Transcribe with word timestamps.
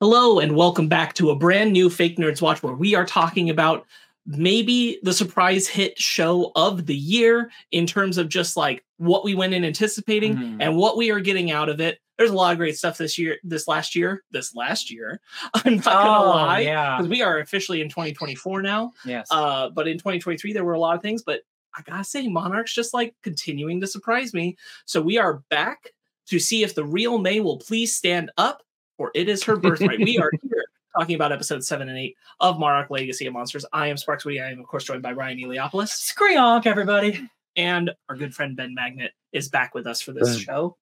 Hello, 0.00 0.40
and 0.40 0.56
welcome 0.56 0.88
back 0.88 1.14
to 1.14 1.30
a 1.30 1.36
brand 1.36 1.72
new 1.72 1.88
Fake 1.88 2.16
Nerds 2.16 2.42
Watch 2.42 2.60
where 2.60 2.74
we 2.74 2.96
are 2.96 3.06
talking 3.06 3.50
about 3.50 3.86
maybe 4.26 4.98
the 5.04 5.12
surprise 5.12 5.68
hit 5.68 5.96
show 5.96 6.50
of 6.56 6.86
the 6.86 6.96
year 6.96 7.52
in 7.70 7.86
terms 7.86 8.18
of 8.18 8.28
just 8.28 8.56
like 8.56 8.84
what 8.96 9.24
we 9.24 9.36
went 9.36 9.54
in 9.54 9.64
anticipating 9.64 10.36
Mhm. 10.36 10.56
and 10.58 10.76
what 10.76 10.96
we 10.96 11.12
are 11.12 11.20
getting 11.20 11.52
out 11.52 11.68
of 11.68 11.80
it. 11.80 12.00
There's 12.18 12.30
a 12.30 12.34
lot 12.34 12.52
of 12.52 12.58
great 12.58 12.76
stuff 12.76 12.98
this 12.98 13.18
year, 13.18 13.38
this 13.42 13.66
last 13.66 13.96
year, 13.96 14.22
this 14.30 14.54
last 14.54 14.90
year. 14.90 15.20
I'm 15.54 15.76
not 15.76 15.84
gonna 15.84 16.18
Oh, 16.24 16.30
lie. 16.30 16.60
yeah. 16.60 16.96
Because 16.98 17.08
we 17.10 17.22
are 17.22 17.38
officially 17.38 17.80
in 17.80 17.88
2024 17.88 18.62
now. 18.62 18.92
Yes. 19.04 19.28
Uh, 19.30 19.70
but 19.70 19.88
in 19.88 19.94
2023, 19.98 20.52
there 20.52 20.64
were 20.64 20.74
a 20.74 20.78
lot 20.78 20.94
of 20.96 21.02
things. 21.02 21.22
But 21.22 21.40
I 21.76 21.82
gotta 21.82 22.04
say, 22.04 22.28
Monarch's 22.28 22.74
just 22.74 22.92
like 22.94 23.14
continuing 23.22 23.80
to 23.80 23.86
surprise 23.86 24.34
me. 24.34 24.56
So 24.84 25.00
we 25.00 25.18
are 25.18 25.42
back 25.50 25.92
to 26.26 26.38
see 26.38 26.62
if 26.62 26.74
the 26.74 26.84
real 26.84 27.18
May 27.18 27.40
will 27.40 27.58
please 27.58 27.94
stand 27.96 28.30
up, 28.36 28.62
or 28.98 29.10
it 29.14 29.28
is 29.28 29.42
her 29.44 29.56
birthright. 29.56 29.98
we 29.98 30.18
are 30.18 30.30
here 30.42 30.64
talking 30.96 31.14
about 31.14 31.32
episode 31.32 31.64
seven 31.64 31.88
and 31.88 31.96
eight 31.98 32.14
of 32.40 32.58
Monarch 32.58 32.90
Legacy 32.90 33.26
of 33.26 33.32
Monsters. 33.32 33.64
I 33.72 33.86
am 33.88 33.96
Sparkz 33.96 34.26
Woody. 34.26 34.40
I 34.40 34.50
am, 34.50 34.60
of 34.60 34.66
course, 34.66 34.84
joined 34.84 35.02
by 35.02 35.12
Ryan 35.12 35.38
Eliopoulos, 35.38 35.88
Screonk, 36.12 36.66
everybody. 36.66 37.26
and 37.56 37.90
our 38.10 38.16
good 38.16 38.34
friend 38.34 38.54
Ben 38.54 38.74
Magnet 38.74 39.12
is 39.32 39.48
back 39.48 39.74
with 39.74 39.86
us 39.86 40.02
for 40.02 40.12
this 40.12 40.28
Ben. 40.36 40.38
show. 40.44 40.76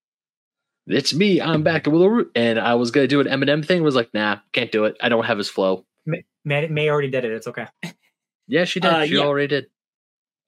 It's 0.91 1.15
me. 1.15 1.41
I'm 1.41 1.63
back 1.63 1.85
to 1.85 1.91
Willow 1.91 2.09
Root, 2.09 2.33
and 2.35 2.59
I 2.59 2.75
was 2.75 2.91
gonna 2.91 3.07
do 3.07 3.21
an 3.21 3.27
Eminem 3.27 3.65
thing. 3.65 3.83
Was 3.83 3.95
like, 3.95 4.13
nah, 4.13 4.39
can't 4.53 4.73
do 4.73 4.85
it. 4.85 4.97
I 5.01 5.09
don't 5.09 5.25
have 5.25 5.39
his 5.39 5.49
flow. 5.49 5.85
May, 6.07 6.25
May 6.45 6.91
already 6.91 7.11
did 7.11 7.25
it. 7.25 7.33
It's 7.33 7.47
okay. 7.47 7.67
Yeah, 8.53 8.65
she 8.65 8.81
did. 8.81 8.91
Uh, 8.91 9.07
she 9.07 9.15
yeah. 9.15 9.21
already 9.21 9.47
did. 9.47 9.67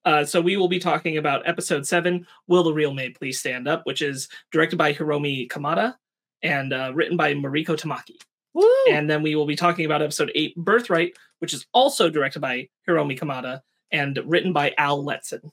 Uh, 0.05 0.25
so 0.25 0.41
we 0.41 0.57
will 0.57 0.67
be 0.67 0.81
talking 0.81 1.19
about 1.19 1.47
episode 1.47 1.87
seven, 1.87 2.27
Will 2.49 2.65
the 2.65 2.73
Real 2.73 2.93
May 2.93 3.11
Please 3.11 3.39
Stand 3.39 3.69
Up, 3.69 3.83
which 3.85 4.03
is 4.03 4.29
directed 4.51 4.77
by 4.77 4.93
Hiromi 4.93 5.49
Kamata 5.49 5.95
and 6.43 6.73
uh, 6.73 6.91
written 6.93 7.17
by 7.17 7.35
Mariko 7.35 7.79
Tamaki. 7.79 8.17
Woo! 8.55 8.67
And 8.91 9.09
then 9.09 9.23
we 9.23 9.37
will 9.37 9.47
be 9.47 9.55
talking 9.55 9.85
about 9.85 10.03
episode 10.03 10.33
eight, 10.35 10.57
Birthright, 10.57 11.17
which 11.39 11.55
is 11.55 11.65
also 11.73 12.11
directed 12.11 12.41
by 12.41 12.69
Hiromi 12.89 13.17
Kamata 13.17 13.61
and 13.93 14.19
written 14.27 14.53
by 14.53 14.75
Al 14.77 15.05
Letson. 15.05 15.53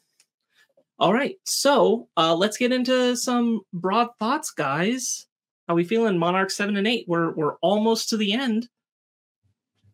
All 0.99 1.13
right, 1.13 1.37
so 1.45 2.09
uh, 2.17 2.35
let's 2.35 2.57
get 2.57 2.73
into 2.73 3.15
some 3.15 3.61
broad 3.73 4.09
thoughts, 4.19 4.51
guys. 4.51 5.27
How 5.67 5.75
we 5.75 5.83
feeling? 5.85 6.17
Monarch 6.17 6.51
seven 6.51 6.75
and 6.75 6.87
eight. 6.87 7.05
We're 7.07 7.31
we're 7.31 7.55
almost 7.57 8.09
to 8.09 8.17
the 8.17 8.33
end. 8.33 8.67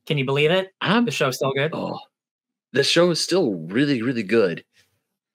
Can 0.07 0.17
you 0.17 0.25
believe 0.25 0.51
it? 0.51 0.71
I'm. 0.81 1.05
The 1.05 1.11
show's 1.11 1.35
still 1.35 1.51
good. 1.53 1.71
Oh, 1.73 1.99
the 2.73 2.83
show 2.83 3.11
is 3.11 3.19
still 3.19 3.53
really, 3.55 4.01
really 4.01 4.23
good. 4.23 4.63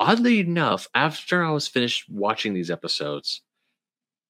Oddly 0.00 0.40
enough, 0.40 0.88
after 0.94 1.44
I 1.44 1.50
was 1.50 1.68
finished 1.68 2.08
watching 2.08 2.54
these 2.54 2.70
episodes, 2.70 3.42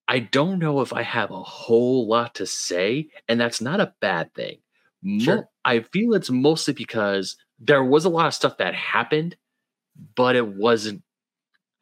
I 0.08 0.18
don't 0.18 0.58
know 0.58 0.80
if 0.80 0.92
I 0.92 1.02
have 1.02 1.30
a 1.30 1.42
whole 1.42 2.08
lot 2.08 2.34
to 2.36 2.46
say, 2.46 3.08
and 3.28 3.40
that's 3.40 3.60
not 3.60 3.80
a 3.80 3.94
bad 4.00 4.34
thing. 4.34 4.58
Mo- 5.02 5.24
Sure. 5.24 5.48
I 5.64 5.80
feel 5.80 6.14
it's 6.14 6.30
mostly 6.30 6.74
because 6.74 7.36
there 7.60 7.84
was 7.84 8.04
a 8.04 8.08
lot 8.10 8.26
of 8.26 8.34
stuff 8.34 8.58
that 8.58 8.74
happened, 8.74 9.36
but 10.16 10.36
it 10.36 10.46
wasn't. 10.46 11.02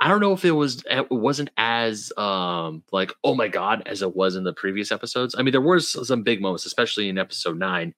I 0.01 0.09
don't 0.09 0.21
know 0.21 0.33
if 0.33 0.45
it 0.45 0.53
was 0.53 0.85
it 0.89 1.11
wasn't 1.11 1.51
as 1.57 2.13
um 2.17 2.85
like 2.93 3.13
oh 3.25 3.35
my 3.35 3.49
god 3.49 3.83
as 3.87 4.03
it 4.03 4.15
was 4.15 4.37
in 4.37 4.45
the 4.45 4.53
previous 4.53 4.93
episodes. 4.93 5.35
I 5.37 5.43
mean, 5.43 5.53
there 5.53 5.61
were 5.61 5.81
some 5.81 6.23
big 6.23 6.41
moments, 6.41 6.67
especially 6.67 7.09
in 7.09 7.19
episode 7.19 7.59
nine. 7.59 7.95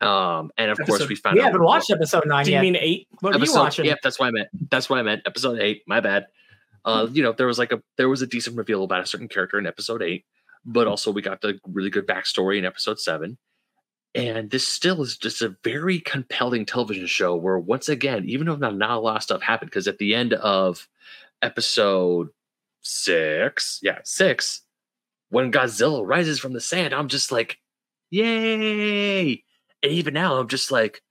Um, 0.00 0.50
and 0.58 0.70
of 0.70 0.78
course 0.86 1.08
we 1.08 1.14
found 1.14 1.36
we 1.36 1.40
out 1.40 1.46
haven't 1.46 1.62
watched 1.62 1.90
episode 1.90 2.26
nine 2.26 2.44
Do 2.44 2.50
you 2.50 2.56
yet. 2.56 2.62
mean 2.62 2.76
eight? 2.76 3.08
what 3.20 3.30
are 3.34 3.38
you 3.38 3.44
episode, 3.44 3.60
watching? 3.60 3.84
Yep, 3.86 3.98
that's 4.02 4.18
what 4.18 4.26
I 4.26 4.30
meant. 4.32 4.48
That's 4.70 4.90
what 4.90 4.98
I 4.98 5.02
meant. 5.02 5.22
Episode 5.24 5.60
eight. 5.60 5.82
My 5.86 6.00
bad. 6.00 6.26
Uh, 6.84 7.06
you 7.10 7.22
know, 7.22 7.32
there 7.32 7.46
was 7.46 7.58
like 7.58 7.72
a 7.72 7.80
there 7.96 8.10
was 8.10 8.20
a 8.20 8.26
decent 8.26 8.56
reveal 8.56 8.84
about 8.84 9.00
a 9.00 9.06
certain 9.06 9.28
character 9.28 9.58
in 9.58 9.66
episode 9.66 10.02
eight, 10.02 10.26
but 10.66 10.86
also 10.86 11.10
we 11.10 11.22
got 11.22 11.40
the 11.40 11.58
really 11.66 11.88
good 11.88 12.06
backstory 12.06 12.58
in 12.58 12.66
episode 12.66 13.00
seven. 13.00 13.38
And 14.14 14.50
this 14.50 14.66
still 14.66 15.02
is 15.02 15.16
just 15.16 15.42
a 15.42 15.56
very 15.64 15.98
compelling 16.00 16.66
television 16.66 17.06
show 17.06 17.34
where 17.34 17.58
once 17.58 17.88
again, 17.88 18.24
even 18.26 18.46
though 18.46 18.56
not, 18.56 18.76
not 18.76 18.90
a 18.90 19.00
lot 19.00 19.16
of 19.16 19.22
stuff 19.24 19.42
happened, 19.42 19.70
because 19.70 19.88
at 19.88 19.98
the 19.98 20.14
end 20.14 20.34
of 20.34 20.88
episode 21.42 22.28
six, 22.80 23.80
yeah, 23.82 23.98
six, 24.04 24.62
when 25.30 25.50
Godzilla 25.50 26.06
rises 26.06 26.38
from 26.38 26.52
the 26.52 26.60
sand, 26.60 26.94
I'm 26.94 27.08
just 27.08 27.32
like, 27.32 27.58
yay! 28.10 29.42
And 29.82 29.92
even 29.92 30.14
now, 30.14 30.36
I'm 30.38 30.48
just 30.48 30.70
like, 30.70 31.02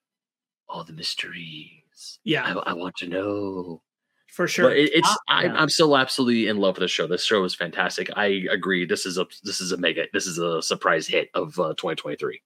all 0.70 0.84
the 0.84 0.94
mysteries. 0.94 2.20
Yeah, 2.24 2.44
I, 2.44 2.72
I 2.72 2.74
want 2.74 2.96
to 2.98 3.08
know. 3.08 3.82
for 4.30 4.48
sure. 4.48 4.70
But 4.70 4.78
it, 4.78 4.92
it's 4.96 5.08
Ah, 5.10 5.18
I'm, 5.28 5.46
yeah. 5.52 5.62
I'm 5.62 5.70
still 5.70 5.98
absolutely 5.98 6.48
in 6.48 6.58
love 6.58 6.76
with 6.76 6.82
the 6.82 6.88
show. 6.88 7.08
This 7.08 7.24
show 7.26 7.44
is 7.44 7.54
fantastic. 7.56 8.10
I 8.16 8.46
agree. 8.52 8.86
This 8.86 9.06
is 9.06 9.18
a 9.18 9.28
this 9.44 9.62
is 9.62 9.72
a 9.72 9.78
mega 9.78 10.06
this 10.14 10.26
is 10.28 10.38
a 10.40 10.62
surprise 10.62 11.06
hit 11.08 11.30
of 11.34 11.60
uh, 11.60 11.74
2023. 11.78 12.42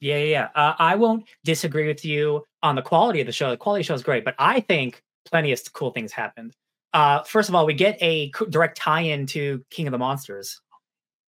Yeah, 0.00 0.16
yeah, 0.18 0.24
yeah. 0.24 0.48
Uh, 0.54 0.74
I 0.78 0.94
won't 0.96 1.24
disagree 1.44 1.86
with 1.88 2.04
you 2.04 2.44
on 2.62 2.74
the 2.76 2.82
quality 2.82 3.20
of 3.20 3.26
the 3.26 3.32
show. 3.32 3.50
The 3.50 3.56
quality 3.56 3.80
of 3.80 3.84
the 3.86 3.88
show 3.88 3.94
is 3.94 4.02
great, 4.02 4.24
but 4.24 4.34
I 4.38 4.60
think 4.60 5.02
plenty 5.30 5.52
of 5.52 5.60
cool 5.72 5.90
things 5.90 6.12
happened. 6.12 6.54
Uh, 6.94 7.22
first 7.24 7.48
of 7.48 7.54
all, 7.54 7.66
we 7.66 7.74
get 7.74 7.98
a 8.00 8.30
direct 8.48 8.76
tie-in 8.78 9.26
to 9.26 9.64
King 9.70 9.86
of 9.88 9.92
the 9.92 9.98
Monsters. 9.98 10.60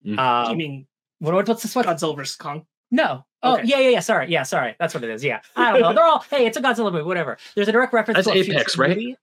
Mhm. 0.06 0.18
Uh, 0.18 0.50
you 0.50 0.56
mean 0.56 0.86
what, 1.18 1.34
what- 1.34 1.48
what's 1.48 1.62
this 1.62 1.74
one? 1.74 1.84
Godzilla 1.84 2.16
vs 2.16 2.36
Kong? 2.36 2.64
No. 2.90 3.24
Oh, 3.42 3.54
Okay. 3.54 3.64
yeah, 3.66 3.78
yeah, 3.78 3.88
yeah. 3.90 4.00
Sorry. 4.00 4.28
Yeah, 4.28 4.42
sorry. 4.42 4.74
That's 4.78 4.94
what 4.94 5.04
it 5.04 5.10
is. 5.10 5.22
Yeah. 5.24 5.40
I 5.56 5.72
don't 5.72 5.80
know. 5.82 5.92
They're 5.94 6.04
all, 6.04 6.24
hey, 6.30 6.46
it's 6.46 6.56
a 6.56 6.62
Godzilla 6.62 6.92
movie, 6.92 7.04
whatever. 7.04 7.38
There's 7.54 7.68
a 7.68 7.72
direct 7.72 7.92
reference 7.92 8.16
That's 8.16 8.28
to 8.28 8.32
a 8.32 8.54
Apex, 8.54 8.76
right? 8.78 8.90
movie. 8.90 9.16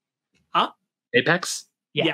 Apex. 1.14 1.66
Yeah. 1.94 2.06
Yeah. 2.06 2.14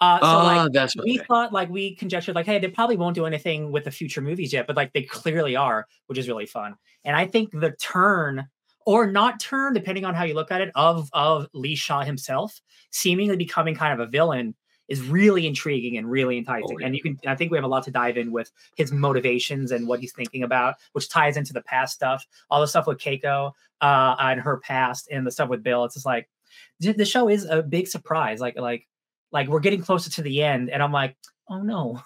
Uh, 0.00 0.18
so, 0.18 0.26
Ah, 0.26 0.42
like, 0.42 0.72
that's 0.72 0.96
we 0.96 1.18
thought, 1.18 1.52
like, 1.52 1.68
we 1.68 1.94
conjectured, 1.94 2.34
like, 2.34 2.46
hey, 2.46 2.58
they 2.58 2.68
probably 2.68 2.96
won't 2.96 3.14
do 3.14 3.26
anything 3.26 3.70
with 3.70 3.84
the 3.84 3.90
future 3.90 4.20
movies 4.20 4.52
yet, 4.52 4.66
but, 4.66 4.76
like, 4.76 4.92
they 4.92 5.02
clearly 5.02 5.56
are, 5.56 5.86
which 6.06 6.18
is 6.18 6.26
really 6.28 6.46
fun. 6.46 6.74
And 7.04 7.14
I 7.14 7.26
think 7.26 7.50
the 7.52 7.72
turn, 7.72 8.48
or 8.86 9.06
not 9.06 9.40
turn, 9.40 9.74
depending 9.74 10.04
on 10.04 10.14
how 10.14 10.24
you 10.24 10.34
look 10.34 10.50
at 10.50 10.60
it, 10.60 10.70
of 10.74 11.10
of 11.12 11.46
Lee 11.52 11.76
Shaw 11.76 12.02
himself 12.02 12.60
seemingly 12.90 13.36
becoming 13.36 13.74
kind 13.74 13.92
of 13.92 14.00
a 14.00 14.10
villain 14.10 14.54
is 14.88 15.02
really 15.02 15.46
intriguing 15.46 15.98
and 15.98 16.10
really 16.10 16.38
enticing. 16.38 16.80
yeah. 16.80 16.86
And 16.86 16.96
you 16.96 17.02
can, 17.02 17.18
I 17.26 17.34
think 17.34 17.50
we 17.50 17.58
have 17.58 17.64
a 17.64 17.68
lot 17.68 17.82
to 17.84 17.90
dive 17.90 18.16
in 18.16 18.32
with 18.32 18.50
his 18.76 18.90
motivations 18.90 19.70
and 19.70 19.86
what 19.86 20.00
he's 20.00 20.14
thinking 20.14 20.42
about, 20.42 20.76
which 20.92 21.10
ties 21.10 21.36
into 21.36 21.52
the 21.52 21.60
past 21.60 21.94
stuff, 21.94 22.24
all 22.50 22.62
the 22.62 22.66
stuff 22.66 22.86
with 22.86 22.96
Keiko 22.96 23.52
uh, 23.82 24.16
and 24.18 24.40
her 24.40 24.56
past, 24.60 25.08
and 25.10 25.26
the 25.26 25.30
stuff 25.30 25.50
with 25.50 25.62
Bill. 25.62 25.84
It's 25.84 25.94
just 25.94 26.06
like 26.06 26.30
the 26.80 27.04
show 27.04 27.28
is 27.28 27.44
a 27.44 27.62
big 27.62 27.86
surprise. 27.86 28.40
Like, 28.40 28.58
like, 28.58 28.88
like 29.32 29.48
we're 29.48 29.60
getting 29.60 29.82
closer 29.82 30.10
to 30.10 30.22
the 30.22 30.42
end, 30.42 30.70
and 30.70 30.82
I'm 30.82 30.92
like, 30.92 31.16
oh 31.48 31.62
no, 31.62 32.00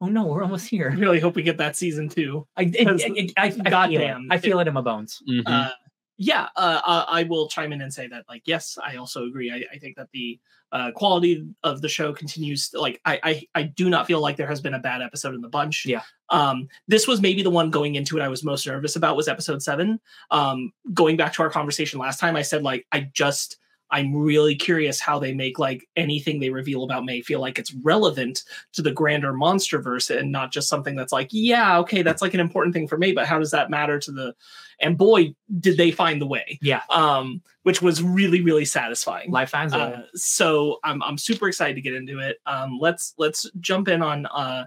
oh 0.00 0.06
no, 0.06 0.26
we're 0.26 0.42
almost 0.42 0.68
here. 0.68 0.88
I 0.88 0.94
here. 0.94 1.00
really 1.00 1.20
hope 1.20 1.36
we 1.36 1.42
get 1.42 1.58
that 1.58 1.76
season 1.76 2.08
two. 2.08 2.46
I, 2.56 2.62
I, 2.62 2.64
Because, 2.66 3.02
I, 3.04 3.28
I, 3.36 3.46
I 3.46 3.50
feel 3.50 3.66
it. 3.66 3.70
goddamn, 3.70 4.28
I 4.30 4.38
feel 4.38 4.60
it 4.60 4.68
in 4.68 4.74
my 4.74 4.80
bones. 4.80 5.22
Mhm. 5.28 5.42
uh, 5.46 5.70
yeah, 6.18 6.48
uh, 6.56 6.80
uh, 6.86 7.04
I 7.08 7.24
will 7.24 7.48
chime 7.48 7.72
in 7.72 7.80
and 7.80 7.92
say 7.92 8.06
that, 8.06 8.24
like, 8.28 8.42
yes, 8.44 8.78
I 8.84 8.96
also 8.96 9.24
agree. 9.24 9.50
I, 9.50 9.64
I 9.74 9.78
think 9.78 9.96
that 9.96 10.08
the 10.12 10.38
uh, 10.70 10.92
quality 10.92 11.44
of 11.64 11.80
the 11.82 11.88
show 11.88 12.12
continues. 12.12 12.70
Like, 12.74 13.00
I, 13.04 13.18
I, 13.22 13.42
I 13.56 13.62
do 13.64 13.90
not 13.90 14.06
feel 14.06 14.20
like 14.20 14.36
there 14.36 14.46
has 14.46 14.60
been 14.60 14.74
a 14.74 14.78
bad 14.78 15.02
episode 15.02 15.34
in 15.34 15.40
the 15.40 15.48
bunch. 15.48 15.84
Yeah. 15.84 16.02
Um, 16.28 16.68
this 16.86 17.08
was 17.08 17.20
maybe 17.20 17.42
the 17.42 17.50
one 17.50 17.70
going 17.70 17.96
into 17.96 18.18
it 18.18 18.22
I 18.22 18.28
was 18.28 18.44
most 18.44 18.66
nervous 18.66 18.94
about 18.94 19.16
was 19.16 19.26
episode 19.26 19.62
seven. 19.62 19.98
Um, 20.30 20.72
going 20.94 21.16
back 21.16 21.32
to 21.34 21.42
our 21.42 21.50
conversation 21.50 21.98
last 21.98 22.20
time, 22.20 22.36
I 22.36 22.42
said 22.42 22.62
like 22.62 22.86
I 22.92 23.00
just 23.12 23.56
I'm 23.92 24.16
really 24.16 24.56
curious 24.56 25.00
how 25.00 25.18
they 25.18 25.32
make 25.32 25.58
like 25.58 25.86
anything 25.94 26.40
they 26.40 26.50
reveal 26.50 26.82
about 26.82 27.04
May 27.04 27.20
feel 27.20 27.40
like 27.40 27.58
it's 27.58 27.74
relevant 27.74 28.42
to 28.72 28.82
the 28.82 28.90
grander 28.90 29.32
monsterverse 29.32 30.14
and 30.16 30.32
not 30.32 30.50
just 30.50 30.68
something 30.68 30.96
that's 30.96 31.12
like, 31.12 31.28
yeah, 31.30 31.78
okay, 31.78 32.02
that's 32.02 32.22
like 32.22 32.34
an 32.34 32.40
important 32.40 32.74
thing 32.74 32.88
for 32.88 32.96
May, 32.96 33.12
but 33.12 33.26
how 33.26 33.38
does 33.38 33.50
that 33.50 33.70
matter 33.70 33.98
to 34.00 34.10
the 34.10 34.34
and 34.80 34.98
boy, 34.98 35.34
did 35.60 35.76
they 35.76 35.90
find 35.90 36.20
the 36.20 36.26
way. 36.26 36.58
Yeah. 36.60 36.82
Um, 36.90 37.42
which 37.62 37.80
was 37.80 38.02
really, 38.02 38.42
really 38.42 38.64
satisfying. 38.64 39.30
Life 39.30 39.50
fans. 39.50 39.72
Uh, 39.72 40.02
so 40.14 40.78
I'm 40.82 41.02
I'm 41.02 41.16
super 41.16 41.46
excited 41.46 41.74
to 41.76 41.80
get 41.80 41.94
into 41.94 42.18
it. 42.18 42.38
Um, 42.46 42.78
let's 42.80 43.14
let's 43.18 43.48
jump 43.60 43.88
in 43.88 44.02
on 44.02 44.26
uh 44.26 44.64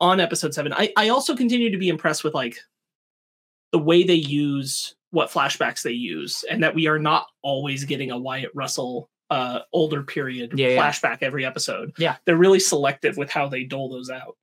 on 0.00 0.20
episode 0.20 0.52
seven. 0.52 0.72
I 0.74 0.92
I 0.96 1.08
also 1.08 1.34
continue 1.34 1.70
to 1.70 1.78
be 1.78 1.88
impressed 1.88 2.24
with 2.24 2.34
like 2.34 2.58
the 3.72 3.78
way 3.78 4.04
they 4.04 4.14
use 4.14 4.94
what 5.14 5.30
flashbacks 5.30 5.82
they 5.82 5.92
use, 5.92 6.44
and 6.50 6.62
that 6.62 6.74
we 6.74 6.86
are 6.88 6.98
not 6.98 7.26
always 7.42 7.84
getting 7.84 8.10
a 8.10 8.18
Wyatt 8.18 8.50
Russell 8.54 9.08
uh 9.30 9.60
older 9.72 10.02
period 10.02 10.52
Yeah, 10.58 10.68
yeah. 10.68 10.82
flashback 10.90 11.18
every 11.22 11.46
episode. 11.46 11.92
Yeah. 11.96 12.16
they're 12.26 12.36
really 12.36 12.60
selective 12.60 13.16
with 13.16 13.30
how 13.30 13.48
they 13.48 13.64
dole 13.64 13.88
those 13.88 14.10
out. 14.10 14.36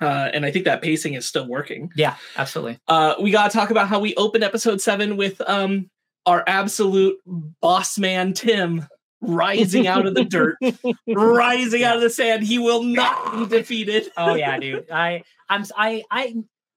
Uh, 0.00 0.30
and 0.32 0.44
I 0.46 0.50
think 0.50 0.64
that 0.64 0.80
pacing 0.82 1.14
is 1.14 1.26
still 1.26 1.46
working. 1.46 1.90
yeah, 1.94 2.16
absolutely. 2.36 2.78
Uh, 2.88 3.14
we 3.20 3.30
got 3.30 3.50
to 3.50 3.56
talk 3.56 3.70
about 3.70 3.86
how 3.86 4.00
we 4.00 4.14
open 4.16 4.42
episode 4.42 4.80
seven 4.80 5.16
with 5.16 5.40
um 5.46 5.88
our 6.26 6.42
absolute 6.46 7.16
boss 7.60 7.98
man 7.98 8.32
Tim 8.32 8.86
rising 9.20 9.86
out 9.86 10.06
of 10.06 10.14
the 10.14 10.24
dirt, 10.24 10.56
rising 11.08 11.84
out 11.84 11.96
of 11.96 12.02
the 12.02 12.10
sand. 12.10 12.42
He 12.44 12.58
will 12.58 12.82
not 12.82 13.32
be 13.34 13.46
defeated. 13.58 14.10
Oh 14.16 14.34
yeah, 14.34 14.58
dude. 14.58 14.90
I 14.90 15.22
I'm 15.48 15.64
I 15.76 16.02
I 16.10 16.34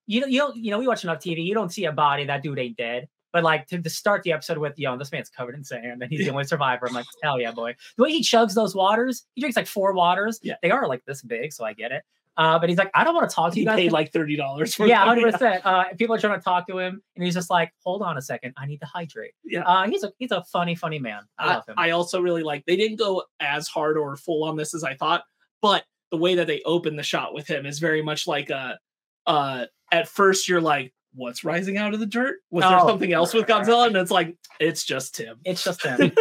you 0.08 0.22
know 0.22 0.28
you 0.28 0.40
don't 0.40 0.56
you 0.56 0.72
know 0.72 0.80
we 0.80 0.88
watch 0.88 1.04
enough 1.04 1.20
TV. 1.20 1.44
You 1.46 1.54
don't 1.54 1.72
see 1.72 1.86
a 1.86 1.92
body 1.92 2.26
that 2.26 2.44
dude 2.44 2.60
ain't 2.60 2.78
dead. 2.78 3.08
But 3.32 3.44
like 3.44 3.66
to, 3.68 3.82
to 3.82 3.90
start 3.90 4.22
the 4.22 4.32
episode 4.32 4.60
with, 4.60 4.78
yo, 4.78 4.96
this 4.96 5.12
man's 5.12 5.28
covered 5.28 5.56
in 5.56 5.64
sand 5.64 6.04
and 6.04 6.12
he's 6.12 6.20
the 6.20 6.30
only 6.30 6.44
survivor. 6.44 6.88
I'm 6.88 6.94
like, 6.94 7.08
hell 7.24 7.42
yeah, 7.42 7.52
boy. 7.52 7.76
The 7.98 8.04
way 8.04 8.12
he 8.12 8.22
chugs 8.22 8.54
those 8.54 8.76
waters, 8.76 9.26
he 9.34 9.42
drinks 9.42 9.58
like 9.58 9.66
four 9.66 9.92
waters. 9.94 10.40
Yeah. 10.44 10.54
They 10.62 10.70
are 10.70 10.88
like 10.88 11.04
this 11.08 11.24
big, 11.24 11.52
so 11.52 11.66
I 11.66 11.74
get 11.74 11.92
it. 11.92 12.04
Uh, 12.38 12.58
but 12.60 12.70
he's 12.70 12.78
like, 12.78 12.90
I 12.94 13.04
don't 13.04 13.14
want 13.16 13.30
to 13.30 13.36
talk 13.36 13.52
to 13.52 13.56
He 13.56 13.62
you 13.62 13.68
guys. 13.68 13.76
paid 13.76 13.92
like 13.92 14.12
thirty 14.12 14.36
dollars 14.36 14.74
for 14.74 14.88
yeah, 14.88 15.04
hundred 15.04 15.32
percent. 15.32 15.64
Uh, 15.66 15.86
people 15.98 16.16
are 16.16 16.20
trying 16.20 16.40
to 16.40 16.44
talk 16.44 16.68
to 16.68 16.80
him, 16.80 17.02
and 17.16 17.24
he's 17.24 17.36
just 17.36 17.52
like, 17.52 17.72
"Hold 17.84 18.02
on 18.02 18.18
a 18.18 18.24
second, 18.24 18.54
I 18.58 18.66
need 18.66 18.80
to 18.80 18.88
hydrate." 18.88 19.34
Yeah. 19.44 19.62
uh, 19.62 19.88
he's 19.88 20.04
a 20.04 20.12
he's 20.18 20.32
a 20.32 20.44
funny, 20.52 20.74
funny 20.74 20.98
man. 20.98 21.22
I 21.38 21.44
I, 21.46 21.54
love 21.56 21.68
him. 21.68 21.76
I 21.78 21.92
also 21.92 22.22
really 22.22 22.42
like 22.42 22.66
they 22.66 22.76
didn't 22.76 22.98
go 22.98 23.24
as 23.40 23.68
hard 23.68 23.98
or 23.98 24.16
full 24.16 24.44
on 24.46 24.58
this 24.58 24.74
as 24.74 24.84
I 24.84 24.96
thought, 24.96 25.24
but 25.62 25.84
the 26.10 26.18
way 26.18 26.34
that 26.34 26.48
they 26.48 26.62
open 26.66 26.96
the 26.96 27.04
shot 27.04 27.36
with 27.36 27.48
him 27.48 27.68
is 27.68 27.78
very 27.78 28.02
much 28.02 28.26
like 28.26 28.50
a 28.50 28.80
uh 29.28 29.66
at 29.94 30.07
first 30.10 30.50
you're 30.50 30.60
like, 30.62 30.94
what's 31.13 31.44
rising 31.44 31.78
out 31.78 31.94
of 31.94 32.00
the 32.00 32.06
dirt? 32.06 32.38
Was 32.51 32.63
there 32.63 32.80
Oh. 32.80 32.88
something 32.88 33.13
else 33.13 33.34
with 33.34 33.45
Godzilla? 33.45 33.88
And 33.88 33.95
it's 33.95 34.12
like, 34.12 34.36
it's 34.60 34.84
just 34.84 35.16
Tim. 35.16 35.38
it's 35.45 35.63
just 35.63 35.84
him, 35.86 36.12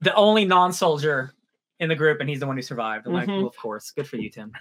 the 0.00 0.14
only 0.14 0.44
non-soldier 0.44 1.34
in 1.80 1.88
the 1.88 1.96
group, 1.96 2.20
and 2.20 2.28
he's 2.28 2.40
the 2.40 2.46
one 2.46 2.56
who 2.56 2.62
survived. 2.62 3.06
I'm 3.06 3.12
like, 3.12 3.28
Mhm. 3.28 3.38
well, 3.38 3.46
of 3.48 3.56
course, 3.56 3.90
good 3.90 4.06
for 4.08 4.16
you, 4.16 4.30
Tim. 4.30 4.52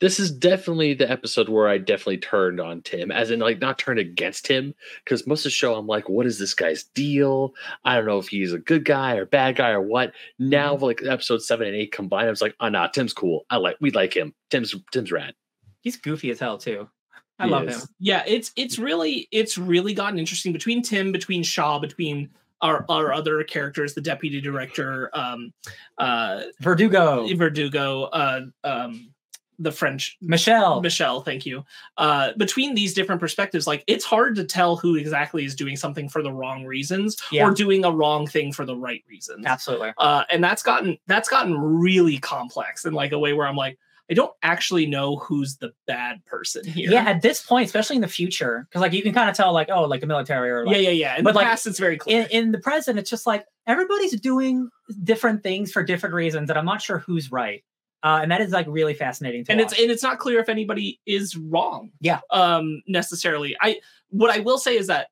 this 0.00 0.20
is 0.20 0.30
definitely 0.30 0.92
the 0.92 1.10
episode 1.10 1.48
where 1.48 1.68
I 1.68 1.78
definitely 1.78 2.18
turned 2.18 2.60
on 2.60 2.82
Tim, 2.82 3.10
as 3.10 3.30
in 3.30 3.38
like 3.40 3.60
not 3.60 3.78
turned 3.78 3.98
against 3.98 4.46
him, 4.46 4.74
because 5.02 5.26
most 5.26 5.40
of 5.40 5.44
the 5.44 5.50
show 5.50 5.74
I'm 5.74 5.86
like, 5.86 6.06
what 6.10 6.26
is 6.26 6.38
this 6.38 6.52
guy's 6.52 6.82
deal? 6.84 7.54
I 7.84 7.96
don't 7.96 8.04
know 8.04 8.18
if 8.18 8.28
he's 8.28 8.52
a 8.52 8.58
good 8.58 8.84
guy 8.84 9.14
or 9.16 9.24
bad 9.24 9.56
guy 9.56 9.70
or 9.70 9.80
what. 9.80 10.12
Now, 10.38 10.74
Mm-hmm. 10.74 10.84
like 10.84 11.02
episode 11.02 11.40
seven 11.42 11.66
and 11.68 11.74
eight 11.76 11.92
combined, 11.92 12.26
I 12.26 12.30
was 12.30 12.42
like, 12.42 12.54
oh 12.60 12.68
nah, 12.68 12.88
Tim's 12.88 13.14
cool. 13.14 13.46
I 13.48 13.56
like 13.56 13.76
we 13.80 13.90
like 13.92 14.14
him. 14.14 14.34
Tim's 14.50 14.74
Tim's 14.92 15.10
rad. 15.10 15.32
He's 15.80 15.96
goofy 15.96 16.30
as 16.30 16.40
hell 16.40 16.58
too. 16.58 16.90
I 17.38 17.44
He 17.46 17.50
love 17.50 17.68
is. 17.68 17.82
him. 17.82 17.88
Yeah, 18.00 18.22
it's 18.26 18.52
it's 18.56 18.78
really 18.78 19.28
it's 19.30 19.58
really 19.58 19.94
gotten 19.94 20.18
interesting 20.18 20.52
between 20.52 20.82
Tim, 20.82 21.12
between 21.12 21.42
Shaw, 21.42 21.78
between 21.78 22.30
our 22.62 22.84
our 22.88 23.12
other 23.12 23.42
characters, 23.44 23.92
the 23.94 24.00
deputy 24.00 24.40
director, 24.40 25.10
um 25.12 25.52
uh 25.98 26.42
Verdugo, 26.60 27.26
Verdugo, 27.34 28.04
uh 28.04 28.40
um 28.64 29.12
the 29.58 29.72
French 29.72 30.18
Michelle. 30.20 30.82
Michelle, 30.82 31.22
thank 31.22 31.46
you. 31.46 31.64
Uh, 31.96 32.32
between 32.36 32.74
these 32.74 32.92
different 32.92 33.18
perspectives, 33.22 33.66
like 33.66 33.82
it's 33.86 34.04
hard 34.04 34.36
to 34.36 34.44
tell 34.44 34.76
who 34.76 34.96
exactly 34.96 35.46
is 35.46 35.54
doing 35.54 35.76
something 35.76 36.10
for 36.10 36.22
the 36.22 36.30
wrong 36.30 36.66
reasons 36.66 37.16
Yeah. 37.32 37.46
or 37.46 37.52
doing 37.54 37.82
a 37.82 37.90
wrong 37.90 38.26
thing 38.26 38.52
for 38.52 38.66
the 38.66 38.76
right 38.76 39.02
reasons. 39.08 39.46
Absolutely. 39.46 39.94
Uh, 39.96 40.24
and 40.30 40.44
that's 40.44 40.62
gotten 40.62 40.98
that's 41.06 41.30
gotten 41.30 41.56
really 41.58 42.18
complex 42.18 42.84
in 42.84 42.92
like 42.92 43.12
a 43.12 43.18
way 43.18 43.32
where 43.32 43.46
I'm 43.46 43.56
like, 43.56 43.78
I 44.10 44.14
don't 44.14 44.32
actually 44.42 44.86
know 44.86 45.16
who's 45.16 45.56
the 45.56 45.72
bad 45.86 46.24
person 46.26 46.64
here. 46.64 46.90
Yeah, 46.90 47.02
at 47.04 47.22
this 47.22 47.42
point, 47.44 47.66
especially 47.66 47.96
in 47.96 48.02
the 48.02 48.08
future, 48.08 48.66
because 48.68 48.80
like 48.80 48.92
you 48.92 49.02
can 49.02 49.12
kind 49.12 49.28
of 49.28 49.36
tell, 49.36 49.52
like, 49.52 49.68
oh, 49.70 49.82
like 49.84 50.00
the 50.00 50.06
military 50.06 50.50
or 50.50 50.64
like 50.64 50.76
yeah, 50.76 50.82
yeah, 50.82 50.90
yeah. 50.90 51.16
In 51.18 51.24
But, 51.24 51.32
the 51.32 51.38
like, 51.38 51.46
past, 51.48 51.66
it's 51.66 51.78
very 51.80 51.96
clear. 51.98 52.22
in, 52.22 52.26
in 52.44 52.52
the 52.52 52.58
present, 52.58 52.98
it's 52.98 53.10
just 53.10 53.26
like 53.26 53.44
everybody's 53.66 54.18
doing 54.20 54.68
different 55.02 55.42
things 55.42 55.72
for 55.72 55.82
different 55.82 56.14
reasons, 56.14 56.50
and 56.50 56.58
I'm 56.58 56.64
not 56.66 56.80
sure 56.82 56.98
who's 57.00 57.32
right. 57.32 57.64
Uh, 58.02 58.20
and 58.22 58.30
that 58.30 58.40
is 58.40 58.52
like 58.52 58.66
really 58.68 58.94
fascinating 58.94 59.44
to 59.44 59.50
and 59.52 59.60
watch. 59.60 59.72
it's 59.72 59.80
and 59.80 59.90
it's 59.90 60.02
not 60.02 60.18
clear 60.20 60.38
if 60.38 60.48
anybody 60.48 61.00
is 61.06 61.34
wrong 61.36 61.90
Yeah. 62.00 62.20
um 62.30 62.82
necessarily 62.86 63.56
i 63.60 63.80
what 64.10 64.30
i 64.30 64.38
will 64.40 64.58
say 64.58 64.76
is 64.76 64.86
that 64.86 65.08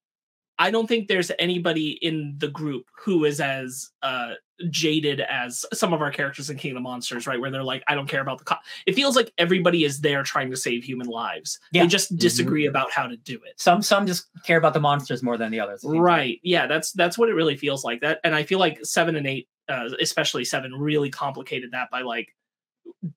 i 0.59 0.71
don't 0.71 0.87
think 0.87 1.09
there's 1.09 1.31
anybody 1.39 1.91
in 2.03 2.35
the 2.39 2.49
group 2.49 2.87
who 3.05 3.25
is 3.25 3.41
as 3.41 3.91
uh 4.03 4.33
jaded 4.71 5.21
as 5.21 5.67
some 5.73 5.93
of 5.93 6.01
our 6.01 6.11
characters 6.13 6.49
in 6.49 6.57
king 6.57 6.71
of 6.71 6.75
the 6.77 6.81
monsters 6.81 7.27
right 7.27 7.41
where 7.41 7.51
they're 7.51 7.65
like 7.65 7.83
i 7.89 7.95
don't 7.95 8.09
care 8.09 8.21
about 8.21 8.39
the 8.39 8.45
co-. 8.45 8.55
it 8.87 8.95
feels 8.95 9.17
like 9.17 9.33
everybody 9.37 9.83
is 9.85 10.01
there 10.01 10.23
trying 10.23 10.51
to 10.51 10.57
save 10.57 10.85
human 10.85 11.07
lives 11.09 11.59
Yeah. 11.73 11.83
they 11.83 11.89
just 11.89 12.17
disagree 12.17 12.67
about 12.67 12.91
how 12.93 13.07
to 13.09 13.17
do 13.17 13.35
it 13.45 13.59
some 13.61 13.83
some 13.83 14.07
just 14.07 14.27
care 14.45 14.57
about 14.59 14.73
the 14.75 14.81
monsters 14.81 15.23
more 15.23 15.37
than 15.37 15.51
the 15.51 15.59
others. 15.61 15.79
it 15.81 15.89
seems 15.89 15.95
like. 15.95 16.03
right 16.03 16.41
yeah 16.45 16.67
that's 16.69 16.93
that's 16.93 17.19
what 17.19 17.29
it 17.29 17.35
really 17.35 17.57
feels 17.57 17.83
like 17.85 18.01
that 18.03 18.21
and 18.23 18.35
i 18.35 18.45
feel 18.45 18.59
like 18.61 18.79
seven 18.85 19.17
and 19.17 19.27
eight 19.27 19.49
uh, 19.69 19.89
especially 20.01 20.45
seven 20.45 20.73
really 20.75 21.11
complicated 21.11 21.71
that 21.73 21.91
by 21.91 22.03
like 22.03 22.29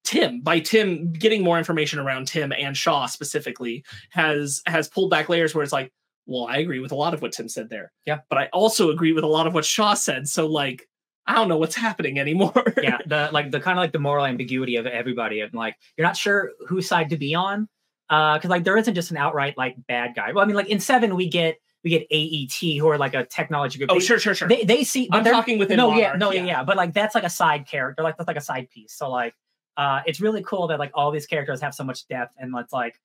tim 0.04 0.42
by 0.42 0.60
tim 0.60 1.12
getting 1.12 1.44
more 1.44 1.58
information 1.58 2.00
around 2.00 2.26
tim 2.28 2.52
and 2.54 2.76
shaw 2.76 3.06
specifically 3.06 3.84
has 4.10 4.62
has 4.66 4.88
pulled 4.88 5.12
back 5.12 5.30
layers 5.30 5.54
where 5.54 5.64
it's 5.64 5.74
like 5.74 5.92
well 6.28 6.46
i 6.48 6.58
agree 6.58 6.80
with 6.80 6.92
a 6.92 6.96
lot 6.96 7.14
of 7.16 7.22
what 7.24 7.32
tim 7.32 7.50
said 7.50 7.70
there 7.70 7.92
Yeah. 8.06 8.20
but 8.30 8.38
i 8.38 8.46
also 8.54 8.92
agree 8.92 9.14
with 9.14 9.24
a 9.24 9.28
lot 9.28 9.48
of 9.48 9.54
what 9.56 9.66
shaw 9.66 9.94
said 9.96 10.28
so 10.28 10.46
like 10.46 10.88
i 11.26 11.34
don't 11.34 11.48
know 11.50 11.58
what's 11.58 11.76
happening 11.76 12.20
anymore 12.20 12.54
yeah, 12.82 13.00
the 13.06 13.30
like 13.34 13.50
the 13.52 13.60
kind 13.60 13.78
of 13.80 13.82
like 13.82 13.92
the 13.94 14.00
moral 14.00 14.26
ambiguity 14.26 14.76
of 14.76 14.86
everybody, 14.86 15.42
and 15.42 15.54
like 15.54 15.76
you're 15.98 16.06
not 16.08 16.16
sure 16.18 16.52
whose 16.68 16.88
side 16.88 17.10
to 17.10 17.18
be 17.18 17.34
on, 17.36 17.68
Uh 18.10 18.36
because 18.38 18.50
like 18.50 18.64
there 18.64 18.78
isn't 18.78 18.94
just 18.94 19.12
an 19.12 19.18
outright 19.18 19.58
like 19.58 19.76
bad 19.88 20.14
guy. 20.16 20.32
Well, 20.32 20.44
I 20.44 20.48
mean, 20.48 20.56
like 20.56 20.70
in 20.70 20.80
seven 20.80 21.16
we 21.16 21.28
get 21.30 21.58
we 21.84 21.90
get 21.92 22.08
AET 22.12 22.78
who 22.80 22.88
are 22.90 22.98
like 22.98 23.14
a 23.14 23.26
technology 23.26 23.78
group. 23.78 23.92
oh 23.92 23.96
They- 23.96 24.00
sure 24.06 24.20
sure 24.20 24.34
sure 24.36 24.48
They 24.48 24.64
they 24.64 24.84
see. 24.84 25.08
but 25.10 25.18
i'm 25.18 25.24
they're- 25.26 25.34
talking 25.34 25.58
within 25.60 25.78
no, 25.78 25.90
yeah, 25.90 25.96
Monarch, 26.14 26.20
no, 26.20 26.32
yeah, 26.32 26.46
yeah, 26.46 26.64
but 26.64 26.78
like 26.78 26.94
that's 26.94 27.14
like 27.16 27.24
a 27.26 27.30
side 27.30 27.68
character, 27.68 28.04
like 28.04 28.16
that's 28.18 28.28
like 28.28 28.38
a 28.38 28.42
side 28.42 28.70
piece. 28.70 28.94
So 28.94 29.10
like, 29.10 29.34
uh, 29.76 30.00
it's 30.06 30.20
really 30.22 30.44
cool 30.44 30.68
that 30.68 30.80
like 30.80 30.92
all 30.94 31.12
these 31.12 31.28
characters 31.28 31.60
have 31.62 31.74
so 31.76 31.84
much 31.84 32.08
depth, 32.08 32.34
and 32.40 32.54
it's 32.58 32.74
like, 32.74 32.96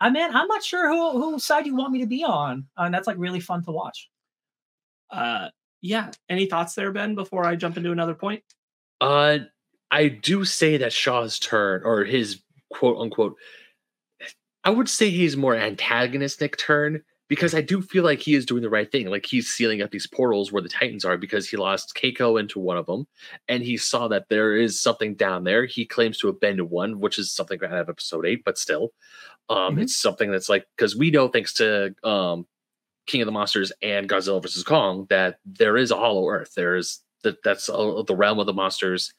I 0.00 0.10
mean, 0.10 0.30
I'm 0.32 0.46
not 0.48 0.62
sure 0.64 0.88
who 0.88 1.20
whose 1.20 1.44
side 1.44 1.66
you 1.66 1.74
want 1.76 1.92
me 1.92 2.00
to 2.00 2.06
be 2.06 2.24
on, 2.24 2.66
uh, 2.78 2.82
and 2.82 2.94
that's 2.94 3.06
like 3.06 3.18
really 3.18 3.40
fun 3.40 3.62
to 3.64 3.70
watch. 3.72 4.08
uh 5.10 5.48
yeah 5.80 6.10
any 6.28 6.46
thoughts 6.46 6.74
there 6.74 6.90
ben 6.92 7.14
before 7.14 7.44
i 7.46 7.54
jump 7.54 7.76
into 7.76 7.92
another 7.92 8.14
point 8.14 8.42
Uh, 9.00 9.38
I 9.90 10.08
do 10.08 10.44
say 10.44 10.76
that 10.78 10.92
Shaw's 10.92 11.38
turn 11.38 11.82
or 11.84 12.04
his 12.04 12.42
quote 12.70 12.98
unquote, 12.98 13.36
I 14.64 14.70
would 14.70 14.88
say 14.88 15.08
he's 15.10 15.36
more 15.36 15.54
antagonistic 15.54 16.58
turn 16.58 17.02
because 17.28 17.54
I 17.54 17.60
do 17.62 17.80
feel 17.80 18.04
like 18.04 18.20
he 18.20 18.34
is 18.34 18.44
doing 18.44 18.62
the 18.62 18.68
right 18.70 18.90
thing. 18.90 19.06
Like 19.08 19.24
he's 19.24 19.48
sealing 19.48 19.80
up 19.80 19.90
these 19.90 20.06
portals 20.06 20.50
where 20.52 20.62
the 20.62 20.68
Titans 20.68 21.04
are 21.04 21.16
because 21.16 21.48
he 21.48 21.56
lost 21.56 21.94
Keiko 21.94 22.38
into 22.40 22.58
one 22.58 22.76
of 22.76 22.86
them 22.86 23.06
and 23.48 23.62
he 23.62 23.76
saw 23.78 24.08
that 24.08 24.28
there 24.28 24.56
is 24.56 24.80
something 24.80 25.14
down 25.14 25.44
there. 25.44 25.64
He 25.64 25.86
claims 25.86 26.18
to 26.18 26.26
have 26.26 26.40
been 26.40 26.56
to 26.58 26.64
one, 26.64 27.00
which 27.00 27.18
is 27.18 27.30
something 27.32 27.58
out 27.64 27.72
of 27.72 27.88
episode 27.88 28.26
eight, 28.26 28.44
but 28.44 28.58
still, 28.58 28.92
um, 29.50 29.76
Mhm. 29.76 29.82
it's 29.82 29.96
something 29.96 30.30
that's 30.30 30.48
like 30.48 30.66
because 30.76 30.96
we 30.96 31.10
know 31.10 31.28
thanks 31.28 31.54
to 31.54 31.94
um, 32.04 32.46
King 33.06 33.22
of 33.22 33.26
the 33.26 33.32
Monsters 33.32 33.72
and 33.82 34.08
Godzilla 34.08 34.42
versus 34.42 34.62
Kong 34.64 35.06
that 35.10 35.38
there 35.46 35.76
is 35.76 35.90
a 35.90 35.96
Hollow 35.96 36.28
Earth. 36.28 36.54
There 36.54 36.76
is 36.76 37.00
that 37.22 37.42
that's 37.42 37.68
uh, 37.68 38.02
the 38.06 38.14
realm 38.16 38.38
of 38.38 38.46
the 38.46 38.52
monsters 38.52 39.12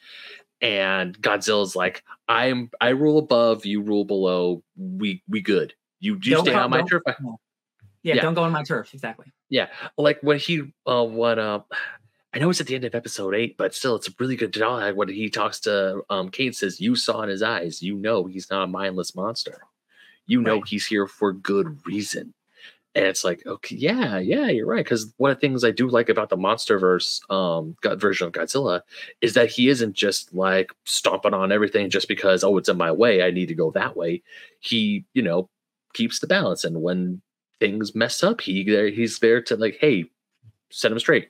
and 0.61 1.19
Godzilla's 1.21 1.75
like, 1.75 2.03
I'm 2.27 2.69
I 2.81 2.89
rule 2.89 3.17
above, 3.17 3.65
you 3.65 3.81
rule 3.81 4.05
below. 4.05 4.63
We 4.77 5.23
we 5.27 5.41
good. 5.41 5.73
You 5.99 6.13
you 6.21 6.31
Don't 6.35 6.45
stay 6.45 6.51
come- 6.53 6.63
on 6.65 6.69
my 6.69 6.81
turf. 6.83 7.01
Yeah, 7.07 8.15
Yeah. 8.15 8.21
don't 8.21 8.33
go 8.33 8.43
on 8.43 8.51
my 8.51 8.63
turf. 8.63 8.93
Exactly. 8.93 9.27
Yeah, 9.49 9.67
like 9.97 10.19
when 10.21 10.37
he 10.37 10.71
uh 10.85 11.03
what 11.05 11.39
uh 11.39 11.61
I 12.33 12.37
know 12.39 12.49
it's 12.51 12.61
at 12.61 12.67
the 12.67 12.75
end 12.75 12.83
of 12.85 12.93
episode 12.93 13.33
eight, 13.33 13.57
but 13.57 13.73
still 13.73 13.95
it's 13.95 14.07
a 14.07 14.11
really 14.19 14.35
good 14.35 14.51
dialogue 14.51 14.95
when 14.95 15.09
he 15.09 15.29
talks 15.29 15.59
to 15.61 16.03
um 16.09 16.29
Kane 16.29 16.53
says, 16.53 16.79
You 16.79 16.95
saw 16.95 17.21
in 17.23 17.29
his 17.29 17.41
eyes, 17.41 17.81
you 17.81 17.95
know 17.95 18.25
he's 18.25 18.49
not 18.49 18.63
a 18.63 18.67
mindless 18.67 19.15
monster. 19.15 19.61
You 20.29 20.41
know 20.41 20.55
Right. 20.55 20.67
he's 20.67 20.87
here 20.87 21.07
for 21.07 21.33
good 21.33 21.85
reason. 21.85 22.33
And 22.95 23.05
it's 23.05 23.23
like, 23.23 23.45
okay, 23.45 23.75
yeah, 23.75 24.17
yeah, 24.19 24.47
you're 24.47 24.65
right. 24.65 24.83
Because 24.83 25.13
one 25.17 25.31
of 25.31 25.37
the 25.37 25.41
things 25.41 25.63
I 25.63 25.71
do 25.71 25.87
like 25.89 26.09
about 26.09 26.29
the 26.29 26.37
MonsterVerse 26.37 27.29
um, 27.31 27.75
God, 27.81 28.01
version 28.01 28.27
of 28.27 28.33
Godzilla 28.33 28.81
is 29.21 29.35
that 29.35 29.49
he 29.51 29.69
isn't 29.69 29.95
just 29.95 30.33
like 30.33 30.71
stomping 30.85 31.33
on 31.35 31.51
everything 31.51 31.89
just 31.91 32.07
because 32.07 32.43
oh, 32.43 32.57
it's 32.57 32.69
in 32.69 32.77
my 32.77 32.91
way. 32.91 33.23
I 33.23 33.31
need 33.31 33.47
to 33.47 33.55
go 33.55 33.71
that 33.71 33.97
way. 33.97 34.23
He, 34.59 35.05
you 35.13 35.21
know, 35.23 35.49
keeps 35.93 36.19
the 36.19 36.27
balance, 36.27 36.63
and 36.63 36.81
when 36.81 37.21
things 37.59 37.95
mess 37.95 38.23
up, 38.23 38.41
he 38.41 38.63
there 38.63 38.89
he's 38.89 39.19
there 39.19 39.41
to 39.43 39.55
like, 39.57 39.77
hey, 39.81 40.05
set 40.71 40.91
him 40.91 40.99
straight. 40.99 41.29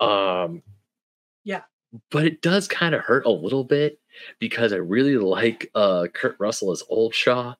Um, 0.00 0.62
Yeah. 1.44 1.62
but 2.10 2.24
it 2.26 2.42
does 2.42 2.68
kind 2.68 2.94
of 2.94 3.02
hurt 3.02 3.26
a 3.26 3.30
little 3.30 3.64
bit 3.64 4.00
because 4.40 4.72
I 4.72 4.76
really 4.76 5.16
like 5.18 5.70
uh 5.74 6.06
Kurt 6.12 6.36
Russell 6.40 6.72
as 6.72 6.82
Old 6.88 7.14
Shaw, 7.14 7.54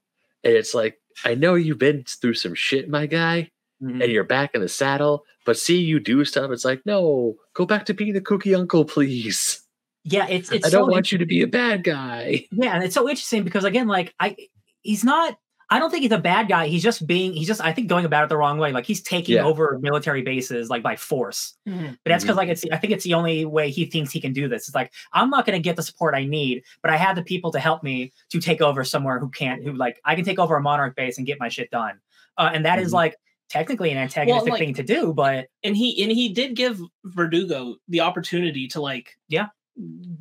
and 0.44 0.54
it's 0.54 0.74
like 0.74 0.98
I 1.24 1.34
know 1.34 1.54
you've 1.54 1.78
been 1.78 2.04
through 2.06 2.34
some 2.34 2.54
shit, 2.54 2.88
my 2.88 3.06
guy, 3.06 3.50
Mhm. 3.82 4.02
and 4.02 4.12
you're 4.12 4.24
back 4.24 4.54
in 4.54 4.60
the 4.60 4.68
saddle. 4.68 5.24
But 5.46 5.58
see 5.58 5.78
you 5.78 6.00
do 6.00 6.24
stuff. 6.24 6.50
It's 6.50 6.64
like, 6.64 6.82
no, 6.86 7.34
go 7.54 7.66
back 7.66 7.84
to 7.86 7.94
being 7.94 8.14
the 8.14 8.20
cookie 8.20 8.54
uncle, 8.54 8.84
please. 8.84 9.60
Yeah, 10.04 10.26
it's 10.28 10.50
it's 10.52 10.66
I 10.66 10.70
don't 10.70 10.88
so 10.88 10.92
want 10.92 11.12
you 11.12 11.18
to 11.18 11.26
be 11.26 11.42
a 11.42 11.46
bad 11.46 11.82
guy. 11.84 12.46
Yeah, 12.52 12.74
and 12.74 12.84
it's 12.84 12.94
so 12.94 13.08
interesting 13.08 13.42
because 13.42 13.64
again, 13.64 13.86
like 13.88 14.14
I, 14.20 14.36
he's 14.82 15.04
not. 15.04 15.38
I 15.74 15.80
don't 15.80 15.90
think 15.90 16.02
he's 16.02 16.12
a 16.12 16.18
bad 16.18 16.46
guy. 16.48 16.68
He's 16.68 16.82
just 16.84 17.04
being. 17.04 17.32
He's 17.32 17.48
just. 17.48 17.60
I 17.60 17.72
think 17.72 17.88
going 17.88 18.04
about 18.04 18.22
it 18.22 18.28
the 18.28 18.36
wrong 18.36 18.58
way. 18.58 18.70
Like 18.70 18.86
he's 18.86 19.02
taking 19.02 19.34
Yeah. 19.34 19.44
over 19.44 19.78
military 19.82 20.22
bases 20.22 20.70
like 20.70 20.82
by 20.84 20.94
force. 20.94 21.54
But 21.66 21.96
that's 22.04 22.22
because 22.22 22.36
like 22.36 22.48
it's. 22.48 22.64
I 22.70 22.76
think 22.76 22.92
it's 22.92 23.02
the 23.02 23.14
only 23.14 23.44
way 23.44 23.70
he 23.70 23.84
thinks 23.86 24.12
he 24.12 24.20
can 24.20 24.32
do 24.32 24.46
this. 24.48 24.68
It's 24.68 24.74
like 24.74 24.92
I'm 25.12 25.30
not 25.30 25.46
going 25.46 25.56
to 25.58 25.62
get 25.62 25.74
the 25.74 25.82
support 25.82 26.14
I 26.14 26.24
need, 26.26 26.62
but 26.80 26.92
I 26.92 26.96
have 26.96 27.16
the 27.16 27.24
people 27.24 27.50
to 27.52 27.58
help 27.58 27.82
me 27.82 28.12
to 28.30 28.40
take 28.40 28.60
over 28.62 28.84
somewhere 28.84 29.18
who 29.18 29.30
can't. 29.30 29.64
Who 29.64 29.72
like 29.72 30.00
I 30.04 30.14
can 30.14 30.24
take 30.24 30.38
over 30.38 30.54
a 30.56 30.62
monarch 30.62 30.94
base 30.94 31.18
and 31.18 31.26
get 31.26 31.40
my 31.40 31.48
shit 31.48 31.70
done. 31.70 31.98
Uh, 32.38 32.50
and 32.54 32.64
that 32.66 32.78
is 32.78 32.90
Mhm. 32.90 32.94
like 32.94 33.16
technically 33.50 33.90
an 33.90 33.98
antagonistic 33.98 34.52
like- 34.52 34.58
thing 34.60 34.74
to 34.74 34.82
do, 34.84 35.12
but 35.12 35.48
and 35.64 35.76
he 35.76 36.00
and 36.04 36.12
he 36.12 36.28
did 36.28 36.54
give 36.54 36.80
Verdugo 37.04 37.76
the 37.88 38.00
opportunity 38.00 38.68
to 38.68 38.80
like 38.80 39.10
Yeah. 39.28 39.48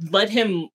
let 0.09 0.29
him 0.29 0.69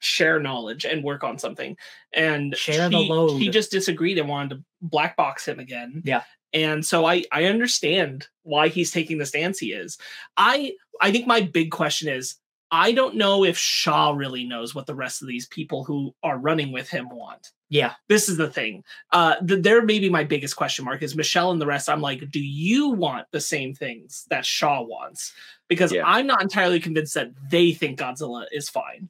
share 0.00 0.38
knowledge 0.40 0.84
and 0.84 1.02
work 1.04 1.24
on 1.24 1.38
something 1.38 1.76
and 2.12 2.56
Share 2.56 2.88
the 2.88 2.98
he, 2.98 3.08
load. 3.08 3.38
he 3.38 3.48
just 3.48 3.70
disagreed 3.70 4.18
and 4.18 4.28
wanted 4.28 4.50
to 4.56 4.64
black 4.82 5.16
box 5.16 5.46
him 5.48 5.58
again 5.58 6.02
Yeah. 6.04 6.22
and 6.52 6.84
so 6.84 7.04
I 7.06 7.24
I 7.32 7.44
understand 7.44 8.28
why 8.42 8.68
he's 8.68 8.90
taking 8.90 9.18
the 9.18 9.26
stance 9.26 9.58
he 9.58 9.72
is. 9.72 9.98
I 10.36 10.72
I 11.00 11.10
think 11.12 11.26
my 11.26 11.40
big 11.40 11.70
question 11.70 12.08
is 12.08 12.36
I 12.70 12.90
don't 12.92 13.14
know 13.14 13.44
if 13.44 13.56
Shaw 13.56 14.10
really 14.10 14.42
knows 14.44 14.74
what 14.74 14.86
the 14.86 14.94
rest 14.94 15.22
of 15.22 15.28
these 15.28 15.46
people 15.46 15.84
who 15.84 16.12
are 16.24 16.36
running 16.36 16.72
with 16.72 16.88
him 16.88 17.08
want. 17.10 17.52
Yeah. 17.68 17.92
This 18.08 18.28
is 18.28 18.36
the 18.36 18.50
thing. 18.50 18.82
Uh, 19.12 19.36
th- 19.46 19.62
there 19.62 19.82
may 19.82 20.00
be 20.00 20.08
my 20.10 20.24
biggest 20.24 20.56
question 20.56 20.84
mark 20.84 21.00
is 21.02 21.14
Michelle 21.16 21.52
and 21.52 21.60
the 21.60 21.66
rest. 21.66 21.88
I'm 21.88 22.00
like, 22.00 22.28
do 22.30 22.40
you 22.40 22.90
want 22.90 23.26
the 23.30 23.40
same 23.40 23.72
things 23.72 24.24
that 24.30 24.44
Shaw 24.44 24.82
wants? 24.82 25.32
Because 25.68 25.92
Yeah. 25.92 26.02
I'm 26.06 26.26
not 26.26 26.42
entirely 26.42 26.80
convinced 26.80 27.14
that 27.14 27.30
they 27.50 27.72
think 27.72 28.00
Godzilla 28.00 28.46
is 28.52 28.68
fine. 28.68 29.08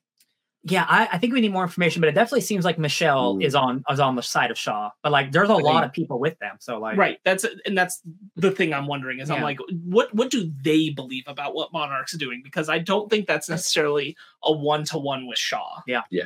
Yeah, 0.68 0.84
I, 0.88 1.08
I 1.12 1.18
think 1.18 1.32
we 1.32 1.40
need 1.40 1.52
more 1.52 1.62
information, 1.62 2.00
but 2.00 2.08
it 2.08 2.14
definitely 2.14 2.40
seems 2.40 2.64
like 2.64 2.78
Michelle 2.78 3.36
Ooh. 3.36 3.40
is 3.40 3.54
on 3.54 3.84
is 3.88 4.00
on 4.00 4.16
the 4.16 4.22
side 4.22 4.50
of 4.50 4.58
Shaw. 4.58 4.90
But 5.02 5.12
like, 5.12 5.30
there's 5.30 5.48
a 5.48 5.54
lot 5.54 5.76
Agreed. 5.76 5.86
of 5.86 5.92
people 5.92 6.18
with 6.18 6.38
them, 6.40 6.56
so 6.58 6.78
like, 6.78 6.96
right. 6.96 7.18
That's 7.24 7.46
and 7.64 7.78
that's 7.78 8.02
the 8.34 8.50
thing 8.50 8.74
I'm 8.74 8.86
wondering 8.86 9.20
is 9.20 9.30
I'm 9.30 9.42
like, 9.42 9.58
what 9.84 10.12
what 10.14 10.30
do 10.30 10.52
they 10.62 10.90
believe 10.90 11.24
about 11.26 11.54
what 11.54 11.72
Monarch's 11.72 12.12
doing? 12.12 12.40
Because 12.42 12.68
I 12.68 12.78
don't 12.78 13.08
think 13.08 13.26
that's 13.26 13.48
necessarily 13.48 14.16
a 14.42 14.52
one 14.52 14.84
to 14.86 14.98
one 14.98 15.26
with 15.26 15.38
Shaw. 15.38 15.80
Yeah, 15.86 16.02
yeah. 16.10 16.24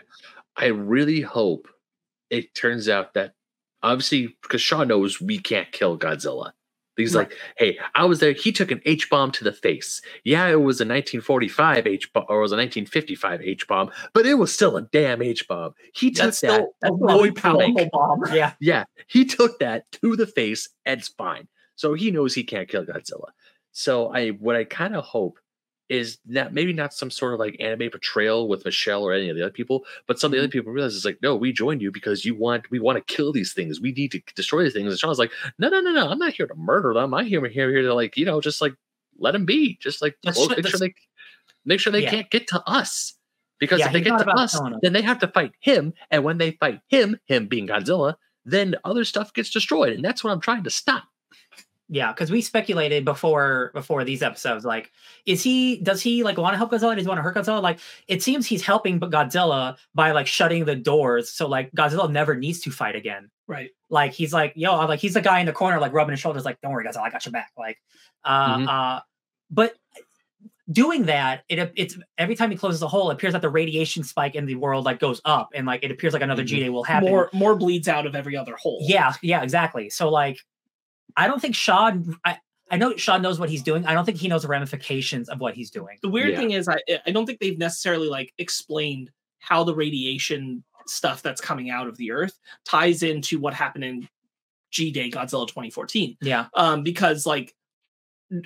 I 0.57 0.67
really 0.67 1.21
hope 1.21 1.69
it 2.31 2.55
turns 2.55 2.89
out 2.89 3.15
that 3.15 3.35
obviously 3.83 4.37
because 4.43 4.63
Shaw 4.63 4.85
knows 4.85 5.21
we 5.21 5.39
can't 5.39 5.71
kill 5.73 5.99
Godzilla. 5.99 6.53
He's 7.01 7.15
Right. 7.15 7.29
like, 7.29 7.39
hey, 7.59 7.79
I 7.95 8.05
was 8.05 8.21
there. 8.21 8.33
He 8.33 8.53
took 8.53 8.71
an 8.71 8.81
H 8.85 9.11
bomb 9.11 9.31
to 9.33 9.45
the 9.45 9.53
face. 9.53 10.01
Yeah, 10.25 10.47
it 10.49 10.61
was 10.63 10.81
a 10.81 10.85
1945 10.85 11.87
H 11.87 12.13
bomb 12.13 12.25
or 12.29 12.39
it 12.39 12.43
was 12.43 12.53
a 12.53 12.57
1955 12.57 13.43
H 13.43 13.67
bomb, 13.67 13.91
but 14.15 14.27
it 14.27 14.35
was 14.35 14.53
still 14.55 14.77
a 14.77 14.83
damn 14.83 15.23
H 15.23 15.47
bomb. 15.49 15.75
He 15.95 16.11
took 16.11 16.27
That's 16.27 16.41
that. 16.43 16.53
still 16.53 16.65
a 16.65 16.69
that's 16.83 16.95
really 17.01 17.31
point 17.33 17.37
powerful 17.43 17.73
blank. 17.75 17.91
bomb. 17.93 18.23
yeah, 18.33 18.53
Yeah, 18.61 18.85
he 19.07 19.25
took 19.25 19.59
that 19.59 19.91
to 20.03 20.17
the 20.17 20.27
face 20.27 20.69
and 20.87 21.01
it's 21.01 21.09
fine. 21.09 21.49
So 21.77 21.95
he 21.95 22.11
knows 22.11 22.35
he 22.35 22.45
can't 22.45 22.69
kill 22.69 22.85
Godzilla. 22.85 23.31
So 23.73 24.09
I 24.13 24.29
what 24.31 24.57
I 24.57 24.65
kind 24.65 24.95
of 24.97 25.05
hope 25.05 25.39
is 25.91 26.19
that 26.25 26.55
maybe 26.55 26.73
not 26.73 26.95
some 26.95 27.11
sort 27.11 27.35
of 27.35 27.41
like 27.41 27.57
anime 27.59 27.91
portrayal 27.91 28.47
with 28.47 28.65
Michelle 28.65 29.03
or 29.03 29.13
any 29.13 29.29
of 29.29 29.35
the 29.35 29.43
other 29.43 29.51
people, 29.51 29.85
but 30.07 30.21
some 30.21 30.29
of 30.29 30.33
the 30.33 30.39
other 30.39 30.47
mm-hmm. 30.47 30.53
people 30.53 30.73
realize 30.73 30.95
it's 30.95 31.05
like, 31.05 31.19
no, 31.21 31.35
we 31.35 31.53
joined 31.53 31.83
you 31.83 31.91
because 31.91 32.25
you 32.25 32.33
want 32.33 32.71
we 32.71 32.79
want 32.79 32.97
to 32.97 33.15
kill 33.15 33.33
these 33.33 33.53
things. 33.53 33.81
We 33.81 33.91
need 33.91 34.13
to 34.13 34.23
destroy 34.37 34.63
these 34.63 34.73
things. 34.73 34.89
And 34.89 34.99
Shaw's 34.99 35.19
like, 35.19 35.33
no, 35.59 35.69
no, 35.69 35.81
no, 35.81 35.91
no, 35.91 36.09
I'm 36.09 36.19
not 36.19 36.33
here 36.33 36.47
to 36.47 36.55
murder 36.55 36.95
them. 36.95 37.13
I'm 37.13 37.27
here 37.27 37.45
here 37.49 37.71
here 37.71 37.83
to 37.83 37.93
like, 37.93 38.17
you 38.17 38.25
know, 38.25 38.41
just 38.41 38.61
like 38.61 38.75
let 39.19 39.33
them 39.33 39.45
be. 39.45 39.79
Just 39.81 40.01
like 40.01 40.17
That's 40.23 40.39
make 40.49 40.67
sure 40.67 40.79
they 40.79 40.95
make 41.65 41.81
sure 41.81 41.93
they 41.93 42.05
Yeah. 42.05 42.11
can't 42.11 42.31
get 42.31 42.47
to 42.49 42.63
us. 42.69 43.15
Because 43.59 43.81
Yeah, 43.81 43.87
if 43.89 43.93
they 43.93 44.01
get 44.01 44.17
to 44.17 44.23
about 44.23 44.39
us, 44.39 44.57
killing 44.57 44.75
us. 44.75 44.81
then 44.83 44.93
they 44.93 45.03
have 45.03 45.19
to 45.19 45.29
fight 45.29 45.53
him. 45.59 45.93
And 46.09 46.23
when 46.23 46.39
they 46.39 46.53
fight 46.53 46.81
him, 46.89 47.19
him 47.27 47.49
being 47.49 47.67
Godzilla, 47.67 48.15
then 48.45 48.77
other 48.85 49.05
stuff 49.05 49.35
gets 49.35 49.51
destroyed. 49.51 49.93
And 49.93 50.05
that's 50.05 50.23
what 50.23 50.33
I'm 50.33 50.41
trying 50.41 50.63
to 50.65 50.71
stop. 50.71 51.03
Yeah, 51.93 52.13
because 52.13 52.31
we 52.31 52.41
speculated 52.41 53.05
before 53.05 53.73
before 53.75 54.05
these 54.05 54.23
episodes, 54.23 54.65
like, 54.65 54.93
is 55.27 55.43
he 55.43 55.79
does 55.79 56.01
he 56.01 56.23
like 56.23 56.39
want 56.39 56.55
to 56.55 56.57
help 56.57 56.71
Godzilla? 56.71 56.95
Does 56.95 57.05
he 57.05 57.09
want 57.09 57.19
to 57.19 57.23
hurt 57.23 57.35
Godzilla? 57.35 57.61
Like, 57.61 57.81
it 58.07 58.23
seems 58.23 58.47
he's 58.47 58.63
helping 58.63 58.99
but 59.01 59.11
Godzilla 59.11 59.77
by 59.95 60.13
like 60.13 60.27
shutting 60.29 60.65
the 60.65 60.77
doors, 60.77 61.29
so 61.29 61.49
like 61.49 61.73
Godzilla 61.73 62.11
never 62.11 62.35
needs 62.37 62.61
to 62.61 62.71
fight 62.71 62.95
again. 62.97 63.31
Right. 63.49 63.71
like 63.89 64.13
he's 64.13 64.33
like 64.33 64.53
yo 64.55 64.77
like 64.87 65.01
he's 65.01 65.15
the 65.15 65.21
guy 65.21 65.41
in 65.41 65.47
the 65.47 65.53
corner 65.53 65.81
like 65.81 65.93
rubbing 65.93 66.13
his 66.13 66.21
shoulders 66.21 66.45
like 66.45 66.61
don't 66.61 66.71
worry 66.71 66.85
guys 66.85 66.97
i 66.97 67.11
got 67.11 67.27
your 67.27 67.33
back 67.33 67.51
like 67.59 67.79
uh 68.25 68.59
Mhm. 68.59 68.69
uh 68.69 69.01
but 69.51 69.75
doing 70.71 71.07
that 71.07 71.43
it 71.49 71.73
it's 71.75 71.99
every 72.17 72.37
time 72.37 72.53
he 72.53 72.57
closes 72.57 72.81
a 72.81 72.87
hole 72.87 73.11
it 73.11 73.15
appears 73.15 73.33
that 73.33 73.43
the 73.43 73.49
radiation 73.49 74.05
spike 74.05 74.37
in 74.37 74.47
the 74.47 74.55
world 74.55 74.85
like 74.85 75.01
goes 75.01 75.21
up 75.25 75.49
and 75.53 75.67
like 75.67 75.83
it 75.83 75.91
appears 75.91 76.13
like 76.13 76.23
another 76.23 76.45
Mhm. 76.45 76.47
g-day 76.47 76.69
will 76.69 76.85
happen 76.85 77.09
More 77.11 77.29
more 77.33 77.57
bleeds 77.57 77.89
out 77.89 78.07
of 78.07 78.15
every 78.15 78.37
other 78.37 78.55
hole. 78.55 78.79
yeah 78.83 79.15
yeah 79.21 79.43
exactly 79.43 79.91
so 79.91 80.09
like 80.09 80.39
i 81.17 81.27
don't 81.27 81.41
think 81.41 81.55
shaw 81.55 81.93
i 82.25 82.39
i 82.71 82.77
know 82.77 82.97
shaw 82.97 83.19
knows 83.19 83.39
what 83.41 83.49
he's 83.51 83.63
doing 83.63 83.85
i 83.87 83.95
don't 83.95 84.05
think 84.05 84.19
he 84.19 84.29
knows 84.29 84.43
the 84.43 84.49
ramifications 84.49 85.29
of 85.29 85.41
what 85.41 85.55
he's 85.55 85.71
doing 85.71 85.99
The 86.03 86.09
weird 86.09 86.31
Yeah. 86.31 86.37
thing 86.39 86.51
is, 86.53 86.69
I 86.69 86.79
I 87.07 87.11
don't 87.11 87.27
think 87.27 87.41
they've 87.41 87.59
necessarily 87.59 88.09
like 88.09 88.33
explained 88.39 89.11
how 89.39 89.65
the 89.65 89.75
radiation 89.75 90.63
stuff 90.87 91.23
that's 91.23 91.41
coming 91.41 91.71
out 91.71 91.87
of 91.87 91.97
the 91.97 92.11
Earth 92.11 92.39
ties 92.65 93.03
into 93.03 93.39
what 93.39 93.55
happened 93.55 93.85
in 93.85 94.09
G 94.71 94.91
Day 94.91 95.11
Godzilla 95.11 95.47
2014. 95.47 96.17
yeah 96.23 96.47
Um, 96.55 96.83
because 96.83 97.27
like, 97.27 97.55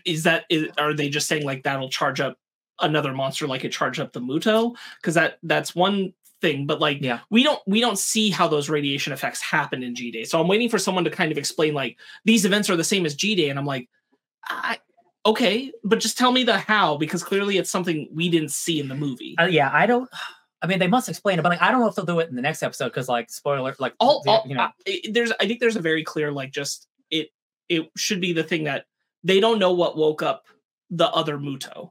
is 0.06 0.22
that 0.24 0.44
is, 0.48 0.68
are 0.78 0.94
they 0.94 1.08
just 1.08 1.28
saying 1.28 1.44
like 1.44 1.62
that'll 1.64 1.90
charge 1.90 2.20
up 2.20 2.38
another 2.80 3.12
monster 3.12 3.46
like 3.46 3.64
it 3.64 3.72
charged 3.72 4.00
up 4.00 4.12
the 4.12 4.20
Muto? 4.20 4.74
Because 5.00 5.14
that 5.14 5.38
that's 5.42 5.74
one 5.74 6.12
thing, 6.40 6.66
but 6.66 6.80
like 6.80 6.98
Yeah. 7.00 7.20
we 7.30 7.42
don't 7.42 7.60
we 7.66 7.80
don't 7.80 7.98
see 7.98 8.30
how 8.30 8.48
those 8.48 8.68
radiation 8.68 9.12
effects 9.12 9.40
happen 9.42 9.82
in 9.82 9.94
G 9.94 10.10
Day. 10.10 10.24
So 10.24 10.40
I'm 10.40 10.48
waiting 10.48 10.68
for 10.68 10.78
someone 10.78 11.04
to 11.04 11.10
kind 11.10 11.32
of 11.32 11.38
explain 11.38 11.74
like 11.74 11.96
these 12.24 12.44
events 12.44 12.68
are 12.70 12.76
the 12.76 12.84
same 12.84 13.06
as 13.06 13.14
G 13.14 13.34
Day, 13.34 13.48
and 13.50 13.58
I'm 13.58 13.66
like, 13.66 13.88
I 14.48 14.78
okay, 15.26 15.72
but 15.82 16.00
just 16.00 16.18
tell 16.18 16.32
me 16.32 16.44
the 16.44 16.58
how 16.58 16.98
because 16.98 17.24
clearly 17.24 17.56
it's 17.56 17.70
something 17.70 18.08
we 18.12 18.28
didn't 18.28 18.50
see 18.50 18.78
in 18.78 18.88
the 18.88 18.94
movie. 18.94 19.34
uh, 19.40 19.44
yeah 19.46 19.70
i 19.72 19.86
don't 19.86 20.08
i 20.62 20.66
mean 20.66 20.78
they 20.78 20.86
must 20.86 21.08
explain 21.08 21.38
it 21.38 21.42
but 21.42 21.48
like 21.48 21.62
i 21.62 21.70
don't 21.70 21.80
know 21.80 21.88
if 21.88 21.94
they'll 21.94 22.04
do 22.04 22.18
it 22.20 22.28
in 22.28 22.36
the 22.36 22.42
next 22.42 22.62
episode 22.62 22.86
because 22.90 23.08
like 23.08 23.30
spoiler 23.30 23.74
like 23.78 23.94
all, 24.00 24.20
the- 24.22 24.30
all 24.30 24.44
you 24.46 24.54
know 24.54 24.68
I- 24.86 25.00
there's 25.10 25.32
I 25.40 25.46
think 25.46 25.60
there's 25.60 25.76
a 25.76 25.80
very 25.80 26.04
clear 26.04 26.30
like 26.30 26.50
just 26.52 26.86
it 27.10 27.28
it 27.70 27.88
should 27.96 28.20
be 28.20 28.34
the 28.34 28.42
thing 28.42 28.64
that 28.64 28.84
they 29.22 29.40
don't 29.40 29.58
know 29.58 29.72
what 29.72 29.96
woke 29.96 30.22
up 30.22 30.44
the 30.90 31.08
other 31.08 31.38
Muto. 31.38 31.90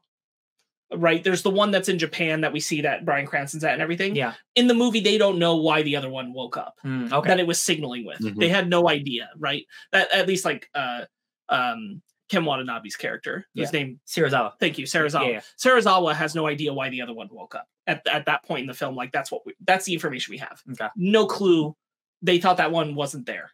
Right? 0.96 1.24
There's 1.24 1.42
the 1.44 1.50
one 1.50 1.72
that's 1.72 1.90
in 1.90 1.98
Japan 2.00 2.42
that 2.42 2.54
we 2.54 2.60
see 2.60 2.82
that 2.82 3.06
Bryan 3.06 3.26
Cranston's 3.28 3.64
at 3.64 3.74
and 3.74 3.82
everything. 3.82 4.16
yeah 4.16 4.34
In 4.56 4.68
the 4.68 4.74
movie, 4.74 5.00
they 5.00 5.18
don't 5.18 5.40
know 5.40 5.58
why 5.58 5.82
the 5.82 5.96
other 5.96 6.10
one 6.10 6.34
woke 6.34 6.58
up. 6.58 6.76
Mm, 6.86 7.12
okay 7.12 7.28
That 7.30 7.40
it 7.40 7.48
was 7.48 7.62
signaling 7.62 8.06
with. 8.06 8.20
Mhm. 8.20 8.40
They 8.40 8.50
had 8.50 8.70
no 8.70 8.90
idea, 8.90 9.30
right? 9.38 9.66
That 9.92 10.12
at 10.12 10.28
least 10.28 10.46
like 10.46 10.70
uh 10.76 11.06
um 11.50 12.02
Ken 12.30 12.46
Watanabe's 12.46 12.96
character, 12.96 13.46
whose 13.54 13.72
name 13.74 14.00
Serizawa. 14.08 14.54
Thank 14.60 14.78
you, 14.78 14.86
Serizawa. 14.86 15.26
Yeah, 15.28 15.32
yeah. 15.34 15.42
Serizawa 15.64 16.16
has 16.16 16.34
no 16.34 16.48
idea 16.48 16.74
why 16.74 16.90
the 16.90 17.02
other 17.02 17.14
one 17.14 17.28
woke 17.32 17.54
up 17.54 17.68
at, 17.86 18.08
at 18.08 18.26
that 18.26 18.44
point 18.44 18.62
in 18.62 18.68
the 18.68 18.74
film. 18.74 18.96
Like 18.96 19.12
that's 19.12 19.32
what 19.32 19.46
we, 19.46 19.54
that's 19.64 19.86
the 19.86 19.94
information 19.94 20.32
we 20.32 20.38
have. 20.40 20.62
Okay. 20.72 20.88
No 20.96 21.28
clue. 21.28 21.76
They 22.22 22.40
thought 22.40 22.58
that 22.58 22.72
one 22.72 22.96
wasn't 22.96 23.26
there. 23.26 23.52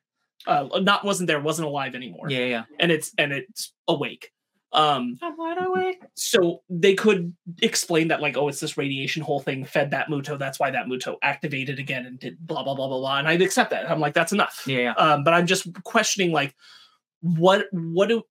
Uh, 0.47 0.69
not 0.81 1.03
wasn't 1.03 1.27
there, 1.27 1.39
wasn't 1.41 1.67
alive 1.67 1.95
anymore. 1.95 2.29
Yeah, 2.29 2.45
yeah. 2.45 2.63
And 2.79 2.91
it's 2.91 3.11
and 3.17 3.33
it's 3.33 3.73
awake. 3.87 4.31
Um, 4.71 5.17
I'm 5.21 5.35
wide 5.35 5.57
awake. 5.63 6.03
so 6.13 6.61
they 6.69 6.93
could 6.93 7.35
explain 7.61 8.09
that 8.09 8.21
like, 8.21 8.37
oh, 8.37 8.47
it's 8.49 8.59
this 8.59 8.77
radiation 8.77 9.23
whole 9.23 9.39
thing 9.39 9.65
fed 9.65 9.89
that 9.91 10.07
Muto. 10.09 10.37
That's 10.37 10.59
why 10.59 10.69
that 10.69 10.85
Muto 10.85 11.15
activated 11.23 11.79
again 11.79 12.05
and 12.05 12.19
did 12.19 12.37
blah 12.45 12.61
blah 12.63 12.75
blah 12.75 12.87
blah 12.87 12.99
blah. 12.99 13.17
And 13.19 13.27
I'd 13.27 13.41
accept 13.41 13.71
that. 13.71 13.89
I'm 13.89 13.99
like, 13.99 14.13
that's 14.13 14.31
enough. 14.31 14.63
Yeah, 14.67 14.77
yeah. 14.79 14.91
Um, 14.93 15.23
but 15.23 15.33
I'm 15.33 15.47
just 15.47 15.67
questioning 15.83 16.31
like 16.31 16.53
what 17.21 17.65
what 17.71 18.09
do 18.09 18.23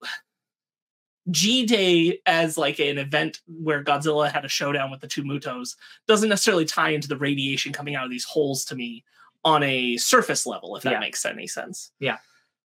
G 1.31 1.67
Day 1.67 2.21
as 2.25 2.57
like 2.57 2.79
an 2.79 2.97
event 2.99 3.41
where 3.47 3.85
Godzilla 3.85 4.31
had 4.31 4.45
a 4.45 4.49
showdown 4.49 4.91
with 4.91 5.01
the 5.01 5.09
two 5.09 5.23
Mutos 5.25 5.77
doesn't 6.07 6.29
necessarily 6.29 6.65
tie 6.65 6.91
into 6.91 7.09
the 7.09 7.19
radiation 7.19 7.73
coming 7.73 7.97
out 7.97 8.05
of 8.05 8.11
these 8.11 8.25
holes 8.25 8.65
to 8.67 8.75
me 8.77 9.05
on 9.45 9.63
a 9.63 9.97
surface 9.99 10.47
level, 10.47 10.77
if 10.77 10.83
that 10.85 10.93
Yeah. 10.95 11.01
makes 11.01 11.25
any 11.27 11.47
sense. 11.47 11.93
Yeah. 12.01 12.17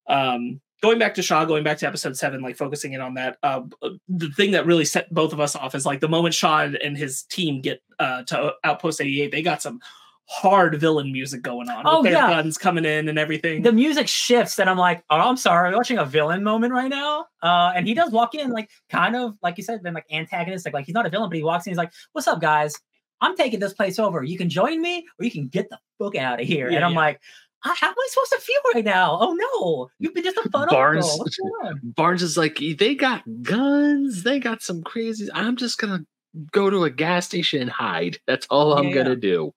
Um, 0.07 0.61
going 0.83 0.99
back 0.99 1.13
to 1.15 1.21
Shaw, 1.23 1.45
going 1.45 1.63
back 1.63 1.77
to 1.79 1.87
episode 1.87 2.17
seven, 2.17 2.41
like 2.41 2.57
focusing 2.57 2.91
in 2.91 2.99
on 2.99 3.13
that, 3.13 3.37
uh, 3.41 3.61
the 4.09 4.29
thing 4.31 4.51
that 4.51 4.65
really 4.65 4.83
set 4.83 5.11
both 5.13 5.31
of 5.31 5.39
us 5.39 5.55
off 5.55 5.73
is 5.75 5.85
like 5.85 6.01
the 6.01 6.09
moment 6.09 6.35
Shaw 6.35 6.59
and 6.83 6.97
his 6.97 7.23
team 7.23 7.61
get 7.61 7.81
uh, 7.99 8.23
to 8.23 8.53
Outpost 8.65 8.99
88, 8.99 9.31
they 9.31 9.41
got 9.41 9.61
some 9.61 9.79
hard 10.25 10.79
villain 10.79 11.11
music 11.11 11.41
going 11.41 11.69
on 11.69 11.83
Oh, 11.85 12.01
with 12.01 12.11
their 12.11 12.21
yeah. 12.21 12.29
guns 12.29 12.57
coming 12.57 12.83
in 12.83 13.07
and 13.07 13.17
everything. 13.17 13.61
The 13.61 13.71
music 13.71 14.09
shifts, 14.09 14.59
and 14.59 14.69
I'm 14.69 14.77
like, 14.77 15.03
oh, 15.09 15.17
I'm 15.17 15.37
sorry, 15.37 15.69
I'm 15.69 15.75
watching 15.75 15.97
a 15.97 16.05
villain 16.05 16.43
moment 16.43 16.73
right 16.73 16.89
now. 16.89 17.27
Uh, 17.41 17.71
and 17.75 17.87
he 17.87 17.93
does 17.93 18.11
walk 18.11 18.35
in, 18.35 18.51
like, 18.51 18.69
kind 18.89 19.15
of, 19.15 19.35
like 19.41 19.57
you 19.57 19.63
said, 19.63 19.81
been 19.83 19.93
like 19.93 20.05
antagonistic. 20.11 20.73
Like 20.73 20.85
he's 20.85 20.95
not 20.95 21.05
a 21.05 21.09
villain, 21.09 21.29
but 21.29 21.37
he 21.37 21.43
walks 21.43 21.65
in, 21.65 21.71
he's 21.71 21.77
like, 21.77 21.91
"What's 22.11 22.27
up, 22.27 22.41
guys? 22.41 22.73
I'm 23.21 23.37
taking 23.37 23.61
this 23.61 23.73
place 23.73 23.99
over. 23.99 24.21
You 24.21 24.37
can 24.37 24.49
join 24.49 24.81
me, 24.81 25.05
or 25.17 25.23
you 25.23 25.31
can 25.31 25.47
get 25.47 25.69
the 25.69 25.79
fuck 25.97 26.15
out 26.17 26.41
of 26.41 26.47
here." 26.47 26.69
Yeah, 26.69 26.77
and 26.77 26.85
I'm 26.85 26.91
yeah. 26.91 26.97
like, 26.99 27.21
"Ah, 27.21 27.42
how 27.63 27.87
am 27.87 27.93
I 27.97 28.07
supposed 28.09 28.31
to 28.33 28.39
feel 28.39 28.59
right 28.73 28.85
now? 28.85 29.17
Oh 29.21 29.33
no, 29.33 29.89
you've 29.99 30.13
been 30.13 30.23
just 30.23 30.37
a 30.37 30.49
fun 30.49 30.67
Barnes- 30.69 31.05
uncle. 31.05 31.19
What's 31.19 31.37
going 31.39 31.51
on? 31.63 31.79
Barnes 31.83 32.21
is 32.23 32.37
like, 32.37 32.57
they 32.77 32.95
got 32.95 33.23
guns, 33.41 34.23
they 34.23 34.39
got 34.39 34.61
some 34.61 34.83
crazy. 34.83 35.29
I'm 35.33 35.55
just 35.55 35.77
gonna 35.77 36.05
go 36.51 36.69
to 36.69 36.83
a 36.83 36.89
gas 36.89 37.25
station 37.25 37.61
and 37.61 37.69
hide. 37.69 38.17
That's 38.27 38.45
all 38.49 38.73
I'm 38.77 38.87
Yeah, 38.87 38.93
gonna 38.95 39.09
yeah. 39.11 39.15
do. 39.15 39.53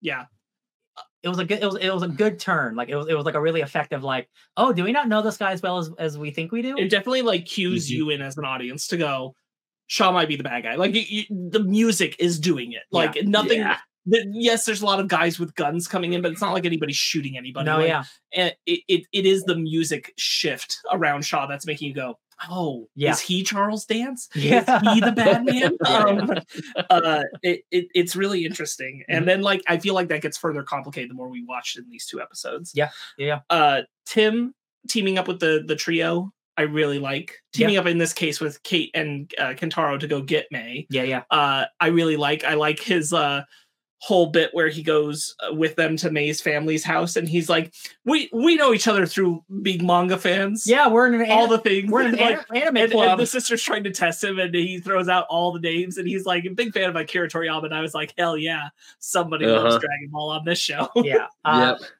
yeah. 0.00 0.24
It 1.24 1.28
was 1.28 1.40
a 1.40 1.44
good. 1.44 1.60
It 1.60 1.66
was. 1.66 1.74
It 1.76 1.92
was 1.92 2.04
a 2.04 2.08
good 2.08 2.38
turn. 2.38 2.76
Like 2.76 2.88
it 2.90 2.94
was. 2.96 3.08
It 3.08 3.14
was 3.14 3.26
like 3.26 3.34
a 3.34 3.40
really 3.40 3.60
effective. 3.60 4.04
Like, 4.04 4.28
oh, 4.56 4.72
do 4.72 4.84
we 4.84 4.92
not 4.92 5.08
know 5.08 5.20
this 5.20 5.36
guy 5.36 5.50
as 5.50 5.60
well 5.60 5.78
as 5.78 5.90
as 5.98 6.16
we 6.16 6.30
think 6.30 6.52
we 6.52 6.62
do? 6.62 6.76
it 6.78 6.90
definitely 6.90 7.22
like 7.22 7.44
cues 7.44 7.88
Mhm. 7.88 7.90
you 7.90 8.10
in 8.10 8.22
as 8.22 8.38
an 8.38 8.44
audience 8.44 8.86
to 8.88 8.96
go 8.96 9.34
shaw 9.88 10.12
might 10.12 10.28
be 10.28 10.36
the 10.36 10.44
bad 10.44 10.62
guy 10.62 10.76
like 10.76 10.94
you, 10.94 11.02
you, 11.08 11.48
the 11.50 11.64
music 11.64 12.14
is 12.20 12.38
doing 12.38 12.70
it 12.72 12.82
like 12.92 13.16
nothing 13.24 13.58
Yeah. 13.58 13.78
The, 14.08 14.24
yes 14.32 14.64
there's 14.64 14.82
a 14.82 14.86
lot 14.86 15.00
of 15.00 15.08
guys 15.08 15.38
with 15.38 15.54
guns 15.54 15.86
coming 15.88 16.12
in 16.12 16.22
but 16.22 16.32
it's 16.32 16.40
not 16.40 16.52
like 16.52 16.64
anybody's 16.64 16.96
shooting 16.96 17.36
anybody 17.36 17.66
no, 17.66 17.78
like, 17.78 17.88
yeah, 17.88 18.04
and 18.34 18.54
it, 18.66 18.80
it, 18.88 19.04
it 19.12 19.26
is 19.26 19.42
the 19.44 19.56
music 19.56 20.12
shift 20.16 20.78
around 20.92 21.24
shaw 21.24 21.46
that's 21.46 21.66
making 21.66 21.88
you 21.88 21.94
go 21.94 22.18
oh 22.50 22.88
Yeah. 22.94 23.10
is 23.12 23.20
he 23.20 23.42
charles 23.42 23.84
dance 23.84 24.28
yeah. 24.34 24.60
is 24.82 24.94
he 24.94 25.00
the 25.00 25.12
bad 25.12 25.44
man 25.44 25.76
um, 25.86 26.30
uh, 26.90 27.22
it, 27.42 27.62
it, 27.70 27.86
it's 27.94 28.14
really 28.14 28.44
interesting 28.46 29.02
and 29.08 29.26
then 29.26 29.42
like 29.42 29.62
i 29.66 29.76
feel 29.78 29.94
like 29.94 30.08
that 30.08 30.22
gets 30.22 30.36
further 30.36 30.62
complicated 30.62 31.10
the 31.10 31.14
more 31.14 31.28
we 31.28 31.44
watch 31.44 31.76
in 31.76 31.88
these 31.90 32.06
two 32.06 32.20
episodes 32.20 32.72
Yeah, 32.74 32.90
yeah, 33.16 33.26
yeah. 33.26 33.40
uh 33.56 33.82
tim 34.06 34.54
teaming 34.88 35.18
up 35.18 35.28
with 35.28 35.40
the 35.40 35.62
the 35.66 35.76
trio. 35.76 36.32
I 36.56 36.62
really 36.62 36.98
like 36.98 37.36
teaming 37.52 37.76
up 37.76 37.86
in 37.86 37.98
this 37.98 38.12
case 38.12 38.40
with 38.40 38.60
Kate 38.64 38.90
and 38.92 39.32
uh, 39.38 39.50
Kentaro 39.54 39.98
to 40.00 40.08
go 40.08 40.20
get 40.20 40.46
May. 40.50 40.88
Yeah, 40.90 41.04
yeah. 41.04 41.22
Uh, 41.30 41.66
I 41.78 41.86
really 41.88 42.16
like. 42.16 42.42
I 42.42 42.54
like 42.54 42.80
his 42.80 43.12
uh, 43.12 43.42
whole 44.00 44.26
bit 44.26 44.50
where 44.52 44.68
he 44.68 44.82
goes 44.82 45.34
uh, 45.40 45.52
with 45.52 45.74
them 45.76 45.96
to 45.96 46.10
May's 46.10 46.40
family's 46.40 46.84
house, 46.84 47.16
and 47.16 47.28
he's 47.28 47.48
like, 47.48 47.74
"We 48.04 48.30
we 48.32 48.54
know 48.56 48.72
each 48.72 48.86
other 48.86 49.06
through 49.06 49.42
being 49.62 49.84
manga 49.84 50.16
fans. 50.16 50.64
Yeah, 50.66 50.88
we're 50.88 51.06
in 51.12 51.20
an 51.20 51.30
all 51.30 51.44
an- 51.44 51.50
the 51.50 51.58
things. 51.58 51.90
we're 51.90 52.02
in 52.02 52.14
an 52.14 52.16
like, 52.20 52.40
an- 52.50 52.56
anime 52.56 52.76
and, 52.76 52.92
club. 52.92 53.08
and 53.10 53.20
the 53.20 53.26
sister's 53.26 53.62
trying 53.62 53.84
to 53.84 53.90
test 53.90 54.22
him, 54.22 54.38
and 54.38 54.54
he 54.54 54.78
throws 54.78 55.08
out 55.08 55.26
all 55.28 55.52
the 55.52 55.60
names, 55.60 55.98
and 55.98 56.06
he's 56.06 56.24
like 56.26 56.44
a 56.44 56.50
big 56.50 56.72
fan 56.72 56.88
of 56.88 56.96
Akira 56.96 57.28
Toriyama. 57.28 57.64
And 57.64 57.74
I 57.74 57.80
was 57.80 57.94
like, 57.94 58.14
hell 58.16 58.36
yeah, 58.36 58.68
somebody 59.00 59.46
loves 59.46 59.74
Uh-huh. 59.74 59.78
Dragon 59.78 60.08
Ball 60.10 60.30
on 60.30 60.44
this 60.44 60.58
show. 60.60 60.88
yeah. 60.96 61.26
Uh, 61.44 61.76
Yep. 61.80 61.90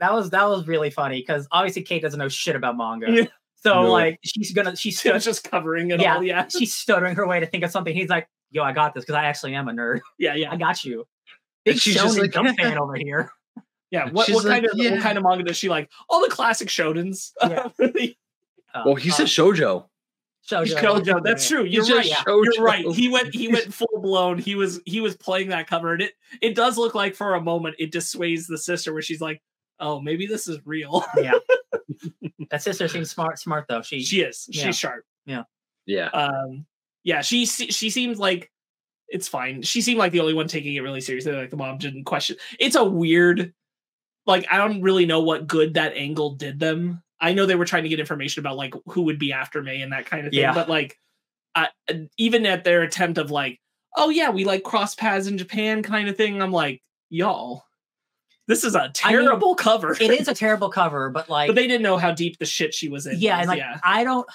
That 0.00 0.12
was 0.12 0.30
that 0.30 0.44
was 0.48 0.68
really 0.68 0.90
funny 0.90 1.18
because 1.20 1.48
obviously 1.50 1.82
Kate 1.82 2.00
doesn't 2.02 2.20
know 2.20 2.28
shit 2.28 2.54
about 2.54 2.76
manga. 2.76 3.10
Yeah. 3.10 3.24
So 3.64 3.82
No. 3.82 3.90
like 3.90 4.20
she's 4.22 4.52
gonna 4.52 4.76
she's 4.76 5.04
Yeah, 5.04 5.18
just 5.18 5.42
covering 5.50 5.90
it 5.90 6.00
Yeah. 6.00 6.14
all. 6.14 6.22
Yeah, 6.22 6.46
she's 6.46 6.72
stuttering 6.76 7.16
her 7.16 7.26
way 7.26 7.40
to 7.40 7.46
think 7.46 7.64
of 7.64 7.72
something. 7.72 7.92
He's 7.92 8.08
like, 8.08 8.28
"Yo, 8.52 8.62
I 8.62 8.70
got 8.70 8.94
this 8.94 9.02
because 9.02 9.16
I 9.16 9.24
actually 9.24 9.56
am 9.56 9.66
a 9.68 9.72
nerd. 9.72 9.98
yeah, 10.16 10.36
yeah, 10.36 10.52
I 10.52 10.56
got 10.56 10.84
you." 10.84 11.04
And 11.68 11.74
Big 11.74 11.80
she's 11.80 11.94
just 11.94 12.16
shonen 12.16 12.22
like, 12.22 12.32
jump 12.32 12.58
fan 12.60 12.78
over 12.78 12.94
here. 12.96 13.30
yeah. 13.90 14.10
What, 14.10 14.26
She's 14.26 14.34
what 14.36 14.44
kind 14.46 14.64
of 14.64 14.72
yeah. 14.74 14.92
what 14.92 15.00
kind 15.00 15.18
of 15.18 15.24
manga 15.24 15.44
does 15.44 15.56
she 15.56 15.68
like? 15.68 15.90
All 16.08 16.20
the 16.22 16.30
classic 16.30 16.68
shonens. 16.68 17.32
Yeah. 17.42 17.68
Uh, 18.74 18.82
Well, 18.84 18.94
he 18.96 19.10
said 19.10 19.26
shojo. 19.28 19.86
Shoujo. 20.48 20.78
Shoujo. 20.80 21.22
That's 21.22 21.46
true. 21.46 21.64
You're 21.64 21.84
He's 21.84 21.92
right. 21.92 22.06
just 22.06 22.24
You're 22.26 22.64
right. 22.64 22.86
He 22.86 23.08
went. 23.08 23.34
He 23.34 23.48
went 23.48 23.72
full 23.74 24.00
blown. 24.00 24.38
He 24.38 24.54
was. 24.54 24.80
He 24.86 25.00
was 25.00 25.14
playing 25.16 25.48
that 25.48 25.66
cover, 25.66 25.92
and 25.92 26.02
it. 26.02 26.12
It 26.40 26.54
does 26.54 26.78
look 26.78 26.94
like 26.94 27.14
for 27.14 27.34
a 27.34 27.40
moment 27.40 27.76
it 27.78 27.92
dissuades 27.92 28.46
the 28.46 28.56
sister, 28.56 28.92
where 28.92 29.02
she's 29.02 29.20
like, 29.20 29.42
"Oh, 29.78 30.00
maybe 30.00 30.26
this 30.26 30.48
is 30.48 30.58
real." 30.64 31.04
Yeah. 31.18 31.32
that 32.50 32.62
sister 32.62 32.88
seems 32.88 33.10
smart. 33.10 33.38
Smart 33.38 33.66
though. 33.68 33.82
She. 33.82 34.02
she 34.02 34.22
is. 34.22 34.46
Yeah. 34.48 34.64
She's 34.66 34.78
sharp. 34.78 35.04
Yeah. 35.26 35.42
Yeah. 35.84 36.06
Um. 36.08 36.64
Yeah. 37.04 37.20
She. 37.20 37.44
She 37.44 37.90
seems 37.90 38.18
like 38.18 38.50
it's 39.08 39.28
fine. 39.28 39.62
She 39.62 39.80
seemed 39.80 39.98
like 39.98 40.12
the 40.12 40.20
only 40.20 40.34
one 40.34 40.48
taking 40.48 40.74
it 40.74 40.80
really 40.80 41.00
seriously. 41.00 41.32
Like 41.32 41.50
the 41.50 41.56
mom 41.56 41.78
didn't 41.78 42.04
question. 42.04 42.36
It's 42.58 42.76
a 42.76 42.84
weird. 42.84 43.52
Like 44.26 44.46
I 44.50 44.58
don't 44.58 44.82
really 44.82 45.06
know 45.06 45.20
what 45.20 45.46
good 45.46 45.74
that 45.74 45.94
angle 45.94 46.34
did 46.34 46.60
them. 46.60 47.02
I 47.20 47.32
know 47.32 47.46
they 47.46 47.56
were 47.56 47.64
trying 47.64 47.82
to 47.84 47.88
get 47.88 48.00
information 48.00 48.40
about 48.40 48.56
like 48.56 48.74
who 48.86 49.02
would 49.02 49.18
be 49.18 49.32
after 49.32 49.62
May 49.62 49.80
and 49.80 49.92
that 49.92 50.06
kind 50.06 50.26
of 50.26 50.32
thing. 50.32 50.40
Yeah. 50.40 50.54
But 50.54 50.68
like, 50.68 50.98
I, 51.54 51.68
even 52.16 52.46
at 52.46 52.64
their 52.64 52.82
attempt 52.82 53.18
of 53.18 53.30
like, 53.30 53.58
oh 53.96 54.10
yeah, 54.10 54.30
we 54.30 54.44
like 54.44 54.62
cross 54.62 54.94
paths 54.94 55.26
in 55.26 55.38
Japan 55.38 55.82
kind 55.82 56.08
of 56.08 56.16
thing. 56.16 56.40
I'm 56.40 56.52
like, 56.52 56.82
y'all, 57.08 57.64
this 58.46 58.64
is 58.64 58.74
a 58.74 58.90
terrible 58.94 59.54
cover. 59.54 59.92
It 59.92 60.10
is 60.10 60.28
a 60.28 60.34
terrible 60.34 60.70
cover, 60.70 61.10
but 61.10 61.28
like, 61.30 61.48
but 61.48 61.56
they 61.56 61.66
didn't 61.66 61.82
know 61.82 61.96
how 61.96 62.12
deep 62.12 62.38
the 62.38 62.46
shit 62.46 62.74
she 62.74 62.88
was 62.88 63.06
in. 63.06 63.18
yeah, 63.18 63.36
was, 63.36 63.42
and 63.42 63.48
like 63.48 63.58
yeah. 63.58 63.78
I 63.82 64.04
don't 64.04 64.26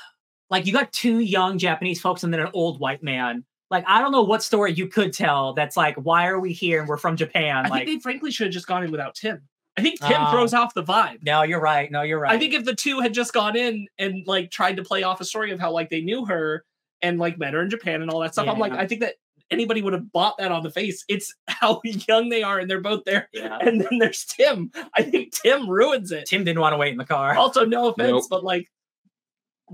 like 0.49 0.65
you 0.65 0.73
got 0.73 0.91
two 0.91 1.19
young 1.19 1.57
Japanese 1.57 2.01
folks 2.01 2.23
and 2.23 2.33
then 2.33 2.41
an 2.41 2.49
old 2.53 2.79
white 2.79 3.03
man. 3.03 3.45
Like 3.73 3.83
I 3.87 3.99
don't 4.01 4.11
know 4.13 4.21
what 4.23 4.41
story 4.43 4.71
you 4.71 4.87
could 4.87 5.11
tell 5.13 5.53
that's 5.53 5.75
like, 5.75 5.95
why 5.97 6.27
are 6.27 6.39
we 6.39 6.53
here 6.53 6.79
and 6.79 6.87
we're 6.87 6.97
from 6.97 7.17
Japan? 7.17 7.65
I 7.65 7.69
like, 7.69 7.85
think 7.85 7.99
they 7.99 8.01
frankly 8.01 8.31
should 8.31 8.45
have 8.47 8.53
just 8.53 8.67
gone 8.67 8.83
in 8.83 8.91
without 8.91 9.15
Tim. 9.15 9.41
I 9.75 9.81
think 9.81 9.99
Tim 9.99 10.21
Oh. 10.21 10.31
throws 10.31 10.53
off 10.53 10.73
the 10.75 10.83
vibe. 10.83 11.23
no, 11.23 11.41
you're 11.41 11.59
right. 11.59 11.91
No, 11.91 12.03
you're 12.03 12.19
right. 12.19 12.31
I 12.33 12.37
think 12.39 12.53
if 12.53 12.63
the 12.63 12.75
two 12.75 12.99
had 13.01 13.13
just 13.13 13.33
gone 13.33 13.55
in 13.57 13.87
and 13.97 14.23
like 14.27 14.51
tried 14.51 14.77
to 14.77 14.83
play 14.83 15.01
off 15.03 15.19
a 15.19 15.25
story 15.25 15.51
of 15.51 15.59
how 15.59 15.71
like 15.71 15.89
they 15.89 16.01
knew 16.01 16.25
her 16.25 16.63
and 17.01 17.17
like 17.19 17.37
met 17.39 17.53
her 17.53 17.61
in 17.63 17.69
Japan 17.71 18.01
and 18.03 18.11
all 18.11 18.19
that 18.19 18.33
stuff, 18.33 18.47
I'm 18.47 18.59
like, 18.59 18.73
Yeah. 18.73 18.79
I 18.81 18.87
think 18.87 19.01
that 19.01 19.15
anybody 19.51 19.81
would 19.81 19.93
have 19.93 20.11
bought 20.11 20.37
that 20.37 20.51
on 20.51 20.61
the 20.63 20.69
face. 20.71 21.03
It's 21.09 21.33
how 21.47 21.81
young 21.83 22.29
they 22.29 22.43
are 22.43 22.59
and 22.59 22.69
they're 22.69 22.79
both 22.81 23.03
there. 23.05 23.27
yeah. 23.33 23.57
And 23.59 23.81
then 23.81 23.97
there's 23.97 24.23
Tim. 24.25 24.71
I 24.95 25.01
think 25.01 25.33
Tim 25.33 25.67
ruins 25.67 26.11
it. 26.11 26.27
Tim 26.27 26.43
didn't 26.43 26.61
want 26.61 26.73
to 26.73 26.77
wait 26.77 26.91
in 26.91 26.97
the 26.99 27.05
car. 27.05 27.35
Also, 27.35 27.65
no 27.65 27.87
offense, 27.89 28.11
Nope. 28.11 28.23
but 28.29 28.43
like, 28.43 28.67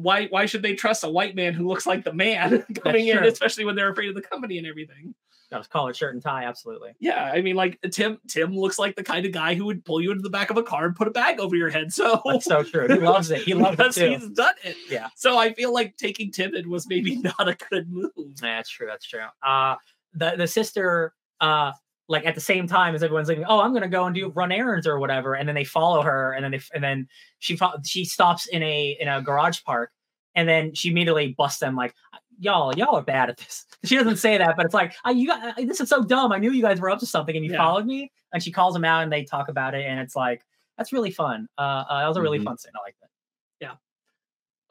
why 0.02 0.28
why 0.28 0.46
should 0.46 0.62
they 0.62 0.74
trust 0.76 1.04
a 1.04 1.10
white 1.10 1.36
man 1.36 1.54
who 1.54 1.68
looks 1.68 1.86
like 1.86 2.04
the 2.04 2.14
man 2.14 2.66
coming 2.84 3.08
in, 3.08 3.24
especially 3.24 3.66
when 3.66 3.76
they're 3.76 3.92
afraid 3.92 4.10
of 4.10 4.16
the 4.16 4.22
company 4.22 4.58
and 4.58 4.68
everything? 4.68 5.14
That 5.52 5.58
was 5.58 5.68
collared 5.68 5.96
shirt 5.96 6.14
and 6.14 6.22
tie, 6.22 6.44
absolutely. 6.44 6.92
Yeah, 7.00 7.24
I 7.34 7.42
mean, 7.42 7.56
like 7.56 7.80
Tim. 7.92 8.20
Tim 8.28 8.56
looks 8.56 8.78
like 8.78 8.96
the 8.96 9.04
kind 9.04 9.26
of 9.26 9.32
guy 9.32 9.56
who 9.56 9.66
would 9.66 9.84
pull 9.84 10.00
you 10.00 10.12
into 10.12 10.22
the 10.22 10.30
back 10.30 10.52
of 10.52 10.58
a 10.58 10.64
car 10.64 10.86
and 10.86 10.96
put 10.96 11.08
a 11.08 11.12
bag 11.12 11.40
over 11.40 11.56
your 11.56 11.70
head. 11.70 11.92
So 11.92 12.22
That's 12.24 12.46
so 12.46 12.62
true. 12.62 12.88
He 12.88 13.00
loves 13.00 13.32
it. 13.32 13.42
He 13.42 13.56
loves 13.56 13.80
it 13.80 13.94
too. 13.94 14.10
he's 14.12 14.30
done 14.30 14.54
it. 14.64 14.76
Yeah. 14.90 15.08
So 15.16 15.40
I 15.40 15.54
feel 15.54 15.74
like 15.74 15.98
taking 15.98 16.32
Timid 16.32 16.68
was 16.68 16.88
maybe 16.88 17.16
not 17.40 17.48
a 17.50 17.58
good 17.72 17.90
move. 17.92 18.12
That's 18.40 18.70
true. 18.70 18.86
That's 18.86 19.08
true. 19.08 19.26
Uh 19.42 19.76
the 20.14 20.36
the 20.38 20.48
sister 20.48 21.14
uh 21.42 21.72
like 22.10 22.26
at 22.26 22.36
the 22.36 22.42
same 22.42 22.68
time 22.68 22.96
as 22.96 23.04
everyone's 23.04 23.30
like, 23.30 23.40
oh, 23.48 23.62
I'm 23.62 23.72
gonna 23.72 23.88
go 23.88 24.06
and 24.06 24.14
do 24.16 24.30
run 24.30 24.52
errands 24.52 24.86
or 24.88 25.00
whatever, 25.00 25.36
and 25.36 25.48
then 25.48 25.56
they 25.56 25.64
follow 25.64 26.02
her, 26.02 26.34
and 26.34 26.44
then 26.44 26.52
they 26.52 26.60
and 26.74 26.84
then 26.84 27.08
she 27.38 27.58
she 27.86 28.04
stops 28.04 28.48
in 28.48 28.62
a 28.64 28.98
in 29.00 29.08
a 29.08 29.22
garage 29.22 29.64
park, 29.64 29.92
and 30.36 30.50
then 30.50 30.74
she 30.74 30.90
immediately 30.90 31.34
busts 31.38 31.60
them 31.60 31.76
like, 31.76 31.94
y'all 32.40 32.76
y'all 32.76 32.96
are 32.96 33.04
bad 33.04 33.30
at 33.30 33.38
this. 33.38 33.66
She 33.86 33.96
doesn't 33.96 34.18
say 34.18 34.38
that, 34.38 34.58
but 34.58 34.66
it's 34.66 34.74
like, 34.74 34.94
I, 35.06 35.12
you 35.12 35.28
got, 35.28 35.56
this 35.56 35.80
is 35.80 35.88
so 35.88 36.04
dumb. 36.04 36.34
I 36.34 36.38
knew 36.38 36.52
you 36.52 36.62
guys 36.62 36.82
were 36.82 36.90
up 36.90 37.00
to 37.00 37.06
something, 37.06 37.34
and 37.36 37.46
you 37.46 37.52
Yeah. 37.54 37.60
followed 37.60 37.86
me. 37.86 38.12
And 38.34 38.44
she 38.44 38.52
calls 38.52 38.74
them 38.74 38.84
out, 38.84 39.04
and 39.04 39.12
they 39.12 39.24
talk 39.24 39.48
about 39.48 39.74
it, 39.74 39.86
and 39.86 40.00
it's 40.02 40.16
like 40.18 40.44
that's 40.78 40.92
really 40.92 41.12
fun. 41.12 41.48
Uh, 41.58 41.62
uh 41.90 42.00
that 42.02 42.08
was 42.08 42.18
a 42.18 42.22
really 42.22 42.40
Mhm. 42.40 42.44
fun 42.46 42.58
scene. 42.58 42.72
I 42.76 42.82
like 42.82 42.96
that. 43.02 43.10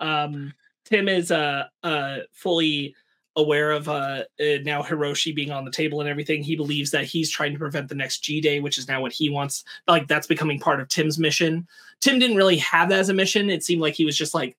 Yeah. 0.00 0.22
Um, 0.24 0.52
Tim 0.84 1.08
is 1.08 1.30
uh 1.30 1.64
uh 1.82 2.18
fully 2.32 2.94
aware 3.38 3.70
of 3.72 3.88
uh, 3.88 4.24
uh 4.40 4.58
now 4.64 4.82
Hiroshi 4.82 5.34
being 5.34 5.50
on 5.50 5.64
the 5.64 5.70
table 5.70 6.00
and 6.00 6.08
everything. 6.10 6.42
He 6.42 6.56
believes 6.56 6.90
that 6.90 7.04
he's 7.04 7.30
trying 7.30 7.52
to 7.52 7.58
prevent 7.58 7.88
the 7.88 7.94
next 7.94 8.18
G 8.20 8.40
Day, 8.40 8.60
which 8.60 8.76
is 8.78 8.86
now 8.88 9.00
what 9.00 9.12
he 9.12 9.30
wants. 9.30 9.64
Like 9.86 10.06
that's 10.08 10.26
becoming 10.26 10.58
part 10.60 10.80
of 10.80 10.88
Tim's 10.88 11.18
mission. 11.18 11.66
Tim 12.00 12.18
didn't 12.18 12.36
really 12.36 12.58
have 12.58 12.88
that 12.90 12.98
as 13.00 13.08
a 13.08 13.14
mission. 13.14 13.48
It 13.50 13.64
seemed 13.64 13.80
like 13.80 13.94
he 13.94 14.04
was 14.04 14.16
just 14.18 14.34
like 14.34 14.56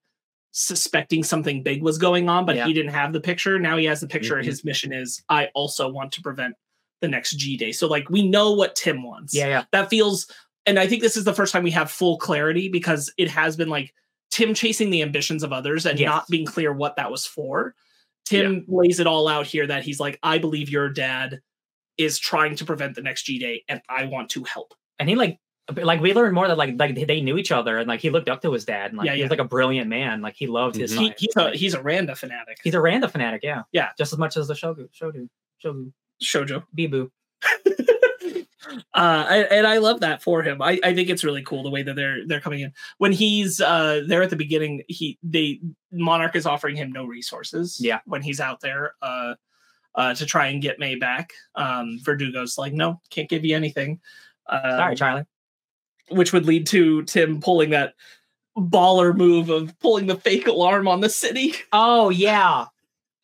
suspecting 0.52 1.22
something 1.22 1.62
big 1.62 1.82
was 1.82 1.98
going 1.98 2.28
on, 2.28 2.44
but 2.44 2.56
Yeah. 2.56 2.66
he 2.66 2.72
didn't 2.72 2.92
have 2.92 3.12
the 3.12 3.20
picture. 3.20 3.58
Now 3.58 3.76
he 3.76 3.84
has 3.84 4.00
the 4.00 4.08
picture. 4.08 4.36
Mhm. 4.36 4.44
His 4.44 4.64
mission 4.64 4.92
is 4.92 5.22
I 5.28 5.46
also 5.54 5.88
want 5.88 6.12
to 6.12 6.22
prevent 6.22 6.56
the 7.00 7.08
next 7.08 7.32
G 7.36 7.56
Day. 7.56 7.72
So 7.72 7.86
like 7.86 8.10
we 8.10 8.26
know 8.26 8.52
what 8.52 8.74
Tim 8.76 9.02
wants 9.02 9.34
Yeah, 9.34 9.46
yeah. 9.48 9.64
that 9.72 9.88
feels 9.90 10.26
and 10.66 10.78
i 10.78 10.86
think 10.86 11.00
this 11.00 11.16
is 11.16 11.24
the 11.24 11.32
first 11.32 11.54
time 11.54 11.62
we 11.62 11.70
have 11.70 11.90
full 11.90 12.18
clarity 12.18 12.68
because 12.68 13.10
it 13.16 13.30
has 13.30 13.56
been 13.56 13.70
like 13.70 13.94
tim 14.30 14.52
chasing 14.52 14.90
the 14.90 15.00
ambitions 15.00 15.42
of 15.42 15.54
others 15.54 15.86
and 15.86 15.98
Yes. 15.98 16.06
not 16.06 16.28
being 16.28 16.44
clear 16.44 16.70
what 16.70 16.96
that 16.96 17.10
was 17.10 17.24
for 17.24 17.74
tim 18.30 18.64
lays 18.68 19.00
it 19.00 19.06
all 19.06 19.28
out 19.28 19.46
here 19.46 19.66
that 19.66 19.82
he's 19.82 20.00
like 20.00 20.18
i 20.22 20.38
believe 20.38 20.68
your 20.70 20.88
dad 20.88 21.40
is 21.98 22.18
trying 22.18 22.54
to 22.56 22.64
prevent 22.64 22.94
the 22.94 23.02
next 23.02 23.24
g 23.24 23.38
day 23.38 23.62
and 23.68 23.80
i 23.88 24.04
want 24.06 24.30
to 24.30 24.42
help 24.44 24.74
and 24.98 25.08
he 25.08 25.14
like 25.16 25.38
like 25.82 26.00
we 26.00 26.12
learned 26.14 26.34
more 26.34 26.48
that 26.48 26.58
like 26.58 26.74
like 26.78 26.94
they 27.06 27.20
knew 27.20 27.36
each 27.38 27.52
other 27.52 27.78
and 27.78 27.86
like 27.86 28.00
he 28.00 28.10
looked 28.10 28.28
up 28.28 28.42
to 28.42 28.52
his 28.52 28.64
dad 28.64 28.90
and 28.90 28.98
like 28.98 29.06
Yeah, 29.06 29.12
he 29.12 29.18
yeah. 29.20 29.24
was 29.26 29.30
like 29.30 29.38
a 29.38 29.44
brilliant 29.44 29.88
man 29.88 30.20
like 30.20 30.34
he 30.36 30.46
loved 30.48 30.74
his 30.76 30.92
Mhm. 30.92 30.98
he, 30.98 31.14
he's 31.18 31.36
a 31.36 31.50
he's 31.56 31.74
a 31.74 31.82
randa 31.82 32.14
fanatic 32.16 32.58
he's 32.64 32.74
a 32.74 32.80
randa 32.80 33.08
fanatic 33.08 33.42
yeah 33.44 33.62
Yeah. 33.72 33.88
just 33.96 34.12
as 34.12 34.18
much 34.18 34.36
as 34.36 34.48
the 34.48 34.54
shogu 34.54 34.88
shogu 34.92 35.28
shogu 35.64 35.92
shojo 36.22 36.64
bibu 36.76 37.10
uh 38.94 39.26
and, 39.50 39.66
i 39.66 39.78
love 39.78 40.00
that 40.00 40.22
for 40.22 40.42
him. 40.42 40.60
I, 40.60 40.78
I 40.84 40.94
think 40.94 41.08
it's 41.08 41.24
really 41.24 41.42
cool 41.42 41.62
the 41.62 41.70
way 41.70 41.82
that 41.82 41.96
they're 41.96 42.26
they're 42.26 42.40
coming 42.40 42.60
in. 42.60 42.72
When 42.98 43.12
he's 43.12 43.60
uh 43.60 44.02
there 44.06 44.22
at 44.22 44.30
the 44.30 44.36
beginning 44.36 44.82
he 44.88 45.18
they 45.22 45.60
monarch 45.92 46.36
is 46.36 46.46
offering 46.46 46.76
him 46.76 46.92
no 46.92 47.04
resources 47.04 47.78
Yeah. 47.80 48.00
when 48.04 48.22
he's 48.22 48.40
out 48.40 48.60
there 48.60 48.94
uh 49.02 49.34
uh 49.94 50.14
to 50.14 50.26
try 50.26 50.46
and 50.48 50.60
get 50.62 50.78
may 50.78 50.94
back. 50.94 51.32
Um 51.54 51.98
verdugo's 52.02 52.58
like 52.58 52.72
no 52.72 53.00
can't 53.10 53.28
give 53.30 53.44
you 53.44 53.56
anything. 53.56 54.00
Uh 54.46 54.76
sorry 54.76 54.96
charlie. 54.96 55.24
which 56.10 56.32
would 56.32 56.46
lead 56.46 56.66
to 56.68 57.02
tim 57.04 57.40
pulling 57.40 57.70
that 57.70 57.94
baller 58.58 59.16
move 59.16 59.48
of 59.48 59.78
pulling 59.80 60.06
the 60.06 60.16
fake 60.16 60.46
alarm 60.48 60.86
on 60.86 61.00
the 61.00 61.08
city. 61.08 61.54
Oh 61.72 62.10
yeah. 62.10 62.66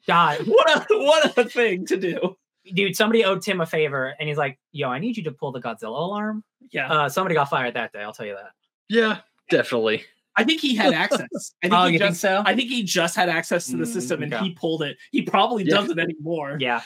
God. 0.06 0.38
What 0.46 0.70
a 0.90 0.98
what 0.98 1.36
a 1.38 1.44
thing 1.44 1.84
to 1.86 1.96
do 1.98 2.36
dude 2.74 2.96
somebody 2.96 3.24
owed 3.24 3.42
tim 3.42 3.60
a 3.60 3.66
favor 3.66 4.14
and 4.18 4.28
he's 4.28 4.38
like 4.38 4.58
yo 4.72 4.88
i 4.88 4.98
need 4.98 5.16
you 5.16 5.22
to 5.22 5.30
pull 5.32 5.52
the 5.52 5.60
godzilla 5.60 5.98
alarm 5.98 6.42
yeah 6.72 6.90
uh 6.92 7.08
somebody 7.08 7.34
got 7.34 7.48
fired 7.48 7.74
that 7.74 7.92
day 7.92 8.02
i'll 8.02 8.12
tell 8.12 8.26
you 8.26 8.34
that 8.34 8.50
Yeah, 8.88 9.18
definitely. 9.50 10.04
i 10.36 10.44
think 10.44 10.60
he 10.60 10.74
had 10.74 10.92
access 11.04 11.54
i 11.62 11.68
think 11.68 11.74
oh 11.74 11.86
he 11.86 11.92
you 11.94 11.98
just 11.98 12.20
think 12.20 12.32
so 12.32 12.42
I 12.44 12.54
think 12.54 12.70
he 12.70 12.82
just 12.82 13.14
had 13.16 13.28
access 13.28 13.66
to 13.66 13.76
the 13.76 13.84
Mm, 13.84 13.92
system 13.92 14.22
and 14.22 14.32
okay. 14.34 14.44
he 14.44 14.50
pulled 14.52 14.82
it. 14.82 14.96
He 15.12 15.22
probably 15.22 15.64
Yeah. 15.64 15.74
doesn't 15.76 15.98
anymore. 15.98 16.56
yeah 16.60 16.80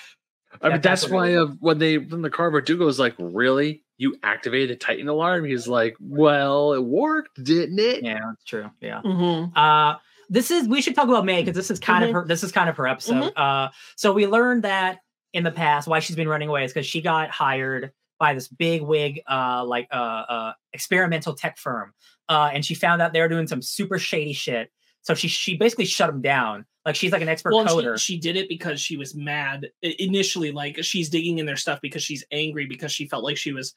I 0.62 0.66
mean, 0.66 0.72
That- 0.74 0.82
that's, 0.82 1.02
that's 1.02 1.12
why 1.12 1.34
uh, 1.34 1.46
when 1.60 1.78
they 1.78 1.98
when 1.98 2.22
the 2.22 2.30
car 2.30 2.50
Verdugo 2.50 2.84
was 2.84 2.98
like, 2.98 3.14
"Really, 3.20 3.84
you 3.98 4.16
activated 4.24 4.70
the 4.70 4.76
Titan 4.76 5.06
alarm?" 5.08 5.44
He's 5.44 5.68
like, 5.68 5.94
"Well, 6.00 6.72
it 6.72 6.82
worked, 6.82 7.42
didn't 7.44 7.78
it?" 7.78 8.02
yeah 8.02 8.18
that's 8.18 8.42
true 8.44 8.68
yeah 8.80 9.00
Mm-hmm. 9.04 9.56
Uh, 9.56 9.94
this 10.28 10.50
is 10.50 10.66
we 10.66 10.82
should 10.82 10.96
talk 10.96 11.08
about 11.08 11.24
May 11.24 11.42
because 11.42 11.54
this 11.54 11.70
is 11.70 11.78
kind 11.78 12.04
Mhm. 12.04 12.08
of 12.08 12.14
her. 12.14 12.24
This 12.26 12.42
is 12.42 12.50
kind 12.50 12.68
of 12.68 12.76
her 12.78 12.88
episode. 12.88 13.32
Uh, 13.36 13.68
so 13.96 14.12
we 14.12 14.26
learned 14.26 14.64
that 14.64 14.98
in 15.32 15.44
the 15.44 15.50
past 15.50 15.86
why 15.88 16.00
she's 16.00 16.16
been 16.16 16.28
running 16.28 16.48
away 16.48 16.64
is 16.64 16.72
because 16.72 16.86
she 16.86 17.00
got 17.00 17.30
hired 17.30 17.92
by 18.18 18.34
this 18.34 18.48
big 18.48 18.82
wig, 18.82 19.20
uh, 19.30 19.64
like 19.64 19.88
uh, 19.92 19.94
uh, 20.28 20.52
experimental 20.74 21.34
tech 21.34 21.56
firm, 21.56 21.92
uh, 22.28 22.50
and 22.52 22.64
she 22.64 22.74
found 22.74 23.00
out 23.00 23.12
they 23.12 23.20
were 23.20 23.28
doing 23.28 23.46
some 23.46 23.62
super 23.62 23.98
shady 23.98 24.32
shit. 24.32 24.70
So 25.02 25.14
she 25.14 25.28
she 25.28 25.56
basically 25.56 25.86
shut 25.86 26.10
them 26.10 26.20
down. 26.20 26.66
Like 26.84 26.94
she's 26.96 27.12
like 27.12 27.22
an 27.22 27.28
expert 27.28 27.54
Well, 27.54 27.66
coder. 27.66 27.98
she, 27.98 28.14
she 28.14 28.20
did 28.20 28.36
it 28.36 28.48
because 28.48 28.80
she 28.80 28.96
was 28.96 29.14
mad 29.14 29.68
initially. 29.82 30.50
Like 30.52 30.82
she's 30.84 31.08
digging 31.08 31.38
in 31.38 31.46
their 31.46 31.56
stuff 31.56 31.78
because 31.80 32.02
she's 32.02 32.24
angry 32.32 32.66
because 32.66 32.92
she 32.92 33.06
felt 33.06 33.22
like 33.24 33.36
she 33.36 33.52
was 33.52 33.74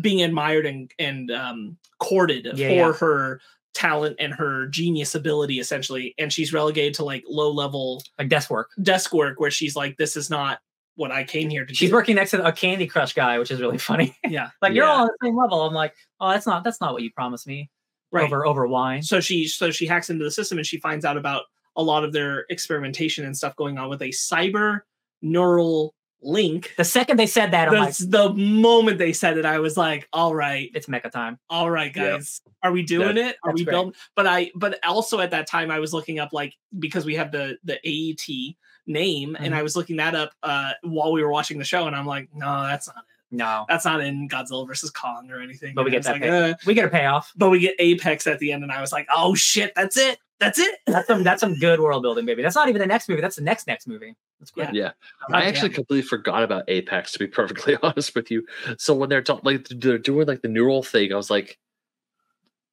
being 0.00 0.22
admired 0.22 0.66
and 0.66 0.90
and 0.98 1.30
um, 1.30 1.76
courted 1.98 2.46
Yeah, 2.56 2.68
for 2.68 2.74
yeah. 2.74 2.92
her 2.94 3.40
talent 3.74 4.16
and 4.18 4.32
her 4.34 4.66
genius 4.66 5.14
ability 5.14 5.58
essentially 5.58 6.14
and 6.18 6.30
she's 6.32 6.52
relegated 6.52 6.92
to 6.94 7.04
like 7.04 7.24
low 7.26 7.50
level 7.50 8.02
like 8.18 8.28
desk 8.28 8.50
work. 8.50 8.68
desk 8.82 9.12
work 9.14 9.40
where 9.40 9.50
she's 9.50 9.74
like 9.74 9.96
this 9.96 10.14
is 10.16 10.28
not 10.28 10.58
what 11.02 11.12
i 11.12 11.22
came 11.24 11.50
here 11.50 11.66
to 11.66 11.74
She's 11.74 11.90
do 11.90 11.94
working 11.94 12.16
next 12.16 12.30
to 12.32 12.42
a 12.44 12.50
Candy 12.52 12.86
Crush 12.86 13.12
guy, 13.12 13.38
which 13.38 13.50
is 13.50 13.60
really 13.60 13.78
funny. 13.78 14.16
yeah 14.28 14.48
like 14.62 14.72
you're 14.72 14.86
Yeah. 14.86 14.92
all 14.92 15.00
on 15.02 15.06
the 15.08 15.26
same 15.26 15.36
level. 15.36 15.60
I'm 15.62 15.74
like, 15.74 15.94
oh, 16.20 16.30
that's 16.30 16.46
not 16.46 16.64
that's 16.64 16.80
not 16.80 16.94
what 16.94 17.02
you 17.02 17.10
promised 17.12 17.46
me. 17.46 17.68
right 18.10 18.24
Over 18.24 18.46
over 18.46 18.66
wine. 18.66 19.02
so 19.02 19.20
she 19.20 19.46
so 19.46 19.70
she 19.70 19.86
hacks 19.86 20.08
into 20.10 20.24
the 20.24 20.30
system 20.30 20.56
and 20.58 20.66
she 20.66 20.78
finds 20.78 21.04
out 21.04 21.16
about 21.18 21.42
a 21.76 21.82
lot 21.82 22.04
of 22.04 22.12
their 22.12 22.44
experimentation 22.50 23.24
and 23.24 23.36
stuff 23.36 23.54
going 23.56 23.78
on 23.78 23.88
with 23.90 24.02
a 24.02 24.08
cyber 24.10 24.80
neural 25.22 25.94
link 26.24 26.72
The 26.76 26.84
second 26.84 27.18
they 27.18 27.26
said 27.26 27.50
that, 27.50 27.68
I'm 27.68 27.74
like, 27.74 27.96
the 27.96 28.32
moment 28.34 28.98
they 28.98 29.12
said 29.12 29.38
it 29.38 29.44
i 29.44 29.58
was 29.58 29.76
like 29.76 30.06
all 30.12 30.34
right 30.34 30.70
it's 30.74 30.86
mecha 30.86 31.10
time. 31.10 31.38
all 31.50 31.68
right 31.70 31.90
Yeah. 31.96 32.12
guys 32.12 32.40
are 32.62 32.70
we 32.70 32.82
doing 32.84 33.16
it 33.16 33.36
are 33.42 33.52
we 33.52 33.64
great. 33.64 33.72
building 33.72 33.94
but 34.14 34.26
i 34.26 34.50
but 34.54 34.78
also 34.86 35.18
at 35.18 35.30
that 35.32 35.48
time 35.48 35.70
i 35.72 35.80
was 35.80 35.92
looking 35.92 36.20
up 36.20 36.32
like 36.32 36.54
because 36.78 37.04
we 37.04 37.16
have 37.16 37.32
the 37.32 37.56
the 37.64 37.78
aet 37.84 38.54
name 38.86 39.36
and 39.38 39.54
Mhm. 39.54 39.58
i 39.58 39.62
was 39.62 39.76
looking 39.76 39.96
that 39.96 40.14
up 40.14 40.32
uh 40.42 40.72
while 40.82 41.12
we 41.12 41.22
were 41.22 41.30
watching 41.30 41.58
the 41.58 41.64
show 41.64 41.86
and 41.86 41.94
i'm 41.94 42.06
like 42.06 42.28
no 42.34 42.62
that's 42.64 42.88
not 42.88 42.96
it 42.98 43.04
No, 43.36 43.64
that's 43.68 43.84
not 43.84 44.00
in 44.00 44.28
godzilla 44.28 44.66
versus 44.66 44.90
kong 44.90 45.30
or 45.30 45.40
anything 45.40 45.74
But 45.74 45.84
we 45.84 45.90
get 45.90 46.02
that 46.02 46.20
like, 46.20 46.24
uh, 46.24 46.54
we 46.66 46.74
get 46.74 46.84
a 46.86 46.88
payoff. 46.90 47.32
but 47.36 47.48
we 47.50 47.60
get 47.60 47.74
apex 47.78 48.26
at 48.26 48.38
the 48.40 48.52
end 48.52 48.62
and 48.64 48.72
i 48.72 48.80
was 48.80 48.92
like 48.92 49.06
oh 49.14 49.34
shit 49.34 49.72
that's 49.76 49.96
it 49.96 50.18
that's 50.40 50.58
it 50.58 50.76
That's 50.88 51.06
some 51.06 51.22
that's 51.22 51.40
some 51.40 51.54
good 51.60 51.78
world 51.78 52.02
building, 52.02 52.26
baby. 52.26 52.42
That's 52.42 52.56
not 52.56 52.68
even 52.68 52.80
the 52.80 52.86
next 52.88 53.08
movie. 53.08 53.20
That's 53.20 53.36
the 53.36 53.42
next 53.44 53.68
next 53.68 53.86
movie. 53.86 54.16
That's 54.40 54.50
great. 54.50 54.74
Yeah. 54.74 54.90
Oh, 55.30 55.34
I 55.34 55.42
actually 55.42 55.68
completely 55.70 56.02
forgot 56.02 56.42
about 56.42 56.64
Apex 56.66 57.12
to 57.12 57.20
be 57.20 57.26
perfectly 57.40 57.76
honest 57.84 58.12
with 58.16 58.28
you. 58.28 58.44
So 58.76 58.92
when 58.92 59.08
they're 59.08 59.22
talking 59.22 59.44
like 59.44 59.68
they're 59.70 59.98
doing 59.98 60.26
like 60.26 60.42
the 60.42 60.48
neural 60.48 60.82
thing, 60.82 61.12
I 61.12 61.16
was 61.16 61.30
like, 61.30 61.60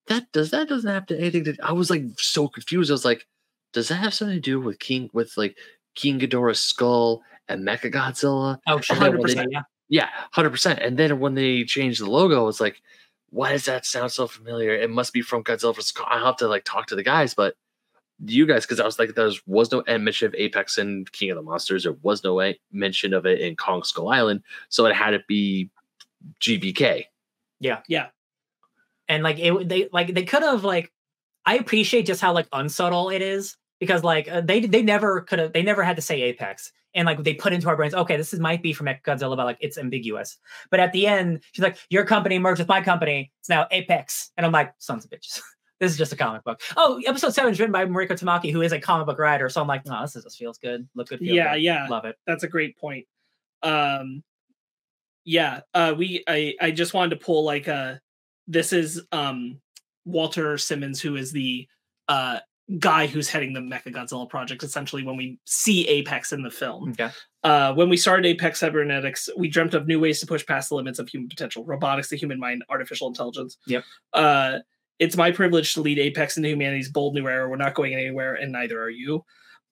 that 0.07 0.31
does 0.31 0.49
that 0.49 0.67
doesn't 0.67 0.89
have 0.89 1.05
to 1.07 1.17
anything 1.19 1.43
to 1.43 1.55
I 1.61 1.73
was 1.73 1.91
like 1.91 2.03
so 2.17 2.47
confused. 2.47 2.89
I 2.89 2.93
was 2.93 3.05
like, 3.05 3.27
does 3.73 3.89
that 3.89 3.95
have 3.97 4.15
something 4.15 4.37
to 4.37 4.41
do 4.41 4.59
with 4.59 4.79
King 4.79 5.11
with 5.13 5.33
like 5.37 5.55
King 5.95 6.19
Ghidorah's 6.19 6.59
skull 6.59 7.21
and 7.47 7.65
Mecha 7.67 7.91
Godzilla? 7.91 8.59
Oh, 8.67 8.79
sure. 8.81 8.95
And 9.03 9.23
then 9.23 9.35
they- 9.35 9.45
yeah. 9.51 9.61
Yeah, 9.91 10.09
hundred 10.31 10.51
percent. 10.51 10.79
And 10.79 10.97
then 10.97 11.19
when 11.19 11.33
they 11.33 11.63
changed 11.63 11.99
the 11.99 12.09
logo, 12.09 12.47
it's 12.47 12.59
like, 12.61 12.79
why 13.31 13.51
does 13.51 13.65
that 13.65 13.87
sound 13.87 14.11
so 14.11 14.27
familiar? 14.27 14.71
It 14.71 14.91
must 14.91 15.13
be 15.13 15.23
from 15.23 15.43
Godzilla 15.43 15.75
vs. 15.75 15.91
Kong. 15.91 16.05
I'll 16.09 16.25
have 16.25 16.37
to 16.37 16.47
like 16.47 16.63
talk 16.63 16.85
to 16.87 16.95
the 16.95 17.01
guys, 17.03 17.33
but 17.33 17.55
you 18.23 18.45
guys, 18.45 18.65
because 18.65 18.79
I 18.79 18.85
was 18.85 18.99
like, 18.99 19.15
there 19.15 19.31
was 19.47 19.71
no 19.71 19.83
mention 19.87 20.27
of 20.27 20.35
Apex 20.35 20.77
in 20.77 21.05
King 21.11 21.31
of 21.31 21.37
the 21.37 21.41
Monsters. 21.41 21.83
There 21.83 21.95
was 22.03 22.23
no 22.23 22.39
a- 22.39 22.59
mention 22.71 23.13
of 23.15 23.25
it 23.25 23.39
in 23.39 23.55
Kong 23.55 23.81
Skull 23.83 24.09
Island, 24.09 24.43
so 24.67 24.85
it 24.85 24.95
had 24.95 25.11
to 25.11 25.21
be 25.27 25.71
GBK. 26.39 27.05
Yeah. 27.59 27.79
Yeah. 27.87 28.07
And 29.07 29.23
like 29.23 29.39
it 29.39 29.67
they 29.67 29.89
like 29.91 30.13
they 30.13 30.23
could 30.23 30.43
have 30.43 30.63
like 30.63 30.91
i 31.45 31.55
appreciate 31.55 32.05
just 32.05 32.21
how 32.21 32.31
like 32.33 32.47
unsubtle 32.53 33.09
it 33.09 33.21
is 33.23 33.55
because 33.79 34.03
like 34.03 34.29
uh, 34.29 34.41
they 34.41 34.61
they 34.61 34.81
never 34.81 35.21
could 35.21 35.39
have 35.39 35.53
they 35.53 35.63
never 35.63 35.83
had 35.83 35.95
to 35.95 36.01
say 36.01 36.21
apex. 36.21 36.71
And 36.95 37.05
like 37.05 37.23
they 37.23 37.35
put 37.35 37.53
into 37.53 37.69
our 37.69 37.75
brains 37.75 37.93
okay 37.93 38.17
this 38.17 38.33
is 38.33 38.39
might 38.39 38.63
be 38.63 38.73
from 38.73 38.87
godzilla 38.87 39.35
but 39.37 39.45
like 39.45 39.57
it's 39.59 39.77
ambiguous. 39.77 40.37
But 40.71 40.79
at 40.79 40.91
the 40.91 41.07
end 41.07 41.41
she's 41.51 41.63
like 41.63 41.77
your 41.89 42.05
company 42.05 42.39
merged 42.39 42.59
with 42.59 42.67
my 42.67 42.81
company. 42.81 43.31
It's 43.39 43.49
now 43.49 43.67
apex. 43.71 44.31
And 44.37 44.45
i'm 44.45 44.51
like 44.51 44.73
sons 44.77 45.05
of 45.05 45.11
bitches. 45.11 45.41
This 45.79 45.93
is 45.93 45.97
just 45.97 46.11
a 46.11 46.17
comic 46.17 46.43
book. 46.43 46.59
Oh 46.75 47.01
episode 47.07 47.33
7 47.33 47.53
is 47.53 47.57
written 47.57 47.71
by 47.71 47.85
mariko 47.85 48.09
tamaki 48.11 48.51
who 48.51 48.61
is 48.61 48.73
a 48.73 48.81
comic 48.81 49.07
book 49.07 49.17
writer. 49.17 49.47
So 49.47 49.61
i'm 49.61 49.67
like 49.67 49.85
no 49.85 50.01
this 50.01 50.15
is, 50.15 50.25
just 50.25 50.37
feels 50.37 50.57
good. 50.57 50.87
Look 50.93 51.07
good 51.07 51.19
feel 51.19 51.33
yeah 51.33 51.53
good. 51.53 51.63
yeah. 51.63 51.87
Love 51.87 52.03
it. 52.03 52.17
That's 52.27 52.43
a 52.43 52.49
great 52.49 52.77
point. 52.77 53.05
Um 53.63 54.23
yeah 55.25 55.61
uh 55.73 55.93
we 55.97 56.23
i 56.27 56.55
i 56.59 56.71
just 56.71 56.93
wanted 56.93 57.11
to 57.11 57.23
pull 57.23 57.43
like 57.43 57.67
uh 57.67 57.95
this 58.47 58.73
is 58.73 59.01
um 59.11 59.59
walter 60.05 60.57
simmons 60.57 60.99
who 60.99 61.15
is 61.15 61.31
the 61.31 61.67
uh 62.07 62.39
guy 62.77 63.07
who's 63.07 63.27
heading 63.27 63.53
the 63.53 63.59
mecha 63.59 63.91
godzilla 63.91 64.29
project 64.29 64.61
essentially 64.61 65.03
when 65.03 65.17
we 65.17 65.39
see 65.45 65.87
apex 65.87 66.31
in 66.31 66.43
the 66.43 66.51
film. 66.51 66.91
Okay 66.91 67.09
uh 67.43 67.73
when 67.73 67.87
we 67.89 67.95
started 67.95 68.25
apex 68.25 68.59
cybernetics 68.59 69.29
we 69.37 69.47
dreamt 69.47 69.73
of 69.73 69.87
new 69.87 69.99
ways 69.99 70.19
to 70.19 70.25
push 70.27 70.45
past 70.45 70.67
the 70.69 70.75
limits 70.75 70.99
of 70.99 71.07
human 71.07 71.29
potential 71.29 71.63
robotics 71.63 72.09
the 72.09 72.17
human 72.17 72.37
mind 72.39 72.63
artificial 72.69 73.07
intelligence. 73.07 73.57
Yep. 73.65 73.83
uh 74.13 74.57
it's 74.99 75.15
my 75.15 75.31
privilege 75.31 75.73
to 75.73 75.81
lead 75.81 75.97
apex 75.97 76.35
into 76.35 76.49
humanity's 76.49 76.89
bold 76.91 77.13
new 77.15 77.25
era. 77.27 77.47
We're 77.47 77.55
not 77.55 77.73
going 77.75 77.93
anywhere 77.93 78.33
and 78.35 78.51
neither 78.51 78.81
are 78.81 78.89
you. 78.89 79.23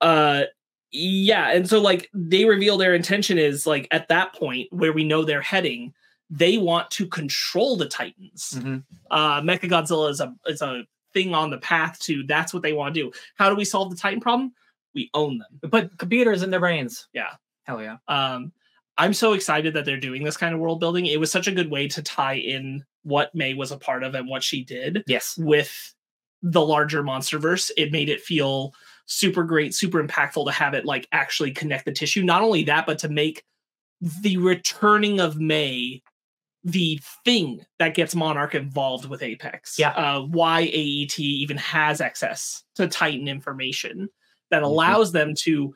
Uh 0.01 0.43
yeah 0.91 1.51
and 1.51 1.67
so 1.67 1.81
like 1.81 2.10
they 2.13 2.45
reveal 2.45 2.77
their 2.77 2.95
intention 2.95 3.38
is 3.38 3.67
like 3.67 3.88
at 3.91 4.07
that 4.07 4.33
point 4.33 4.67
where 4.71 4.93
we 4.93 5.03
know 5.03 5.23
they're 5.25 5.41
heading 5.41 5.93
they 6.29 6.57
want 6.57 6.89
to 6.91 7.05
control 7.07 7.75
the 7.75 7.88
titans. 7.88 8.53
Mhm. 8.55 8.83
uh 9.12 9.41
mechagodzilla 9.41 10.10
is 10.10 10.21
a 10.21 10.33
is 10.47 10.62
a 10.62 10.83
thing 11.13 11.34
on 11.34 11.50
the 11.50 11.58
path 11.58 12.00
to 12.00 12.24
that's 12.24 12.54
what 12.54 12.63
they 12.63 12.74
want 12.74 12.93
to 12.93 13.02
do. 13.02 13.12
How 13.36 13.50
do 13.50 13.56
we 13.56 13.65
solve 13.65 13.89
the 13.89 13.98
titan 13.98 14.20
problem? 14.20 14.54
We 14.93 15.10
own 15.13 15.39
them. 15.39 15.60
We 15.62 15.70
put 15.70 15.98
computers 15.98 16.43
in 16.43 16.52
their 16.52 16.60
brains. 16.60 17.08
Yeah. 17.13 17.32
hell 17.63 17.82
yeah. 17.82 17.98
Um 18.08 18.52
i'm 19.00 19.13
so 19.13 19.34
excited 19.34 19.76
that 19.76 19.86
they're 19.86 20.00
doing 20.00 20.24
this 20.24 20.38
kind 20.38 20.54
of 20.54 20.60
world 20.60 20.80
building. 20.80 21.06
It 21.06 21.20
was 21.20 21.32
such 21.32 21.48
a 21.48 21.52
good 21.52 21.70
way 21.70 21.88
to 21.89 22.02
tie 22.02 22.38
in 22.38 22.84
what 23.04 23.34
may 23.34 23.54
was 23.54 23.72
a 23.72 23.78
part 23.78 24.04
of 24.04 24.15
and 24.15 24.28
what 24.28 24.43
she 24.43 24.63
did 24.63 25.04
yes. 25.08 25.38
with 25.38 25.93
the 26.41 26.62
larger 26.62 27.04
monsterverse. 27.04 27.72
It 27.78 27.91
made 27.91 28.10
it 28.10 28.22
feel 28.22 28.74
super 29.06 29.43
great 29.43 29.74
super 29.74 30.04
impactful 30.04 30.46
to 30.46 30.52
have 30.52 30.74
it 30.74 30.86
like 30.86 31.08
actually 31.12 31.52
connect 31.52 31.86
the 31.86 31.91
tissue. 31.91 32.24
Not 32.24 32.41
only 32.41 32.63
that 32.65 32.86
but 32.86 33.00
to 33.00 33.10
make 33.10 33.43
the 34.22 34.38
returning 34.38 35.20
of 35.20 35.39
may 35.39 36.02
the 36.63 37.00
thing 37.24 37.65
that 37.80 37.93
gets 37.96 38.15
monarch 38.15 38.56
involved 38.56 39.06
with 39.06 39.22
apex 39.24 39.78
Yeah. 39.80 39.91
uh, 39.91 40.22
why 40.22 40.63
aet 40.74 41.20
even 41.20 41.58
has 41.58 42.02
access 42.02 42.63
to 42.76 42.88
titan 42.88 43.28
information 43.28 44.10
that 44.52 44.63
Mhm. 44.63 44.65
allows 44.65 45.12
them 45.12 45.34
to 45.39 45.74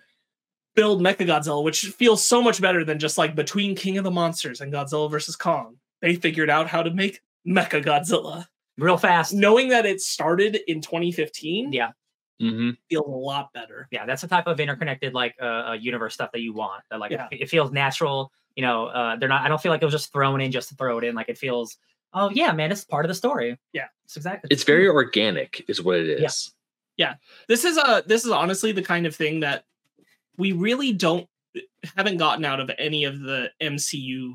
build 0.75 1.01
mechagodzilla 1.01 1.63
which 1.63 1.81
feels 1.87 2.25
so 2.25 2.41
much 2.41 2.61
better 2.61 2.83
than 2.83 2.97
just 2.99 3.17
like 3.17 3.35
between 3.35 3.75
king 3.75 3.97
of 3.97 4.03
the 4.03 4.11
monsters 4.11 4.61
and 4.61 4.73
godzilla 4.73 5.09
versus 5.09 5.35
kong 5.35 5.77
they 6.01 6.15
figured 6.15 6.49
out 6.49 6.67
how 6.67 6.81
to 6.81 6.91
make 6.91 7.19
mechagodzilla 7.47 8.45
real 8.77 8.97
fast 8.97 9.33
knowing 9.33 9.69
that 9.69 9.85
it 9.85 10.01
started 10.01 10.59
in 10.67 10.81
2015 10.81 11.71
yeah 11.73 11.91
Mm-hmm. 12.41 12.71
feels 12.89 13.05
a 13.05 13.09
lot 13.11 13.53
better 13.53 13.87
yeah 13.91 14.07
that's 14.07 14.23
the 14.23 14.27
type 14.27 14.47
of 14.47 14.59
interconnected 14.59 15.13
like 15.13 15.35
uh, 15.39 15.45
uh 15.69 15.73
universe 15.73 16.15
stuff 16.15 16.31
that 16.31 16.39
you 16.41 16.53
want 16.53 16.81
that 16.89 16.99
like 16.99 17.11
Yeah. 17.11 17.27
it, 17.31 17.41
it 17.41 17.49
feels 17.49 17.71
natural 17.71 18.31
you 18.55 18.61
know 18.63 18.87
uh 18.87 19.15
they're 19.15 19.29
not 19.29 19.41
i 19.43 19.47
don't 19.47 19.61
feel 19.61 19.71
like 19.71 19.81
it 19.81 19.85
was 19.85 19.93
just 19.93 20.11
thrown 20.11 20.41
in 20.41 20.51
just 20.51 20.69
to 20.69 20.75
throw 20.75 20.97
it 20.97 21.03
in 21.03 21.15
like 21.15 21.29
it 21.29 21.37
feels 21.37 21.77
oh 22.13 22.29
yeah 22.31 22.51
man 22.51 22.71
it's 22.71 22.83
part 22.83 23.05
of 23.05 23.09
the 23.09 23.15
story 23.15 23.57
Yeah. 23.73 23.85
it's 24.05 24.17
exactly 24.17 24.49
It's 24.51 24.63
very 24.63 24.87
organic, 24.87 25.63
is 25.69 25.81
what 25.81 25.97
it 25.99 26.21
is. 26.21 26.53
Yeah. 26.97 27.15
this 27.47 27.63
is 27.65 27.77
a 27.77 28.03
this 28.05 28.25
is 28.25 28.31
honestly 28.31 28.71
the 28.73 28.81
kind 28.83 29.05
of 29.05 29.15
thing 29.15 29.39
that 29.41 29.63
we 30.37 30.51
really 30.51 30.91
don't 30.93 31.27
haven't 31.95 32.17
gotten 32.17 32.45
out 32.45 32.59
of 32.59 32.69
any 32.77 33.05
of 33.05 33.19
the 33.19 33.49
mcu 33.61 34.33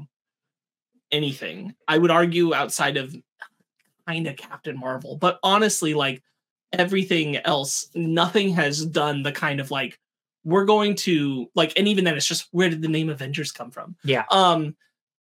anything 1.12 1.74
i 1.86 1.96
would 1.98 2.10
argue 2.10 2.52
outside 2.54 2.96
of 2.96 3.14
kind 4.08 4.26
of 4.26 4.36
captain 4.36 4.78
marvel 4.78 5.16
but 5.16 5.38
honestly 5.42 5.94
like 5.94 6.22
everything 6.72 7.36
else 7.38 7.88
nothing 7.94 8.50
has 8.50 8.84
done 8.86 9.22
the 9.22 9.32
kind 9.32 9.60
of 9.60 9.70
like 9.70 9.98
we're 10.46 10.64
going 10.64 10.94
to 10.94 11.50
like 11.56 11.72
and 11.76 11.88
even 11.88 12.04
then 12.04 12.16
it's 12.16 12.24
just 12.24 12.46
where 12.52 12.70
did 12.70 12.80
the 12.80 12.88
name 12.88 13.10
avengers 13.10 13.50
come 13.52 13.70
from 13.70 13.96
Yeah. 14.04 14.24
um 14.30 14.76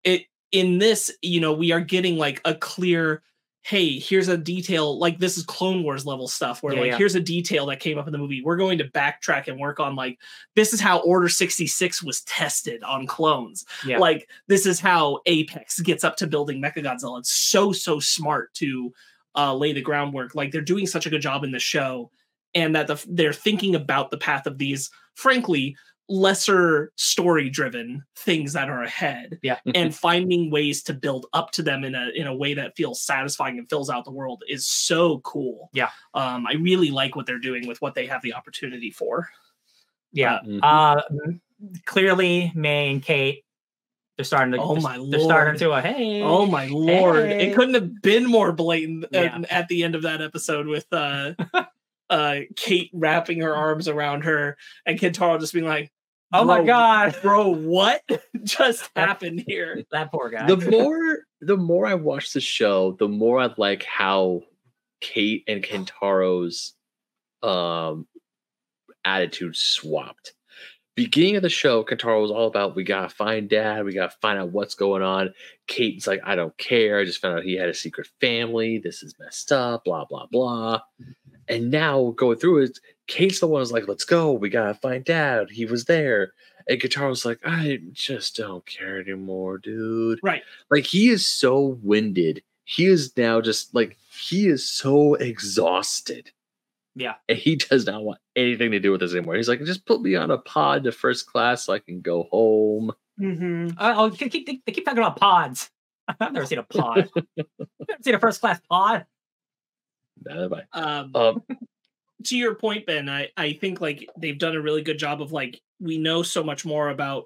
it 0.04 0.24
in 0.52 0.80
this 0.80 1.16
you 1.22 1.40
know 1.40 1.54
we 1.54 1.72
are 1.72 1.80
getting 1.80 2.18
like 2.18 2.42
a 2.44 2.56
clear 2.56 3.22
hey 3.62 4.00
here's 4.00 4.28
a 4.28 4.36
detail 4.38 4.98
like 4.98 5.20
this 5.20 5.38
is 5.38 5.44
clone 5.46 5.84
wars 5.84 6.04
level 6.08 6.28
stuff 6.28 6.64
where 6.64 6.74
Yeah, 6.74 6.80
like 6.82 6.92
yeah. 6.94 6.98
here's 6.98 7.14
a 7.14 7.20
detail 7.20 7.68
that 7.68 7.80
came 7.80 8.00
up 8.00 8.08
in 8.08 8.12
the 8.12 8.18
movie 8.18 8.42
we're 8.44 8.58
going 8.58 8.80
to 8.80 8.86
backtrack 8.86 9.48
and 9.48 9.60
work 9.60 9.80
on 9.80 9.96
like 9.96 10.18
this 10.56 10.74
is 10.74 10.82
how 10.82 10.98
order 11.02 11.30
66 11.30 12.02
was 12.02 12.22
tested 12.22 12.82
on 12.82 13.06
clones 13.06 13.64
Yeah. 13.86 14.00
like 14.00 14.28
this 14.48 14.66
is 14.66 14.80
how 14.80 15.20
apex 15.28 15.80
gets 15.82 16.04
up 16.04 16.18
to 16.18 16.26
building 16.28 16.60
mechagodzilla 16.60 17.20
it's 17.20 17.32
so 17.32 17.72
so 17.72 18.00
smart 18.00 18.52
to 18.56 18.92
uh 19.36 19.54
lay 19.56 19.72
the 19.74 19.82
groundwork 19.82 20.34
like 20.34 20.52
they're 20.52 20.62
doing 20.62 20.88
such 20.88 21.06
a 21.06 21.12
good 21.12 21.22
job 21.22 21.44
in 21.44 21.52
the 21.52 21.60
show 21.60 22.10
and 22.56 22.76
that 22.76 22.88
the, 22.88 23.02
they're 23.08 23.32
thinking 23.32 23.76
about 23.76 24.10
the 24.12 24.18
path 24.18 24.48
of 24.48 24.58
these 24.58 24.90
frankly 25.22 25.76
lesser 26.10 26.92
story 26.98 27.50
driven 27.50 28.04
things 28.18 28.52
that 28.52 28.70
are 28.70 28.84
ahead 28.84 29.40
Yeah. 29.44 29.60
and 29.76 29.96
finding 29.96 30.52
ways 30.52 30.84
to 30.84 30.94
build 30.94 31.28
up 31.32 31.52
to 31.52 31.64
them 31.64 31.86
in 31.86 31.96
a 31.96 32.10
in 32.16 32.28
a 32.28 32.36
way 32.36 32.54
that 32.56 32.76
feels 32.76 33.02
satisfying 33.02 33.58
and 33.58 33.70
fills 33.70 33.90
out 33.90 34.04
the 34.04 34.12
world 34.12 34.44
is 34.50 34.68
so 34.68 35.20
cool 35.20 35.70
Yeah. 35.74 35.90
um 36.14 36.46
i 36.48 36.54
really 36.54 36.92
like 36.92 37.16
what 37.16 37.26
they're 37.28 37.40
doing 37.40 37.66
with 37.66 37.82
what 37.82 37.96
they 37.96 38.08
have 38.08 38.22
the 38.24 38.34
opportunity 38.34 38.92
for 38.92 39.30
yeah 40.12 40.40
Mhm. 40.46 40.60
uh 40.64 41.02
clearly 41.86 42.52
may 42.56 42.92
and 42.92 43.02
kate 43.02 43.46
they're 44.18 44.26
starting 44.26 44.52
to 44.52 44.60
Oh 44.60 44.76
my 44.76 44.98
they're 45.10 45.20
starting 45.22 45.58
lord. 45.58 45.58
to 45.60 45.72
a 45.72 45.82
hey 45.82 46.22
Oh 46.22 46.46
my 46.46 46.68
lord! 46.68 47.30
Hey. 47.30 47.48
It 47.50 47.56
couldn't 47.56 47.74
have 47.76 48.02
been 48.02 48.26
more 48.26 48.52
blatant 48.52 49.06
Yeah. 49.12 49.22
at, 49.38 49.52
at 49.52 49.68
the 49.70 49.84
end 49.84 49.96
of 49.96 50.02
that 50.02 50.22
episode 50.22 50.68
with 50.68 50.86
uh, 50.92 51.34
uh, 52.12 52.42
Kate 52.58 52.92
wrapping 52.94 53.40
her 53.40 53.56
arms 53.56 53.88
around 53.88 54.26
her 54.26 54.58
and 54.86 55.00
Kentaro 55.00 55.40
just 55.40 55.54
being 55.54 55.66
like, 55.66 55.92
oh 56.34 56.44
my 56.44 56.58
"Bro, 56.58 56.66
god 56.66 57.16
bro, 57.22 57.48
what 57.48 58.04
just 58.44 58.90
happened 58.96 59.44
here?" 59.48 59.84
that 59.92 60.12
poor 60.12 60.30
guy 60.30 60.46
The 60.46 60.58
more 60.58 61.20
the 61.40 61.58
more 61.58 61.88
I 61.88 61.96
watch 61.96 62.34
the 62.34 62.42
show, 62.42 62.98
the 63.00 63.08
more 63.08 63.40
I 63.40 63.50
like 63.58 63.84
how 63.84 64.44
Kate 65.00 65.44
and 65.48 65.64
Kentaro's 65.64 66.74
um 67.42 68.06
attitude 69.06 69.56
swapped. 69.56 70.34
Beginning 70.94 71.38
of 71.38 71.42
the 71.42 71.50
show, 71.50 71.86
Kentaro 71.86 72.22
was 72.22 72.30
all 72.30 72.48
about 72.48 72.76
we 72.76 72.84
gotta 72.84 73.08
find 73.08 73.50
dad, 73.50 73.86
we 73.86 73.94
gotta 73.94 74.14
find 74.22 74.38
out 74.38 74.52
what's 74.52 74.76
going 74.76 75.02
on. 75.02 75.34
Kate's 75.66 76.06
like, 76.06 76.20
I 76.26 76.36
don't 76.36 76.56
care. 76.58 77.00
I 77.00 77.06
just 77.06 77.22
found 77.22 77.38
out 77.38 77.46
he 77.46 77.56
had 77.56 77.70
a 77.70 77.74
secret 77.74 78.10
family. 78.20 78.78
This 78.78 79.02
is 79.02 79.16
messed 79.18 79.54
up, 79.54 79.86
blah, 79.86 80.04
blah, 80.04 80.28
blah. 80.30 80.82
And 81.52 81.70
now 81.70 82.14
going 82.16 82.38
through 82.38 82.64
it, 82.64 82.80
Kate's 83.08 83.42
the 83.42 83.48
one 83.48 83.62
who's 83.62 83.74
like, 83.74 83.88
let's 83.88 84.06
go, 84.06 84.32
we 84.32 84.50
gotta 84.50 84.74
find 84.76 85.04
dad. 85.04 85.50
He 85.52 85.66
was 85.66 85.86
there. 85.86 86.32
And 86.70 86.80
Kentaro's 86.80 87.26
like, 87.26 87.40
I 87.44 87.80
just 87.92 88.38
don't 88.38 88.66
care 88.66 89.00
anymore, 89.02 89.58
dude. 89.58 90.20
Right. 90.24 90.44
Like 90.70 90.86
he 90.86 91.10
is 91.10 91.28
so 91.28 91.78
winded. 91.84 92.42
He 92.64 92.86
is 92.86 93.16
now 93.18 93.42
just 93.42 93.76
like 93.76 93.98
he 94.10 94.48
is 94.48 94.70
so 94.70 95.16
exhausted. 95.16 96.32
Yeah. 96.96 97.16
And 97.28 97.38
he 97.38 97.58
does 97.58 97.86
not 97.86 98.04
want 98.04 98.20
anything 98.36 98.72
to 98.72 98.80
do 98.80 98.92
with 98.92 99.02
this 99.02 99.14
anymore. 99.14 99.36
He's 99.36 99.50
like, 99.50 99.64
just 99.66 99.86
put 99.86 100.02
me 100.02 100.16
on 100.16 100.32
a 100.32 100.38
pod 100.38 100.86
to 100.86 100.94
first 100.94 101.28
class 101.28 101.64
so 101.64 101.74
I 101.74 101.80
can 101.80 102.00
go 102.00 102.28
home. 102.32 102.92
Mm-hmm. 103.20 103.78
Uh, 103.78 103.94
oh, 103.98 104.10
they 104.10 104.30
keep, 104.30 104.46
they 104.46 104.72
keep 104.72 104.86
talking 104.86 105.00
about 105.00 105.18
pods. 105.18 105.70
I've 106.20 106.34
never 106.34 106.46
seen 106.46 106.60
a 106.60 106.64
pod. 106.64 107.10
I've 107.18 107.46
never 107.88 108.04
seen 108.04 108.16
a 108.16 108.20
first 108.20 108.40
class 108.42 108.60
pod. 108.70 109.06
Neither 110.26 110.42
have 110.42 110.54
I. 110.54 110.64
Um, 110.74 111.12
Um, 111.16 111.44
to 112.26 112.38
your 112.38 112.56
point, 112.56 112.86
Ben, 112.86 113.10
I, 113.10 113.30
I 113.38 113.54
think 113.54 113.82
like 113.82 114.08
they've 114.18 114.38
done 114.38 114.56
a 114.56 114.62
really 114.62 114.82
good 114.84 115.00
job 115.00 115.22
of 115.22 115.32
like 115.32 115.62
we 115.80 115.98
know 115.98 116.24
so 116.24 116.44
much 116.44 116.66
more 116.66 116.90
about 116.90 117.26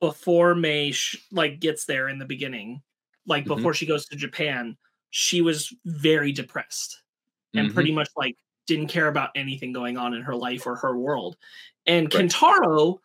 before 0.00 0.54
May 0.54 0.92
sh- 0.92 1.16
like 1.30 1.60
gets 1.60 1.84
there 1.84 2.08
in 2.08 2.18
the 2.18 2.24
beginning, 2.24 2.82
like 3.26 3.44
Mhm. 3.44 3.48
before 3.48 3.74
she 3.74 3.86
goes 3.86 4.06
to 4.06 4.16
Japan, 4.16 4.76
she 5.10 5.42
was 5.42 5.74
very 5.84 6.32
depressed 6.32 7.02
and 7.54 7.70
Mhm. 7.70 7.74
pretty 7.74 7.92
much 7.92 8.08
like 8.16 8.36
didn't 8.66 8.88
care 8.88 9.08
about 9.08 9.30
anything 9.34 9.72
going 9.72 9.98
on 9.98 10.14
in 10.14 10.22
her 10.22 10.34
life 10.36 10.66
or 10.66 10.76
her 10.76 10.96
world. 10.96 11.36
And 11.86 12.12
Right. 12.14 12.24
Kentaro 12.30 12.98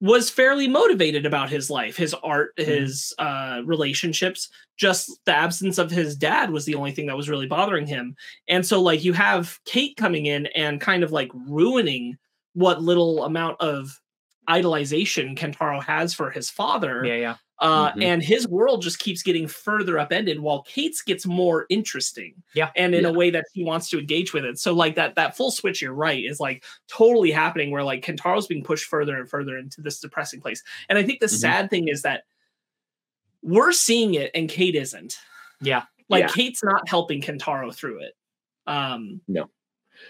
was 0.00 0.30
fairly 0.30 0.66
motivated 0.66 1.26
about 1.26 1.50
his 1.50 1.68
life, 1.70 1.96
his 1.96 2.14
art, 2.22 2.56
Mhm. 2.58 2.64
his 2.64 3.14
uh, 3.18 3.60
relationships. 3.64 4.48
Just 4.78 5.10
the 5.26 5.34
absence 5.34 5.76
of 5.76 5.90
his 5.90 6.16
dad 6.16 6.50
was 6.50 6.64
the 6.64 6.74
only 6.74 6.92
thing 6.92 7.06
that 7.06 7.16
was 7.16 7.28
really 7.28 7.46
bothering 7.46 7.86
him. 7.86 8.16
And 8.48 8.64
so, 8.64 8.80
like, 8.80 9.04
you 9.04 9.12
have 9.12 9.58
Kate 9.66 9.96
coming 9.96 10.24
in 10.26 10.46
and 10.46 10.80
kind 10.80 11.02
of 11.02 11.12
like 11.12 11.30
ruining 11.34 12.16
what 12.54 12.82
little 12.82 13.24
amount 13.24 13.60
of 13.60 14.00
idolization 14.48 15.36
Kentaro 15.36 15.82
has 15.84 16.14
for 16.14 16.30
his 16.30 16.50
father. 16.50 17.04
Yeah, 17.04 17.14
yeah. 17.14 17.36
Uh, 17.60 17.92
Mhm. 17.92 18.02
And 18.04 18.22
his 18.22 18.48
world 18.48 18.80
just 18.80 18.98
keeps 18.98 19.22
getting 19.22 19.46
further 19.46 19.98
upended 19.98 20.40
while 20.40 20.62
Kate's 20.62 21.02
gets 21.02 21.26
more 21.26 21.66
interesting. 21.68 22.42
Yeah. 22.54 22.70
And 22.74 22.94
in 22.94 23.02
Yeah. 23.02 23.10
a 23.10 23.12
way 23.12 23.28
that 23.30 23.44
he 23.52 23.62
wants 23.64 23.90
to 23.90 23.98
engage 23.98 24.32
with 24.32 24.46
it. 24.46 24.58
So 24.58 24.72
like 24.72 24.94
that 24.94 25.14
that 25.16 25.36
full 25.36 25.50
switch, 25.50 25.82
you're 25.82 25.92
right, 25.92 26.24
is 26.24 26.40
like 26.40 26.64
totally 26.88 27.30
happening 27.30 27.70
where 27.70 27.84
like 27.84 28.02
Kentaro's 28.02 28.46
being 28.46 28.64
pushed 28.64 28.86
further 28.86 29.14
and 29.18 29.28
further 29.28 29.58
into 29.58 29.82
this 29.82 30.00
depressing 30.00 30.40
place. 30.40 30.62
And 30.88 30.98
I 30.98 31.02
think 31.02 31.20
the 31.20 31.26
Mhm. 31.26 31.38
sad 31.38 31.68
thing 31.70 31.88
is 31.88 32.00
that 32.02 32.24
we're 33.42 33.72
seeing 33.72 34.14
it 34.14 34.30
and 34.34 34.48
Kate 34.48 34.74
isn't. 34.74 35.18
Yeah. 35.60 35.82
Like 36.08 36.22
Yeah. 36.22 36.28
Kate's 36.28 36.64
not 36.64 36.88
helping 36.88 37.20
Kentaro 37.20 37.74
through 37.74 38.00
it. 38.00 38.14
Um 38.66 39.20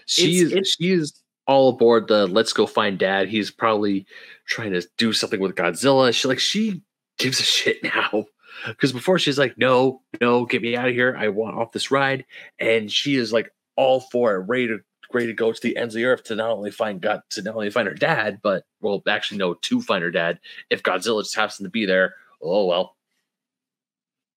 she 0.05 0.23
It's- 0.23 0.41
is 0.43 0.51
it's- 0.51 0.75
she 0.79 0.91
is 0.91 1.21
all 1.47 1.69
aboard 1.69 2.07
the 2.07 2.27
let's 2.27 2.53
go 2.53 2.65
find 2.65 2.97
dad. 2.97 3.27
He's 3.27 3.51
probably 3.51 4.05
trying 4.45 4.71
to 4.71 4.87
do 4.97 5.11
something 5.11 5.39
with 5.41 5.55
Godzilla. 5.55 6.13
She 6.13 6.27
like 6.29 6.39
she 6.39 6.81
gives 7.21 7.39
a 7.39 7.43
shit 7.43 7.83
now. 7.83 8.25
Because 8.67 8.91
before 8.91 9.17
she's 9.17 9.39
like, 9.39 9.57
no, 9.57 10.01
no, 10.19 10.45
get 10.45 10.61
me 10.61 10.75
out 10.75 10.87
of 10.87 10.93
here. 10.93 11.15
I 11.17 11.29
want 11.29 11.57
off 11.57 11.71
this 11.71 11.89
ride. 11.89 12.25
And 12.59 12.91
she 12.91 13.15
is 13.15 13.31
like 13.31 13.51
all 13.75 14.01
for 14.01 14.35
it, 14.35 14.39
ready 14.47 14.67
to 14.67 14.79
ready 15.13 15.27
to 15.27 15.33
go 15.33 15.51
to 15.51 15.61
the 15.61 15.75
ends 15.75 15.93
of 15.93 15.99
the 15.99 16.05
earth 16.05 16.23
to 16.23 16.35
not 16.35 16.51
only 16.51 16.71
find 16.71 17.01
God 17.01 17.21
to 17.31 17.41
not 17.41 17.55
only 17.55 17.69
find 17.69 17.87
her 17.87 17.93
dad, 17.93 18.39
but 18.41 18.65
well, 18.81 19.01
actually 19.07 19.39
no, 19.39 19.55
to 19.55 19.81
find 19.81 20.03
her 20.03 20.11
dad. 20.11 20.39
If 20.69 20.83
Godzilla 20.83 21.23
just 21.23 21.35
happens 21.35 21.57
to 21.57 21.69
be 21.69 21.85
there, 21.85 22.15
oh 22.41 22.65
well. 22.65 22.95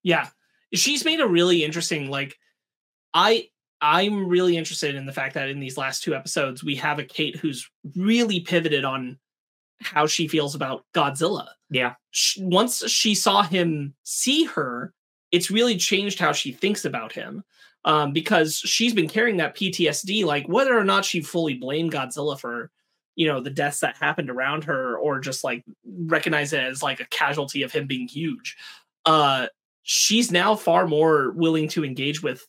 yeah 0.03 0.29
she's 0.73 1.05
made 1.05 1.21
a 1.21 1.27
really 1.27 1.65
interesting 1.65 2.11
like 2.11 2.39
i 3.13 3.49
i'm 3.81 4.29
really 4.29 4.57
interested 4.57 4.95
in 4.95 5.07
the 5.07 5.13
fact 5.13 5.35
that 5.35 5.49
in 5.49 5.61
these 5.61 5.79
last 5.79 6.03
two 6.03 6.15
episodes 6.15 6.63
we 6.63 6.77
have 6.77 6.99
a 6.99 7.05
kate 7.05 7.37
who's 7.37 7.71
really 7.97 8.41
pivoted 8.41 8.85
on 8.85 9.19
how 9.85 10.07
she 10.07 10.29
feels 10.29 10.55
about 10.55 10.85
godzilla 10.95 11.49
Yeah. 11.71 11.95
Sh 12.11 12.39
once 12.41 12.89
she 12.89 13.15
saw 13.15 13.43
him 13.43 13.95
see 14.03 14.45
her 14.45 14.93
it's 15.33 15.51
really 15.51 15.77
changed 15.77 16.19
how 16.19 16.33
she 16.33 16.53
thinks 16.53 16.85
about 16.85 17.13
him 17.13 17.45
um, 17.85 18.13
because 18.13 18.57
she's 18.57 18.95
been 18.95 19.09
carrying 19.09 19.39
that 19.39 19.57
ptsd 19.57 20.25
like 20.25 20.47
whether 20.49 20.77
or 20.77 20.85
not 20.85 21.05
she 21.05 21.21
fully 21.21 21.55
blamed 21.55 21.93
godzilla 21.93 22.39
for 22.39 22.71
you 23.17 23.27
know 23.27 23.41
the 23.41 23.51
deaths 23.51 23.81
that 23.81 23.97
happened 23.97 24.31
around 24.31 24.65
her 24.65 24.97
or 24.99 25.21
just 25.21 25.45
like 25.45 25.65
recognize 25.85 26.53
it 26.53 26.63
as 26.63 26.83
like 26.83 27.01
a 27.01 27.07
casualty 27.07 27.63
of 27.63 27.73
him 27.73 27.87
being 27.87 28.09
huge 28.09 28.57
uh 29.07 29.47
she's 29.85 30.33
now 30.33 30.57
far 30.57 30.87
more 30.87 31.31
willing 31.33 31.69
to 31.69 31.85
engage 31.85 32.23
with 32.23 32.45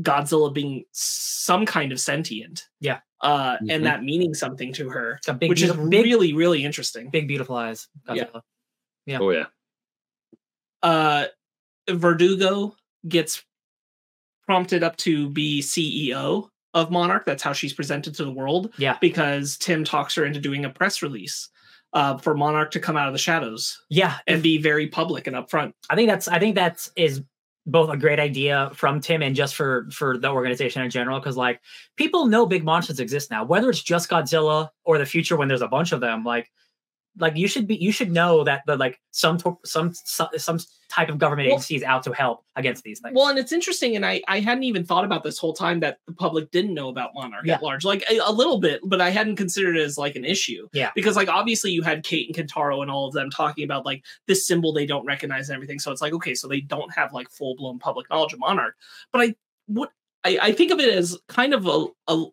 Godzilla 0.00 0.52
being 0.52 0.84
some 0.92 1.66
kind 1.66 1.92
of 1.92 2.00
sentient. 2.00 2.68
Yeah. 2.80 3.00
Uh, 3.24 3.56
Mhm. 3.56 3.70
and 3.70 3.86
that 3.86 4.04
meaning 4.04 4.34
something 4.34 4.70
to 4.74 4.88
her, 4.90 5.18
big, 5.38 5.48
which 5.48 5.62
is 5.62 5.72
big, 5.72 6.04
really, 6.04 6.34
really 6.34 6.62
interesting. 6.64 7.08
big, 7.10 7.26
beautiful 7.26 7.56
eyes. 7.56 7.88
Yeah. 8.12 8.24
Godzilla. 8.24 8.42
Yeah. 9.06 9.18
Oh 9.20 9.30
yeah. 9.30 9.46
Uh, 10.82 11.26
Verdugo 11.90 12.76
gets 13.08 13.42
prompted 14.46 14.82
up 14.82 14.96
to 14.98 15.30
be 15.30 15.60
CEO 15.62 16.48
of 16.74 16.90
Monarch. 16.90 17.24
That's 17.24 17.42
how 17.42 17.52
she's 17.54 17.72
presented 17.72 18.14
to 18.16 18.24
the 18.24 18.30
world. 18.30 18.74
Yeah. 18.76 18.98
Because 19.00 19.56
Tim 19.56 19.84
talks 19.84 20.14
her 20.16 20.24
into 20.26 20.40
doing 20.40 20.64
a 20.66 20.70
press 20.70 21.00
release 21.02 21.48
uh, 21.94 22.18
for 22.18 22.34
Monarch 22.36 22.72
to 22.72 22.80
come 22.80 22.96
out 22.96 23.06
of 23.06 23.14
the 23.14 23.18
shadows 23.18 23.80
Yeah, 23.88 24.18
and 24.26 24.42
be 24.42 24.58
very 24.58 24.88
public 24.88 25.26
and 25.28 25.36
upfront. 25.36 25.72
I 25.88 25.94
think 25.94 26.08
that's 26.10 26.28
I 26.28 26.38
think 26.38 26.56
that 26.56 26.86
is 26.96 27.22
both 27.66 27.90
a 27.90 27.96
great 27.96 28.20
idea 28.20 28.70
from 28.74 29.00
Tim 29.00 29.22
and 29.22 29.34
just 29.34 29.54
for 29.54 29.88
for 29.90 30.18
the 30.18 30.30
organization 30.30 30.82
in 30.82 30.90
general 30.90 31.18
because 31.18 31.36
like 31.36 31.60
people 31.96 32.26
know 32.26 32.46
big 32.46 32.64
monsters 32.64 33.00
exist 33.00 33.30
now 33.30 33.44
whether 33.44 33.70
it's 33.70 33.82
just 33.82 34.10
Godzilla 34.10 34.68
or 34.84 34.98
the 34.98 35.06
future 35.06 35.36
when 35.36 35.48
there's 35.48 35.62
a 35.62 35.68
bunch 35.68 35.92
of 35.92 36.00
them 36.00 36.24
like 36.24 36.50
like 37.18 37.36
you 37.36 37.46
should 37.46 37.66
be 37.66 37.76
you 37.76 37.92
should 37.92 38.10
know 38.10 38.42
that 38.44 38.62
the 38.66 38.76
like 38.76 39.00
some 39.12 39.38
to- 39.38 39.58
some 39.64 39.92
some, 39.94 40.28
some 40.36 40.58
type 40.88 41.08
of 41.08 41.18
government 41.18 41.46
Well- 41.48 41.54
agency 41.56 41.76
is 41.76 41.82
out 41.82 42.02
to 42.04 42.12
help 42.12 42.44
against 42.56 42.82
these 42.84 43.00
things. 43.00 43.14
Well, 43.16 43.28
and 43.28 43.38
it's 43.38 43.52
interesting, 43.52 43.94
and 43.96 44.04
I 44.04 44.20
I 44.26 44.40
hadn't 44.40 44.64
even 44.64 44.84
thought 44.84 45.04
about 45.04 45.22
this 45.22 45.38
whole 45.38 45.52
time 45.52 45.80
that 45.80 45.98
the 46.06 46.12
public 46.12 46.50
didn't 46.50 46.74
know 46.74 46.88
about 46.88 47.10
Monarch 47.14 47.46
Yeah. 47.46 47.54
at 47.54 47.62
large, 47.62 47.84
like 47.84 48.04
a, 48.10 48.18
a 48.24 48.32
little 48.32 48.58
bit, 48.58 48.80
but 48.84 49.00
I 49.00 49.10
hadn't 49.10 49.36
considered 49.36 49.76
it 49.76 49.82
as 49.82 49.96
like 49.98 50.16
an 50.16 50.24
issue. 50.24 50.68
Yeah. 50.72 50.90
because 50.94 51.14
like 51.16 51.28
obviously 51.28 51.70
you 51.70 51.82
had 51.82 52.02
Kate 52.04 52.26
and 52.28 52.48
Kentaro 52.48 52.82
and 52.82 52.90
all 52.90 53.06
of 53.08 53.14
them 53.14 53.30
talking 53.30 53.64
about 53.64 53.84
like 53.86 54.04
this 54.26 54.46
symbol 54.46 54.72
they 54.72 54.86
don't 54.86 55.06
recognize 55.06 55.48
and 55.48 55.54
everything. 55.56 55.78
So 55.78 55.92
it's 55.92 56.02
like 56.02 56.12
okay, 56.14 56.34
so 56.34 56.48
they 56.48 56.60
don't 56.60 56.92
have 56.94 57.12
like 57.12 57.30
full 57.30 57.54
blown 57.56 57.78
public 57.78 58.08
knowledge 58.10 58.32
of 58.32 58.40
Monarch. 58.40 58.74
But 59.12 59.20
I 59.22 59.34
what 59.66 59.90
I, 60.24 60.38
I 60.40 60.52
think 60.52 60.72
of 60.72 60.80
it 60.80 60.92
as 60.92 61.18
kind 61.28 61.54
of 61.54 61.66
a, 61.66 61.86
a 62.08 62.24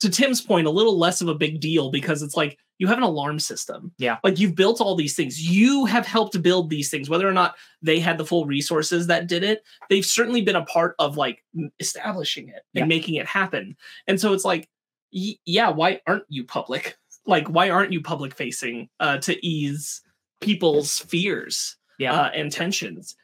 to 0.00 0.08
Tim's 0.08 0.40
point, 0.40 0.66
a 0.66 0.70
little 0.70 0.96
less 0.98 1.20
of 1.20 1.28
a 1.28 1.34
big 1.34 1.60
deal 1.60 1.90
because 1.90 2.22
it's 2.22 2.36
like 2.36 2.58
you 2.78 2.86
have 2.86 2.98
an 2.98 3.02
alarm 3.02 3.40
system. 3.40 3.92
Yeah. 3.98 4.18
Like 4.22 4.38
you've 4.38 4.54
built 4.54 4.80
all 4.80 4.94
these 4.94 5.16
things. 5.16 5.40
You 5.40 5.84
have 5.86 6.06
helped 6.06 6.40
build 6.40 6.70
these 6.70 6.88
things, 6.90 7.10
whether 7.10 7.28
or 7.28 7.32
not 7.32 7.56
they 7.82 7.98
had 7.98 8.18
the 8.18 8.24
full 8.24 8.46
resources 8.46 9.08
that 9.08 9.26
did 9.26 9.42
it. 9.42 9.64
They've 9.90 10.04
certainly 10.06 10.42
been 10.42 10.54
a 10.56 10.64
part 10.64 10.94
of 11.00 11.16
like 11.16 11.44
establishing 11.80 12.48
it 12.48 12.62
and 12.74 12.82
Yeah. 12.82 12.84
making 12.84 13.14
it 13.16 13.26
happen. 13.26 13.76
And 14.06 14.20
so 14.20 14.32
it's 14.32 14.44
like, 14.44 14.68
y- 15.12 15.36
yeah, 15.44 15.70
why 15.70 16.00
aren't 16.06 16.24
you 16.28 16.44
public? 16.44 16.96
Like, 17.26 17.46
why 17.48 17.68
aren't 17.68 17.92
you 17.92 18.00
public 18.00 18.34
facing 18.34 18.88
uh, 19.00 19.18
to 19.18 19.46
ease 19.46 20.00
people's 20.40 21.00
fears 21.00 21.76
Yeah. 21.98 22.14
uh, 22.14 22.30
and 22.34 22.50
tensions? 22.50 23.16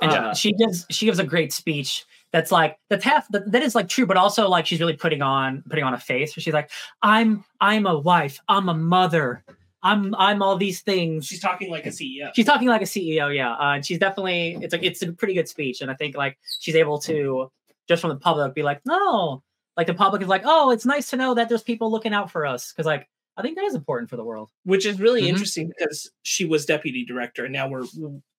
and 0.00 0.12
Uh, 0.12 0.32
she 0.34 0.52
gives 0.52 0.86
she 0.90 1.06
gives 1.06 1.18
a 1.18 1.24
great 1.24 1.52
speech 1.52 2.04
that's 2.32 2.52
like 2.52 2.78
that's 2.90 3.04
half 3.04 3.26
that, 3.28 3.50
that 3.50 3.62
is 3.62 3.74
like 3.74 3.88
true 3.88 4.04
but 4.06 4.16
also 4.16 4.48
like 4.48 4.66
she's 4.66 4.80
really 4.80 4.96
putting 4.96 5.22
on 5.22 5.62
putting 5.70 5.84
on 5.84 5.94
a 5.94 5.98
face 5.98 6.32
she's 6.34 6.52
like 6.52 6.70
i'm 7.02 7.42
i'm 7.60 7.86
a 7.86 7.98
wife. 7.98 8.38
I'm 8.48 8.68
a 8.68 8.74
mother. 8.74 9.44
I'm 9.82 10.14
i'm 10.16 10.42
all 10.42 10.56
these 10.56 10.80
things. 10.82 11.26
She's 11.26 11.40
talking 11.40 11.70
like 11.70 11.86
a 11.86 11.90
CEO. 11.90 12.30
she's 12.34 12.44
talking 12.46 12.68
like 12.68 12.82
a 12.82 12.84
ceo 12.86 13.34
yeah. 13.34 13.52
Uh, 13.54 13.74
and 13.76 13.86
she's 13.86 13.98
definitely 13.98 14.58
it's 14.60 14.72
like 14.72 14.82
it's 14.82 15.00
a 15.02 15.12
pretty 15.12 15.34
good 15.34 15.48
speech 15.48 15.80
and 15.80 15.90
i 15.90 15.94
think 15.94 16.16
like 16.16 16.36
she's 16.60 16.74
able 16.74 16.98
to 17.00 17.50
just 17.88 18.00
from 18.02 18.10
the 18.10 18.16
public 18.16 18.54
be 18.54 18.62
like 18.62 18.80
no. 18.84 19.42
Like 19.76 19.86
the 19.86 19.94
public 19.94 20.20
is 20.22 20.28
like 20.28 20.42
oh 20.44 20.70
it's 20.70 20.84
nice 20.84 21.08
to 21.10 21.16
know 21.16 21.34
that 21.34 21.48
there's 21.48 21.62
people 21.62 21.90
looking 21.90 22.12
out 22.12 22.30
for 22.32 22.44
us. 22.44 22.72
Because 22.72 22.84
like 22.86 23.08
i 23.36 23.42
think 23.42 23.56
that 23.56 23.64
is 23.64 23.74
important 23.76 24.10
for 24.10 24.16
the 24.16 24.24
world. 24.24 24.50
Which 24.64 24.84
is 24.84 24.98
really 25.00 25.22
Mhm. 25.22 25.28
interesting 25.28 25.68
because 25.78 26.10
she 26.24 26.44
was 26.44 26.66
deputy 26.66 27.04
director 27.04 27.44
and 27.44 27.52
now 27.52 27.68
we're 27.68 27.84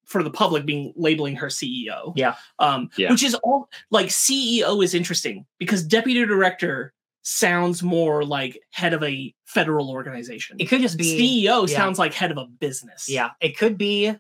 for 0.10 0.24
the 0.24 0.30
public 0.32 0.66
being 0.66 0.92
labeling 0.96 1.36
her 1.38 1.48
CEO. 1.48 2.14
Yeah. 2.16 2.36
Um 2.60 2.90
Yeah. 2.98 3.12
which 3.12 3.24
is 3.24 3.36
all 3.36 3.70
like 3.92 4.08
CEO 4.08 4.84
is 4.84 4.94
interesting 4.94 5.46
because 5.60 5.84
deputy 5.84 6.26
director 6.26 6.94
sounds 7.22 7.84
more 7.84 8.24
like 8.26 8.60
head 8.72 8.94
of 8.94 9.04
a 9.04 9.34
federal 9.46 9.92
organization. 9.92 10.58
it 10.60 10.66
could 10.66 10.82
just 10.82 10.98
be 10.98 11.18
CEO 11.46 11.68
yeah. 11.70 11.76
sounds 11.78 12.00
like 12.00 12.14
head 12.14 12.32
of 12.32 12.38
a 12.38 12.46
business. 12.46 13.08
Yeah, 13.08 13.30
it 13.40 13.58
could 13.58 13.78
be 13.78 14.16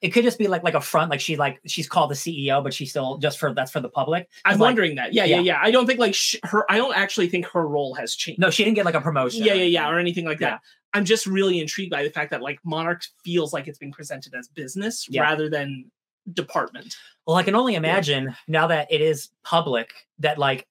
it 0.00 0.10
could 0.12 0.24
just 0.24 0.38
be 0.38 0.48
like 0.48 0.62
like 0.64 0.74
a 0.74 0.80
front, 0.80 1.10
like 1.10 1.20
she 1.20 1.36
like 1.36 1.60
she's 1.66 1.88
called 1.88 2.10
the 2.10 2.14
CEO, 2.14 2.62
but 2.62 2.74
she's 2.74 2.90
still 2.90 3.18
just 3.18 3.38
for 3.38 3.52
that's 3.54 3.70
for 3.72 3.80
the 3.80 3.88
public. 3.88 4.28
I'm 4.44 4.52
like- 4.58 4.60
wondering 4.68 4.94
that. 4.96 5.12
Yeah, 5.12 5.24
yeah, 5.24 5.36
Yeah. 5.36 5.42
yeah. 5.42 5.58
I 5.62 5.70
don't 5.70 5.86
think 5.86 5.98
like 6.00 6.14
sh- 6.14 6.36
her. 6.44 6.70
I 6.70 6.76
don't 6.76 6.96
actually 6.96 7.28
think 7.28 7.46
her 7.46 7.66
role 7.66 7.94
has 7.94 8.14
changed. 8.14 8.40
No, 8.40 8.50
she 8.50 8.64
didn't 8.64 8.76
get 8.76 8.84
like 8.84 8.94
a 8.96 9.00
promotion. 9.00 9.44
yeah, 9.44 9.54
yeah, 9.54 9.64
yeah, 9.64 9.88
or 9.90 9.98
anything 9.98 10.24
like 10.24 10.40
Yeah. 10.40 10.50
that. 10.50 10.60
I'm 10.94 11.04
just 11.04 11.26
really 11.26 11.60
intrigued 11.60 11.90
by 11.90 12.02
the 12.02 12.10
fact 12.10 12.30
that 12.30 12.42
like 12.42 12.58
Monarch 12.64 13.02
feels 13.24 13.52
like 13.52 13.66
it's 13.68 13.78
being 13.78 13.92
presented 13.92 14.34
as 14.34 14.48
business 14.48 15.06
Yeah. 15.08 15.22
rather 15.22 15.48
than 15.48 15.90
department. 16.32 16.94
Well, 17.26 17.36
I 17.36 17.42
can 17.42 17.54
only 17.54 17.74
imagine 17.74 18.34
now 18.46 18.66
that 18.68 18.90
it 18.92 19.00
is 19.00 19.30
public 19.42 19.92
that 20.18 20.38
like 20.38 20.66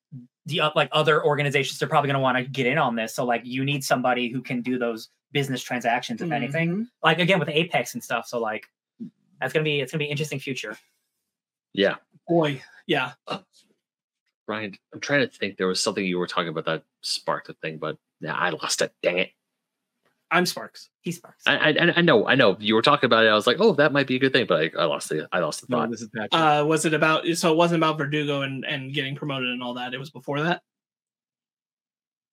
the 0.46 0.62
uh, 0.62 0.72
like 0.76 0.90
other 0.92 1.24
organizations 1.26 1.82
are 1.82 1.88
probably 1.88 2.08
going 2.08 2.16
to 2.16 2.22
want 2.22 2.38
to 2.38 2.44
get 2.44 2.66
in 2.68 2.78
on 2.78 2.96
this. 2.96 3.14
So 3.16 3.26
like 3.26 3.42
you 3.46 3.64
need 3.66 3.84
somebody 3.84 4.30
who 4.30 4.42
can 4.42 4.62
do 4.62 4.78
those 4.78 5.10
business 5.32 5.62
transactions, 5.62 6.22
if 6.22 6.32
anything. 6.32 6.70
Mhm. 6.76 6.88
Like 7.04 7.20
again 7.20 7.40
with 7.40 7.50
Apex 7.50 7.94
and 7.94 8.04
stuff. 8.04 8.28
So 8.28 8.40
like 8.40 8.68
that's 9.40 9.54
gonna 9.54 9.64
be 9.64 9.80
it's 9.80 9.92
gonna 9.92 10.04
be 10.04 10.10
interesting 10.10 10.40
future. 10.40 10.78
Yeah. 11.74 11.96
boy, 12.28 12.62
yeah. 12.86 13.14
Ryan, 14.48 14.76
I'm 14.94 15.00
trying 15.00 15.22
to 15.22 15.28
think. 15.34 15.58
There 15.58 15.68
was 15.68 15.82
something 15.82 16.04
you 16.06 16.18
were 16.20 16.28
talking 16.28 16.50
about 16.50 16.66
that 16.66 16.84
sparked 17.02 17.48
the 17.48 17.54
thing, 17.54 17.78
but 17.78 17.98
yeah, 18.20 18.34
I 18.36 18.50
lost 18.50 18.82
it. 18.82 18.94
Dang 19.02 19.20
it. 19.20 19.32
I'm 20.34 20.46
Sparkz. 20.46 20.90
He 21.02 21.12
sparks. 21.12 21.44
I, 21.46 21.58
I 21.72 21.94
I 21.98 22.02
know, 22.02 22.26
I 22.26 22.36
know. 22.36 22.56
You 22.60 22.76
were 22.76 22.82
talking 22.82 23.06
about 23.08 23.26
it. 23.26 23.30
I 23.30 23.34
was 23.36 23.46
like, 23.48 23.58
oh, 23.60 23.74
that 23.74 23.92
might 23.92 24.08
be 24.08 24.16
a 24.16 24.20
good 24.20 24.32
thing, 24.32 24.46
but 24.48 24.62
I, 24.62 24.82
I 24.82 24.86
lost 24.86 25.10
the 25.10 25.28
I 25.32 25.40
lost 25.40 25.62
the 25.62 25.68
No, 25.70 25.78
thought. 25.80 25.92
this 25.92 26.02
is 26.02 26.10
Patrick. 26.16 26.30
Uh, 26.34 26.64
was 26.66 26.86
it 26.86 26.94
about? 26.94 27.28
So 27.36 27.52
it 27.52 27.58
wasn't 27.58 27.80
about 27.84 27.98
Verdugo 27.98 28.42
and 28.42 28.64
and 28.66 28.94
getting 28.94 29.16
promoted 29.16 29.50
and 29.50 29.62
all 29.62 29.74
that. 29.74 29.94
It 29.94 30.00
was 30.00 30.10
before 30.10 30.42
that. 30.42 30.62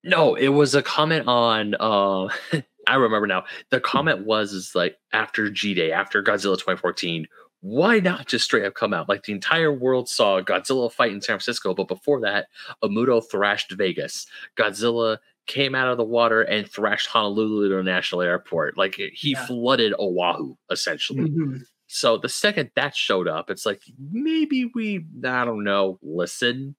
No, 0.04 0.34
it 0.36 0.48
was 0.48 0.74
a 0.74 0.82
comment 0.82 1.26
on. 1.26 1.74
Uh, 1.78 2.28
I 2.86 2.94
remember 2.94 3.26
now. 3.26 3.44
The 3.70 3.80
comment 3.80 4.24
was 4.24 4.52
is 4.52 4.74
like 4.74 4.96
after 5.12 5.50
G 5.50 5.74
Day, 5.74 5.92
after 5.92 6.22
Godzilla 6.22 6.54
2014. 6.54 7.26
Why 7.60 7.98
not 7.98 8.28
just 8.28 8.44
straight 8.44 8.64
up 8.64 8.74
come 8.74 8.94
out? 8.94 9.08
Like 9.08 9.24
the 9.24 9.32
entire 9.32 9.72
world 9.72 10.08
saw 10.08 10.40
Godzilla 10.40 10.92
fight 10.92 11.10
in 11.10 11.20
San 11.20 11.34
Francisco, 11.34 11.74
but 11.74 11.88
before 11.88 12.20
that, 12.20 12.46
a 12.82 12.88
MUTO 12.88 13.20
thrashed 13.28 13.72
Vegas. 13.72 14.26
Godzilla 14.56 15.18
came 15.48 15.74
out 15.74 15.88
of 15.88 15.96
the 15.96 16.04
water 16.04 16.42
and 16.42 16.70
thrashed 16.70 17.08
Honolulu 17.08 17.66
International 17.66 18.22
Airport. 18.22 18.76
Like 18.78 18.94
he 18.94 19.30
Yeah. 19.32 19.44
flooded 19.46 19.94
Oahu 19.98 20.54
essentially. 20.70 21.28
Mhm. 21.28 21.62
So 21.88 22.18
the 22.18 22.28
second 22.28 22.70
that 22.76 22.94
showed 22.94 23.26
up, 23.26 23.50
it's 23.50 23.64
like 23.66 23.82
maybe 23.98 24.70
we, 24.74 25.06
I 25.24 25.44
don't 25.44 25.64
know, 25.64 25.98
listen. 26.02 26.76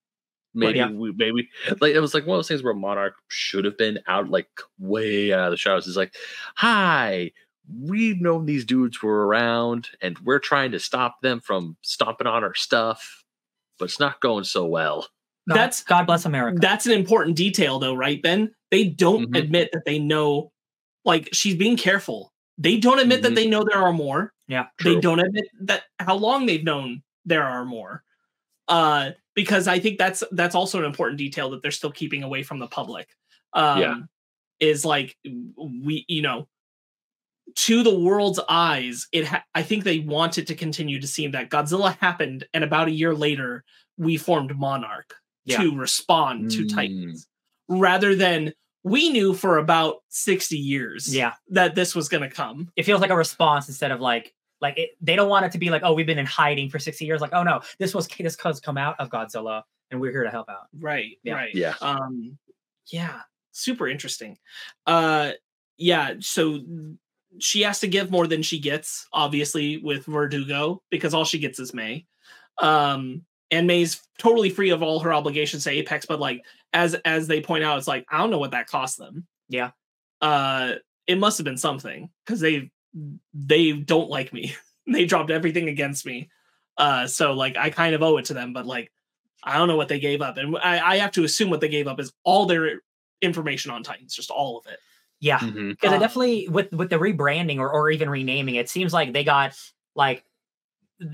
Maybe 0.53 0.77
yeah. 0.79 0.89
we, 0.91 1.11
maybe 1.15 1.49
like 1.81 1.93
it 1.93 1.99
was 1.99 2.13
like 2.13 2.25
one 2.25 2.35
of 2.35 2.39
those 2.39 2.47
things 2.47 2.63
where 2.63 2.73
Monarch 2.73 3.15
should 3.27 3.65
have 3.65 3.77
been 3.77 3.99
out, 4.07 4.29
like 4.29 4.49
way 4.79 5.33
out 5.33 5.45
of 5.47 5.51
the 5.51 5.57
shadows. 5.57 5.87
It's 5.87 5.97
like, 5.97 6.13
hi, 6.55 7.31
we've 7.79 8.19
known 8.21 8.45
these 8.45 8.65
dudes 8.65 9.01
were 9.03 9.27
around, 9.27 9.89
and 10.01 10.17
we're 10.19 10.39
trying 10.39 10.71
to 10.71 10.79
stop 10.79 11.21
them 11.21 11.39
from 11.39 11.77
stomping 11.83 12.25
on 12.27 12.43
our 12.43 12.55
stuff, 12.55 13.23
but 13.77 13.85
it's 13.85 13.99
not 13.99 14.21
going 14.21 14.43
so 14.43 14.65
well. 14.65 15.07
God- 15.47 15.55
That's- 15.55 15.83
God 15.83 16.05
bless 16.05 16.25
America. 16.25 16.57
That's 16.59 16.85
an 16.87 16.93
important 16.93 17.35
detail, 17.37 17.77
though, 17.79 17.93
right, 17.95 18.21
Ben? 18.21 18.51
They 18.71 18.85
don't 18.85 19.31
Mhm. 19.31 19.37
admit 19.37 19.69
that 19.73 19.85
they 19.85 19.99
know. 19.99 20.51
Like 21.05 21.29
she's 21.33 21.55
being 21.55 21.77
careful. 21.77 22.33
They 22.57 22.77
don't 22.77 22.99
admit 22.99 23.21
that 23.23 23.31
Mhm. 23.31 23.35
they 23.35 23.47
know 23.47 23.63
there 23.63 23.81
are 23.81 23.93
more. 23.93 24.33
yeah. 24.47 24.67
They 24.83 24.99
don't 24.99 25.19
admit 25.19 25.45
that 25.61 25.83
how 25.99 26.15
long 26.15 26.45
they've 26.45 26.63
known 26.63 27.03
there 27.25 27.43
are 27.43 27.65
more. 27.65 28.03
Uh, 28.67 29.11
because 29.35 29.67
I 29.67 29.79
think 29.79 29.97
that's 29.97 30.23
that's 30.31 30.55
also 30.55 30.79
an 30.79 30.85
important 30.85 31.17
detail 31.17 31.49
that 31.51 31.61
they're 31.61 31.71
still 31.71 31.91
keeping 31.91 32.23
away 32.23 32.43
from 32.43 32.59
the 32.59 32.67
public. 32.67 33.09
Um, 33.53 33.79
Yeah. 33.79 33.95
is 34.59 34.83
like 34.85 35.17
we, 35.57 36.03
you 36.07 36.21
know, 36.21 36.47
to 37.55 37.81
the 37.83 37.97
world's 37.97 38.39
eyes, 38.49 39.07
it. 39.11 39.25
Ha- 39.25 39.43
I 39.55 39.63
think 39.63 39.83
they 39.83 39.99
wanted 39.99 40.45
to 40.47 40.55
continue 40.55 40.99
to 40.99 41.07
seem 41.07 41.31
that 41.31 41.49
Godzilla 41.49 41.97
happened, 41.97 42.47
and 42.53 42.63
about 42.63 42.87
a 42.89 42.91
year 42.91 43.15
later, 43.15 43.63
we 43.97 44.17
formed 44.17 44.55
Monarch 44.57 45.15
Yeah. 45.45 45.61
to 45.61 45.75
respond 45.75 46.51
to 46.51 46.65
Mm. 46.65 46.73
Titans, 46.75 47.27
rather 47.69 48.15
than 48.15 48.53
we 48.83 49.09
knew 49.09 49.33
for 49.33 49.57
about 49.57 49.97
sixty 50.09 50.57
years 50.57 51.13
Yeah. 51.13 51.33
that 51.49 51.75
this 51.75 51.95
was 51.95 52.09
going 52.09 52.23
to 52.23 52.29
come. 52.29 52.71
It 52.75 52.83
feels 52.83 53.01
like 53.01 53.11
a 53.11 53.15
response 53.15 53.67
instead 53.67 53.91
of 53.91 53.99
like 54.01 54.33
like 54.61 54.77
it, 54.77 54.89
they 54.99 55.15
don't 55.15 55.29
want 55.29 55.45
it 55.45 55.51
to 55.53 55.57
be 55.57 55.69
like 55.69 55.83
oh 55.85 55.93
we've 55.93 56.05
been 56.07 56.17
in 56.19 56.25
hiding 56.25 56.69
for 56.69 56.79
60 56.79 57.05
years 57.05 57.21
like 57.21 57.31
oh 57.33 57.43
no 57.43 57.61
this 57.77 57.93
was 57.93 58.07
this 58.07 58.35
has 58.43 58.59
come 58.59 58.77
out 58.77 58.95
of 58.99 59.09
Godzilla 59.09 59.63
and 59.91 59.99
we're 60.01 60.11
here 60.11 60.23
to 60.23 60.29
help 60.29 60.49
out. 60.49 60.67
Right. 60.77 61.17
Yeah. 61.23 61.33
Right. 61.33 61.55
Yeah. 61.55 61.73
Um. 61.81 62.37
Yeah. 62.91 63.21
Super 63.51 63.87
interesting. 63.87 64.37
Uh. 64.85 65.31
Yeah. 65.77 66.15
So 66.19 66.59
she 67.39 67.61
has 67.61 67.79
to 67.79 67.87
give 67.87 68.11
more 68.11 68.27
than 68.27 68.41
she 68.41 68.59
gets, 68.59 69.07
obviously, 69.13 69.77
with 69.77 70.05
Verdugo 70.05 70.81
because 70.89 71.13
all 71.13 71.25
she 71.25 71.39
gets 71.39 71.59
is 71.59 71.73
May. 71.73 72.05
Um. 72.59 73.23
And 73.51 73.65
May's 73.65 74.01
totally 74.19 74.51
free 74.51 74.69
of 74.69 74.83
all 74.83 74.99
her 74.99 75.11
obligations 75.11 75.63
to 75.63 75.71
Apex, 75.71 76.05
but 76.05 76.19
like 76.19 76.43
as 76.73 76.93
as 77.05 77.27
they 77.27 77.41
point 77.41 77.63
out, 77.63 77.77
it's 77.77 77.87
like 77.87 78.05
I 78.09 78.17
don't 78.17 78.29
know 78.31 78.39
what 78.39 78.51
that 78.51 78.67
cost 78.67 78.97
them. 78.97 79.27
Yeah. 79.47 79.71
Uh. 80.21 80.75
It 81.07 81.17
must 81.17 81.39
have 81.39 81.45
been 81.45 81.57
something 81.57 82.09
because 82.25 82.39
they 82.39 82.71
they 83.33 83.71
don't 83.71 84.09
like 84.09 84.31
me. 84.31 84.53
they 84.87 85.05
dropped 85.05 85.31
everything 85.31 85.67
against 85.69 86.05
me. 86.05 86.29
Uh. 86.77 87.07
So 87.07 87.33
like 87.33 87.57
I 87.57 87.69
kind 87.69 87.95
of 87.95 88.03
owe 88.03 88.17
it 88.17 88.25
to 88.25 88.33
them, 88.33 88.53
but 88.53 88.65
like 88.65 88.91
I 89.43 89.57
don't 89.57 89.67
know 89.67 89.77
what 89.77 89.87
they 89.87 89.99
gave 89.99 90.21
up, 90.21 90.37
and 90.37 90.57
I, 90.57 90.79
I 90.79 90.97
have 90.97 91.11
to 91.13 91.23
assume 91.23 91.49
what 91.49 91.61
they 91.61 91.69
gave 91.69 91.87
up 91.87 91.99
is 91.99 92.11
all 92.23 92.45
their 92.45 92.81
information 93.21 93.71
on 93.71 93.83
Titans, 93.83 94.13
just 94.13 94.31
all 94.31 94.57
of 94.59 94.71
it. 94.71 94.79
Yeah. 95.21 95.39
Because 95.39 95.91
Uh, 95.91 95.95
it 95.95 95.99
definitely 95.99 96.47
with 96.49 96.71
with 96.71 96.89
the 96.89 96.97
rebranding 96.97 97.57
or, 97.59 97.69
or 97.71 97.89
even 97.89 98.09
renaming, 98.09 98.55
it 98.55 98.69
seems 98.69 98.93
like 98.93 99.13
they 99.13 99.23
got 99.23 99.57
like 99.95 100.23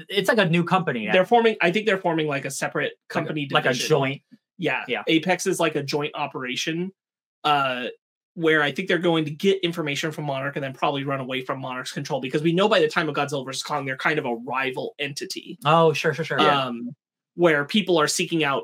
it's 0.09 0.29
like 0.29 0.37
a 0.39 0.49
new 0.49 0.63
company 0.63 1.05
now. 1.05 1.13
They're 1.13 1.25
forming. 1.25 1.55
I 1.61 1.71
think 1.71 1.85
they're 1.85 1.97
forming 1.99 2.27
like 2.27 2.45
a 2.45 2.51
separate 2.51 2.93
company, 3.07 3.47
like 3.51 3.65
a 3.65 3.69
division. 3.69 3.87
joint. 3.87 4.21
Yeah, 4.57 4.83
Yeah. 4.87 5.03
Apex 5.07 5.47
is 5.47 5.59
like 5.59 5.75
a 5.75 5.83
joint 5.83 6.13
operation, 6.15 6.91
uh, 7.43 7.87
where 8.35 8.61
I 8.61 8.71
think 8.71 8.87
they're 8.87 8.97
going 8.97 9.25
to 9.25 9.31
get 9.31 9.59
information 9.63 10.11
from 10.11 10.25
Monarch 10.25 10.55
and 10.57 10.63
then 10.63 10.73
probably 10.73 11.03
run 11.05 11.19
away 11.21 11.41
from 11.41 11.59
Monarch's 11.61 11.91
control 11.93 12.19
because 12.19 12.41
we 12.41 12.51
know 12.53 12.67
by 12.67 12.79
the 12.79 12.87
time 12.89 13.07
of 13.09 13.15
Godzilla 13.15 13.45
vs 13.45 13.63
Kong, 13.63 13.85
they're 13.85 13.95
kind 13.97 14.19
of 14.19 14.25
a 14.25 14.35
rival 14.35 14.93
entity. 14.99 15.57
Oh, 15.65 15.93
sure, 15.93 16.13
sure, 16.13 16.25
sure. 16.25 16.39
Yeah. 16.41 16.65
um, 16.65 16.95
where 17.35 17.65
people 17.65 17.97
are 17.97 18.07
seeking 18.07 18.43
out 18.43 18.63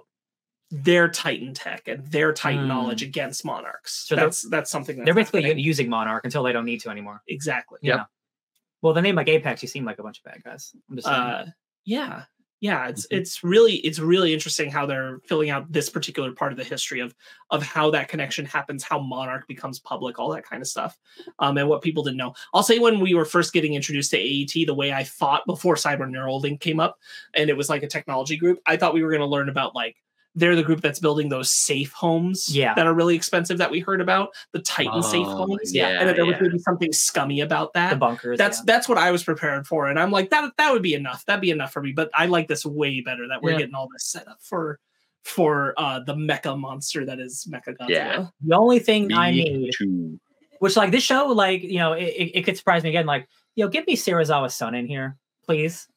their 0.69 1.10
Titan 1.10 1.54
tech 1.54 1.88
and 1.88 2.06
their 2.08 2.32
Titan 2.34 2.62
Hmm. 2.63 2.67
knowledge 2.69 3.01
against 3.04 3.43
monarchs. 3.43 3.91
So 4.08 4.15
that's 4.15 4.41
that's 4.49 4.71
something 4.71 4.95
that's 4.97 5.06
They're 5.06 5.13
basically 5.13 5.41
happening. 5.43 5.63
using 5.65 5.89
Monarch 5.89 6.23
until 6.23 6.43
they 6.43 6.54
don't 6.54 6.63
need 6.65 6.80
to 6.82 6.89
anymore. 6.89 7.21
exactly. 7.27 7.80
Yep. 7.82 7.97
Yeah. 7.97 8.04
Well, 8.82 8.93
the 8.93 9.01
name 9.01 9.15
like 9.15 9.27
Apex, 9.27 9.62
you 9.62 9.67
seem 9.67 9.84
like 9.86 9.99
a 9.99 10.04
bunch 10.04 10.19
of 10.19 10.23
bad 10.23 10.41
guys. 10.43 10.71
I'm 10.89 10.95
just 10.95 11.08
saying. 11.08 11.19
Uh, 11.19 11.45
yeah, 11.86 12.23
yeah. 12.62 12.88
It's 12.89 13.08
Mhm. 13.12 13.17
it's 13.17 13.43
really 13.43 13.76
it's 13.78 14.00
really 14.00 14.34
interesting 14.34 14.71
how 14.71 14.86
they're 14.86 15.19
filling 15.26 15.50
out 15.50 15.71
this 15.71 15.89
particular 15.89 16.32
part 16.34 16.52
of 16.54 16.58
the 16.58 16.63
history 16.63 17.00
of 17.02 17.15
of 17.50 17.63
how 17.63 17.91
that 17.91 18.08
connection 18.10 18.45
happens, 18.45 18.84
how 18.84 19.00
Monarch 19.00 19.47
becomes 19.47 19.80
public, 19.80 20.19
all 20.19 20.32
that 20.32 20.45
kind 20.45 20.62
of 20.62 20.67
stuff, 20.67 20.97
um, 21.39 21.58
and 21.58 21.67
what 21.69 21.82
people 21.82 22.04
didn't 22.04 22.17
know. 22.17 22.34
I'll 22.54 22.63
say 22.63 22.80
when 22.80 23.00
we 23.02 23.15
were 23.15 23.26
first 23.26 23.54
getting 23.54 23.74
introduced 23.74 24.12
to 24.12 24.17
AET, 24.17 24.65
the 24.65 24.74
way 24.76 24.93
I 24.93 25.04
thought 25.04 25.45
before 25.47 25.76
Cyber 25.76 26.10
Neuralink 26.10 26.62
came 26.62 26.80
up, 26.80 26.97
and 27.34 27.50
it 27.50 27.58
was 27.58 27.69
like 27.69 27.84
a 27.84 27.88
technology 27.88 28.38
group, 28.38 28.60
I 28.65 28.78
thought 28.78 28.93
we 28.93 29.04
were 29.04 29.10
going 29.12 29.21
to 29.21 29.28
learn 29.28 29.50
about 29.50 29.76
like 29.76 29.97
they're 30.36 30.56
the 30.56 30.63
group 30.63 30.80
that's 30.82 31.00
building 31.00 31.28
those 31.30 31.52
safe 31.52 31.91
homes 31.91 32.48
Yeah. 32.56 32.74
that 32.76 32.88
are 32.88 32.94
really 32.94 33.15
expensive 33.15 33.58
that 33.58 33.70
we 33.70 33.80
heard 33.82 34.00
about 34.00 34.30
the 34.54 34.60
titan 34.60 35.04
safe 35.04 35.28
Oh, 35.28 35.46
homes 35.48 35.74
yeah, 35.76 36.00
and 36.00 36.08
that 36.08 36.15
there 36.15 36.26
was 36.26 36.34
yeah. 36.34 36.39
going 36.39 36.52
to 36.52 36.58
be 36.58 36.63
something 36.63 36.94
scummy 36.94 37.41
about 37.41 37.74
that 37.74 37.89
the 37.91 37.96
bunkers. 37.98 38.38
that's 38.38 38.60
yeah. 38.60 38.63
that's 38.65 38.88
what 38.88 38.98
I 38.98 39.12
was 39.12 39.24
prepared 39.24 39.67
for, 39.67 39.88
and 39.88 40.00
I'm 40.00 40.12
like 40.12 40.30
that 40.30 40.52
that 40.58 40.72
would 40.72 40.82
be 40.84 40.94
enough. 40.94 41.26
That'd 41.26 41.41
be 41.41 41.52
enough 41.52 41.74
for 41.74 41.82
me. 41.82 41.91
But 41.91 42.10
I 42.13 42.28
like 42.28 42.48
this 42.48 42.65
way 42.65 43.02
better 43.02 43.28
that 43.28 43.41
we're 43.41 43.52
Yeah. 43.52 43.58
getting 43.60 43.76
all 43.76 43.89
this 43.91 44.06
set 44.06 44.28
up 44.28 44.38
for 44.41 44.80
for 45.24 45.74
uh 45.78 46.00
the 46.00 46.15
mecha 46.15 46.58
monster 46.60 47.06
that 47.06 47.20
is 47.20 47.46
Mecha 47.52 47.76
Godzilla. 47.78 47.89
Yeah. 47.89 48.28
the 48.46 48.56
only 48.56 48.80
thing 48.80 49.08
Me 49.08 49.13
I 49.15 49.32
need, 49.32 49.72
too. 49.78 50.20
which 50.60 50.76
like 50.78 50.91
this 50.91 51.04
show, 51.04 51.28
like 51.28 51.62
you 51.62 51.78
know, 51.78 51.94
it, 51.94 52.04
it, 52.06 52.38
it 52.39 52.41
could 52.46 52.58
surprise 52.58 52.84
me 52.84 52.89
again. 52.89 53.06
Like, 53.06 53.28
you 53.56 53.63
know, 53.65 53.70
get 53.70 53.86
me 53.86 53.96
Serizawa's 53.98 54.56
son 54.56 54.74
in 54.76 54.88
here, 54.88 55.17
please. 55.46 55.88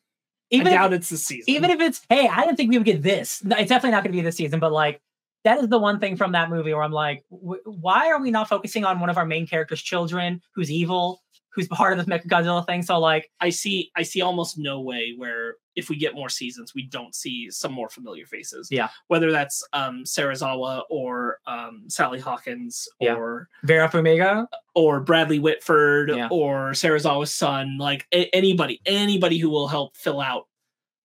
Even 0.55 0.73
I 0.73 0.87
if, 0.87 0.93
it's 0.93 1.11
the 1.11 1.17
season. 1.17 1.45
even 1.49 1.71
if 1.71 1.81
it's 1.81 2.03
hey, 2.09 2.29
I 2.29 2.43
didn't 2.43 2.57
think 2.57 2.71
we 2.71 2.79
would 2.79 2.87
get 2.87 3.03
this. 3.03 3.43
No, 3.45 3.57
It's 3.57 3.69
definitely 3.69 3.90
not 3.93 4.05
going 4.05 4.12
to 4.12 4.17
be 4.19 4.23
this 4.23 4.37
season, 4.37 4.61
but 4.61 4.73
like 4.73 5.01
that 5.45 5.59
is 5.59 5.69
the 5.69 5.79
one 5.79 6.01
thing 6.01 6.17
from 6.17 6.33
that 6.33 6.49
movie 6.51 6.73
where 6.73 6.83
I'm 6.83 6.93
like, 6.93 7.23
w- 7.31 7.61
why 7.66 8.11
are 8.11 8.20
we 8.20 8.31
not 8.31 8.49
focusing 8.49 8.85
on 8.85 8.99
one 9.01 9.11
of 9.11 9.18
our 9.18 9.26
main 9.26 9.47
characters' 9.47 9.83
children 9.83 10.41
who's 10.55 10.70
evil, 10.70 11.20
who's 11.53 11.68
part 11.68 11.99
of 11.99 12.07
this 12.07 12.22
Godzilla 12.24 12.64
thing? 12.66 12.81
So 12.83 12.99
like, 12.99 13.28
I 13.41 13.51
see 13.51 13.91
I 13.95 14.05
see 14.05 14.22
almost 14.22 14.57
no 14.59 14.81
way 14.81 15.12
where 15.16 15.57
if 15.76 15.91
we 15.91 15.97
get 15.97 16.14
more 16.14 16.28
seasons, 16.28 16.72
we 16.72 16.87
don't 16.87 17.14
see 17.16 17.51
some 17.51 17.72
more 17.72 17.89
familiar 17.91 18.24
faces. 18.26 18.68
Yeah. 18.70 18.89
Whether 19.09 19.31
that's 19.33 19.62
um 19.74 20.05
Serizawa 20.05 20.83
or 20.89 21.39
um 21.47 21.85
Sally 21.89 22.20
Hawkins 22.20 22.89
Yeah. 23.01 23.14
or 23.16 23.49
Vera 23.64 23.89
Farmiga, 23.91 24.47
or 24.74 25.01
Bradley 25.01 25.41
Whitford 25.41 26.09
Yeah. 26.11 26.28
or 26.31 26.70
Serizawa's 26.70 27.35
son, 27.35 27.76
like 27.78 28.07
a- 28.14 28.35
anybody, 28.35 28.81
anybody 28.87 29.37
who 29.37 29.51
will 29.51 29.68
help 29.68 29.95
fill 29.97 30.20
out 30.22 30.45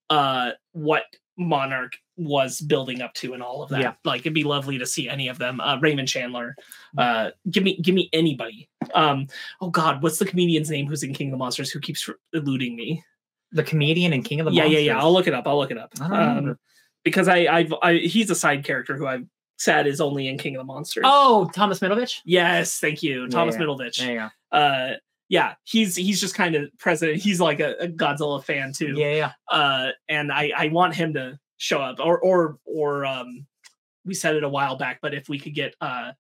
uh 0.10 0.52
what 0.72 1.04
Monarch 1.38 1.94
was 2.18 2.60
building 2.60 3.02
up 3.02 3.14
to 3.14 3.34
and 3.34 3.42
all 3.42 3.64
of 3.64 3.70
that. 3.70 3.82
Yeah. 3.82 3.94
Like 4.04 4.22
it'd 4.22 4.34
be 4.34 4.44
lovely 4.44 4.78
to 4.78 4.86
see 4.86 5.08
any 5.08 5.30
of 5.30 5.38
them. 5.38 5.60
Uh 5.62 5.80
Raymond 5.80 6.08
Chandler. 6.08 6.56
Uh 6.98 7.32
give 7.50 7.64
me 7.64 7.80
give 7.82 7.96
me 7.96 8.10
anybody. 8.14 8.70
Um 8.94 9.28
oh 9.62 9.70
god, 9.70 10.04
what's 10.04 10.20
the 10.20 10.26
comedian's 10.26 10.70
name 10.70 10.88
who's 10.88 11.04
in 11.04 11.14
King 11.14 11.28
of 11.28 11.32
the 11.32 11.38
Monsters 11.38 11.72
who 11.72 11.80
keeps 11.80 12.10
eluding 12.34 12.76
me? 12.76 13.04
the 13.52 13.64
comedian 13.64 14.14
in 14.14 14.22
King 14.22 14.40
of 14.40 14.46
the 14.46 14.52
yeah, 14.52 14.64
Monsters? 14.64 14.74
yeah, 14.74 14.80
yeah. 14.80 14.98
Yeah 14.98 15.02
I'll 15.02 15.14
look 15.14 15.28
it 15.28 15.34
up. 15.34 15.48
I'll 15.48 15.58
look 15.58 15.72
it 15.72 15.78
up. 15.78 15.92
Um, 16.00 16.56
because 17.04 17.28
I, 17.28 17.48
I've, 17.48 17.74
I, 17.82 17.96
he's 17.96 18.30
a 18.30 18.36
side 18.36 18.64
character 18.64 18.96
who 18.96 19.08
I've 19.08 19.26
said 19.58 19.88
is 19.88 20.02
only 20.02 20.28
in 20.28 20.38
King 20.38 20.56
of 20.56 20.60
the 20.60 20.66
Monsters. 20.66 21.04
Oh, 21.08 21.50
Thomas 21.54 21.80
Middleditch. 21.80 22.20
yes, 22.26 22.80
thank 22.80 23.02
you, 23.04 23.28
Thomas 23.28 23.56
yeah. 23.56 23.62
Middleditch. 23.62 23.98
There 23.98 24.14
you 24.14 24.20
go. 24.52 24.58
Uh, 24.58 24.94
yeah, 25.30 25.54
he's 25.64 25.96
he's 25.96 26.20
just 26.20 26.34
kind 26.34 26.56
of 26.56 26.70
president. 26.80 27.22
He's 27.22 27.40
like 27.40 27.60
a, 27.60 27.76
a 27.80 27.88
Godzilla 27.88 28.44
fan 28.44 28.74
too. 28.74 28.94
Yeah, 28.98 29.14
yeah. 29.14 29.32
Uh, 29.48 29.92
and 30.10 30.32
I 30.32 30.52
I 30.58 30.68
want 30.70 30.96
him 30.96 31.14
to 31.14 31.40
show 31.58 31.80
up, 31.80 32.00
or 32.00 32.20
or 32.20 32.58
or 32.66 33.06
um, 33.06 33.46
we 34.04 34.16
said 34.16 34.36
it 34.36 34.44
a 34.44 34.50
while 34.50 34.76
back, 34.76 35.00
but 35.02 35.14
if 35.14 35.30
we 35.30 35.40
could 35.40 35.54
get 35.54 35.76
uh, 35.80 36.12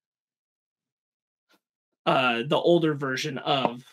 uh, 2.05 2.43
the 2.47 2.57
older 2.57 2.93
version 2.93 3.39
of 3.39 3.83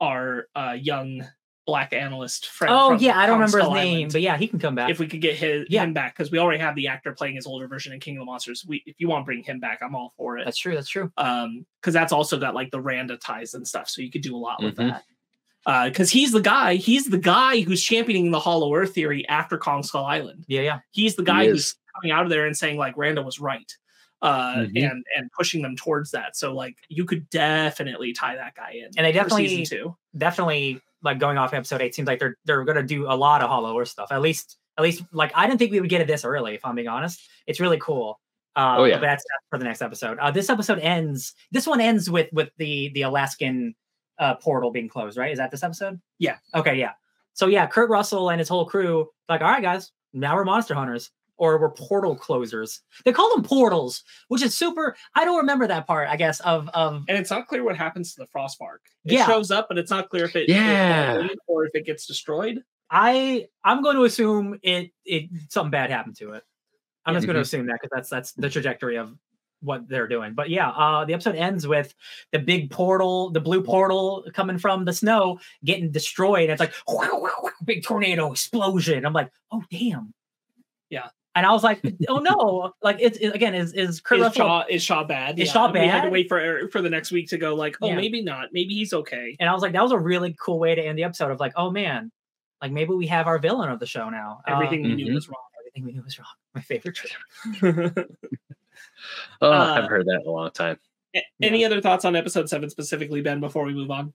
our 0.00 0.48
uh 0.56 0.76
young 0.80 1.24
black 1.64 1.92
analyst 1.92 2.48
friend. 2.48 2.74
Oh 2.74 2.88
from- 2.90 2.98
yeah, 3.02 3.18
I 3.18 3.26
don't 3.26 3.36
from 3.38 3.52
remember 3.54 3.58
his 3.76 3.84
name, 3.84 3.96
Island. 3.98 4.12
but 4.12 4.20
yeah, 4.22 4.36
he 4.36 4.48
can 4.48 4.58
come 4.58 4.74
back. 4.74 4.90
if 4.90 4.98
we 4.98 5.06
could 5.06 5.20
get 5.20 5.36
his 5.36 5.66
Yeah. 5.70 5.84
him 5.84 5.92
back 5.92 6.14
because 6.16 6.30
we 6.32 6.38
already 6.38 6.58
have 6.60 6.74
the 6.74 6.88
actor 6.88 7.12
playing 7.12 7.36
his 7.36 7.46
older 7.46 7.68
version 7.68 7.92
in 7.92 8.00
King 8.00 8.16
of 8.16 8.22
the 8.22 8.24
Monsters. 8.26 8.64
We 8.66 8.82
if 8.86 8.96
you 8.98 9.08
want 9.08 9.22
to 9.22 9.26
bring 9.26 9.42
him 9.44 9.60
back, 9.60 9.80
I'm 9.82 9.94
all 9.94 10.12
for 10.16 10.38
it. 10.38 10.44
that's 10.44 10.58
true. 10.58 10.74
That's 10.74 10.88
true. 10.88 11.12
um, 11.18 11.64
because 11.80 11.94
that's 11.94 12.12
also 12.12 12.38
got 12.38 12.54
like 12.54 12.70
the 12.70 12.80
Randa 12.80 13.16
ties 13.16 13.54
and 13.54 13.66
stuff, 13.66 13.88
so 13.88 14.02
you 14.02 14.10
could 14.10 14.22
do 14.22 14.34
a 14.36 14.38
lot 14.38 14.62
with 14.62 14.74
Mhm. 14.76 14.88
that. 14.90 15.02
Uh, 15.64 15.88
because 15.88 16.10
he's 16.10 16.32
the 16.32 16.40
guy, 16.40 16.74
he's 16.74 17.04
the 17.06 17.16
guy 17.18 17.60
who's 17.60 17.80
championing 17.82 18.32
the 18.32 18.40
Hollow 18.40 18.74
Earth 18.74 18.94
theory 18.94 19.26
after 19.28 19.56
Kong 19.56 19.84
Skull 19.84 20.04
Island. 20.04 20.44
Yeah, 20.48 20.62
yeah. 20.62 20.78
He's 20.90 21.14
the 21.14 21.22
guy 21.22 21.44
He 21.44 21.50
who's 21.50 21.76
coming 21.94 22.10
out 22.10 22.24
of 22.24 22.30
there 22.30 22.46
and 22.46 22.56
saying 22.56 22.76
like 22.78 22.96
Randa 22.96 23.22
was 23.22 23.38
right, 23.38 23.72
uh, 24.22 24.54
Mhm. 24.56 24.90
and 24.90 25.04
and 25.16 25.30
pushing 25.38 25.62
them 25.62 25.76
towards 25.76 26.10
that. 26.10 26.34
So 26.36 26.52
like 26.52 26.74
you 26.88 27.04
could 27.04 27.30
definitely 27.30 28.12
tie 28.12 28.34
that 28.34 28.56
guy 28.56 28.72
in, 28.72 28.86
And 28.96 29.06
they 29.06 29.12
definitely- 29.12 29.46
season 29.48 29.78
two. 29.78 29.96
Definitely 30.18 30.80
like 31.02 31.18
going 31.18 31.38
off 31.38 31.52
episode 31.54 31.80
eight 31.82 31.94
seems 31.94 32.06
like 32.08 32.18
they're 32.18 32.36
they're 32.44 32.64
gonna 32.64 32.82
do 32.82 33.06
a 33.06 33.14
lot 33.16 33.42
of 33.42 33.48
Hollow 33.48 33.78
Earth 33.78 33.88
stuff. 33.88 34.10
At 34.12 34.20
least 34.22 34.58
at 34.78 34.82
least 34.82 35.02
like 35.12 35.32
I 35.34 35.46
didn't 35.46 35.58
think 35.58 35.72
we 35.72 35.80
would 35.80 35.90
get 35.90 36.00
it 36.00 36.06
this 36.06 36.24
early, 36.24 36.54
if 36.54 36.64
I'm 36.64 36.74
being 36.74 36.88
honest. 36.88 37.20
It's 37.46 37.60
really 37.60 37.78
cool. 37.78 38.18
Uh, 38.54 38.76
Oh, 38.78 38.84
yeah. 38.84 38.96
but 38.96 39.00
that's 39.02 39.24
that's 39.24 39.46
for 39.50 39.58
the 39.58 39.64
next 39.64 39.80
episode. 39.82 40.18
Uh, 40.18 40.30
this 40.30 40.50
episode 40.50 40.78
ends. 40.78 41.34
This 41.52 41.66
one 41.66 41.80
ends 41.80 42.10
with 42.10 42.28
with 42.32 42.50
the 42.58 42.90
the 42.94 43.02
Alaskan 43.02 43.74
uh, 44.18 44.34
portal 44.36 44.70
being 44.70 44.88
closed, 44.88 45.16
right? 45.18 45.32
Is 45.32 45.38
that 45.38 45.50
this 45.50 45.62
episode? 45.62 46.00
Yeah. 46.18 46.36
Okay, 46.54 46.76
yeah. 46.78 46.92
So 47.34 47.46
yeah, 47.46 47.66
Kurt 47.66 47.88
Russell 47.90 48.30
and 48.30 48.38
his 48.38 48.48
whole 48.48 48.66
crew, 48.66 49.08
like, 49.28 49.40
all 49.40 49.48
right, 49.48 49.62
guys, 49.62 49.90
now 50.12 50.36
we're 50.36 50.44
monster 50.44 50.74
hunters, 50.74 51.10
or 51.42 51.58
we're 51.58 51.70
portal 51.70 52.14
closers. 52.14 52.80
They 53.04 53.12
call 53.12 53.34
them 53.34 53.42
portals, 53.44 54.04
which 54.28 54.42
is 54.42 54.54
super. 54.56 54.94
I 55.16 55.24
don't 55.24 55.38
remember 55.38 55.66
that 55.66 55.88
part. 55.88 56.08
I 56.08 56.14
guess 56.16 56.38
of 56.40 56.68
of 56.68 57.02
And 57.08 57.18
it's 57.18 57.30
not 57.30 57.48
clear 57.48 57.64
what 57.64 57.76
happens 57.76 58.14
to 58.14 58.20
the 58.20 58.28
Frost 58.28 58.58
Vark. 58.60 58.82
It 59.04 59.14
Yeah. 59.14 59.26
shows 59.26 59.50
up, 59.50 59.66
but 59.68 59.76
it's 59.76 59.90
not 59.90 60.08
clear 60.08 60.24
if 60.26 60.36
it 60.36 60.48
Yeah. 60.48 61.18
if 61.24 61.32
it- 61.32 61.38
or 61.48 61.64
if 61.66 61.72
it 61.74 61.84
gets 61.84 62.06
destroyed. 62.06 62.62
I 62.90 63.46
I'm 63.64 63.82
going 63.82 63.96
to 63.96 64.04
assume 64.04 64.58
it 64.62 64.92
it 65.04 65.30
something 65.48 65.72
bad 65.72 65.90
happened 65.90 66.16
to 66.18 66.32
it. 66.34 66.44
I'm 67.04 67.14
just 67.14 67.26
going 67.26 67.34
to 67.34 67.40
Mhm. 67.40 67.42
assume 67.42 67.66
that 67.66 67.78
because 67.82 67.90
that's 67.92 68.08
that's 68.08 68.32
the 68.34 68.48
trajectory 68.48 68.96
of 68.98 69.12
what 69.62 69.88
they're 69.88 70.06
doing. 70.08 70.34
But 70.34 70.48
yeah, 70.50 70.70
uh, 70.70 71.04
the 71.04 71.14
episode 71.14 71.34
ends 71.36 71.66
with 71.66 71.92
the 72.32 72.38
big 72.38 72.70
portal, 72.70 73.30
the 73.30 73.40
blue 73.40 73.62
portal 73.64 74.24
coming 74.34 74.58
from 74.58 74.84
the 74.84 74.92
snow 74.92 75.38
getting 75.64 75.90
destroyed. 75.90 76.50
It's 76.50 76.60
like 76.60 76.74
big 77.64 77.82
tornado 77.84 78.30
explosion. 78.30 79.04
I'm 79.04 79.12
like, 79.12 79.30
oh 79.50 79.62
damn. 79.70 80.14
Yeah. 80.90 81.08
And 81.34 81.46
I 81.46 81.52
was 81.52 81.64
like, 81.64 81.80
oh 82.08 82.18
no! 82.18 82.72
Like 82.82 82.98
it's 83.00 83.16
it, 83.18 83.34
again, 83.34 83.54
is 83.54 83.72
is 83.72 84.00
Kurt 84.00 84.18
is 84.18 84.24
Russell? 84.24 84.46
Shaw 84.46 84.64
is 84.68 84.82
Shaw 84.82 85.04
bad? 85.04 85.38
Is 85.38 85.50
Shaw 85.50 85.72
bad? 85.72 85.82
We 85.82 85.88
had 85.88 86.02
to 86.02 86.10
wait 86.10 86.28
for 86.28 86.68
for 86.68 86.82
the 86.82 86.90
next 86.90 87.10
week 87.10 87.28
to 87.30 87.38
go 87.38 87.54
like, 87.54 87.76
oh, 87.80 87.88
Yeah. 87.88 87.96
maybe 87.96 88.22
not. 88.22 88.48
Maybe 88.52 88.74
he's 88.74 88.92
okay. 88.92 89.36
And 89.40 89.48
I 89.48 89.52
was 89.54 89.62
like, 89.62 89.72
that 89.72 89.82
was 89.82 89.92
a 89.92 89.98
really 89.98 90.36
cool 90.38 90.58
way 90.58 90.74
to 90.74 90.82
end 90.82 90.98
the 90.98 91.04
episode 91.04 91.30
of 91.30 91.40
like, 91.40 91.52
oh 91.56 91.70
man, 91.70 92.12
like 92.60 92.70
maybe 92.72 92.92
we 92.92 93.06
have 93.06 93.26
our 93.26 93.38
villain 93.38 93.70
of 93.70 93.80
the 93.80 93.86
show 93.86 94.10
now. 94.10 94.40
Uh, 94.46 94.52
Everything 94.52 94.82
we 94.82 94.94
knew 94.94 95.06
Mhm. 95.10 95.14
was 95.14 95.28
wrong. 95.28 95.38
everything 95.60 95.84
we 95.86 95.92
knew 95.92 96.02
was 96.02 96.18
wrong. 96.18 96.28
My 96.54 96.60
favorite 96.60 96.94
trailer. 96.96 97.94
Oh, 99.40 99.50
I 99.50 99.56
Uh, 99.56 99.74
haven't 99.74 99.90
heard 99.90 100.06
that 100.06 100.20
in 100.22 100.26
a 100.26 100.30
long 100.30 100.50
time. 100.52 100.78
A- 101.16 101.24
Any 101.40 101.64
other 101.64 101.80
thoughts 101.80 102.04
on 102.04 102.14
episode 102.16 102.48
seven 102.48 102.70
specifically, 102.70 103.20
Ben? 103.20 103.40
Before 103.40 103.64
we 103.64 103.74
move 103.74 103.90
on, 103.90 104.12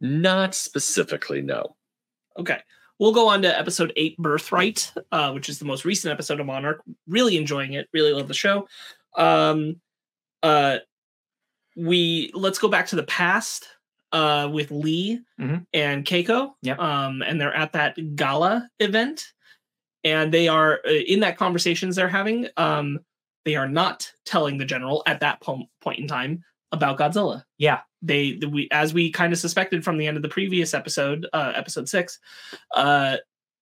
Not 0.00 0.54
specifically, 0.54 1.42
no. 1.42 1.76
okay, 2.38 2.60
we'll 2.98 3.12
go 3.12 3.28
on 3.28 3.42
to 3.42 3.58
episode 3.58 3.92
eight, 3.96 4.16
Birthright, 4.18 4.92
uh, 5.12 5.32
which 5.32 5.48
is 5.48 5.58
the 5.58 5.64
most 5.64 5.84
recent 5.84 6.12
episode 6.12 6.40
of 6.40 6.46
Monarch. 6.46 6.82
Really 7.06 7.36
enjoying 7.36 7.74
it. 7.74 7.88
Really 7.92 8.12
love 8.12 8.28
the 8.28 8.34
show. 8.34 8.68
Um, 9.16 9.80
uh, 10.42 10.78
we 11.76 12.30
let's 12.34 12.58
go 12.58 12.68
back 12.68 12.86
to 12.88 12.96
the 12.96 13.04
past 13.04 13.68
uh, 14.12 14.48
with 14.52 14.70
Lee 14.70 15.20
Mhm. 15.38 15.66
and 15.72 16.04
Keiko. 16.04 16.52
Yep. 16.62 16.78
Um, 16.78 17.22
and 17.22 17.40
they're 17.40 17.54
at 17.54 17.72
that 17.72 18.16
gala 18.16 18.68
event, 18.80 19.24
and 20.04 20.32
they 20.32 20.48
are 20.48 20.80
uh, 20.86 20.90
in 20.90 21.20
that 21.20 21.36
conversations 21.36 21.96
they're 21.96 22.08
having. 22.08 22.48
Um, 22.56 23.00
they 23.44 23.54
are 23.56 23.68
not 23.68 24.10
telling 24.24 24.58
the 24.58 24.64
general 24.64 25.02
at 25.06 25.20
that 25.20 25.40
po- 25.40 25.68
point 25.80 25.98
in 26.00 26.08
time 26.08 26.42
about 26.72 26.98
Godzilla. 26.98 27.44
Yeah. 27.58 27.80
They, 28.02 28.32
the, 28.32 28.48
we, 28.48 28.68
as 28.70 28.94
we 28.94 29.10
kind 29.10 29.32
of 29.32 29.38
suspected 29.38 29.84
from 29.84 29.98
the 29.98 30.06
end 30.06 30.16
of 30.16 30.22
the 30.22 30.28
previous 30.28 30.74
episode, 30.74 31.26
uh, 31.32 31.52
episode 31.54 31.88
six, 31.88 32.18
uh, 32.74 33.16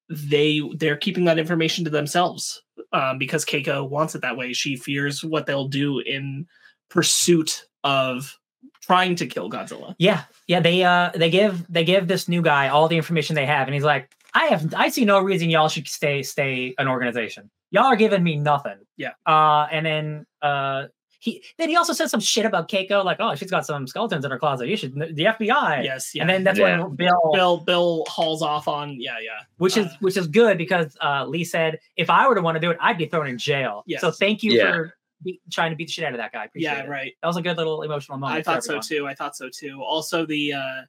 they 0.09 0.61
they're 0.76 0.96
keeping 0.96 1.24
that 1.24 1.38
information 1.38 1.84
to 1.84 1.90
themselves 1.90 2.62
um, 2.92 3.18
because 3.18 3.44
Keiko 3.44 3.88
wants 3.88 4.14
it 4.14 4.22
that 4.22 4.36
way. 4.36 4.52
She 4.52 4.76
fears 4.76 5.24
what 5.24 5.46
they'll 5.46 5.68
do 5.68 5.98
in 5.98 6.46
pursuit 6.90 7.66
of 7.82 8.38
trying 8.82 9.16
to 9.16 9.26
kill 9.26 9.50
Godzilla. 9.50 9.94
Yeah, 9.98 10.22
yeah. 10.46 10.61
They 10.61 10.84
uh 10.84 11.11
they 11.14 11.30
give 11.30 11.66
they 11.68 11.84
give 11.84 12.07
this 12.07 12.28
new 12.28 12.42
guy 12.42 12.68
all 12.68 12.88
the 12.88 12.96
information 12.96 13.34
they 13.34 13.46
have, 13.46 13.66
and 13.66 13.74
he's 13.74 13.84
like, 13.84 14.11
I 14.34 14.46
have 14.46 14.72
I 14.74 14.90
see 14.90 15.04
no 15.04 15.18
reason 15.18 15.50
y'all 15.50 15.68
should 15.68 15.88
stay 15.88 16.22
stay 16.22 16.74
an 16.78 16.86
organization. 16.86 17.50
Y'all 17.70 17.86
are 17.86 17.96
giving 17.96 18.22
me 18.22 18.36
nothing. 18.36 18.78
Yeah. 18.96 19.14
Uh, 19.26 19.66
and 19.72 19.84
then 19.84 20.26
uh 20.40 20.84
he 21.26 21.42
then 21.58 21.68
he 21.68 21.76
also 21.76 21.92
said 21.92 22.08
some 22.08 22.20
shit 22.20 22.46
about 22.46 22.68
Keiko, 22.68 23.04
like, 23.04 23.18
oh, 23.20 23.34
she's 23.34 23.50
got 23.50 23.66
some 23.66 23.86
skeletons 23.86 24.24
in 24.24 24.30
her 24.30 24.38
closet. 24.38 24.68
You 24.68 24.76
should 24.76 24.94
the 24.94 25.24
FBI. 25.24 25.84
Yes, 25.84 26.14
yeah. 26.14 26.22
And 26.22 26.30
then 26.30 26.44
that's 26.44 26.58
Yeah. 26.58 26.80
when 26.82 26.94
Bill, 26.94 27.30
Bill 27.34 27.56
Bill 27.58 28.04
hauls 28.08 28.42
off 28.42 28.68
on 28.68 29.00
yeah 29.00 29.18
yeah 29.20 29.40
which 29.58 29.76
is 29.76 29.86
uh, 29.86 29.96
which 30.00 30.16
is 30.16 30.26
good 30.28 30.56
because 30.56 30.96
uh 31.02 31.26
Lee 31.26 31.44
said 31.44 31.78
if 31.96 32.08
I 32.10 32.28
were 32.28 32.34
to 32.36 32.40
want 32.40 32.54
to 32.56 32.60
do 32.60 32.70
it, 32.70 32.78
I'd 32.80 32.96
be 32.98 33.06
thrown 33.06 33.26
in 33.26 33.36
jail. 33.38 33.82
Yes. 33.86 34.00
So 34.00 34.10
thank 34.10 34.42
you 34.42 34.52
Yeah. 34.52 34.72
for 34.72 34.94
be, 35.24 35.40
trying 35.50 35.70
to 35.70 35.76
beat 35.76 35.88
the 35.88 35.92
shit 35.92 36.04
out 36.04 36.12
of 36.12 36.18
that 36.18 36.32
guy. 36.32 36.44
Appreciate 36.44 36.70
yeah 36.70 36.82
it. 36.84 36.88
right. 36.88 37.12
That 37.22 37.26
was 37.26 37.36
a 37.36 37.42
good 37.42 37.56
little 37.56 37.82
emotional 37.82 38.18
moment. 38.18 38.38
I 38.38 38.42
thought 38.42 38.62
so 38.64 38.80
too. 38.80 39.06
I 39.08 39.14
thought 39.14 39.34
so 39.36 39.48
too. 39.48 39.82
Also 39.82 40.26
the 40.26 40.52
uh 40.52 40.82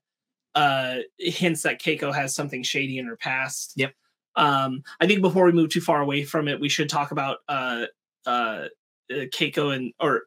uh 0.56 0.96
hints 1.18 1.64
that 1.64 1.80
Keiko 1.82 2.14
has 2.14 2.36
something 2.36 2.62
shady 2.64 2.98
in 2.98 3.06
her 3.06 3.18
past. 3.18 3.74
Yep. 3.76 3.94
Um 4.36 4.84
I 5.00 5.08
think 5.08 5.22
before 5.22 5.46
we 5.46 5.52
move 5.52 5.70
too 5.70 5.82
far 5.82 6.02
away 6.02 6.24
from 6.24 6.48
it, 6.48 6.60
we 6.60 6.70
should 6.70 6.90
talk 6.90 7.12
about 7.12 7.38
uh 7.48 7.86
uh 8.26 8.66
uh, 9.12 9.26
Keiko 9.26 9.76
and 9.76 9.94
or 10.00 10.24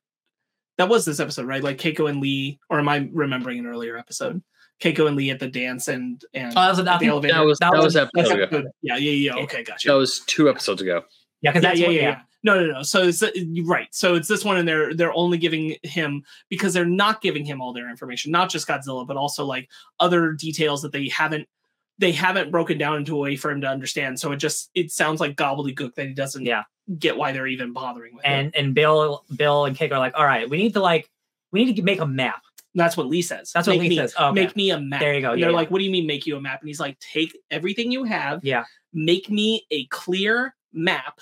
that 0.78 0.89
was 0.89 1.05
this 1.05 1.20
episode, 1.20 1.47
right? 1.47 1.62
Like 1.62 1.78
Keiko 1.78 2.09
and 2.09 2.20
Lee, 2.20 2.59
or 2.70 2.78
am 2.78 2.89
I 2.89 3.09
remembering 3.12 3.59
an 3.59 3.66
earlier 3.66 3.97
episode? 3.99 4.43
Keiko 4.83 5.07
and 5.07 5.16
Lee 5.16 5.31
at 5.31 5.39
the 5.41 5.49
dance 5.49 5.89
and 5.89 6.24
and 6.33 6.53
Oh, 6.57 6.61
that 6.61 6.68
was, 6.70 6.78
I 6.78 6.83
at 6.83 6.85
the 6.85 6.99
think- 7.01 7.11
elevator. 7.11 7.35
That 7.35 7.45
was 7.45 7.59
that, 7.59 7.72
was, 7.72 7.85
was- 7.85 7.95
That's 7.95 8.11
episode 8.16 8.41
ago. 8.43 8.70
yeah, 8.83 8.97
yeah, 8.97 9.35
yeah. 9.35 9.43
Okay, 9.45 9.62
gotcha. 9.62 9.89
That 9.89 9.95
was 9.95 10.20
two 10.26 10.49
episodes 10.49 10.81
ago. 10.81 11.03
yeah, 11.43 11.51
because 11.53 11.62
yeah, 11.64 11.68
that's 11.70 11.81
yeah, 11.81 11.89
yeah, 11.89 12.01
yeah. 12.01 12.20
No, 12.43 12.59
no, 12.59 12.72
no. 12.72 12.83
So 12.83 13.03
it's 13.03 13.22
you're 13.35 13.66
right. 13.66 13.89
So 13.95 14.14
it's 14.14 14.26
this 14.28 14.43
one, 14.47 14.57
and 14.57 14.66
they're 14.66 14.95
they're 14.95 15.12
only 15.12 15.37
giving 15.37 15.76
him 15.83 16.22
because 16.49 16.72
they're 16.72 16.87
not 16.87 17.20
giving 17.20 17.45
him 17.45 17.61
all 17.61 17.74
their 17.74 17.91
information, 17.91 18.33
not 18.33 18.49
just 18.49 18.66
Godzilla, 18.66 19.07
but 19.07 19.18
also 19.18 19.45
like 19.45 19.68
other 20.01 20.33
details 20.33 20.81
that 20.81 20.93
they 20.93 21.09
haven't 21.09 21.47
they 22.01 22.12
haven't 22.12 22.51
broken 22.51 22.78
down 22.78 22.96
into 22.96 23.14
a 23.14 23.18
way 23.18 23.36
for 23.36 23.51
him 23.51 23.61
to 23.61 23.68
understand. 23.68 24.18
So 24.18 24.32
it 24.32 24.36
just 24.38 24.70
it 24.74 24.90
sounds 24.90 25.20
like 25.20 25.36
gobbledygook 25.36 25.94
that 25.94 26.07
he 26.09 26.14
doesn't 26.14 26.44
Yeah. 26.44 26.64
get 26.98 27.16
why 27.16 27.30
they're 27.32 27.46
even 27.46 27.72
bothering 27.72 28.14
with 28.16 28.24
it. 28.24 28.28
and 28.28 28.57
and 28.57 28.74
Bill, 28.74 29.24
Bill 29.36 29.66
and 29.66 29.76
Keiko 29.76 29.92
are 29.92 29.98
like, 29.98 30.14
all 30.16 30.24
right, 30.24 30.48
we 30.51 30.57
need 30.57 30.72
to 30.72 30.80
like, 30.80 31.09
we 31.53 31.64
need 31.64 31.76
to 31.76 31.82
make 31.82 32.01
a 32.01 32.07
map. 32.07 32.42
That's 32.74 32.96
what 32.96 33.07
Lee 33.09 33.22
says. 33.22 33.53
That's 33.53 33.66
what 33.66 33.74
Make 33.74 33.82
Lee 33.82 33.88
me- 33.90 33.96
says. 33.96 34.14
Oh, 34.18 34.30
okay. 34.30 34.40
Make 34.46 34.57
me 34.57 34.70
a 34.70 34.80
map. 34.80 35.01
There 35.01 35.14
you 35.14 35.20
go. 35.20 35.32
And 35.32 35.40
Yeah, 35.40 35.46
they're 35.46 35.51
yeah. 35.53 35.57
like, 35.57 35.70
what 35.70 35.78
do 35.78 35.84
you 35.84 35.90
mean 35.90 36.07
make 36.07 36.26
you 36.26 36.36
a 36.36 36.40
map? 36.40 36.61
And 36.61 36.68
he's 36.68 36.80
like, 36.80 36.98
take 37.01 37.36
everything 37.51 37.92
you 37.92 38.05
have, 38.05 38.44
Yeah, 38.44 38.64
make 38.92 39.28
me 39.30 39.66
a 39.70 39.84
clear 39.86 40.55
map 40.72 41.20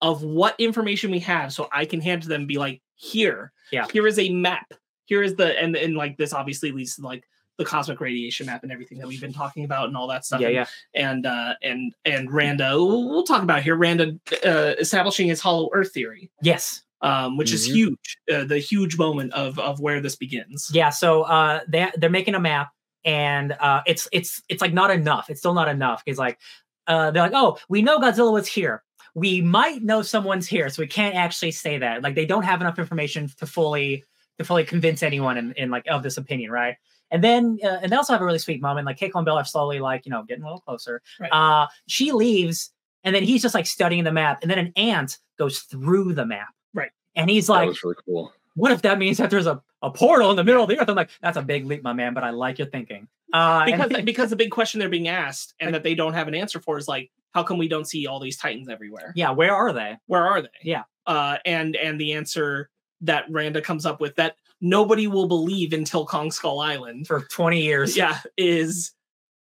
of 0.00 0.22
what 0.22 0.54
information 0.58 1.10
we 1.10 1.18
have 1.20 1.52
so 1.52 1.68
I 1.72 1.84
can 1.84 2.00
hand 2.00 2.22
to 2.22 2.28
them 2.28 2.42
and 2.42 2.48
be 2.48 2.58
like, 2.58 2.80
here, 2.94 3.52
Yeah. 3.72 3.86
here 3.92 4.06
is 4.06 4.18
a 4.18 4.28
map. 4.30 4.72
Here 5.06 5.22
is 5.22 5.34
the 5.34 5.60
and 5.60 5.76
and 5.76 5.96
like 5.96 6.16
this 6.16 6.32
obviously 6.32 6.72
leads 6.72 6.96
to 6.96 7.02
like 7.02 7.24
the 7.58 7.64
cosmic 7.64 8.00
radiation 8.00 8.46
map 8.46 8.62
and 8.64 8.72
everything 8.72 8.98
that 8.98 9.06
we've 9.06 9.20
been 9.20 9.32
talking 9.32 9.64
about 9.64 9.86
and 9.88 9.96
all 9.96 10.08
that 10.08 10.24
stuff. 10.24 10.40
yeah, 10.40 10.48
and, 10.48 10.54
yeah. 10.56 10.66
And 10.94 11.26
uh 11.26 11.54
and 11.62 11.94
and 12.04 12.32
Randa, 12.32 12.70
we'll, 12.76 13.08
we'll 13.08 13.22
talk 13.24 13.42
about 13.42 13.62
here. 13.62 13.76
Randa 13.76 14.18
uh, 14.44 14.74
establishing 14.78 15.28
his 15.28 15.40
Hollow 15.40 15.68
Earth 15.72 15.92
theory, 15.92 16.30
Yes, 16.42 16.82
um, 17.00 17.36
which 17.36 17.52
is 17.52 17.68
Mhm. 17.68 17.72
huge. 17.74 18.18
Uh, 18.32 18.44
the 18.44 18.58
huge 18.58 18.98
moment 18.98 19.32
of 19.34 19.58
of 19.58 19.78
where 19.80 20.00
this 20.00 20.16
begins. 20.16 20.70
yeah. 20.74 20.90
So 20.90 21.22
uh, 21.22 21.60
they 21.68 21.90
they're 21.96 22.10
making 22.10 22.34
a 22.34 22.40
map, 22.40 22.70
and 23.04 23.52
uh, 23.52 23.82
it's 23.86 24.08
it's 24.12 24.42
it's 24.48 24.60
like 24.60 24.72
not 24.72 24.90
enough. 24.90 25.30
It's 25.30 25.38
still 25.40 25.54
not 25.54 25.68
enough. 25.68 26.02
It's 26.06 26.18
like 26.18 26.38
uh, 26.86 27.10
they're 27.12 27.22
like, 27.22 27.32
oh, 27.34 27.58
we 27.68 27.82
know 27.82 27.98
Godzilla 27.98 28.32
was 28.32 28.46
here. 28.48 28.82
We 29.14 29.40
might 29.40 29.82
know 29.82 30.02
someone's 30.02 30.48
here, 30.48 30.68
so 30.70 30.82
we 30.82 30.88
can't 30.88 31.14
actually 31.14 31.52
say 31.52 31.78
that. 31.78 32.02
Like 32.02 32.16
they 32.16 32.26
don't 32.26 32.42
have 32.42 32.60
enough 32.60 32.78
information 32.80 33.28
to 33.38 33.46
fully 33.46 34.02
to 34.38 34.44
fully 34.44 34.64
convince 34.64 35.04
anyone 35.04 35.38
in, 35.38 35.52
in 35.52 35.70
like 35.70 35.84
of 35.88 36.02
this 36.02 36.16
opinion, 36.16 36.50
right? 36.50 36.74
And 37.14 37.22
then, 37.22 37.58
uh, 37.62 37.78
and 37.80 37.92
they 37.92 37.96
also 37.96 38.12
have 38.12 38.20
a 38.20 38.24
really 38.24 38.40
sweet 38.40 38.60
moment. 38.60 38.86
Like 38.86 38.98
Keiko 38.98 39.12
and 39.14 39.24
Bill 39.24 39.36
are 39.38 39.44
slowly, 39.44 39.78
like, 39.78 40.04
you 40.04 40.10
know, 40.10 40.24
getting 40.24 40.42
a 40.42 40.46
little 40.46 40.60
closer. 40.60 41.00
Right. 41.20 41.30
Uh, 41.30 41.68
she 41.86 42.10
leaves, 42.10 42.72
and 43.04 43.14
then 43.14 43.22
he's 43.22 43.40
just 43.40 43.54
like 43.54 43.66
studying 43.66 44.02
the 44.02 44.10
map. 44.10 44.40
And 44.42 44.50
then 44.50 44.58
an 44.58 44.72
ant 44.74 45.18
goes 45.38 45.60
through 45.60 46.14
the 46.14 46.26
map. 46.26 46.48
Right. 46.74 46.90
And 47.14 47.30
he's 47.30 47.48
like, 47.48 47.60
that 47.60 47.66
like, 47.66 47.68
was 47.68 47.84
really 47.84 47.96
cool. 48.04 48.32
what 48.56 48.72
if 48.72 48.82
that 48.82 48.98
means 48.98 49.18
that 49.18 49.30
there's 49.30 49.46
a, 49.46 49.62
a 49.80 49.90
portal 49.92 50.30
in 50.30 50.36
the 50.36 50.42
middle 50.42 50.64
of 50.64 50.68
the 50.68 50.76
earth? 50.80 50.88
I'm 50.88 50.96
like, 50.96 51.10
that's 51.22 51.36
a 51.36 51.42
big 51.42 51.66
leap, 51.66 51.84
my 51.84 51.92
man, 51.92 52.14
but 52.14 52.24
I 52.24 52.30
like 52.30 52.58
your 52.58 52.66
thinking. 52.68 53.06
Uh, 53.32 53.64
and- 53.68 53.82
because 53.88 54.02
because 54.04 54.30
the 54.30 54.36
big 54.36 54.50
question 54.50 54.80
they're 54.80 54.88
being 54.88 55.08
asked 55.08 55.54
and 55.60 55.72
that 55.74 55.82
they 55.84 55.94
don't 55.94 56.14
have 56.14 56.26
an 56.28 56.34
answer 56.34 56.60
for 56.60 56.78
is 56.78 56.88
like 56.88 57.10
how 57.32 57.42
come 57.44 57.58
we 57.58 57.68
don't 57.68 57.86
see 57.86 58.06
all 58.06 58.20
these 58.20 58.36
titans 58.36 58.68
everywhere 58.68 59.12
yeah, 59.16 59.30
where 59.30 59.54
are 59.54 59.72
they? 59.72 59.96
where 60.06 60.24
are 60.24 60.42
they 60.42 60.48
Yeah. 60.62 60.82
uh 61.06 61.38
and 61.44 61.74
and 61.74 62.00
the 62.00 62.12
answer 62.12 62.70
that 63.00 63.24
randa 63.30 63.60
comes 63.60 63.86
up 63.86 64.00
with 64.00 64.14
that 64.16 64.36
nobody 64.60 65.06
will 65.06 65.26
believe 65.28 65.72
until 65.72 66.06
kong 66.06 66.30
skull 66.30 66.60
island 66.60 67.06
For 67.06 67.20
20 67.30 67.60
years. 67.62 67.96
yeah 67.96 68.18
is 68.36 68.92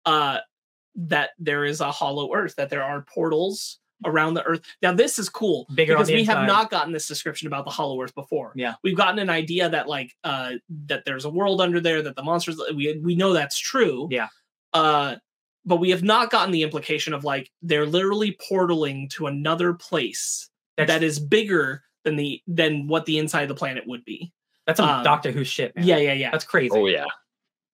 uh 0.06 0.40
that 0.96 1.32
there 1.40 1.64
is 1.66 1.80
a 1.82 1.92
hollow 1.92 2.34
earth 2.34 2.56
that 2.58 2.70
there 2.70 2.84
are 2.84 3.02
portals 3.14 3.80
around 4.06 4.34
the 4.34 4.44
earth 4.44 4.62
now 4.82 4.92
this 4.94 5.20
is 5.20 5.30
cool 5.30 5.68
Bigger 5.76 5.94
because 5.94 6.10
we 6.10 6.24
have 6.24 6.48
not 6.48 6.72
gotten 6.72 6.92
this 6.92 7.08
description 7.08 7.48
about 7.48 7.66
the 7.66 7.72
hollow 7.72 8.02
earth 8.02 8.16
before 8.16 8.52
Yeah. 8.56 8.74
we've 8.84 8.98
gotten 8.98 9.20
an 9.20 9.30
idea 9.30 9.70
that 9.70 9.88
like 9.88 10.12
uh 10.24 10.54
that 10.88 11.04
there's 11.06 11.26
a 11.26 11.30
world 11.30 11.62
under 11.62 11.80
there 11.80 12.02
that 12.02 12.16
the 12.16 12.24
monsters 12.24 12.60
we 12.76 13.00
we 13.04 13.16
know 13.16 13.32
that's 13.34 13.58
true 13.60 14.08
Yeah. 14.12 14.28
uh 14.74 15.16
but 15.64 15.78
we 15.78 15.92
have 15.92 16.02
not 16.02 16.32
gotten 16.32 16.52
the 16.52 16.64
implication 16.64 17.14
of 17.14 17.24
like 17.24 17.52
they're 17.62 17.86
literally 17.86 18.36
portaling 18.52 19.08
to 19.12 19.28
another 19.28 19.74
place 19.76 20.50
That's, 20.78 20.88
that 20.88 21.04
is 21.04 21.20
bigger 21.20 21.84
than 22.04 22.16
the 22.16 22.42
than 22.48 22.88
what 22.88 23.06
the 23.06 23.20
inside 23.20 23.44
of 23.44 23.50
the 23.50 23.56
planet 23.56 23.84
would 23.86 24.04
be 24.04 24.34
that's 24.72 24.88
some 24.88 24.90
um, 24.90 25.04
Doctor 25.04 25.32
Who 25.32 25.44
shit, 25.44 25.76
man. 25.76 25.86
yeah 25.86 25.98
yeah 25.98 26.14
yeah 26.14 26.32
That's 26.32 26.46
crazy. 26.46 26.72
Oh 26.74 26.86
yeah. 26.88 27.06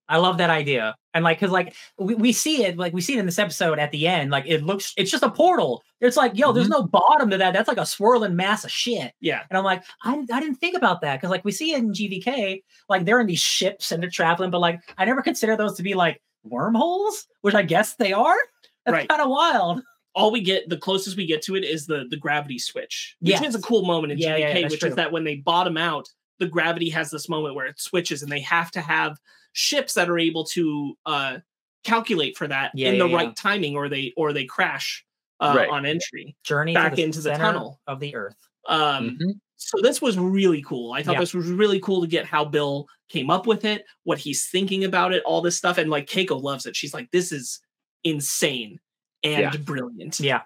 I 0.09 0.17
love 0.19 0.37
that 0.37 0.49
idea. 0.49 0.95
And 1.13 1.25
like, 1.25 1.37
cause 1.37 1.49
like 1.49 1.75
we, 1.97 2.15
we 2.15 2.31
see 2.31 2.63
it, 2.63 2.77
like 2.77 2.93
we 2.93 3.01
see 3.01 3.15
it 3.15 3.19
in 3.19 3.25
this 3.25 3.39
episode 3.39 3.77
at 3.77 3.91
the 3.91 4.07
end, 4.07 4.31
like 4.31 4.45
it 4.47 4.63
looks, 4.63 4.93
it's 4.95 5.11
just 5.11 5.21
a 5.23 5.29
portal. 5.29 5.83
It's 5.99 6.15
like, 6.15 6.37
yo, 6.37 6.53
there's 6.53 6.69
no 6.69 6.83
bottom 6.83 7.29
to 7.31 7.37
that. 7.39 7.51
That's 7.53 7.67
like 7.67 7.77
a 7.77 7.85
swirling 7.85 8.33
mass 8.35 8.63
of 8.63 8.71
shit. 8.71 9.11
yeah 9.19 9.43
And 9.49 9.57
I'm 9.57 9.65
like, 9.65 9.83
I, 10.03 10.13
I 10.31 10.39
didn't 10.39 10.55
think 10.55 10.77
about 10.77 11.01
that. 11.01 11.19
Cause 11.19 11.29
like 11.29 11.43
we 11.43 11.51
see 11.51 11.73
it 11.73 11.79
in 11.79 11.91
GVK, 11.91 12.63
like 12.87 13.03
they're 13.03 13.19
in 13.19 13.27
these 13.27 13.41
ships 13.41 13.91
and 13.91 14.01
they're 14.01 14.09
traveling, 14.09 14.49
but 14.49 14.59
like 14.61 14.79
I 14.97 15.03
never 15.03 15.21
consider 15.21 15.57
those 15.57 15.75
to 15.75 15.83
be 15.83 15.93
like 15.93 16.21
wormholes, 16.45 17.27
which 17.41 17.55
I 17.55 17.63
guess 17.63 17.95
they 17.95 18.13
are. 18.13 18.37
That's 18.85 18.93
Right. 18.93 19.09
kind 19.09 19.21
of 19.21 19.29
wild. 19.29 19.81
all 20.15 20.31
we 20.31 20.39
get 20.41 20.69
the 20.69 20.77
closest 20.77 21.17
we 21.17 21.25
get 21.27 21.41
to 21.43 21.55
it 21.57 21.65
is 21.65 21.85
the 21.85 22.05
the 22.09 22.17
gravity 22.17 22.57
switch 22.57 23.15
which 23.19 23.31
Yes. 23.31 23.43
is 23.43 23.55
a 23.55 23.61
cool 23.61 23.83
moment 23.85 24.13
in 24.13 24.17
Yeah, 24.19 24.37
GVK, 24.37 24.39
yeah, 24.39 24.57
yeah, 24.59 24.67
which 24.69 24.79
true. 24.79 24.89
is 24.89 24.95
that 24.95 25.11
when 25.11 25.25
they 25.25 25.35
bottom 25.35 25.75
out 25.77 26.07
the 26.39 26.47
gravity 26.47 26.89
has 26.89 27.09
this 27.09 27.27
moment 27.29 27.55
where 27.55 27.65
it 27.67 27.79
switches 27.79 28.21
and 28.23 28.31
they 28.31 28.39
have 28.41 28.71
to 28.71 28.81
have 28.81 29.17
ships 29.53 29.93
that 29.93 30.09
are 30.09 30.19
able 30.19 30.43
to 30.45 30.95
uh 31.05 31.37
calculate 31.83 32.37
for 32.37 32.47
that 32.47 32.71
Yeah, 32.75 32.89
in 32.89 32.99
the 32.99 33.07
yeah, 33.07 33.15
right 33.15 33.35
timing 33.35 33.75
or 33.75 33.87
they 33.89 34.13
or 34.17 34.33
they 34.33 34.45
crash 34.45 35.05
uh, 35.39 35.53
Right. 35.55 35.69
on 35.69 35.85
entry 35.85 36.35
Journey 36.43 36.73
Back 36.73 36.95
the 36.95 37.03
into 37.03 37.21
the 37.21 37.31
tunnel. 37.35 37.79
of 37.87 37.99
the 37.99 38.15
earth. 38.15 38.35
um 38.67 39.17
Mhm. 39.21 39.39
so 39.55 39.77
this 39.81 40.01
was 40.01 40.17
really 40.17 40.61
cool 40.63 40.91
i 40.93 41.01
thought 41.01 41.13
Yeah. 41.13 41.19
this 41.21 41.33
was 41.33 41.47
really 41.47 41.79
cool 41.79 42.01
to 42.01 42.07
get 42.07 42.25
how 42.25 42.43
bill 42.45 42.87
came 43.09 43.29
up 43.29 43.47
with 43.47 43.63
it 43.65 43.85
what 44.03 44.17
he's 44.17 44.47
thinking 44.47 44.83
about 44.83 45.13
it 45.13 45.23
all 45.23 45.41
this 45.41 45.55
stuff 45.57 45.77
and 45.77 45.89
like 45.89 46.05
keiko 46.07 46.41
loves 46.41 46.65
it 46.65 46.75
she's 46.75 46.93
like 46.93 47.09
this 47.11 47.31
is 47.31 47.61
insane 48.03 48.79
and 49.23 49.41
Yeah. 49.53 49.57
brilliant 49.57 50.19
Yeah. 50.19 50.41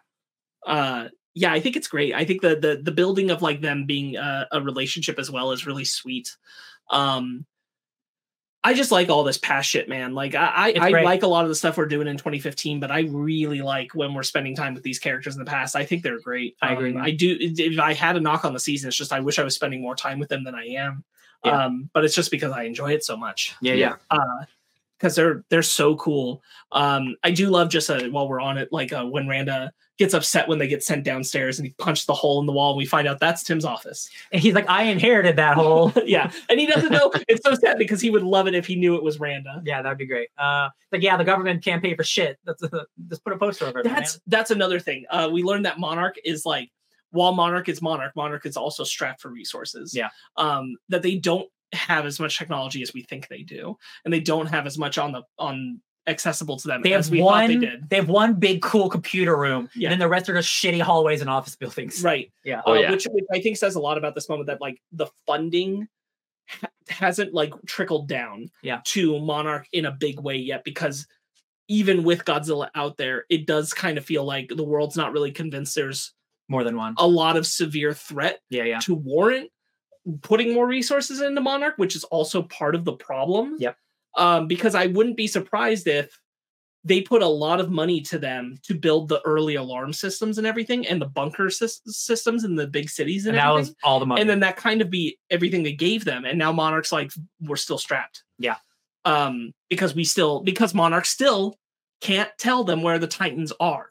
uh 0.67 1.07
yeah 1.33 1.51
i 1.53 1.59
think 1.59 1.75
it's 1.75 1.87
great 1.87 2.13
i 2.13 2.25
think 2.25 2.41
the 2.41 2.55
the, 2.55 2.81
the 2.83 2.91
building 2.91 3.29
of 3.31 3.41
like 3.41 3.61
them 3.61 3.85
being 3.85 4.15
a, 4.17 4.47
a 4.51 4.61
relationship 4.61 5.17
as 5.19 5.29
well 5.31 5.51
is 5.51 5.65
really 5.65 5.85
sweet 5.85 6.35
um 6.89 7.45
i 8.63 8.73
just 8.73 8.91
like 8.91 9.09
all 9.09 9.23
this 9.23 9.37
past 9.37 9.69
shit 9.69 9.87
man 9.89 10.13
like 10.13 10.35
i 10.35 10.73
i, 10.77 10.87
I 10.89 11.01
like 11.03 11.23
a 11.23 11.27
lot 11.27 11.43
of 11.45 11.49
the 11.49 11.55
stuff 11.55 11.77
we're 11.77 11.85
doing 11.87 12.07
in 12.07 12.17
2015 12.17 12.79
but 12.79 12.91
i 12.91 13.01
really 13.09 13.61
like 13.61 13.95
when 13.95 14.13
we're 14.13 14.23
spending 14.23 14.55
time 14.55 14.73
with 14.73 14.83
these 14.83 14.99
characters 14.99 15.35
in 15.35 15.39
the 15.39 15.49
past 15.49 15.75
i 15.75 15.85
think 15.85 16.03
they're 16.03 16.19
great 16.19 16.55
I 16.61 16.73
agree, 16.73 16.89
Um, 16.89 16.95
man. 16.95 17.03
i 17.05 17.11
do 17.11 17.35
if 17.39 17.79
i 17.79 17.93
had 17.93 18.17
a 18.17 18.19
knock 18.19 18.45
on 18.45 18.53
the 18.53 18.59
season 18.59 18.89
it's 18.89 18.97
just 18.97 19.13
i 19.13 19.19
wish 19.19 19.39
i 19.39 19.43
was 19.43 19.55
spending 19.55 19.81
more 19.81 19.95
time 19.95 20.19
with 20.19 20.29
them 20.29 20.43
than 20.43 20.53
i 20.55 20.65
am 20.65 21.03
Yeah. 21.45 21.65
um 21.65 21.89
but 21.93 22.03
it's 22.05 22.13
just 22.15 22.29
because 22.29 22.51
i 22.51 22.63
enjoy 22.63 22.91
it 22.91 23.03
so 23.03 23.15
much 23.17 23.55
Yeah. 23.61 23.73
Yeah. 23.73 23.95
uh 24.11 24.45
because 25.01 25.15
they're 25.15 25.43
they're 25.49 25.63
so 25.63 25.95
cool 25.95 26.41
um 26.73 27.15
i 27.23 27.31
do 27.31 27.49
love 27.49 27.69
just 27.69 27.89
uh, 27.89 28.01
while 28.09 28.27
we're 28.29 28.39
on 28.39 28.57
it 28.57 28.69
like 28.71 28.93
uh, 28.93 29.03
when 29.03 29.27
randa 29.27 29.71
gets 29.97 30.13
upset 30.13 30.47
when 30.47 30.57
they 30.59 30.67
get 30.67 30.83
sent 30.83 31.03
downstairs 31.03 31.59
and 31.59 31.67
he 31.67 31.73
punched 31.77 32.07
the 32.07 32.13
hole 32.13 32.39
in 32.39 32.45
the 32.47 32.51
wall 32.51 32.71
and 32.71 32.77
we 32.77 32.85
find 32.85 33.07
out 33.07 33.19
that's 33.19 33.43
tim's 33.43 33.65
office 33.65 34.09
And 34.31 34.41
he's 34.41 34.53
like, 34.55 34.67
I 34.69 34.83
inherited 34.83 35.35
that 35.35 35.55
hole. 35.55 35.91
yeah 36.05 36.31
and 36.49 36.59
he 36.59 36.65
doesn't 36.65 36.91
know 36.91 37.11
it's 37.27 37.43
so 37.45 37.53
sad 37.55 37.77
because 37.77 38.01
he 38.01 38.09
would 38.09 38.23
love 38.23 38.47
it 38.47 38.55
if 38.55 38.65
he 38.65 38.75
knew 38.75 38.95
it 38.95 39.03
was 39.03 39.19
randa 39.19 39.61
Yeah, 39.65 39.81
that'd 39.81 39.97
be 39.99 40.07
great. 40.07 40.29
Uh, 40.39 40.69
like, 40.91 41.01
yeah, 41.03 41.17
the 41.17 41.23
government 41.23 41.63
can't 41.63 41.83
pay 41.83 41.95
for 41.95 42.03
shit. 42.03 42.37
That's 42.45 42.63
just 43.09 43.23
put 43.23 43.33
a 43.33 43.37
poster 43.37 43.65
over 43.65 43.79
it. 43.79 43.83
that's 43.83 44.19
that's 44.27 44.49
another 44.51 44.79
thing 44.79 45.05
uh 45.11 45.29
we 45.31 45.43
learned 45.43 45.65
that 45.65 45.77
monarch 45.79 46.15
is 46.25 46.45
like 46.45 46.69
while 47.11 47.33
monarch 47.33 47.69
is 47.69 47.81
monarch 47.81 48.15
monarch 48.15 48.45
is 48.47 48.57
also 48.57 48.83
strapped 48.83 49.21
for 49.21 49.29
resources 49.29 49.93
Yeah. 49.95 50.09
um 50.37 50.77
that 50.89 51.03
they 51.03 51.15
don't 51.17 51.47
have 51.73 52.05
as 52.05 52.19
much 52.19 52.37
technology 52.37 52.81
as 52.81 52.93
we 52.93 53.01
think 53.03 53.27
they 53.27 53.43
do 53.43 53.77
and 54.05 54.13
they 54.13 54.19
don't 54.19 54.47
have 54.47 54.65
as 54.67 54.77
much 54.77 54.97
on 54.97 55.11
the 55.11 55.21
on 55.39 55.79
accessible 56.07 56.57
to 56.57 56.67
them 56.67 56.81
They 56.81 56.93
as 56.93 57.05
have 57.05 57.11
we 57.11 57.21
one. 57.21 57.41
thought 57.41 57.47
they 57.47 57.57
did 57.65 57.89
They 57.89 57.95
have 57.97 58.09
one 58.09 58.33
big 58.33 58.61
cool 58.61 58.89
computer 58.89 59.37
room, 59.37 59.69
Yeah. 59.75 59.87
and 59.87 59.91
then 59.93 59.99
the 59.99 60.07
rest 60.09 60.27
are 60.29 60.33
just 60.33 60.49
shitty 60.49 60.81
hallways 60.81 61.21
and 61.21 61.29
office 61.29 61.55
buildings. 61.55 62.01
right 62.03 62.31
Yeah. 62.43 62.61
Oh, 62.65 62.71
uh, 62.73 62.79
yeah. 62.79 62.91
which, 62.91 63.05
which 63.11 63.25
I 63.31 63.39
think 63.39 63.57
says 63.57 63.75
a 63.75 63.79
lot 63.79 63.97
about 63.97 64.15
this 64.15 64.27
moment 64.27 64.47
that 64.47 64.59
like 64.59 64.81
the 64.91 65.05
funding 65.27 65.87
ha- 66.49 66.67
hasn't 66.89 67.33
like 67.33 67.53
trickled 67.67 68.07
down 68.07 68.49
Yeah. 68.63 68.81
to 68.85 69.19
Monarch 69.19 69.67
in 69.71 69.85
a 69.85 69.91
big 69.91 70.19
way 70.19 70.37
yet 70.37 70.63
because 70.63 71.05
even 71.67 72.03
with 72.03 72.25
Godzilla 72.25 72.69
out 72.75 72.97
there, 72.97 73.25
it 73.29 73.45
does 73.45 73.71
kind 73.73 73.97
of 73.97 74.03
feel 74.05 74.25
like 74.25 74.49
the 74.49 74.63
world's 74.63 74.97
not 74.97 75.13
really 75.13 75.31
convinced 75.31 75.75
there's 75.75 76.13
More 76.49 76.63
than 76.63 76.75
one. 76.75 76.95
a 76.97 77.07
lot 77.07 77.37
of 77.37 77.45
severe 77.45 77.93
threat 77.93 78.39
Yeah. 78.49 78.63
Yeah. 78.63 78.79
to 78.79 78.95
warrant 78.95 79.51
putting 80.21 80.53
more 80.53 80.67
resources 80.67 81.21
into 81.21 81.41
Monarch, 81.41 81.75
which 81.77 81.95
is 81.95 82.03
also 82.05 82.43
part 82.43 82.75
of 82.75 82.85
the 82.85 82.93
problem. 82.93 83.57
Yep. 83.59 83.75
Um, 84.17 84.47
because 84.47 84.75
I 84.75 84.87
wouldn't 84.87 85.15
be 85.15 85.27
surprised 85.27 85.87
if 85.87 86.19
they 86.83 86.99
put 86.99 87.21
a 87.21 87.27
lot 87.27 87.59
of 87.59 87.69
money 87.69 88.01
to 88.01 88.17
them 88.17 88.57
to 88.63 88.73
build 88.73 89.07
the 89.07 89.21
early 89.21 89.55
alarm 89.55 89.93
systems 89.93 90.37
and 90.39 90.47
everything, 90.47 90.85
and 90.87 90.99
the 90.99 91.05
bunker 91.05 91.45
sys- 91.45 91.79
systems 91.85 92.43
in 92.43 92.55
the 92.55 92.65
big 92.65 92.89
cities 92.89 93.27
and, 93.27 93.37
And 93.37 93.45
that 93.45 93.53
was 93.53 93.75
all 93.83 93.99
the 93.99 94.05
money. 94.07 94.19
and 94.19 94.29
then 94.29 94.39
that 94.39 94.57
kind 94.57 94.81
of 94.81 94.89
be 94.89 95.19
everything 95.29 95.61
they 95.63 95.73
gave 95.73 96.05
them, 96.05 96.25
and 96.25 96.39
now 96.39 96.51
Monarch's 96.51 96.91
like 96.91 97.11
we're 97.39 97.55
still 97.55 97.77
strapped. 97.77 98.23
Yeah. 98.39 98.55
Um, 99.05 99.53
because 99.69 99.93
we 99.93 100.03
still 100.03 100.41
because 100.41 100.73
Monarch 100.73 101.05
still 101.05 101.59
can't 102.01 102.31
tell 102.39 102.63
them 102.63 102.81
where 102.81 102.97
the 102.97 103.07
Titans 103.07 103.53
are. 103.59 103.90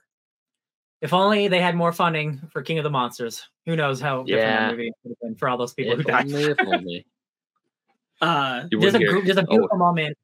If 1.00 1.12
only 1.12 1.48
they 1.48 1.60
had 1.60 1.74
more 1.74 1.92
funding 1.92 2.40
for 2.52 2.62
King 2.62 2.78
of 2.78 2.84
the 2.84 2.90
Monsters. 2.90 3.48
Who 3.66 3.76
knows 3.76 4.00
how 4.00 4.22
different 4.24 4.46
Yeah. 4.48 4.60
that 4.68 4.70
movie 4.72 4.92
would 5.04 5.10
have 5.10 5.20
been 5.20 5.36
for 5.36 5.48
all 5.48 5.56
those 5.58 5.72
people 5.74 5.94
who 5.94 6.00
If 6.00 6.06
died. 6.06 6.26
only, 6.26 6.42
if 6.44 6.58
only. 6.66 7.06
Uh, 8.22 8.66
there's 8.70 8.72
a 8.72 8.76
wouldn't 8.98 9.02
hear- 9.02 9.12
gr- 9.20 9.24
there's 9.24 9.38
a 9.38 9.42
oh, 9.46 9.46
beautiful 9.50 9.78
moment. 9.78 10.14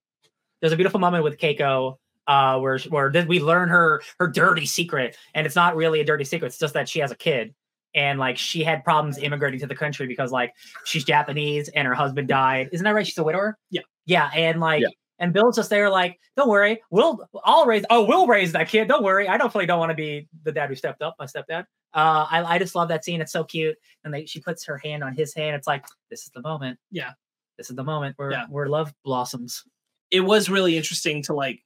There's 0.60 0.72
a 0.72 0.76
beautiful 0.76 1.00
moment 1.00 1.24
with 1.24 1.38
Keiko 1.38 1.96
uh 2.26 2.58
where 2.58 2.76
where 2.90 3.10
we 3.28 3.38
learn 3.40 3.68
her 3.68 4.02
her 4.18 4.26
dirty 4.26 4.66
secret 4.66 5.16
and 5.32 5.46
it's 5.46 5.54
not 5.54 5.76
really 5.76 6.00
a 6.00 6.04
dirty 6.04 6.24
secret 6.24 6.48
it's 6.48 6.58
just 6.58 6.74
that 6.74 6.88
she 6.88 6.98
has 6.98 7.12
a 7.12 7.14
kid 7.16 7.54
and 7.94 8.18
like 8.18 8.36
she 8.36 8.64
had 8.64 8.82
problems 8.82 9.16
immigrating 9.16 9.60
to 9.60 9.66
the 9.68 9.76
country 9.76 10.08
because 10.08 10.32
like 10.32 10.52
she's 10.84 11.04
Japanese 11.04 11.68
and 11.68 11.86
her 11.86 11.94
husband 11.94 12.26
died 12.26 12.68
isn't 12.72 12.82
that 12.82 12.90
right 12.96 13.06
she's 13.06 13.16
a 13.16 13.22
widower 13.22 13.56
Yeah. 13.70 13.82
yeah 14.06 14.28
and 14.34 14.58
like 14.60 14.82
Yeah. 14.82 14.88
And 15.18 15.32
Bill's 15.32 15.56
just 15.56 15.70
there 15.70 15.88
like 15.90 16.18
don't 16.36 16.48
worry 16.48 16.82
we'll 16.90 17.28
I'll 17.44 17.66
raise 17.66 17.84
oh 17.90 18.04
we'll 18.04 18.26
raise 18.26 18.52
that 18.52 18.68
kid 18.68 18.88
don't 18.88 19.02
worry 19.04 19.28
I 19.28 19.38
definitely 19.38 19.66
don't 19.66 19.78
want 19.78 19.90
to 19.90 19.94
be 19.96 20.28
the 20.44 20.52
dad 20.52 20.68
who 20.68 20.74
stepped 20.74 21.02
up 21.02 21.14
my 21.18 21.26
stepdad 21.26 21.64
uh 21.94 22.26
I, 22.30 22.44
I 22.44 22.58
just 22.58 22.74
love 22.74 22.88
that 22.88 23.04
scene 23.04 23.20
it's 23.20 23.32
so 23.32 23.44
cute 23.44 23.76
and 24.04 24.12
they 24.12 24.26
she 24.26 24.40
puts 24.40 24.64
her 24.66 24.78
hand 24.78 25.02
on 25.04 25.14
his 25.14 25.34
hand 25.34 25.56
it's 25.56 25.66
like 25.66 25.84
this 26.10 26.22
is 26.24 26.30
the 26.34 26.42
moment 26.42 26.78
Yeah. 26.90 27.12
this 27.58 27.70
is 27.70 27.76
the 27.76 27.84
moment 27.84 28.18
where 28.18 28.30
Yeah. 28.30 28.46
where 28.50 28.66
love 28.68 28.92
blossoms 29.04 29.62
it 30.10 30.20
was 30.20 30.48
really 30.48 30.76
interesting 30.76 31.22
to 31.24 31.32
like 31.34 31.60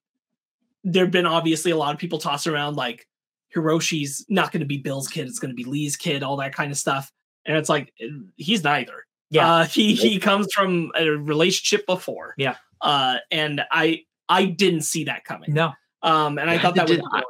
there've 0.85 1.11
been 1.11 1.27
obviously 1.27 1.71
a 1.71 1.77
lot 1.77 1.93
of 1.95 2.01
people 2.01 2.19
tossing 2.19 2.53
around 2.53 2.77
like 2.77 3.07
Hiroshi's 3.55 4.25
not 4.29 4.53
going 4.53 4.61
to 4.61 4.67
be 4.67 4.79
Bill's 4.79 5.09
kid, 5.09 5.27
it's 5.27 5.39
going 5.41 5.51
to 5.51 5.57
be 5.57 5.65
Lee's 5.65 5.97
kid, 5.97 6.23
all 6.23 6.37
that 6.37 6.55
kind 6.55 6.71
of 6.71 6.79
stuff. 6.79 7.11
And 7.45 7.57
it's 7.57 7.69
like 7.69 7.93
he's 8.37 8.63
neither. 8.63 9.05
Yeah. 9.31 9.53
Uh, 9.53 9.65
he 9.65 9.95
he 9.95 10.19
comes 10.21 10.47
from 10.55 10.93
a 10.97 11.09
relationship 11.11 11.85
before. 11.87 12.35
Yeah. 12.39 12.57
Uh, 12.83 13.17
and 13.31 13.63
I 13.71 14.05
I 14.29 14.45
didn't 14.47 14.83
see 14.83 15.05
that 15.05 15.25
coming. 15.25 15.53
no 15.53 15.73
Um, 16.03 16.39
and 16.39 16.49
I 16.51 16.55
Yeah, 16.55 16.63
thought 16.63 16.75
that 16.77 16.89
was 16.89 16.97
did- 16.99 17.05
I- 17.13 17.23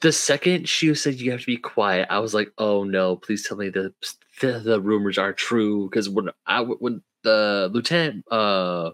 The 0.00 0.12
second 0.12 0.68
she 0.68 0.94
said 0.94 1.14
you 1.20 1.30
have 1.32 1.40
to 1.40 1.46
be 1.46 1.56
quiet, 1.58 2.06
I 2.10 2.18
was 2.20 2.32
like, 2.34 2.50
"Oh 2.56 2.84
no! 2.84 3.16
Please 3.16 3.46
tell 3.46 3.56
me 3.58 3.68
the 3.68 3.92
the, 4.40 4.58
the 4.60 4.80
rumors 4.80 5.18
are 5.18 5.32
true." 5.34 5.88
Because 5.90 6.08
when 6.08 6.30
I 6.46 6.60
when 6.62 7.02
the 7.24 7.68
lieutenant 7.72 8.24
uh 8.32 8.92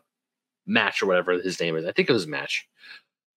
match 0.67 1.03
or 1.03 1.07
whatever 1.07 1.33
his 1.33 1.61
name 1.61 1.77
is, 1.77 1.85
I 1.87 1.93
think 1.93 2.09
it 2.11 2.13
was 2.13 2.27
match, 2.27 2.67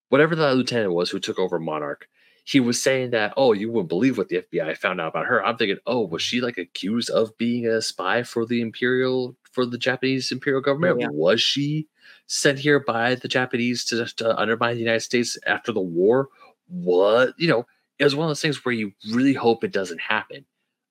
whatever 0.08 0.34
the 0.34 0.54
lieutenant 0.54 0.92
was 0.92 1.10
who 1.10 1.20
took 1.20 1.38
over 1.38 1.58
Monarch, 1.60 2.08
he 2.44 2.58
was 2.60 2.82
saying 2.82 3.10
that, 3.10 3.32
"Oh, 3.36 3.52
you 3.52 3.70
wouldn't 3.70 3.88
believe 3.88 4.18
what 4.18 4.28
the 4.28 4.38
FBI 4.42 4.74
found 4.76 5.00
out 5.00 5.08
about 5.08 5.26
her." 5.26 5.44
I'm 5.44 5.56
thinking, 5.56 5.78
"Oh, 5.86 6.04
was 6.06 6.22
she 6.22 6.40
like 6.40 6.58
accused 6.58 7.10
of 7.10 7.36
being 7.38 7.66
a 7.66 7.80
spy 7.80 8.22
for 8.24 8.44
the 8.44 8.60
Imperial 8.60 9.36
for 9.52 9.64
the 9.66 9.78
Japanese 9.78 10.32
imperial 10.32 10.62
government? 10.62 10.98
Yeah. 11.00 11.08
Was 11.12 11.40
she 11.40 11.86
sent 12.32 12.58
here 12.58 12.80
by 12.80 13.14
the 13.14 13.28
Japanese 13.28 13.84
to, 13.84 14.06
to 14.06 14.36
undermine 14.38 14.74
the 14.74 14.80
United 14.80 15.00
States 15.00 15.36
after 15.46 15.70
the 15.70 15.80
war? 15.80 16.28
What 16.68 17.34
you 17.38 17.48
know, 17.48 17.66
it 17.98 18.04
was 18.04 18.16
one 18.16 18.24
of 18.24 18.30
those 18.30 18.40
things 18.40 18.64
where 18.64 18.74
you 18.74 18.92
really 19.10 19.34
hope 19.34 19.62
it 19.62 19.72
doesn't 19.72 20.00
happen. 20.00 20.46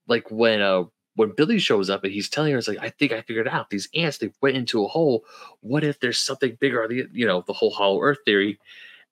Like 0.07 0.29
when 0.29 0.61
uh 0.61 0.83
when 1.15 1.33
Billy 1.35 1.59
shows 1.59 1.89
up 1.89 2.03
and 2.03 2.13
he's 2.13 2.29
telling 2.29 2.51
her, 2.53 2.57
it's 2.57 2.67
like, 2.67 2.77
I 2.79 2.89
think 2.89 3.11
I 3.11 3.21
figured 3.21 3.47
out. 3.47 3.69
These 3.69 3.89
ants, 3.93 4.19
they 4.19 4.31
went 4.41 4.55
into 4.55 4.83
a 4.85 4.87
hole. 4.87 5.25
What 5.59 5.83
if 5.83 5.99
there's 5.99 6.17
something 6.17 6.57
bigger 6.59 6.87
the, 6.87 7.07
you 7.11 7.27
know, 7.27 7.43
the 7.45 7.53
whole 7.53 7.71
hollow 7.71 7.99
earth 8.01 8.19
theory? 8.23 8.59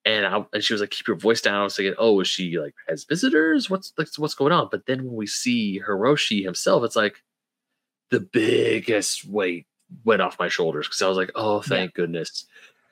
And 0.05 0.25
I, 0.25 0.45
and 0.53 0.63
she 0.63 0.73
was 0.73 0.80
like, 0.80 0.91
keep 0.91 1.07
your 1.07 1.17
voice 1.17 1.41
down. 1.41 1.59
I 1.59 1.63
was 1.63 1.75
thinking, 1.75 1.95
oh, 1.97 2.21
is 2.21 2.27
she 2.27 2.57
like 2.57 2.73
has 2.88 3.03
visitors? 3.03 3.69
What's 3.69 3.91
like, 3.97 4.07
what's 4.17 4.34
going 4.34 4.53
on? 4.53 4.69
But 4.71 4.86
then 4.86 5.05
when 5.05 5.15
we 5.15 5.27
see 5.27 5.82
Hiroshi 5.86 6.43
himself, 6.43 6.84
it's 6.86 6.95
like 6.95 7.21
the 8.11 8.21
biggest 8.21 9.25
weight 9.27 9.67
went 10.03 10.21
off 10.21 10.39
my 10.39 10.47
shoulders 10.47 10.87
because 10.87 11.01
I 11.01 11.07
was 11.07 11.17
like, 11.17 11.31
oh, 11.35 11.61
thank 11.61 11.93
goodness. 11.93 12.45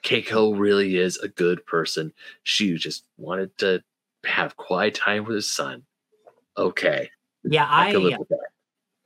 Keiko 0.04 0.58
really 0.58 0.98
is 0.98 1.18
a 1.18 1.28
good 1.28 1.66
person. 1.66 2.14
She 2.44 2.76
just 2.78 3.04
wanted 3.18 3.58
to 3.60 3.84
have 4.26 4.58
quiet 4.58 4.94
time 4.94 5.26
with 5.26 5.36
his 5.36 5.50
son. 5.50 5.84
Okay. 6.58 7.10
Yeah, 7.44 7.66
I, 7.66 7.90
I 7.90 7.92
can 7.92 8.04
live 8.04 8.20
with 8.20 8.30
that. 8.30 8.48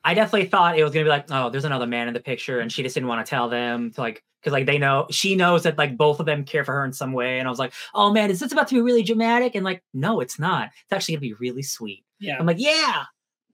I 0.04 0.14
definitely 0.14 0.48
thought 0.48 0.78
it 0.78 0.84
was 0.84 0.94
gonna 0.94 1.06
be 1.06 1.10
like, 1.10 1.26
oh, 1.30 1.50
there's 1.50 1.66
another 1.66 1.86
man 1.86 2.08
in 2.08 2.14
the 2.14 2.20
picture, 2.20 2.60
and 2.60 2.72
she 2.72 2.82
just 2.82 2.96
didn't 2.96 3.08
want 3.08 3.26
to 3.26 3.30
tell 3.30 3.50
them 3.50 3.92
to 3.92 4.02
like, 4.02 4.24
because 4.42 4.52
like 4.52 4.66
they 4.66 4.80
know 4.80 5.06
she 5.12 5.36
knows 5.36 5.64
that 5.64 5.78
like 5.78 5.96
both 5.96 6.20
of 6.20 6.26
them 6.26 6.44
care 6.44 6.64
for 6.64 6.74
her 6.74 6.86
in 6.86 6.94
some 6.94 7.14
way, 7.14 7.38
and 7.38 7.48
I 7.48 7.52
was 7.52 7.60
like, 7.60 7.74
oh 7.94 8.12
man, 8.12 8.32
is 8.32 8.40
this 8.40 8.52
about 8.52 8.68
to 8.70 8.76
be 8.76 8.82
really 8.82 9.04
dramatic? 9.04 9.54
And 9.54 9.64
like, 9.64 9.84
no, 9.94 10.20
it's 10.20 10.40
not. 10.40 10.70
It's 10.84 10.92
actually 10.92 11.16
gonna 11.16 11.22
be 11.22 11.34
really 11.34 11.62
sweet. 11.62 12.04
Yeah. 12.20 12.38
I'm 12.40 12.48
like, 12.48 12.60
yeah, 12.60 13.04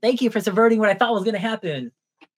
thank 0.01 0.21
you 0.21 0.29
for 0.29 0.39
subverting 0.39 0.79
what 0.79 0.89
I 0.89 0.93
thought 0.93 1.13
was 1.13 1.25
gonna 1.25 1.38
happen. 1.38 1.91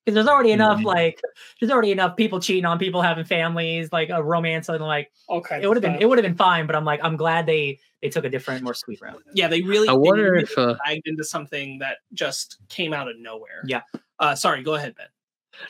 Because 0.06 0.16
there's 0.16 0.28
already 0.28 0.52
enough 0.52 0.80
Mhm. 0.80 0.86
like, 0.86 1.22
there's 1.60 1.72
already 1.72 1.92
enough 1.92 2.16
people 2.16 2.40
cheating 2.40 2.66
on 2.66 2.80
people 2.80 3.02
having 3.02 3.26
families, 3.26 3.92
like 3.92 4.10
a 4.10 4.24
romance, 4.24 4.70
and 4.70 4.80
like 4.84 5.12
Okay. 5.30 5.62
it 5.62 5.68
would 5.68 5.78
have 5.78 5.84
been, 5.84 6.02
it 6.02 6.06
would 6.08 6.18
have 6.18 6.24
been 6.26 6.36
fine. 6.38 6.66
But 6.66 6.76
I'm 6.76 6.86
like, 6.86 7.00
I'm 7.04 7.16
glad 7.18 7.46
they 7.46 7.80
they 8.02 8.10
took 8.10 8.24
a 8.24 8.30
different, 8.30 8.64
more 8.64 8.74
sweet 8.74 9.02
route. 9.02 9.22
yeah, 9.34 9.48
they 9.50 9.62
really 9.62 9.90
I 9.90 9.94
wonder 9.94 10.32
really 10.32 10.44
if 10.44 10.58
uh, 10.58 10.76
dragged 10.86 11.06
into 11.08 11.24
something 11.24 11.80
that 11.80 11.98
just 12.14 12.58
came 12.70 12.94
out 12.94 13.10
of 13.10 13.20
nowhere. 13.20 13.62
Yeah. 13.66 13.82
Uh 14.20 14.36
sorry, 14.36 14.64
go 14.64 14.76
ahead, 14.76 14.96
Ben. 14.96 15.08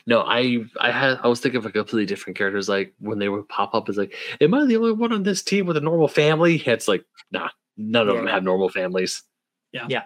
No, 0.06 0.20
I 0.22 0.58
I 0.78 0.92
had 0.92 1.18
I 1.22 1.28
was 1.28 1.40
thinking 1.40 1.58
of 1.58 1.66
a 1.66 1.72
completely 1.72 2.06
different 2.06 2.38
characters. 2.38 2.68
Like 2.68 2.94
when 3.00 3.18
they 3.18 3.28
would 3.28 3.48
pop 3.48 3.74
up, 3.74 3.88
it's 3.88 3.98
like, 3.98 4.14
am 4.40 4.54
I 4.54 4.64
the 4.64 4.76
only 4.76 4.92
one 4.92 5.12
on 5.12 5.24
this 5.24 5.42
team 5.42 5.66
with 5.66 5.76
a 5.76 5.80
normal 5.80 6.06
family? 6.08 6.62
It's 6.64 6.86
like, 6.86 7.04
nah, 7.32 7.48
none 7.76 8.08
of 8.08 8.16
them 8.16 8.28
have 8.28 8.44
normal 8.44 8.68
families. 8.68 9.22
Yeah, 9.72 9.86
yeah. 9.88 10.04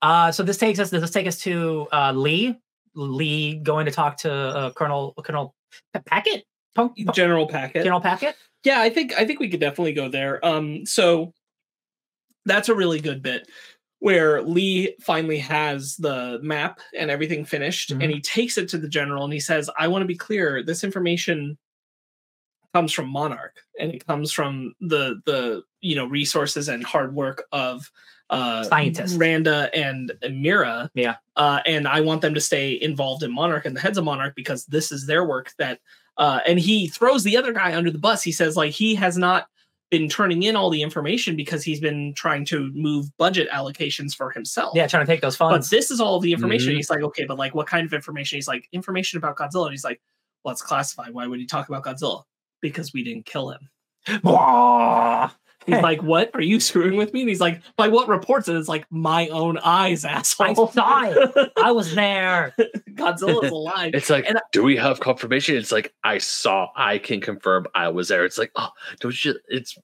Uh, 0.00 0.32
so 0.32 0.42
this 0.42 0.56
takes 0.58 0.78
us. 0.78 0.90
Does 0.90 1.02
this 1.02 1.10
take 1.10 1.26
us 1.26 1.40
to 1.42 1.86
uh, 1.92 2.12
Lee? 2.12 2.56
Lee 2.94 3.56
going 3.56 3.86
to 3.86 3.92
talk 3.92 4.16
to 4.18 4.32
uh, 4.32 4.70
Colonel 4.72 5.14
Colonel 5.24 5.54
Puckett? 5.94 6.42
Punk, 6.74 6.96
Punk- 6.96 7.14
General 7.14 7.48
Puckett. 7.48 7.82
General 7.82 8.00
Puckett? 8.00 8.34
Yeah, 8.64 8.80
I 8.80 8.90
think 8.90 9.12
I 9.18 9.24
think 9.24 9.40
we 9.40 9.48
could 9.48 9.60
definitely 9.60 9.92
go 9.94 10.08
there. 10.08 10.44
Um, 10.44 10.84
so 10.86 11.32
that's 12.44 12.68
a 12.68 12.74
really 12.74 13.00
good 13.00 13.22
bit 13.22 13.48
where 14.00 14.42
Lee 14.42 14.94
finally 15.00 15.38
has 15.38 15.96
the 15.96 16.38
map 16.42 16.78
and 16.96 17.10
everything 17.10 17.44
finished, 17.44 17.90
Mhm. 17.92 18.02
and 18.04 18.12
he 18.12 18.20
takes 18.20 18.56
it 18.56 18.68
to 18.68 18.78
the 18.78 18.88
general 18.88 19.24
and 19.24 19.32
he 19.32 19.40
says, 19.40 19.68
"I 19.78 19.88
want 19.88 20.02
to 20.02 20.06
be 20.06 20.14
clear. 20.16 20.62
This 20.62 20.84
information 20.84 21.58
comes 22.74 22.92
from 22.92 23.08
Monarch, 23.08 23.56
and 23.80 23.92
it 23.92 24.06
comes 24.06 24.32
from 24.32 24.74
the 24.80 25.20
the 25.26 25.62
you 25.80 25.96
know 25.96 26.06
resources 26.06 26.68
and 26.68 26.84
hard 26.84 27.14
work 27.14 27.44
of." 27.52 27.90
Uh, 28.30 28.62
Scientists. 28.64 29.14
Randa 29.14 29.70
and 29.74 30.12
Mira. 30.30 30.90
Yeah. 30.94 31.16
Uh, 31.36 31.60
and 31.64 31.88
I 31.88 32.00
want 32.00 32.20
them 32.20 32.34
to 32.34 32.40
stay 32.40 32.78
involved 32.80 33.22
in 33.22 33.32
Monarch 33.32 33.64
and 33.64 33.74
the 33.74 33.80
heads 33.80 33.96
of 33.96 34.04
Monarch 34.04 34.34
because 34.36 34.66
this 34.66 34.92
is 34.92 35.06
their 35.06 35.24
work 35.24 35.52
that 35.58 35.80
uh, 36.18 36.40
and 36.46 36.58
he 36.58 36.88
throws 36.88 37.22
the 37.24 37.36
other 37.36 37.52
guy 37.52 37.74
under 37.76 37.90
the 37.90 37.98
bus. 37.98 38.22
He 38.22 38.32
says 38.32 38.56
like 38.56 38.72
he 38.72 38.94
has 38.96 39.16
not 39.16 39.46
been 39.90 40.08
turning 40.08 40.42
in 40.42 40.56
all 40.56 40.68
the 40.68 40.82
information 40.82 41.36
because 41.36 41.62
he's 41.64 41.80
been 41.80 42.12
trying 42.14 42.44
to 42.44 42.70
move 42.74 43.06
budget 43.16 43.48
allocations 43.50 44.14
for 44.14 44.30
himself. 44.30 44.74
Yeah, 44.76 44.86
trying 44.86 45.06
to 45.06 45.10
take 45.10 45.22
those 45.22 45.36
funds. 45.36 45.70
But 45.70 45.76
this 45.76 45.90
is 45.90 45.98
all 45.98 46.16
of 46.16 46.22
the 46.22 46.32
information. 46.34 46.72
Mhm. 46.74 46.76
He's 46.76 46.90
like, 46.90 47.00
okay, 47.02 47.24
but 47.24 47.38
like 47.38 47.54
what 47.54 47.66
kind 47.66 47.86
of 47.86 47.94
information? 47.94 48.36
He's 48.36 48.48
like, 48.48 48.68
information 48.72 49.16
about 49.16 49.36
Godzilla. 49.36 49.64
And 49.66 49.72
he's 49.72 49.84
like, 49.84 50.02
well, 50.44 50.52
it's 50.52 50.60
classified. 50.60 51.14
Why 51.14 51.26
would 51.26 51.38
he 51.38 51.46
talk 51.46 51.68
about 51.70 51.84
Godzilla? 51.84 52.24
Because 52.60 52.92
we 52.92 53.02
didn't 53.02 53.24
kill 53.24 53.50
him. 53.50 53.70
Wah! 54.22 55.30
He's 55.68 55.82
like, 55.82 56.02
what? 56.02 56.30
Are 56.34 56.40
you 56.40 56.58
screwing 56.60 56.96
with 56.96 57.12
me? 57.12 57.20
And 57.20 57.28
he's 57.28 57.40
like, 57.40 57.60
by 57.76 57.88
what 57.88 58.08
reports? 58.08 58.48
And 58.48 58.56
it's 58.58 58.68
like, 58.68 58.86
my 58.90 59.28
own 59.28 59.58
eyes, 59.58 60.04
asshole. 60.04 60.46
I 60.46 60.54
saw 60.54 61.02
it. 61.04 61.52
I 61.56 61.72
was 61.72 61.94
there. 61.94 62.54
Godzilla's 62.94 63.50
alive. 63.52 63.92
It's 63.94 64.10
like, 64.10 64.26
And 64.26 64.38
I- 64.38 64.42
do 64.52 64.62
we 64.62 64.76
have 64.76 65.00
confirmation? 65.00 65.56
It's 65.56 65.70
like 65.72 65.92
I 66.02 66.18
saw, 66.18 66.68
I 66.74 66.98
can 66.98 67.20
confirm 67.20 67.66
I 67.74 67.88
was 67.88 68.08
there. 68.08 68.24
It's 68.24 68.38
like, 68.38 68.50
oh, 68.56 68.70
don't 69.00 69.24
you? 69.24 69.34
It's 69.48 69.78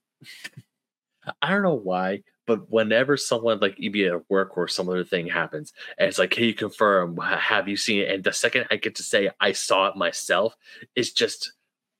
I 1.41 1.51
don't 1.51 1.63
know 1.63 1.75
why, 1.75 2.23
but 2.47 2.71
whenever 2.71 3.17
someone 3.17 3.59
like 3.61 3.79
EB 3.83 3.97
at 4.13 4.29
work 4.29 4.57
or 4.59 4.69
some 4.69 4.89
other 4.89 5.05
thing 5.05 5.27
happens, 5.27 5.73
and 5.99 6.09
it's 6.09 6.19
like, 6.19 6.31
can 6.31 6.45
you 6.45 6.55
confirm? 6.55 7.17
Have 7.19 7.69
you 7.69 7.77
seen 7.77 8.01
it? 8.03 8.11
And 8.11 8.25
the 8.25 8.33
second 8.33 8.67
I 8.71 8.77
get 8.77 8.95
to 8.97 9.03
say 9.03 9.31
I 9.41 9.53
saw 9.53 9.87
it 9.89 9.97
myself, 9.97 10.55
it's 10.95 11.13
just, 11.13 11.53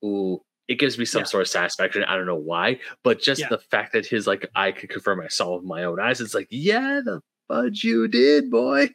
ooh, 0.03 0.41
it 0.67 0.75
gives 0.79 0.97
me 0.97 1.05
some 1.05 1.21
Yeah. 1.21 1.25
sort 1.25 1.41
of 1.41 1.47
satisfaction. 1.47 2.03
I 2.03 2.15
don't 2.15 2.25
know 2.25 2.35
why, 2.35 2.79
but 3.03 3.21
just 3.21 3.41
Yeah. 3.41 3.49
the 3.49 3.59
fact 3.59 3.93
that 3.93 4.05
his 4.05 4.25
like 4.27 4.49
I 4.55 4.71
could 4.71 4.89
confirm 4.89 5.21
I 5.21 5.27
saw 5.27 5.55
with 5.55 5.63
my 5.65 5.83
own 5.83 5.99
eyes. 5.99 6.21
It's 6.21 6.33
like, 6.33 6.47
yeah, 6.49 7.01
the 7.03 7.21
fudge 7.47 7.83
you 7.83 8.07
did, 8.07 8.49
boy. 8.49 8.89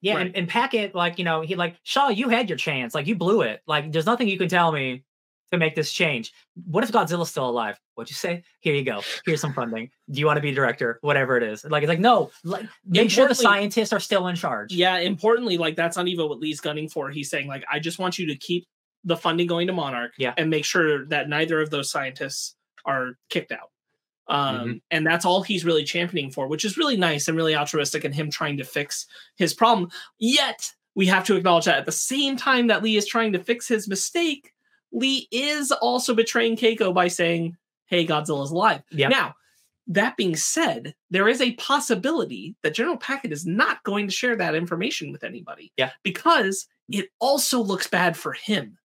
Yeah, 0.00 0.14
Right. 0.14 0.26
and, 0.26 0.36
and 0.36 0.48
Puckett, 0.48 0.94
like, 0.94 1.18
you 1.18 1.24
know, 1.24 1.40
he 1.40 1.56
like, 1.56 1.76
Shaw, 1.82 2.08
you 2.08 2.28
had 2.28 2.48
your 2.48 2.56
chance. 2.58 2.94
Like, 2.94 3.08
you 3.08 3.16
blew 3.16 3.42
it. 3.42 3.60
Like, 3.66 3.90
there's 3.90 4.06
nothing 4.06 4.28
you 4.28 4.38
can 4.38 4.48
tell 4.48 4.70
me 4.70 5.02
to 5.50 5.58
make 5.58 5.74
this 5.74 5.92
change. 5.92 6.30
What 6.66 6.84
if 6.84 6.92
Godzilla's 6.92 7.30
still 7.30 7.48
alive? 7.48 7.80
What'd 7.96 8.10
you 8.10 8.14
say? 8.14 8.44
Here 8.60 8.74
you 8.74 8.84
go. 8.84 9.00
Here's 9.24 9.40
some 9.40 9.54
funding. 9.54 9.90
Do 10.10 10.20
you 10.20 10.26
want 10.26 10.36
to 10.36 10.40
be 10.42 10.52
director? 10.52 10.98
Whatever 11.00 11.36
it 11.36 11.42
is. 11.42 11.64
Like, 11.64 11.82
it's 11.82 11.88
like, 11.88 11.98
no, 11.98 12.30
like, 12.44 12.66
make 12.84 13.10
sure 13.10 13.26
the 13.26 13.34
scientists 13.34 13.92
are 13.92 13.98
still 13.98 14.28
in 14.28 14.36
charge. 14.36 14.72
Yeah, 14.72 14.98
importantly, 14.98 15.56
like 15.58 15.74
that's 15.74 15.96
not 15.96 16.06
even 16.06 16.28
what 16.28 16.38
Lee's 16.38 16.60
gunning 16.60 16.88
for. 16.88 17.10
He's 17.10 17.28
saying, 17.30 17.48
like, 17.48 17.64
I 17.72 17.80
just 17.80 17.98
want 17.98 18.18
you 18.20 18.26
to 18.26 18.36
keep 18.36 18.66
the 19.04 19.16
funding 19.16 19.46
going 19.46 19.66
to 19.68 19.72
Monarch 19.72 20.12
Yeah. 20.18 20.34
and 20.36 20.50
make 20.50 20.64
sure 20.64 21.06
that 21.06 21.28
neither 21.28 21.60
of 21.60 21.70
those 21.70 21.90
scientists 21.90 22.54
are 22.84 23.12
kicked 23.30 23.52
out. 23.52 23.70
Um, 24.28 24.56
Mm-hmm. 24.58 24.72
and 24.90 25.06
that's 25.06 25.24
all 25.24 25.42
he's 25.42 25.64
really 25.64 25.84
championing 25.84 26.30
for, 26.30 26.48
which 26.48 26.64
is 26.64 26.76
really 26.76 26.96
nice 26.98 27.28
and 27.28 27.36
really 27.36 27.56
altruistic 27.56 28.04
in 28.04 28.12
him 28.12 28.30
trying 28.30 28.58
to 28.58 28.64
fix 28.64 29.06
his 29.36 29.54
problem. 29.54 29.90
Yet 30.18 30.70
we 30.94 31.06
have 31.06 31.24
to 31.26 31.36
acknowledge 31.36 31.64
that 31.64 31.78
at 31.78 31.86
the 31.86 31.92
same 31.92 32.36
time 32.36 32.66
that 32.66 32.82
Lee 32.82 32.96
is 32.96 33.06
trying 33.06 33.32
to 33.32 33.38
fix 33.42 33.66
his 33.68 33.88
mistake, 33.88 34.52
Lee 34.92 35.28
is 35.30 35.72
also 35.72 36.14
betraying 36.14 36.56
Keiko 36.56 36.92
by 36.92 37.08
saying, 37.08 37.56
Hey, 37.86 38.06
Godzilla's 38.06 38.50
alive. 38.50 38.82
Yeah. 38.90 39.08
Now, 39.08 39.34
that 39.86 40.18
being 40.18 40.36
said, 40.36 40.94
there 41.10 41.26
is 41.28 41.40
a 41.40 41.54
possibility 41.54 42.54
that 42.62 42.74
General 42.74 42.98
Puckett 42.98 43.32
is 43.32 43.46
not 43.46 43.82
going 43.84 44.06
to 44.08 44.12
share 44.12 44.36
that 44.36 44.54
information 44.54 45.10
with 45.10 45.24
anybody. 45.24 45.72
Yeah. 45.78 45.92
Because 46.02 46.66
it 46.90 47.08
also 47.18 47.62
looks 47.62 47.86
bad 47.86 48.14
for 48.14 48.34
him 48.34 48.76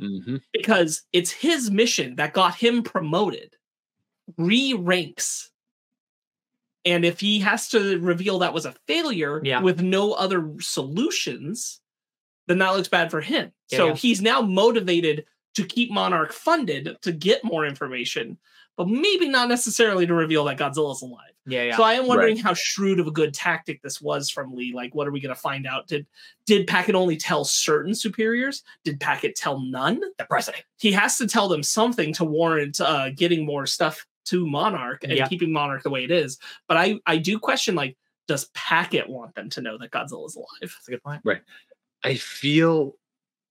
Mm-hmm. 0.00 0.36
because 0.52 1.02
it's 1.12 1.30
his 1.30 1.70
mission 1.70 2.16
that 2.16 2.32
got 2.32 2.54
him 2.54 2.82
promoted, 2.82 3.54
re 4.38 4.72
ranks. 4.72 5.50
And 6.86 7.04
if 7.04 7.20
he 7.20 7.40
has 7.40 7.68
to 7.70 7.98
reveal 8.00 8.38
that 8.38 8.54
was 8.54 8.64
a 8.64 8.74
failure 8.86 9.42
Yeah. 9.44 9.60
with 9.60 9.82
no 9.82 10.12
other 10.12 10.54
solutions, 10.60 11.80
then 12.46 12.58
that 12.58 12.70
looks 12.70 12.88
bad 12.88 13.10
for 13.10 13.20
him. 13.20 13.52
Yeah, 13.70 13.76
so 13.76 13.86
yeah. 13.88 13.94
he's 13.94 14.22
now 14.22 14.40
motivated 14.40 15.26
to 15.54 15.64
keep 15.64 15.90
Monarch 15.90 16.32
funded 16.32 16.96
to 17.02 17.12
get 17.12 17.42
more 17.44 17.66
information, 17.66 18.38
but 18.76 18.88
maybe 18.88 19.28
not 19.28 19.48
necessarily 19.48 20.06
to 20.06 20.14
reveal 20.14 20.44
that 20.44 20.58
Godzilla's 20.58 21.02
alive. 21.02 21.26
Yeah, 21.46 21.64
yeah. 21.64 21.76
So 21.76 21.82
I 21.82 21.94
am 21.94 22.06
wondering 22.06 22.36
how 22.36 22.54
shrewd 22.54 23.00
of 23.00 23.06
a 23.06 23.10
good 23.10 23.32
tactic 23.34 23.82
this 23.82 24.00
was 24.00 24.30
from 24.30 24.54
Lee. 24.54 24.72
Like, 24.74 24.94
what 24.94 25.08
are 25.08 25.10
we 25.10 25.20
going 25.20 25.34
to 25.34 25.40
find 25.40 25.66
out? 25.66 25.86
Did 25.88 26.06
did 26.46 26.66
Puckett 26.66 26.94
only 26.94 27.16
tell 27.16 27.44
certain 27.44 27.94
superiors? 27.94 28.62
Did 28.84 29.00
Puckett 29.00 29.34
tell 29.34 29.58
none? 29.60 30.00
the 30.18 30.24
president. 30.26 30.64
He 30.78 30.92
has 30.92 31.16
to 31.18 31.26
tell 31.26 31.48
them 31.48 31.62
something 31.62 32.12
to 32.14 32.24
warrant 32.24 32.80
uh, 32.80 33.10
getting 33.10 33.44
more 33.46 33.66
stuff 33.66 34.06
to 34.26 34.46
Monarch 34.46 35.02
and 35.02 35.12
Yeah. 35.12 35.26
keeping 35.26 35.50
Monarch 35.52 35.82
the 35.82 35.90
way 35.90 36.04
it 36.04 36.10
is. 36.10 36.38
But 36.68 36.76
I 36.76 37.00
I 37.06 37.16
do 37.16 37.38
question 37.38 37.74
like, 37.74 37.96
does 38.28 38.48
Puckett 38.50 39.08
want 39.08 39.34
them 39.34 39.48
to 39.50 39.62
know 39.62 39.78
that 39.78 39.90
Godzilla's 39.90 40.36
alive? 40.36 40.46
That's 40.60 40.86
a 40.88 40.90
good 40.92 41.02
point. 41.02 41.22
Right. 41.24 41.40
I 42.04 42.14
feel 42.14 42.94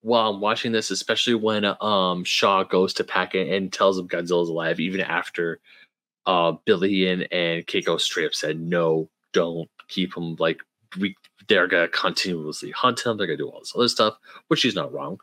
while 0.01 0.29
I'm 0.29 0.41
watching 0.41 0.71
this, 0.71 0.91
especially 0.91 1.35
when 1.35 1.65
um 1.81 2.23
Shaw 2.23 2.63
goes 2.63 2.93
to 2.95 3.03
Puckett 3.03 3.55
and 3.55 3.71
tells 3.71 3.97
him 3.97 4.07
Godzilla's 4.07 4.49
alive, 4.49 4.79
even 4.79 5.01
after 5.01 5.59
uh 6.25 6.53
Billy 6.65 7.07
and, 7.07 7.27
and 7.31 7.65
Keiko 7.65 7.99
straight 7.99 8.27
up 8.27 8.33
said, 8.33 8.59
No, 8.59 9.09
don't 9.33 9.69
keep 9.87 10.15
him 10.15 10.35
like 10.39 10.61
we 10.99 11.15
they're 11.47 11.67
gonna 11.67 11.87
continuously 11.87 12.71
hunt 12.71 13.05
him, 13.05 13.17
they're 13.17 13.27
gonna 13.27 13.37
do 13.37 13.49
all 13.49 13.59
this 13.59 13.73
other 13.75 13.87
stuff, 13.87 14.17
which 14.47 14.59
she's 14.59 14.75
not 14.75 14.93
wrong. 14.93 15.19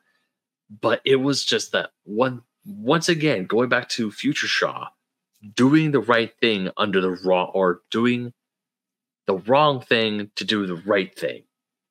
But 0.81 1.01
it 1.05 1.17
was 1.17 1.45
just 1.45 1.73
that 1.73 1.91
one 2.05 2.43
once 2.67 3.09
again, 3.09 3.47
going 3.47 3.69
back 3.69 3.89
to 3.91 4.11
future 4.11 4.49
Shaw, 4.49 4.89
doing 5.55 5.93
the 5.93 6.01
right 6.01 6.33
thing 6.41 6.71
under 6.77 7.01
the 7.01 7.13
wrong 7.25 7.51
or 7.55 7.83
doing 7.91 8.33
the 9.27 9.37
wrong 9.37 9.81
thing 9.81 10.31
to 10.37 10.45
do 10.45 10.67
the 10.67 10.77
right 10.77 11.17
thing 11.17 11.45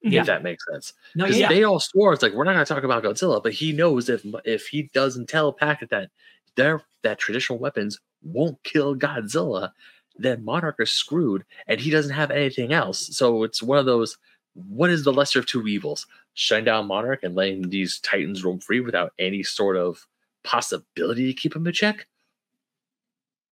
Yeah. 0.05 0.21
if 0.21 0.27
that 0.27 0.43
makes 0.43 0.63
sense. 0.71 0.93
No, 1.15 1.25
Because 1.25 1.39
yeah, 1.39 1.49
they 1.49 1.63
all 1.63 1.79
swore 1.79 2.13
it's 2.13 2.21
like 2.21 2.33
we're 2.33 2.43
not 2.43 2.53
going 2.53 2.65
to 2.65 2.73
talk 2.73 2.83
about 2.83 3.03
Godzilla, 3.03 3.41
but 3.41 3.53
he 3.53 3.71
knows 3.71 4.07
if 4.09 4.23
if 4.45 4.67
he 4.67 4.83
doesn't 4.93 5.27
tell 5.27 5.51
Puckett 5.53 5.89
that 5.89 6.09
their 6.55 6.81
that 7.03 7.17
traditional 7.19 7.59
weapons 7.59 7.99
won't 8.23 8.61
kill 8.63 8.95
Godzilla, 8.95 9.71
then 10.17 10.45
Monarch 10.45 10.75
is 10.79 10.91
screwed, 10.91 11.43
and 11.67 11.79
he 11.79 11.89
doesn't 11.89 12.13
have 12.13 12.31
anything 12.31 12.71
else. 12.73 13.15
So 13.17 13.43
it's 13.43 13.61
one 13.63 13.77
of 13.79 13.85
those. 13.85 14.17
What 14.53 14.89
is 14.89 15.03
the 15.03 15.11
lesser 15.11 15.39
of 15.39 15.45
two 15.47 15.67
evils? 15.67 16.07
Shutting 16.33 16.65
down 16.65 16.87
Monarch 16.87 17.23
and 17.23 17.35
letting 17.35 17.69
these 17.69 17.99
Titans 17.99 18.43
roam 18.43 18.59
free 18.59 18.79
without 18.79 19.13
any 19.19 19.43
sort 19.43 19.75
of 19.75 20.05
possibility 20.43 21.27
to 21.27 21.33
keep 21.33 21.55
him 21.55 21.67
in 21.67 21.73
check, 21.73 22.07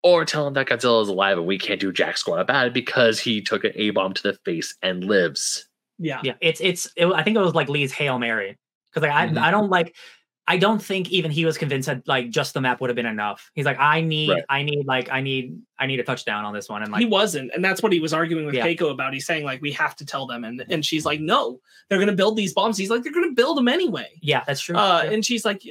or 0.04 0.24
tell 0.26 0.48
him 0.48 0.54
that 0.54 0.68
Godzilla 0.68 1.02
is 1.02 1.10
alive 1.10 1.38
and 1.38 1.48
we 1.48 1.58
can't 1.58 1.80
do 1.80 1.92
jack 1.92 2.18
squat 2.18 2.40
about 2.40 2.68
it 2.68 2.74
because 2.74 3.20
he 3.20 3.42
took 3.42 3.64
an 3.64 3.72
A 3.76 3.90
bomb 3.92 4.14
to 4.14 4.24
the 4.24 4.34
face 4.46 4.76
and 4.82 5.04
lives. 5.04 5.68
Yeah. 6.04 6.20
yeah. 6.24 6.34
It's 6.42 6.60
it's. 6.62 6.92
It, 6.96 7.06
I 7.08 7.24
think 7.24 7.38
it 7.38 7.40
was 7.42 7.56
like 7.56 7.70
Lee's 7.70 7.92
hail 7.92 8.20
mary 8.20 8.58
because 8.92 9.02
like 9.08 9.12
I 9.16 9.28
Mhm. 9.28 9.38
I 9.42 9.52
don't 9.52 9.70
like. 9.70 9.96
I 10.46 10.58
don't 10.58 10.84
think 10.84 11.10
even 11.10 11.32
he 11.32 11.46
was 11.46 11.58
convinced 11.58 11.86
that 11.88 12.06
like 12.06 12.30
just 12.30 12.54
the 12.54 12.60
map 12.60 12.82
would 12.82 12.90
have 12.90 12.98
been 12.98 13.06
enough. 13.06 13.50
He's 13.56 13.66
like, 13.66 13.80
I 13.80 14.02
need, 14.02 14.30
Right. 14.30 14.44
I 14.50 14.62
need, 14.64 14.86
like, 14.86 15.08
I 15.10 15.22
need, 15.22 15.58
I 15.80 15.86
need 15.88 16.02
a 16.02 16.04
touchdown 16.04 16.44
on 16.44 16.54
this 16.54 16.68
one. 16.68 16.84
And 16.84 16.92
like, 16.92 17.00
he 17.00 17.06
wasn't, 17.06 17.52
and 17.56 17.64
that's 17.64 17.82
what 17.82 17.94
he 17.94 18.02
was 18.02 18.12
arguing 18.14 18.46
with 18.46 18.54
Yeah. 18.54 18.68
Keiko 18.68 18.92
about. 18.92 19.14
He's 19.14 19.26
saying 19.26 19.46
like 19.46 19.62
we 19.62 19.72
have 19.72 19.96
to 19.96 20.06
tell 20.06 20.28
them, 20.28 20.44
and 20.44 20.66
and 20.70 20.86
she's 20.86 21.06
like, 21.06 21.22
no, 21.22 21.62
they're 21.88 21.98
gonna 21.98 22.12
build 22.12 22.36
these 22.36 22.54
bombs. 22.54 22.78
He's 22.78 22.90
like, 22.90 23.04
they're 23.04 23.14
gonna 23.14 23.32
build 23.32 23.56
them 23.58 23.70
anyway. 23.70 24.10
yeah, 24.22 24.44
that's 24.46 24.60
true. 24.60 24.76
Uh, 24.76 25.04
Yeah. 25.06 25.12
and 25.12 25.26
she's 25.26 25.46
like, 25.46 25.62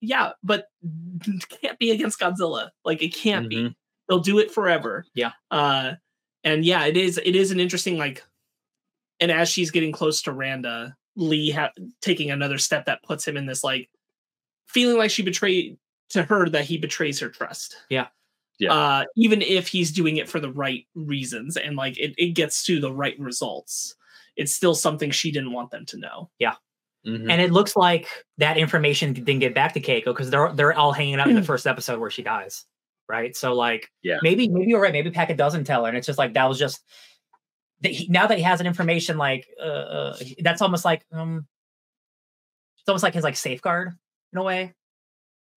yeah, 0.00 0.30
but 0.44 0.66
can't 1.60 1.78
be 1.80 1.90
against 1.90 2.20
Godzilla. 2.20 2.70
Like 2.84 3.02
it 3.02 3.12
can't 3.14 3.48
be. 3.48 3.56
Mhm. 3.56 3.74
They'll 4.08 4.20
do 4.20 4.38
it 4.38 4.52
forever. 4.52 5.06
Yeah. 5.14 5.32
Uh, 5.50 5.94
and 6.44 6.64
yeah, 6.64 6.84
it 6.84 6.96
is. 6.96 7.18
It 7.24 7.34
is 7.34 7.50
an 7.50 7.58
interesting 7.58 7.98
like, 7.98 8.22
and 9.24 9.32
as 9.32 9.48
she's 9.48 9.70
getting 9.70 9.90
close 9.92 10.22
to 10.22 10.32
Randa, 10.32 10.96
Lee 11.16 11.50
ha- 11.50 11.72
taking 12.00 12.30
another 12.30 12.58
step 12.58 12.84
that 12.86 13.02
puts 13.02 13.26
him 13.26 13.36
in 13.36 13.46
this 13.46 13.64
like 13.64 13.88
feeling 14.66 14.98
like 14.98 15.10
she 15.10 15.22
betrayed 15.22 15.76
to 16.10 16.22
her 16.22 16.48
that 16.50 16.64
he 16.64 16.76
betrays 16.78 17.18
her 17.20 17.28
trust. 17.28 17.76
Yeah. 17.88 18.08
Yeah. 18.58 18.72
Uh, 18.72 19.04
even 19.16 19.42
if 19.42 19.66
he's 19.68 19.90
doing 19.90 20.16
it 20.18 20.28
for 20.28 20.38
the 20.40 20.52
right 20.52 20.86
reasons 20.94 21.56
and 21.56 21.76
like 21.76 21.98
it, 21.98 22.14
it 22.18 22.34
gets 22.34 22.62
to 22.64 22.78
the 22.80 22.92
right 22.92 23.18
results, 23.18 23.96
it's 24.36 24.54
still 24.54 24.74
something 24.74 25.10
she 25.10 25.32
didn't 25.32 25.52
want 25.52 25.70
them 25.70 25.86
to 25.86 25.96
know. 25.98 26.30
Mhm. 27.06 27.30
and 27.30 27.40
it 27.42 27.52
looks 27.52 27.76
like 27.76 28.08
that 28.38 28.56
information 28.56 29.12
didn't 29.12 29.40
get 29.40 29.54
back 29.54 29.74
to 29.74 29.80
Keiko 29.80 30.06
because 30.06 30.30
they're 30.30 30.50
they're 30.54 30.72
all 30.72 30.92
hanging 30.92 31.16
out 31.20 31.28
in 31.28 31.34
the 31.34 31.42
first 31.42 31.66
episode 31.66 32.00
where 32.00 32.08
she 32.10 32.22
dies, 32.22 32.64
right? 33.10 33.36
So 33.36 33.52
like, 33.54 33.90
Yeah. 34.02 34.18
maybe 34.22 34.48
maybe 34.48 34.70
you're 34.70 34.80
right. 34.80 34.92
Maybe 34.92 35.10
Puckett 35.10 35.36
doesn't 35.36 35.64
tell 35.64 35.82
her, 35.84 35.88
and 35.88 35.98
it's 35.98 36.06
just 36.06 36.18
like 36.18 36.32
that 36.32 36.48
was 36.48 36.58
just 36.58 36.82
that 37.84 37.92
he, 37.92 38.08
now 38.08 38.26
that 38.26 38.36
he 38.38 38.42
has 38.44 38.60
an 38.60 38.66
information 38.66 39.16
like 39.16 39.46
uh, 39.60 39.62
uh, 39.62 40.16
that's 40.42 40.60
almost 40.62 40.84
like 40.84 41.04
um, 41.12 41.46
it's 42.78 42.88
almost 42.88 43.04
like 43.04 43.14
his 43.14 43.24
like 43.24 43.36
safeguard 43.36 43.92
in 44.32 44.38
a 44.38 44.42
way. 44.42 44.74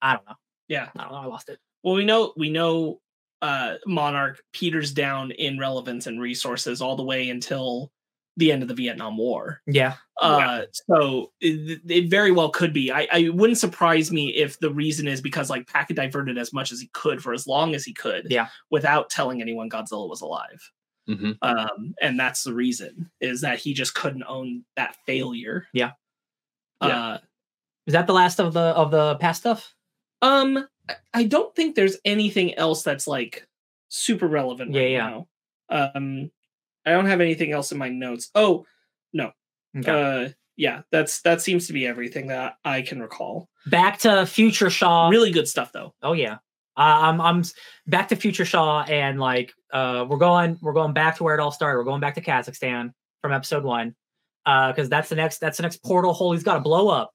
I 0.02 0.14
don't 0.14 0.26
know. 0.28 0.36
Yeah. 0.68 0.90
I 0.96 1.02
don't 1.04 1.12
know. 1.12 1.18
I 1.18 1.26
lost 1.26 1.50
it. 1.50 1.60
Well, 1.84 1.96
we 1.96 2.06
know 2.06 2.34
we 2.38 2.50
know 2.50 3.00
uh 3.42 3.76
Monarch 3.86 4.42
peters 4.54 4.92
down 4.94 5.32
in 5.32 5.60
relevance 5.60 6.08
and 6.08 6.22
resources 6.22 6.82
all 6.82 6.96
the 6.96 7.04
way 7.04 7.30
until 7.30 7.92
the 8.38 8.52
end 8.52 8.62
of 8.62 8.68
the 8.68 8.76
Vietnam 8.76 9.18
War. 9.18 9.62
Yeah, 9.66 9.96
Uh 10.22 10.62
so 10.88 11.32
it, 11.42 11.82
it 11.90 12.10
very 12.10 12.32
well 12.32 12.50
could 12.50 12.72
be. 12.72 12.92
I, 12.92 13.08
I 13.12 13.30
wouldn't 13.30 13.58
surprise 13.58 14.12
me 14.12 14.30
if 14.36 14.60
the 14.60 14.72
reason 14.72 15.08
is 15.08 15.22
because 15.22 15.50
like 15.50 15.66
Puckett 15.68 15.96
diverted 15.96 16.38
as 16.38 16.54
much 16.54 16.72
as 16.72 16.80
he 16.80 16.88
could 16.94 17.22
for 17.22 17.34
as 17.34 17.48
long 17.48 17.74
as 17.74 17.84
he 17.84 17.94
could 17.94 18.28
Yeah. 18.30 18.48
without 18.70 19.10
telling 19.10 19.42
anyone 19.42 19.70
Godzilla 19.72 20.08
was 20.08 20.22
alive. 20.22 20.72
Mhm. 21.08 21.38
Um 21.42 21.94
and 22.02 22.20
that's 22.20 22.44
the 22.44 22.54
reason 22.54 23.10
is 23.22 23.42
that 23.42 23.60
he 23.60 23.74
just 23.74 23.96
couldn't 23.96 24.24
own 24.28 24.64
that 24.76 24.96
failure. 25.06 25.66
Yeah. 25.74 25.92
Yeah. 26.82 26.88
Uh 27.08 27.18
is 27.86 27.94
that 27.94 28.08
the 28.08 28.14
last 28.14 28.40
of 28.40 28.54
the 28.54 28.60
of 28.60 28.92
the 28.92 29.16
past 29.16 29.42
stuff? 29.42 29.74
Um, 30.22 30.68
I- 30.90 30.96
I 31.14 31.24
don't 31.26 31.56
think 31.56 31.76
there's 31.76 31.98
anything 32.06 32.54
else 32.56 32.84
that's 32.84 33.08
like 33.08 33.48
super 33.90 34.28
relevant 34.28 34.74
Yeah, 34.74 34.82
right 34.82 34.92
yeah. 34.92 35.10
now. 35.10 35.28
Um, 35.96 36.32
I 36.86 36.92
don't 36.92 37.06
have 37.06 37.22
anything 37.22 37.52
else 37.52 37.72
in 37.72 37.78
my 37.78 37.90
notes. 37.90 38.30
Oh, 38.36 38.66
no. 39.14 39.32
Okay. 39.78 39.92
uh, 39.92 40.30
yeah, 40.56 40.82
that's 40.92 41.22
that 41.22 41.42
seems 41.42 41.68
to 41.68 41.74
be 41.74 41.86
everything 41.86 42.28
that 42.28 42.56
I 42.66 42.82
can 42.82 43.02
recall. 43.02 43.48
Back 43.68 44.00
to 44.00 44.26
Future 44.26 44.70
Shaw. 44.70 45.08
Really 45.10 45.32
good 45.32 45.48
stuff 45.48 45.72
though. 45.72 45.94
Oh 46.02 46.14
yeah. 46.14 46.36
Uh, 46.76 47.00
I'm 47.10 47.22
I'm 47.22 47.44
back 47.86 48.08
to 48.10 48.16
Future 48.16 48.46
Shaw 48.46 48.84
and 48.84 49.20
like 49.20 49.54
uh 49.74 50.06
we're 50.08 50.18
going 50.18 50.58
we're 50.62 50.74
going 50.74 50.94
back 50.94 51.16
to 51.18 51.24
where 51.24 51.36
it 51.36 51.40
all 51.42 51.52
started. 51.52 51.78
We're 51.78 51.84
going 51.86 52.02
back 52.02 52.16
to 52.16 52.22
Kazakhstan 52.22 52.94
from 53.22 53.34
episode 53.34 53.64
one. 53.64 53.96
Uh 54.46 54.72
because 54.72 54.90
that's 54.90 55.10
the 55.10 55.16
next 55.16 55.40
that's 55.40 55.58
the 55.58 55.64
next 55.64 55.84
portal 55.84 56.14
hole 56.14 56.32
he's 56.34 56.44
gotta 56.44 56.62
blow 56.62 56.88
up. 56.90 57.12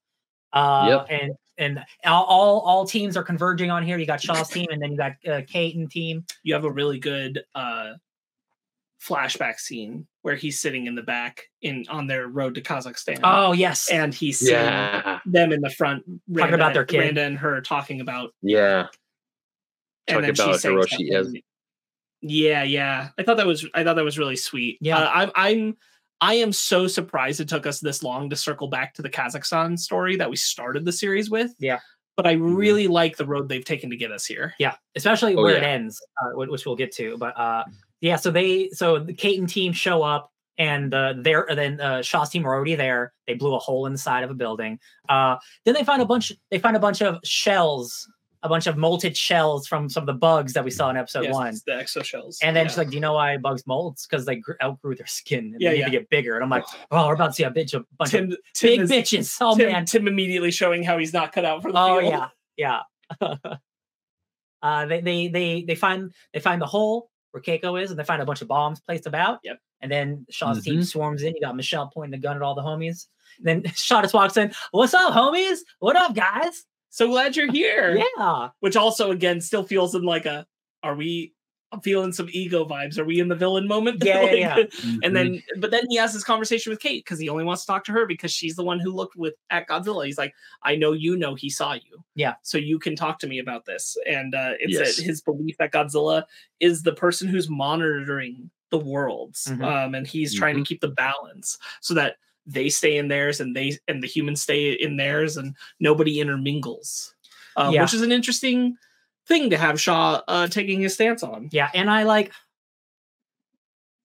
Uh 0.51 0.85
Yep. 1.09 1.21
and 1.21 1.31
and 1.57 1.79
all, 2.05 2.23
all 2.25 2.59
all 2.61 2.85
teams 2.85 3.15
are 3.17 3.23
converging 3.23 3.69
on 3.71 3.83
here. 3.83 3.97
You 3.97 4.05
got 4.07 4.21
Shaw's 4.21 4.49
team 4.49 4.67
and 4.71 4.81
then 4.81 4.91
you 4.91 4.97
got 4.97 5.13
uh, 5.27 5.41
Kate 5.47 5.75
and 5.75 5.89
team. 5.89 6.25
You 6.43 6.53
have 6.55 6.63
a 6.65 6.71
really 6.71 6.99
good 6.99 7.43
uh 7.55 7.93
flashback 9.05 9.59
scene 9.59 10.07
where 10.21 10.35
he's 10.35 10.59
sitting 10.61 10.85
in 10.87 10.95
the 10.95 11.01
back 11.01 11.41
in 11.61 11.85
on 11.89 12.07
their 12.07 12.27
road 12.27 12.55
to 12.55 12.61
Kazakhstan. 12.61 13.19
Oh 13.23 13.51
yes. 13.51 13.89
and 13.91 14.13
he's 14.13 14.39
seeing 14.39 14.53
Yeah. 14.53 15.19
them 15.25 15.51
in 15.51 15.59
the 15.61 15.69
front 15.69 16.03
Talking 16.35 16.53
about 16.53 16.73
their 16.73 16.85
kid. 16.85 16.99
Randa 16.99 17.21
and 17.23 17.37
her 17.37 17.59
talking 17.61 17.99
about 17.99 18.33
Yeah. 18.41 18.87
and 20.07 20.21
Talking 20.21 20.21
then 20.21 20.29
about 20.47 20.59
saying 20.59 20.75
Hiroshi 20.77 21.11
something. 21.11 21.41
Yeah, 22.23 22.63
yeah. 22.63 23.09
I 23.17 23.23
thought 23.23 23.37
that 23.37 23.45
was 23.45 23.67
I 23.73 23.83
thought 23.83 23.95
that 23.97 24.05
was 24.05 24.17
really 24.17 24.37
sweet. 24.37 24.77
Yeah. 24.81 24.97
Uh, 24.97 25.11
I'm 25.13 25.31
I'm 25.35 25.77
I 26.21 26.35
am 26.35 26.53
so 26.53 26.87
surprised 26.87 27.41
it 27.41 27.49
took 27.49 27.65
us 27.67 27.81
this 27.81 28.01
long 28.01 28.29
to 28.29 28.35
circle 28.37 28.69
back 28.69 28.93
to 28.93 29.01
the 29.01 29.09
Kazakhstan 29.09 29.77
story 29.77 30.15
that 30.15 30.29
we 30.29 30.37
started 30.37 30.85
the 30.85 30.91
series 30.93 31.29
with. 31.29 31.53
Yeah. 31.59 31.79
But 32.15 32.25
I 32.25 32.33
really 32.33 32.87
like 32.87 33.17
the 33.17 33.25
road 33.25 33.49
they've 33.49 33.65
taken 33.65 33.89
to 33.89 33.97
get 33.97 34.11
us 34.11 34.25
here. 34.25 34.53
Yeah, 34.59 34.75
especially 34.95 35.35
Oh, 35.35 35.41
where 35.41 35.57
it 35.57 35.63
ends, 35.63 35.99
uh, 36.23 36.29
which 36.35 36.65
we'll 36.65 36.75
get 36.75 36.93
to. 36.93 37.17
But 37.17 37.37
uh, 37.37 37.63
yeah, 38.01 38.15
so 38.15 38.31
they 38.31 38.69
so 38.69 38.99
the 38.99 39.13
Kate 39.13 39.39
and 39.39 39.49
team 39.49 39.73
show 39.73 40.03
up, 40.03 40.31
and 40.57 40.93
uh, 40.93 41.15
they're 41.17 41.47
then 41.53 41.81
uh, 41.81 42.03
Shaw's 42.03 42.29
team 42.29 42.45
are 42.45 42.53
already 42.53 42.75
there. 42.75 43.13
They 43.27 43.33
blew 43.33 43.55
a 43.55 43.59
hole 43.59 43.87
in 43.87 43.93
the 43.93 43.97
side 43.97 44.23
of 44.23 44.29
a 44.29 44.35
building. 44.35 44.79
Uh, 45.09 45.37
then 45.65 45.73
they 45.73 45.83
find 45.83 46.01
a 46.01 46.05
bunch. 46.05 46.31
They 46.51 46.59
find 46.59 46.75
a 46.77 46.79
bunch 46.79 47.01
of 47.01 47.17
shells, 47.23 48.07
a 48.43 48.49
bunch 48.49 48.67
of 48.67 48.75
molted 48.75 49.15
shells 49.15 49.65
from 49.67 49.89
some 49.89 50.03
of 50.03 50.07
the 50.07 50.13
bugs 50.13 50.53
that 50.53 50.63
we 50.63 50.69
saw 50.69 50.89
in 50.89 50.97
episode 50.97 51.23
Yes, 51.23 51.33
one. 51.33 51.47
it's 51.47 51.63
the 51.63 51.71
exoshells. 51.71 52.37
And 52.43 52.55
then 52.55 52.65
yeah. 52.65 52.69
she's 52.69 52.77
like, 52.77 52.89
"Do 52.89 52.95
you 52.95 52.99
know 53.01 53.13
why 53.13 53.37
bugs 53.37 53.65
molt? 53.65 54.05
Because 54.07 54.25
they 54.25 54.41
outgrew 54.61 54.95
their 54.95 55.07
skin 55.07 55.53
and 55.53 55.61
Yeah, 55.61 55.69
they 55.69 55.75
need 55.75 55.79
yeah. 55.79 55.85
to 55.85 55.91
get 55.91 56.09
bigger." 56.09 56.35
And 56.35 56.43
I'm 56.43 56.49
like, 56.49 56.65
"Oh, 56.91 57.07
we're 57.07 57.13
about 57.15 57.27
to 57.27 57.33
see 57.33 57.43
a 57.43 57.51
bitch, 57.51 57.73
a 57.73 57.83
bunch 57.97 58.11
Tim, 58.11 58.31
of 58.31 58.37
Tim 58.53 58.69
big 58.69 58.79
is- 58.81 58.91
bitches." 58.91 59.37
Oh 59.41 59.55
Tim, 59.55 59.71
man, 59.71 59.85
Tim 59.85 60.07
immediately 60.07 60.51
showing 60.51 60.83
how 60.83 60.97
he's 60.97 61.13
not 61.13 61.31
cut 61.31 61.45
out 61.45 61.61
for 61.61 61.71
the 61.71 61.77
Oh 61.79 61.99
field. 62.01 62.13
yeah, 62.57 62.81
yeah. 63.21 63.21
uh, 64.61 64.85
they 64.85 65.01
they 65.01 65.27
they 65.27 65.63
they 65.63 65.75
find 65.75 66.11
they 66.33 66.39
find 66.39 66.61
the 66.61 66.65
hole 66.65 67.09
where 67.31 67.41
Keiko 67.41 67.81
is, 67.81 67.89
and 67.89 67.99
they 67.99 68.03
find 68.03 68.21
a 68.21 68.25
bunch 68.25 68.41
of 68.41 68.47
bombs 68.47 68.79
placed 68.81 69.07
about. 69.07 69.39
Yep. 69.43 69.57
And 69.81 69.91
then 69.91 70.25
Shaw's 70.29 70.63
team 70.63 70.79
Mhm. 70.79 70.85
swarms 70.85 71.23
in. 71.23 71.35
You 71.35 71.41
got 71.41 71.55
Michelle 71.55 71.89
pointing 71.93 72.11
the 72.11 72.17
gun 72.25 72.35
at 72.37 72.41
all 72.41 72.55
the 72.55 72.61
homies. 72.61 73.07
And 73.39 73.47
then 73.63 73.71
Shaw 73.75 74.01
just 74.01 74.13
walks 74.13 74.37
in. 74.37 74.53
What's 74.71 74.93
up, 74.93 75.13
homies? 75.13 75.59
What 75.79 75.95
up, 75.95 76.13
guys? 76.15 76.63
So 76.93 77.07
glad 77.07 77.35
you're 77.35 77.51
here. 77.51 77.99
Yeah. 78.19 78.49
Which 78.59 78.75
also 78.75 79.09
again 79.09 79.41
still 79.41 79.63
feels 79.63 79.95
in 79.95 80.03
like 80.03 80.27
a 80.27 80.45
are 80.83 80.93
we 80.95 81.33
I'm 81.71 81.81
feeling 81.81 82.11
some 82.13 82.29
ego 82.31 82.65
vibes. 82.65 82.99
Are 82.99 83.03
we 83.03 83.19
in 83.19 83.29
the 83.29 83.35
villain 83.35 83.67
moment? 83.67 84.03
Yeah, 84.05 84.21
yeah, 84.31 84.55
Like, 84.57 84.69
Mm-hmm. 84.69 84.97
And 85.01 85.15
then, 85.15 85.43
but 85.57 85.71
then 85.71 85.85
he 85.89 85.95
has 85.95 86.13
this 86.13 86.23
conversation 86.23 86.69
with 86.69 86.79
Kate 86.79 87.03
because 87.03 87.17
he 87.17 87.29
only 87.29 87.43
wants 87.43 87.63
to 87.63 87.65
talk 87.65 87.83
to 87.85 87.91
her 87.93 88.05
because 88.05 88.31
she's 88.31 88.55
the 88.55 88.63
one 88.63 88.79
who 88.79 88.91
looked 88.91 89.15
with 89.15 89.33
at 89.49 89.67
Godzilla. 89.67 90.05
He's 90.05 90.19
like, 90.19 90.35
I 90.61 90.75
know 90.75 90.91
you 90.91 91.15
know 91.17 91.33
he 91.33 91.49
saw 91.49 91.73
you. 91.73 92.03
Yeah. 92.13 92.35
So 92.43 92.59
you 92.59 92.77
can 92.77 92.95
talk 92.95 93.17
to 93.19 93.27
me 93.27 93.39
about 93.39 93.65
this. 93.65 93.97
And 94.07 94.35
uh, 94.35 94.51
it's 94.59 94.73
Yes. 94.73 94.99
uh, 94.99 95.03
his 95.03 95.21
belief 95.21 95.57
that 95.57 95.71
Godzilla 95.71 96.25
is 96.59 96.83
the 96.83 96.93
person 96.93 97.27
who's 97.27 97.49
monitoring 97.49 98.51
the 98.69 98.77
worlds, 98.77 99.47
Mhm. 99.47 99.63
um, 99.65 99.95
and 99.95 100.05
he's 100.05 100.35
trying 100.35 100.57
to 100.57 100.63
keep 100.63 100.81
the 100.81 100.89
balance 100.89 101.57
so 101.81 101.95
that 101.95 102.17
they 102.45 102.69
stay 102.69 102.97
in 102.97 103.07
theirs 103.07 103.39
and 103.39 103.55
they 103.55 103.77
and 103.87 104.03
the 104.03 104.07
humans 104.07 104.41
stay 104.41 104.71
in 104.73 104.97
theirs 104.97 105.37
and 105.37 105.55
nobody 105.79 106.19
intermingles. 106.19 107.13
Um, 107.55 107.73
Yeah. 107.73 107.83
Which 107.83 107.93
is 107.93 108.01
an 108.01 108.11
interesting 108.11 108.77
thing 109.27 109.49
to 109.51 109.57
have 109.57 109.79
Shaw 109.79 110.21
uh, 110.27 110.47
taking 110.47 110.81
his 110.81 110.93
stance 110.93 111.23
on. 111.23 111.49
Yeah. 111.51 111.69
And 111.73 111.89
I 111.89 112.03
like 112.03 112.31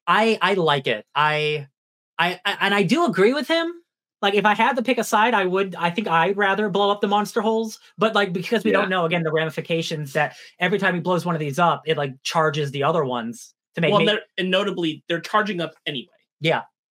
I 0.06 0.38
I 0.40 0.54
like 0.54 0.86
it. 0.86 1.04
I 1.14 1.66
I, 2.18 2.40
I 2.44 2.56
and 2.60 2.74
I 2.74 2.82
do 2.82 3.04
agree 3.06 3.34
with 3.34 3.48
him. 3.48 3.72
Like 4.20 4.34
if 4.34 4.44
I 4.44 4.54
had 4.54 4.74
to 4.76 4.82
pick 4.82 4.98
a 4.98 5.04
side, 5.04 5.32
I 5.34 5.44
would. 5.44 5.76
I 5.78 5.90
think 5.90 6.08
I'd 6.08 6.36
rather 6.36 6.68
blow 6.68 6.90
up 6.90 7.00
the 7.00 7.06
monster 7.08 7.40
holes. 7.40 7.78
But 7.98 8.14
like 8.14 8.32
because 8.32 8.64
we 8.64 8.72
Yeah. 8.72 8.78
don't 8.80 8.90
know 8.90 9.04
again 9.04 9.22
the 9.22 9.32
ramifications 9.32 10.12
that 10.14 10.36
every 10.58 10.78
time 10.78 10.94
he 10.94 11.00
blows 11.00 11.24
one 11.24 11.34
of 11.34 11.40
these 11.40 11.58
up, 11.58 11.82
it 11.86 11.96
like 11.96 12.14
charges 12.24 12.70
the 12.72 12.82
other 12.82 13.04
ones 13.04 13.54
to 13.74 13.80
make. 13.80 13.92
Well, 13.92 14.04
they're, 14.04 14.22
and 14.36 14.50
notably, 14.50 15.04
they're 15.08 15.20
charging 15.20 15.60
up 15.60 15.74
anyway. 15.86 16.08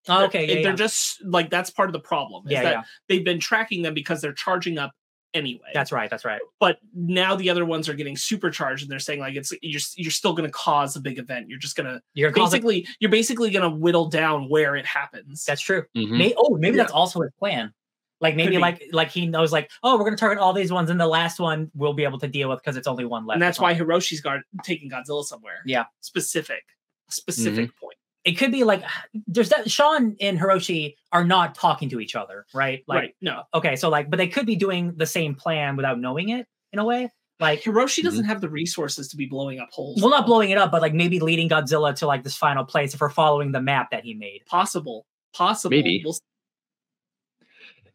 Oh, 0.10 0.26
okay, 0.26 0.46
They're- 0.48 0.58
yeah, 0.58 0.64
they're 0.64 0.72
yeah. 0.72 0.76
just 0.78 1.24
like 1.26 1.50
that's 1.50 1.70
part 1.70 1.90
of 1.90 1.94
the 1.94 2.00
problem. 2.00 2.46
Is 2.48 2.52
yeah, 2.54 2.64
that 2.64 2.72
yeah, 2.74 2.84
they've 3.10 3.26
been 3.26 3.40
tracking 3.40 3.82
them 3.82 3.94
because 3.94 4.22
they're 4.22 4.34
charging 4.34 4.78
up 4.78 4.92
anyway. 5.34 5.70
That's 5.74 5.92
right. 5.92 6.10
That's 6.10 6.26
right. 6.26 6.40
but 6.60 6.78
now 6.96 7.36
the 7.36 7.50
other 7.50 7.66
ones 7.66 7.88
are 7.90 7.94
getting 7.94 8.16
supercharged 8.18 8.82
and 8.84 8.92
they're 8.92 8.98
saying 9.00 9.20
like 9.20 9.36
it's 9.36 9.52
you're 9.62 9.82
you're 9.96 10.12
still 10.12 10.34
going 10.34 10.48
to 10.48 10.52
cause 10.54 10.96
a 10.96 11.02
big 11.02 11.20
event. 11.20 11.50
You're 11.50 11.60
just 11.60 11.76
going 11.76 11.88
to 11.88 12.02
You're 12.14 12.32
gonna 12.32 12.46
cause 12.46 12.54
it- 12.54 12.58
basically 12.64 12.88
you're 13.00 13.12
basically 13.12 13.50
going 13.52 13.70
to 13.70 13.76
whittle 13.78 14.08
down 14.10 14.50
where 14.50 14.76
it 14.76 14.86
happens. 14.86 15.44
That's 15.46 15.62
true. 15.62 15.84
Mhm. 15.96 16.18
May- 16.18 16.34
oh, 16.38 16.58
maybe 16.58 16.78
Yeah. 16.78 16.84
that's 16.84 16.94
also 16.94 17.22
his 17.22 17.32
plan. 17.38 17.74
Like 18.20 18.36
maybe 18.36 18.58
like 18.58 18.82
like 18.94 19.12
he 19.12 19.28
knows 19.28 19.52
like 19.52 19.70
oh 19.84 19.96
we're 19.96 20.06
gonna 20.06 20.18
target 20.18 20.40
all 20.40 20.52
these 20.52 20.72
ones 20.72 20.90
and 20.90 21.00
the 21.00 21.06
last 21.06 21.40
one 21.40 21.70
we'll 21.76 21.94
be 21.94 22.04
able 22.04 22.18
to 22.20 22.28
deal 22.28 22.50
with 22.50 22.58
because 22.64 22.76
it's 22.76 22.88
only 22.88 23.06
one 23.06 23.28
left. 23.28 23.36
and 23.36 23.42
that's 23.44 23.60
why. 23.60 23.76
Hiroshi's 23.76 24.22
guard 24.22 24.42
taking 24.64 24.90
Godzilla 24.90 25.24
somewhere. 25.24 25.60
Yeah. 25.68 25.86
Specific. 26.00 26.64
Specific 27.10 27.66
Mm-hmm. 27.70 27.80
point. 27.86 27.97
It 28.28 28.38
could 28.38 28.52
be 28.52 28.64
like 28.64 28.84
there's 29.28 29.50
that 29.50 29.72
Sean 29.72 30.16
and 30.20 30.38
Hiroshi 30.40 30.96
are 31.12 31.24
not 31.24 31.56
talking 31.56 31.90
to 31.90 32.00
each 32.00 32.16
other, 32.16 32.46
right? 32.54 32.84
Like 32.88 32.98
right. 33.00 33.16
No. 33.22 33.44
okay, 33.54 33.76
so 33.76 33.90
like 33.90 34.10
but 34.10 34.18
they 34.18 34.28
could 34.28 34.46
be 34.46 34.56
doing 34.56 34.94
the 34.98 35.06
same 35.06 35.34
plan 35.34 35.76
without 35.78 36.00
knowing 36.00 36.30
it 36.30 36.46
in 36.74 36.80
a 36.80 36.86
way. 36.86 37.10
Like 37.40 37.62
Hiroshi 37.62 38.04
doesn't 38.04 38.26
have 38.26 38.42
the 38.42 38.50
resources 38.50 39.08
to 39.10 39.18
be 39.18 39.26
blowing 39.28 39.60
up 39.60 39.70
holes. 39.72 40.02
well 40.02 40.10
not 40.12 40.26
blowing 40.26 40.50
it 40.50 40.58
up, 40.58 40.72
but 40.72 40.82
like 40.82 40.94
maybe 40.94 41.20
leading 41.20 41.48
Godzilla 41.48 41.96
to 41.96 42.08
like 42.08 42.24
this 42.24 42.36
final 42.36 42.66
place 42.66 42.94
if 42.94 43.00
we're 43.02 43.10
following 43.10 43.52
the 43.52 43.62
map 43.62 43.92
that 43.92 44.04
he 44.04 44.14
made. 44.14 44.42
possible. 44.48 45.06
Possible. 45.34 45.70
Maybe. 45.76 46.02
We'll- 46.04 46.18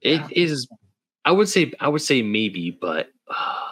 It 0.00 0.20
Yeah. 0.20 0.28
is. 0.32 0.68
I 1.24 1.30
would 1.32 1.48
say. 1.48 1.72
I 1.80 1.88
would 1.88 2.02
say 2.02 2.22
maybe, 2.22 2.70
but 2.70 3.08
uh, 3.28 3.71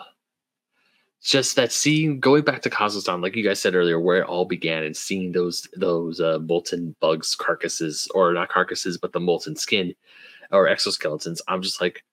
just 1.22 1.56
that 1.56 1.72
scene 1.72 2.18
going 2.20 2.42
back 2.44 2.62
to 2.62 2.70
Kazakhstan, 2.70 3.22
like 3.22 3.36
you 3.36 3.44
guys 3.44 3.60
said 3.60 3.74
earlier, 3.74 4.00
where 4.00 4.22
it 4.22 4.26
all 4.26 4.44
began, 4.46 4.82
and 4.84 4.96
seeing 4.96 5.32
those 5.32 5.68
those 5.76 6.20
uh, 6.20 6.38
molten 6.40 6.96
bugs 7.00 7.34
carcasses, 7.34 8.08
or 8.14 8.32
not 8.32 8.48
carcasses, 8.48 8.98
but 8.98 9.12
the 9.12 9.20
molten 9.20 9.56
skin 9.56 9.94
or 10.50 10.66
exoskeletons. 10.66 11.40
I'm 11.48 11.62
just 11.62 11.80
like, 11.80 12.04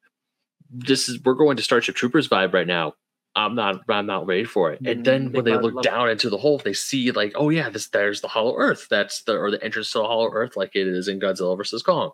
this 0.70 1.08
is 1.10 1.22
we're 1.24 1.34
going 1.36 1.58
to 1.58 1.64
Starship 1.64 1.95
Troopers 1.95 2.28
vibe 2.28 2.53
right 2.53 2.68
now. 2.68 2.93
I'm 3.36 3.55
not. 3.55 3.82
I'm 3.89 4.05
not 4.08 4.26
ready 4.28 4.43
for 4.45 4.72
it. 4.74 4.82
And 4.86 5.03
Mm, 5.03 5.03
then 5.03 5.32
big 5.32 5.34
when 5.36 5.45
they 5.45 5.51
bug 5.51 5.64
look 5.64 5.82
down 5.82 6.10
into 6.10 6.30
the 6.30 6.38
hole, 6.38 6.58
they 6.58 6.74
see 6.74 7.12
like, 7.12 7.34
oh 7.36 7.49
yeah, 7.49 7.70
this 7.70 7.88
there's 7.89 8.22
the 8.22 8.28
Hollow 8.28 8.55
Earth. 8.58 8.88
That's 8.89 9.24
the 9.24 9.38
or 9.38 9.51
the 9.51 9.64
entrance 9.64 9.91
to 9.91 9.99
the 9.99 10.05
Hollow 10.05 10.32
Earth, 10.32 10.58
like 10.58 10.76
it 10.76 10.88
is 10.88 11.08
in 11.08 11.20
Godzilla 11.20 11.55
versus 11.58 11.84
Kong. 11.84 12.12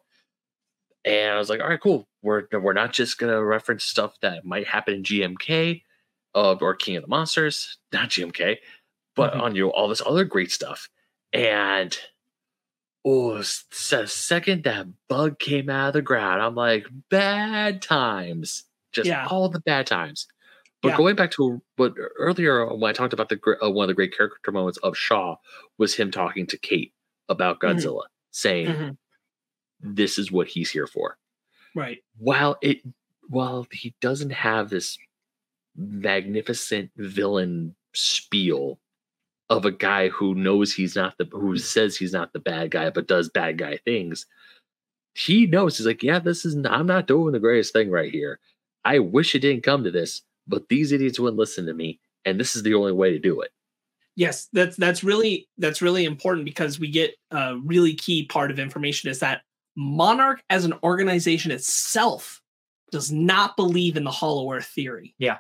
And 1.06 1.32
I 1.32 1.38
was 1.38 1.50
like, 1.50 1.62
all 1.62 1.68
right, 1.70 1.82
cool. 1.82 2.08
We're 2.22 2.44
we're 2.52 2.74
not 2.74 2.94
just 2.94 3.18
gonna 3.18 3.44
reference 3.44 3.84
stuff 3.84 4.16
that 4.22 4.46
might 4.46 4.68
happen 4.68 4.96
in 4.96 5.04
GMK, 5.04 5.84
uh, 6.36 6.56
or 6.62 6.76
King 6.76 6.98
of 6.98 7.04
the 7.04 7.08
Monsters, 7.10 7.78
not 7.92 8.10
GMK, 8.10 8.58
but 9.16 9.34
Mhm. 9.34 9.42
on 9.42 9.56
you 9.56 9.64
know, 9.66 9.70
all 9.72 9.88
this 9.88 10.02
other 10.06 10.24
great 10.26 10.52
stuff. 10.52 10.90
And 11.32 11.98
oh, 13.06 13.38
the 13.38 14.08
second 14.08 14.64
that 14.64 14.88
bug 15.10 15.40
came 15.40 15.70
out 15.70 15.90
of 15.90 15.94
the 15.94 16.02
ground, 16.02 16.42
I'm 16.42 16.56
like, 16.56 16.88
bad 17.10 17.82
times, 17.82 18.64
just 18.94 19.08
Yeah. 19.08 19.28
all 19.30 19.50
the 19.50 19.60
bad 19.60 19.88
times. 19.88 20.28
But 20.82 20.90
Yeah. 20.90 20.98
going 20.98 21.16
back 21.16 21.32
to 21.32 21.62
what 21.78 21.94
earlier 22.18 22.66
when 22.74 22.90
I 22.90 22.94
talked 22.94 23.14
about 23.14 23.30
the 23.30 23.40
uh, 23.62 23.70
one 23.70 23.86
of 23.86 23.88
the 23.90 23.94
great 23.94 24.16
character 24.16 24.52
moments 24.52 24.78
of 24.80 24.98
Shaw 24.98 25.38
was 25.78 25.96
him 25.96 26.12
talking 26.12 26.46
to 26.48 26.58
Kate 26.58 26.94
about 27.30 27.60
Mhm. 27.60 27.76
Godzilla, 27.76 28.04
saying 28.32 28.68
Mhm. 28.68 28.98
this 29.80 30.18
is 30.18 30.32
what 30.32 30.48
he's 30.48 30.72
here 30.72 30.88
for 30.88 31.18
Right. 31.76 32.04
while 32.18 32.58
it 32.62 32.82
while 33.30 33.66
he 33.72 33.96
doesn't 34.02 34.32
have 34.32 34.70
this 34.70 34.98
magnificent 35.76 36.92
villain 36.98 37.76
spiel 37.94 38.80
of 39.50 39.66
a 39.66 39.72
guy 39.72 40.10
who 40.10 40.34
knows 40.36 40.74
he's 40.74 40.96
not 40.96 41.18
the 41.18 41.26
who 41.32 41.52
hmm. 41.52 41.58
says 41.58 41.98
he's 41.98 42.14
not 42.14 42.34
the 42.34 42.40
bad 42.40 42.72
guy 42.72 42.90
but 42.90 43.08
does 43.08 43.30
bad 43.30 43.58
guy 43.58 43.78
things 43.78 44.26
he 45.16 45.46
knows 45.46 45.78
he's 45.78 45.88
like 45.88 46.04
yeah 46.04 46.20
this 46.20 46.46
is 46.46 46.56
i'm 46.66 46.88
not 46.88 47.08
doing 47.08 47.32
the 47.34 47.40
greatest 47.40 47.74
thing 47.74 47.90
right 47.90 48.12
here 48.12 48.40
i 48.86 49.00
wish 49.00 49.36
it 49.36 49.40
didn't 49.40 49.64
come 49.64 49.84
to 49.84 49.92
this 49.92 50.22
but 50.48 50.70
these 50.70 50.92
idiots 50.92 51.20
wouldn't 51.20 51.40
listen 51.40 51.66
to 51.66 51.74
me 51.74 52.00
and 52.26 52.40
this 52.40 52.56
is 52.56 52.64
the 52.64 52.74
only 52.74 52.92
way 52.92 53.12
to 53.12 53.20
do 53.20 53.42
it 53.42 53.52
Yes, 54.16 54.48
that's 54.54 54.78
that's 54.78 55.04
really 55.04 55.48
that's 55.58 55.82
really 55.82 56.06
important 56.06 56.46
because 56.46 56.80
we 56.80 56.90
get 56.90 57.16
a 57.32 57.58
really 57.64 57.96
key 57.96 58.26
part 58.26 58.52
of 58.52 58.60
information 58.60 59.10
is 59.10 59.20
that 59.20 59.42
Monarch 59.76 60.44
as 60.50 60.66
an 60.66 60.74
organization 60.84 61.52
itself 61.52 62.40
does 62.92 63.12
not 63.12 63.58
believe 63.58 63.98
in 63.98 64.04
the 64.04 64.12
Hollow 64.12 64.52
Earth 64.52 64.68
theory. 64.68 65.16
Yeah. 65.18 65.40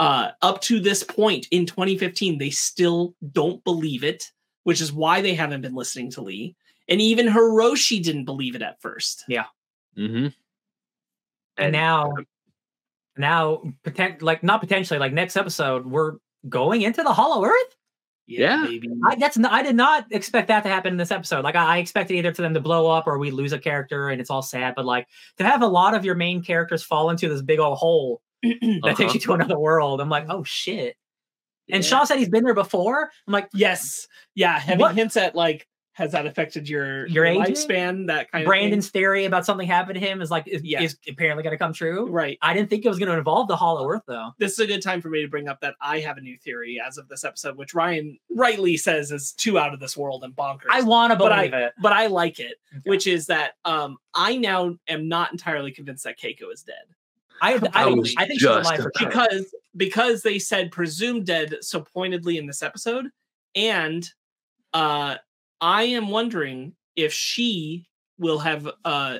Uh, 0.00 0.30
up 0.40 0.60
to 0.62 0.80
this 0.80 1.02
point 1.04 1.46
in 1.50 1.66
2015, 1.66 2.38
they 2.38 2.48
still 2.50 3.14
don't 3.32 3.62
believe 3.64 4.02
it, 4.02 4.24
which 4.64 4.80
is 4.80 4.92
why 4.92 5.20
they 5.20 5.34
haven't 5.34 5.60
been 5.60 5.74
listening 5.74 6.10
to 6.10 6.22
Lee. 6.22 6.56
And 6.88 7.00
even 7.00 7.26
Hiroshi 7.26 8.02
didn't 8.02 8.24
believe 8.24 8.54
it 8.56 8.62
at 8.62 8.80
first. 8.80 9.24
mm-hmm. 9.96 10.28
and 11.58 11.72
now 11.72 12.12
now 13.16 13.62
potent, 13.84 14.22
like 14.22 14.42
not 14.42 14.60
potentially 14.60 14.98
like 14.98 15.12
next 15.12 15.36
episode 15.36 15.84
we're 15.86 16.14
going 16.48 16.82
into 16.82 17.02
the 17.02 17.12
hollow 17.12 17.44
earth 17.44 17.76
Yeah. 18.26 18.64
baby. 18.64 18.88
I, 19.04 19.16
that's 19.16 19.36
not, 19.36 19.52
I 19.52 19.62
did 19.62 19.76
not 19.76 20.06
expect 20.10 20.48
that 20.48 20.62
to 20.62 20.68
happen 20.70 20.92
in 20.92 20.96
this 20.96 21.10
episode. 21.10 21.44
Like 21.44 21.56
I, 21.56 21.76
I 21.76 21.78
expected 21.78 22.14
either 22.14 22.32
for 22.32 22.42
them 22.42 22.54
to 22.54 22.60
blow 22.60 22.86
up 22.88 23.06
or 23.06 23.18
we 23.18 23.30
lose 23.30 23.52
a 23.52 23.58
character 23.58 24.08
and 24.08 24.20
it's 24.20 24.30
all 24.30 24.40
sad. 24.42 24.74
But 24.76 24.86
like 24.86 25.08
to 25.36 25.44
have 25.44 25.60
a 25.62 25.66
lot 25.66 25.94
of 25.94 26.04
your 26.04 26.14
main 26.14 26.42
characters 26.42 26.82
fall 26.82 27.10
into 27.10 27.28
this 27.28 27.42
big 27.42 27.58
old 27.58 27.76
hole 27.76 28.22
that 28.42 28.94
takes 28.96 29.00
Uh-huh. 29.00 29.10
you 29.14 29.20
to 29.20 29.32
another 29.34 29.58
world, 29.58 30.00
I'm 30.00 30.08
like, 30.08 30.26
oh 30.28 30.44
shit. 30.44 30.96
And 31.70 31.84
Yeah. 31.84 31.88
Shaw 31.88 32.04
said 32.04 32.18
he's 32.18 32.28
been 32.28 32.44
there 32.44 32.54
before. 32.54 33.10
I'm 33.26 33.32
like, 33.32 33.48
Yes. 33.54 34.08
Yeah. 34.34 34.58
Having 34.58 34.80
What- 34.80 34.94
hints 34.94 35.16
at 35.16 35.34
like, 35.34 35.66
has 35.94 36.12
that 36.12 36.24
affected 36.24 36.66
your, 36.68 37.06
Your 37.08 37.26
aging? 37.26 37.42
lifespan? 37.54 38.06
That 38.06 38.30
kind 38.30 38.46
Brandon's 38.46 38.86
of 38.86 38.92
theory 38.92 39.26
about 39.26 39.44
something 39.44 39.66
happened 39.66 40.00
to 40.00 40.06
him 40.06 40.22
is 40.22 40.30
like 40.30 40.48
is, 40.48 40.62
Yeah. 40.64 40.80
is 40.82 40.96
apparently 41.06 41.42
going 41.42 41.52
to 41.52 41.58
come 41.58 41.74
true. 41.74 42.08
Right. 42.08 42.38
I 42.40 42.54
didn't 42.54 42.70
think 42.70 42.86
it 42.86 42.88
was 42.88 42.98
going 42.98 43.10
to 43.10 43.18
involve 43.18 43.48
the 43.48 43.56
Hollow 43.56 43.86
Earth 43.86 44.04
though. 44.06 44.30
This 44.38 44.52
is 44.52 44.60
a 44.60 44.66
good 44.66 44.80
time 44.82 45.02
for 45.02 45.10
me 45.10 45.20
to 45.20 45.28
bring 45.28 45.46
up 45.48 45.60
that 45.60 45.74
I 45.80 45.98
have 46.00 46.16
a 46.16 46.20
new 46.22 46.38
theory 46.38 46.80
as 46.84 46.96
of 46.96 47.08
this 47.08 47.22
episode, 47.22 47.56
which 47.58 47.74
Ryan 47.74 48.18
rightly 48.34 48.78
says 48.78 49.12
is 49.12 49.32
too 49.32 49.58
out 49.58 49.74
of 49.74 49.80
this 49.80 49.94
world 49.96 50.24
and 50.24 50.34
bonkers. 50.34 50.70
I 50.70 50.80
want 50.82 51.12
to 51.12 51.18
But 51.18 51.32
I- 51.32 51.48
believe 51.48 51.64
it. 51.66 51.72
but 51.82 51.92
I 51.92 52.06
like 52.06 52.40
it, 52.40 52.54
Okay. 52.72 52.82
which 52.88 53.06
is 53.06 53.26
that 53.26 53.54
um 53.66 53.98
I 54.14 54.36
now 54.38 54.76
am 54.88 55.06
not 55.08 55.32
entirely 55.32 55.70
convinced 55.72 56.04
that 56.04 56.18
Keiko 56.18 56.50
is 56.52 56.62
dead. 56.62 56.76
I, 57.42 57.54
I, 57.54 57.56
I 57.74 57.84
think, 57.86 58.08
I 58.18 58.26
think 58.26 58.40
she's 58.40 58.48
alive 58.48 58.80
for 58.80 58.92
because 58.98 59.54
because 59.76 60.22
they 60.22 60.38
said 60.38 60.70
presumed 60.70 61.26
dead 61.26 61.56
so 61.62 61.80
pointedly 61.80 62.38
in 62.38 62.46
this 62.46 62.62
episode 62.62 63.06
and 63.54 64.08
uh 64.74 65.16
i 65.60 65.82
am 65.84 66.08
wondering 66.08 66.72
if 66.96 67.12
she 67.12 67.86
will 68.18 68.38
have 68.38 68.68
uh 68.84 69.18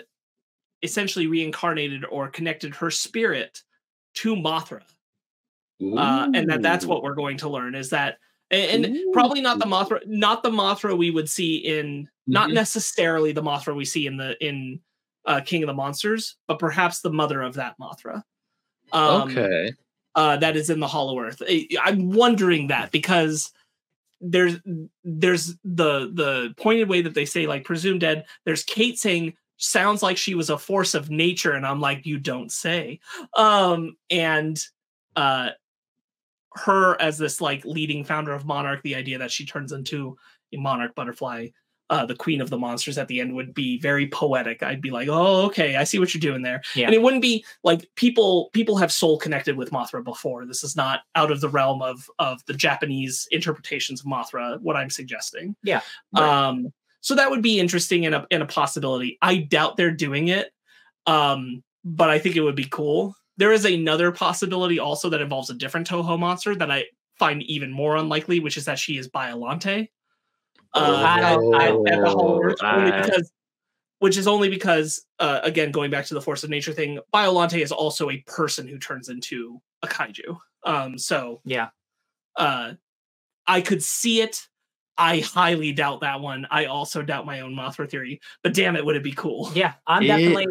essentially 0.83 1.27
reincarnated 1.27 2.05
or 2.05 2.29
connected 2.29 2.75
her 2.75 2.91
spirit 2.91 3.62
to 4.14 4.35
mothra. 4.37 4.83
Uh 5.81 6.29
and 6.35 6.49
that 6.51 6.62
that's 6.62 6.85
what 6.85 7.03
we're 7.03 7.14
going 7.14 7.37
to 7.39 7.49
learn 7.49 7.75
is 7.75 7.91
that 7.91 8.18
and, 8.51 8.85
and 8.85 9.12
probably 9.12 9.41
not 9.41 9.59
the 9.59 9.64
mothra 9.66 10.01
not 10.07 10.43
the 10.43 10.51
mothra 10.51 10.97
we 10.97 11.11
would 11.11 11.29
see 11.29 11.57
in 11.57 12.09
not 12.27 12.51
Mhm. 12.51 12.55
necessarily 12.55 13.33
the 13.33 13.43
mothra 13.43 13.75
we 13.75 13.85
see 13.85 14.07
in 14.07 14.16
the 14.16 14.37
in 14.47 14.81
uh 15.27 15.41
king 15.41 15.62
of 15.62 15.66
the 15.66 15.75
monsters 15.75 16.37
but 16.47 16.59
perhaps 16.59 17.01
the 17.01 17.12
mother 17.12 17.43
of 17.43 17.55
that 17.55 17.77
mothra 17.79 18.23
um, 18.93 19.31
okay 19.31 19.73
uh, 20.16 20.37
that 20.39 20.57
is 20.57 20.71
in 20.71 20.81
the 20.81 20.89
Hollow 20.89 21.21
Earth. 21.21 21.41
I- 21.49 21.68
I'm 21.81 22.11
wondering 22.11 22.66
that 22.66 22.91
because 22.91 23.53
there's 24.21 24.57
there's 25.05 25.55
the 25.64 26.11
the 26.12 26.53
pointed 26.57 26.89
way 26.89 27.01
that 27.03 27.14
they 27.14 27.25
say 27.25 27.47
like 27.47 27.64
presumed 27.64 28.01
dead. 28.01 28.27
There's 28.45 28.64
Kate 28.64 28.99
saying 28.99 29.35
sounds 29.57 30.03
like 30.03 30.16
she 30.16 30.35
was 30.35 30.51
a 30.51 30.59
force 30.59 30.95
of 30.95 31.11
nature, 31.11 31.53
and 31.53 31.64
I'm 31.64 31.81
like 31.81 32.07
you 32.07 32.18
don't 32.18 32.51
say. 32.51 32.99
Um, 33.37 33.97
and 34.11 34.61
uh, 35.14 35.51
her 36.55 37.01
as 37.01 37.16
this 37.16 37.41
like 37.41 37.64
leading 37.64 38.05
founder 38.05 38.33
of 38.33 38.45
Monarch, 38.45 38.83
the 38.83 38.97
idea 38.97 39.18
that 39.18 39.31
she 39.31 39.47
turns 39.47 39.73
into 39.73 40.16
a 40.53 40.57
Monarch 40.57 40.95
butterfly. 40.97 41.47
Uh, 41.91 42.07
the 42.07 42.14
queen 42.14 42.41
of 42.41 42.49
the 42.51 42.57
monsters 42.57 42.97
at 42.99 43.09
the 43.09 43.18
end 43.20 43.34
would 43.34 43.53
be 43.53 43.76
very 43.80 44.07
poetic. 44.07 44.62
I'd 44.62 44.80
be 44.80 44.93
like, 44.93 45.09
oh, 45.11 45.43
okay, 45.47 45.74
I 45.74 45.82
see 45.82 45.99
what 45.99 46.14
you're 46.14 46.20
doing 46.20 46.43
there 46.43 46.62
Yeah. 46.76 46.86
and 46.86 46.95
it 46.95 47.03
wouldn't 47.03 47.20
be 47.20 47.45
like 47.64 47.88
people 47.97 48.49
people 48.53 48.76
have 48.76 48.93
soul 48.93 49.18
connected 49.18 49.57
with 49.57 49.72
mothra 49.72 50.03
before 50.05 50.47
this 50.47 50.62
is 50.62 50.76
not 50.76 51.01
out 51.16 51.32
of 51.32 51.41
the 51.41 51.49
realm 51.49 51.82
of 51.82 52.09
of 52.20 52.45
the 52.47 52.55
japanese 52.55 53.26
interpretations 53.32 54.01
of 54.01 54.07
mothra 54.07 54.61
what 54.61 54.76
i'm 54.76 54.88
suggesting 54.91 55.57
Yeah. 55.64 55.80
Right. 56.16 56.28
um 56.49 56.72
so 57.01 57.14
that 57.16 57.28
would 57.30 57.43
be 57.43 57.59
interesting 57.59 58.07
and 58.07 58.14
a, 58.14 58.26
and 58.30 58.43
a 58.43 58.47
possibility 58.47 59.18
i 59.20 59.36
doubt 59.38 59.76
they're 59.76 59.91
doing 59.91 60.28
it 60.28 60.53
um 61.07 61.62
but 61.84 62.09
i 62.11 62.18
think 62.20 62.36
it 62.36 62.43
would 62.43 62.55
be 62.57 62.68
cool 62.70 63.14
there 63.36 63.53
is 63.53 63.64
another 63.64 64.12
possibility 64.12 64.78
also 64.78 65.09
that 65.11 65.20
involves 65.20 65.51
a 65.51 65.55
different 65.55 65.88
toho 65.88 66.16
monster 66.18 66.55
that 66.55 66.70
i 66.70 66.84
find 67.18 67.43
even 67.45 67.72
more 67.72 67.97
unlikely 67.97 68.38
which 68.38 68.57
is 68.57 68.64
that 68.66 68.78
she 68.78 68.97
is 68.97 69.09
biolante 69.09 69.88
Oh, 70.75 70.97
I 71.05 71.21
don't- 71.21 71.55
I- 71.55 71.93
at 71.93 72.01
the 72.01 72.11
Hollow 72.11 72.43
Earth, 72.43 72.62
only 72.62 72.93
I- 72.93 73.03
because 73.03 73.33
which 73.99 74.16
is 74.16 74.27
only 74.27 74.49
because 74.49 75.05
uh, 75.18 75.41
again 75.43 75.71
going 75.73 75.91
back 75.91 76.07
to 76.07 76.14
the 76.14 76.23
force 76.23 76.43
of 76.43 76.49
nature 76.51 76.73
thing 76.73 76.99
biolante 77.12 77.61
is 77.62 77.71
also 77.73 78.09
a 78.09 78.16
person 78.27 78.66
who 78.66 78.79
turns 78.79 79.11
into 79.11 79.61
a 79.83 79.87
kaiju 79.87 80.39
um 80.64 80.97
so 80.97 81.43
Yeah. 81.45 81.68
uh 82.37 82.73
i 83.47 83.61
could 83.61 83.83
see 83.83 84.23
it 84.23 84.41
i 84.97 85.18
highly 85.18 85.73
doubt 85.73 86.01
that 86.01 86.21
one 86.21 86.47
i 86.51 86.64
also 86.64 87.03
doubt 87.03 87.27
my 87.27 87.41
own 87.41 87.55
mothra 87.55 87.91
theory 87.91 88.21
but 88.43 88.55
damn 88.55 88.75
it 88.75 88.85
would 88.87 88.97
it 88.97 89.03
be 89.03 89.12
cool 89.12 89.51
Yeah, 89.55 89.75
I'm 89.87 90.03
It- 90.03 90.07
definitely 90.07 90.47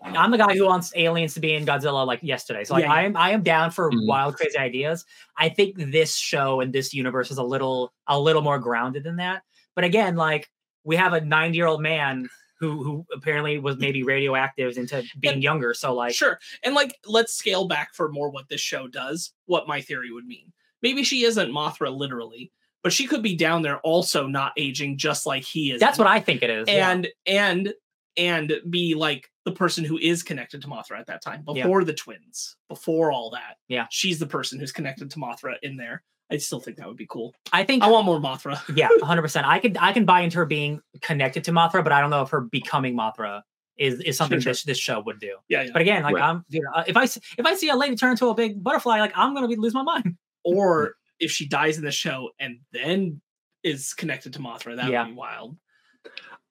I'm 0.00 0.30
the 0.32 0.38
guy 0.38 0.56
who 0.56 0.64
wants 0.64 0.92
aliens 0.94 1.34
to 1.34 1.40
be 1.40 1.54
in 1.54 1.66
Godzilla 1.66 2.06
like 2.06 2.22
yesterday. 2.22 2.62
So 2.62 2.74
like 2.74 2.82
Yeah, 2.84 2.90
yeah. 2.90 2.94
I 2.94 3.02
am 3.02 3.16
I 3.16 3.30
am 3.32 3.42
down 3.42 3.72
for 3.72 3.90
Mhm. 3.90 4.06
wild, 4.06 4.36
crazy 4.36 4.56
ideas. 4.56 5.04
I 5.36 5.48
think 5.48 5.74
this 5.76 6.14
show 6.16 6.60
and 6.60 6.72
this 6.72 6.94
universe 6.94 7.32
is 7.32 7.38
a 7.38 7.42
little 7.42 7.92
a 8.06 8.18
little 8.18 8.40
more 8.42 8.60
grounded 8.60 9.02
than 9.02 9.16
that. 9.16 9.42
But 9.78 9.84
again, 9.84 10.16
like 10.16 10.48
we 10.82 10.96
have 10.96 11.12
a 11.12 11.20
90 11.20 11.56
year 11.56 11.68
old 11.68 11.80
man 11.80 12.28
who 12.58 12.82
who 12.82 13.06
apparently 13.14 13.60
was 13.60 13.76
maybe 13.78 14.02
radioactive 14.02 14.76
into 14.76 15.04
being 15.20 15.34
And- 15.34 15.42
younger. 15.44 15.72
So 15.72 15.94
like 15.94 16.14
sure. 16.14 16.40
And 16.64 16.74
like, 16.74 16.96
let's 17.06 17.32
scale 17.32 17.68
back 17.68 17.94
for 17.94 18.10
more 18.10 18.28
what 18.28 18.48
this 18.48 18.60
show 18.60 18.88
does, 18.88 19.32
what 19.46 19.68
my 19.68 19.80
theory 19.80 20.10
would 20.10 20.26
mean. 20.26 20.52
Maybe 20.82 21.04
she 21.04 21.22
isn't 21.22 21.52
Mothra 21.52 21.96
literally, 21.96 22.50
but 22.82 22.92
she 22.92 23.06
could 23.06 23.22
be 23.22 23.36
down 23.36 23.62
there 23.62 23.78
also 23.82 24.26
not 24.26 24.52
aging 24.56 24.98
just 24.98 25.26
like 25.26 25.44
he 25.44 25.70
is. 25.70 25.78
that's 25.78 25.96
what 25.98 26.08
I 26.08 26.18
think 26.18 26.42
it 26.42 26.50
is. 26.50 26.66
yeah. 26.66 26.90
and 26.90 27.06
and 27.24 27.72
and 28.16 28.52
be 28.68 28.96
like 28.96 29.30
the 29.44 29.52
person 29.52 29.84
who 29.84 29.96
is 29.96 30.24
connected 30.24 30.60
to 30.62 30.66
Mothra 30.66 30.98
at 30.98 31.06
that 31.06 31.22
time 31.22 31.44
Yeah. 31.46 31.62
before 31.62 31.84
the 31.84 31.94
twins, 31.94 32.56
before 32.68 33.12
all 33.12 33.30
that. 33.30 33.58
Yeah. 33.68 33.86
she's 33.90 34.18
the 34.18 34.26
person 34.26 34.58
who's 34.58 34.72
connected 34.72 35.08
to 35.12 35.20
Mothra 35.20 35.54
in 35.62 35.76
there. 35.76 36.02
I 36.30 36.36
still 36.38 36.60
think 36.60 36.76
that 36.76 36.86
would 36.86 36.96
be 36.96 37.06
cool. 37.08 37.34
I 37.52 37.64
think 37.64 37.82
I 37.82 37.88
want 37.88 38.04
more 38.06 38.20
Mothra. 38.20 38.60
yeah, 38.76 38.88
100. 38.98 39.22
percent 39.22 39.46
I 39.46 39.58
could 39.58 39.76
I 39.80 39.92
can 39.92 40.04
buy 40.04 40.20
into 40.20 40.36
her 40.38 40.46
being 40.46 40.80
connected 41.00 41.44
to 41.44 41.52
Mothra, 41.52 41.82
but 41.82 41.92
I 41.92 42.00
don't 42.00 42.10
know 42.10 42.22
if 42.22 42.30
her 42.30 42.42
becoming 42.42 42.94
Mothra 42.96 43.42
is 43.78 44.00
is 44.00 44.16
something 44.16 44.40
Sure, 44.40 44.50
this 44.52 44.64
this 44.64 44.78
show 44.78 45.00
would 45.06 45.20
do. 45.20 45.36
Yeah, 45.48 45.62
yeah. 45.62 45.70
But 45.72 45.82
again, 45.82 46.02
like 46.02 46.14
Right. 46.16 46.24
I'm 46.24 46.44
you 46.48 46.60
know, 46.62 46.70
uh, 46.74 46.84
if 46.86 46.96
I 46.96 47.04
if 47.04 47.46
I 47.46 47.54
see 47.54 47.68
a 47.70 47.76
lady 47.76 47.96
turn 47.96 48.10
into 48.12 48.28
a 48.28 48.34
big 48.34 48.62
butterfly, 48.62 48.98
like 49.00 49.12
I'm 49.16 49.34
gonna 49.34 49.48
be 49.48 49.56
lose 49.56 49.74
my 49.74 49.82
mind. 49.82 50.16
Or 50.44 50.94
if 51.20 51.30
she 51.30 51.46
dies 51.48 51.78
in 51.78 51.84
the 51.84 51.90
show 51.90 52.30
and 52.38 52.58
then 52.72 53.20
is 53.64 53.92
connected 53.94 54.32
to 54.34 54.38
Mothra, 54.38 54.76
that 54.76 54.90
Yeah. 54.90 55.02
would 55.04 55.10
be 55.10 55.14
wild. 55.16 55.56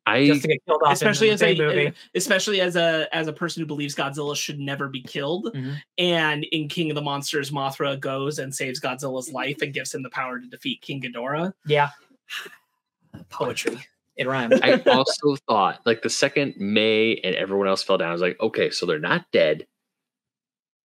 I 0.08 0.28
just 0.28 0.42
to 0.44 0.48
get 0.48 0.66
killed 0.66 0.82
off. 0.86 0.94
especially 0.94 1.28
in 1.30 1.34
as 1.36 1.40
the 1.42 1.48
a 1.52 1.56
movie. 1.58 1.94
especially 2.16 2.62
as 2.62 2.76
a 2.76 3.08
as 3.14 3.28
a 3.28 3.34
person 3.34 3.62
who 3.62 3.66
believes 3.68 3.94
Godzilla 3.96 4.36
should 4.36 4.60
never 4.60 4.88
be 4.88 5.02
killed. 5.02 5.54
Mhm. 5.54 5.78
And 5.98 6.44
in 6.46 6.68
King 6.70 6.90
of 6.92 6.96
the 6.96 7.02
Monsters, 7.02 7.52
Mothra 7.52 8.00
goes 8.00 8.40
and 8.40 8.54
saves 8.54 8.80
Godzilla's 8.82 9.32
life 9.32 9.58
and 9.62 9.74
gives 9.74 9.94
him 9.94 10.04
the 10.04 10.10
power 10.10 10.40
to 10.40 10.48
defeat 10.48 10.82
King 10.82 11.02
Ghidorah. 11.02 11.54
Yeah, 11.66 11.90
Poetry. 13.30 13.78
it 14.16 14.28
rhymes. 14.28 14.60
I 14.64 14.82
also 14.88 15.36
thought 15.48 15.82
like 15.86 16.02
the 16.02 16.10
second 16.10 16.56
May 16.58 17.16
and 17.24 17.36
everyone 17.36 17.68
else 17.68 17.84
fell 17.84 17.98
down, 17.98 18.10
I 18.10 18.14
was 18.14 18.22
like, 18.22 18.40
okay, 18.42 18.70
so 18.70 18.86
they're 18.86 19.00
not 19.00 19.26
dead. 19.32 19.68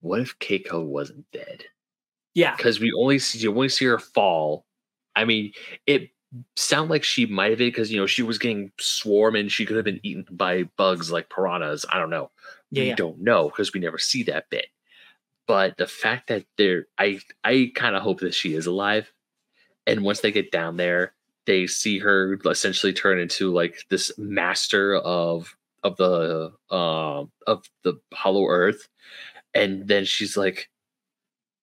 What 0.00 0.20
if 0.20 0.38
Keiko 0.38 0.84
wasn't 0.84 1.24
dead? 1.32 1.64
Yeah. 2.34 2.54
Because 2.56 2.80
we 2.80 2.92
only 2.92 3.18
see 3.18 3.38
you 3.38 3.50
only 3.54 3.68
see 3.68 3.84
her 3.86 3.98
fall. 3.98 4.66
I 5.16 5.24
mean, 5.24 5.52
it 5.86 6.10
sounded 6.56 6.90
like 6.90 7.04
she 7.04 7.26
might 7.26 7.50
have 7.50 7.58
been 7.58 7.68
because 7.68 7.92
you 7.92 8.00
know 8.00 8.06
she 8.06 8.22
was 8.22 8.38
getting 8.38 8.72
swarmed 8.78 9.36
and 9.36 9.52
she 9.52 9.66
could 9.66 9.76
have 9.76 9.84
been 9.84 10.00
eaten 10.02 10.26
by 10.30 10.64
bugs 10.76 11.10
like 11.10 11.30
piranhas. 11.30 11.84
I 11.90 11.98
don't 11.98 12.10
know. 12.10 12.30
Yeah, 12.70 12.82
we 12.82 12.88
yeah. 12.88 12.94
don't 12.96 13.20
know 13.20 13.48
because 13.48 13.72
we 13.72 13.80
never 13.80 13.98
see 13.98 14.22
that 14.24 14.50
bit. 14.50 14.66
But 15.46 15.76
the 15.76 15.86
fact 15.86 16.28
that 16.28 16.44
they're, 16.56 16.86
I, 16.98 17.20
I 17.44 17.70
kind 17.74 17.94
of 17.94 18.02
hope 18.02 18.20
that 18.20 18.34
she 18.34 18.54
is 18.54 18.66
alive. 18.66 19.12
And 19.86 20.02
once 20.02 20.20
they 20.20 20.32
get 20.32 20.50
down 20.50 20.78
there, 20.78 21.12
they 21.46 21.66
see 21.66 21.98
her 21.98 22.38
essentially 22.46 22.92
turn 22.92 23.18
into 23.18 23.52
like 23.52 23.84
this 23.90 24.10
master 24.18 24.96
of 24.96 25.54
of 25.82 25.96
the 25.98 26.52
um 26.74 27.30
of 27.46 27.68
the 27.82 28.00
Hollow 28.14 28.46
Earth, 28.46 28.88
and 29.54 29.86
then 29.86 30.06
she's 30.06 30.38
like, 30.38 30.70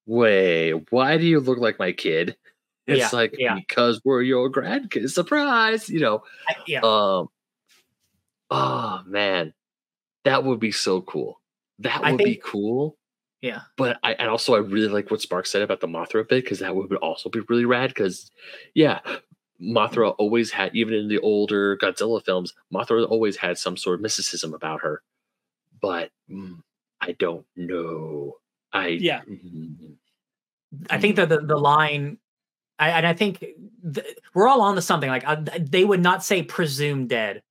"Wait, 0.06 0.74
why 0.92 1.18
do 1.18 1.26
you 1.26 1.40
look 1.40 1.58
like 1.58 1.80
my 1.80 1.92
kid?" 1.92 2.38
It's 2.88 3.00
Yeah, 3.00 3.10
like 3.14 3.36
yeah. 3.38 3.56
because 3.56 4.02
we're 4.04 4.22
your 4.22 4.50
grandkids. 4.52 5.12
Surprise, 5.12 5.90
you 5.90 6.00
know. 6.00 6.24
I- 6.48 6.56
yeah. 6.68 6.82
Um. 6.84 7.28
Oh 8.50 9.02
man, 9.06 9.54
that 10.26 10.44
would 10.44 10.60
be 10.60 10.72
so 10.72 11.02
cool. 11.02 11.40
That 11.80 12.02
would 12.04 12.18
be 12.18 12.42
cool. 12.44 12.98
Yeah. 13.42 13.62
But 13.78 13.98
I 14.04 14.14
and 14.14 14.30
also 14.30 14.54
I 14.56 14.60
really 14.60 14.88
like 14.88 15.10
what 15.10 15.22
Spark 15.22 15.46
said 15.48 15.62
about 15.62 15.80
the 15.80 15.88
Mothra 15.88 16.28
bit 16.28 16.44
because 16.44 16.60
that 16.60 16.76
would 16.76 16.94
also 16.96 17.30
be 17.30 17.40
really 17.50 17.66
rad. 17.66 17.90
Because 17.90 18.30
yeah, 18.76 19.00
Mothra 19.62 20.14
always 20.18 20.52
had 20.52 20.76
even 20.76 20.94
in 20.94 21.08
the 21.08 21.20
older 21.20 21.78
Godzilla 21.78 22.24
films, 22.24 22.54
Mothra 22.74 23.08
always 23.10 23.38
had 23.38 23.58
some 23.58 23.78
sort 23.78 23.96
of 23.96 24.02
mysticism 24.02 24.54
about 24.54 24.82
her. 24.82 25.02
But 25.82 26.12
mm, 26.30 26.60
I 27.00 27.14
don't 27.14 27.46
know. 27.56 28.38
I 28.74 28.88
Yeah. 28.90 29.22
mm, 29.28 29.96
I 30.90 31.00
think 31.00 31.16
that 31.16 31.30
the, 31.30 31.40
the 31.40 31.58
line, 31.58 32.18
I, 32.82 32.90
and 32.90 33.06
I 33.08 33.14
think 33.14 33.40
th- 33.40 34.06
we're 34.34 34.48
all 34.48 34.62
on 34.62 34.76
to 34.76 34.82
something. 34.82 35.10
Like 35.10 35.24
uh, 35.28 35.38
they 35.60 35.86
would 35.86 36.02
not 36.02 36.24
say 36.24 36.42
presumed 36.44 37.10
dead. 37.10 37.44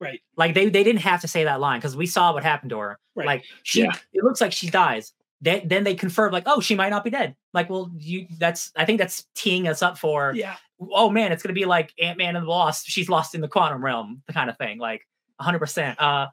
Right. 0.00 0.20
Like 0.36 0.54
they 0.54 0.68
they 0.68 0.82
didn't 0.82 1.02
have 1.02 1.20
to 1.20 1.28
say 1.28 1.44
that 1.44 1.60
line 1.60 1.78
because 1.78 1.96
we 1.96 2.06
saw 2.06 2.32
what 2.34 2.42
happened 2.42 2.70
to 2.70 2.78
her. 2.78 2.98
Right. 3.14 3.26
Like 3.26 3.44
she, 3.62 3.82
Yeah. 3.82 3.92
it 4.12 4.24
looks 4.24 4.40
like 4.40 4.52
she 4.52 4.68
dies. 4.68 5.12
Then 5.40 5.68
then 5.68 5.84
they 5.84 5.94
confirm 5.94 6.32
like, 6.32 6.42
oh, 6.46 6.60
she 6.60 6.74
might 6.74 6.88
not 6.90 7.04
be 7.04 7.10
dead. 7.10 7.36
Like, 7.54 7.70
well, 7.70 7.90
you 7.96 8.26
that's 8.38 8.72
I 8.76 8.84
think 8.84 8.98
that's 8.98 9.24
teeing 9.36 9.68
us 9.68 9.80
up 9.82 9.96
for 9.98 10.32
yeah. 10.34 10.56
oh 10.90 11.08
man, 11.08 11.30
it's 11.30 11.42
gonna 11.42 11.52
be 11.54 11.64
like 11.64 11.92
Ant 12.00 12.18
Man 12.18 12.34
and 12.34 12.44
the 12.44 12.50
Lost. 12.50 12.86
She's 12.88 13.08
lost 13.08 13.36
in 13.36 13.40
the 13.40 13.48
quantum 13.48 13.84
realm, 13.84 14.22
the 14.26 14.32
kind 14.32 14.50
of 14.50 14.58
thing. 14.58 14.78
Like 14.78 15.06
100. 15.36 15.58
percent 15.60 16.00
Uh, 16.00 16.26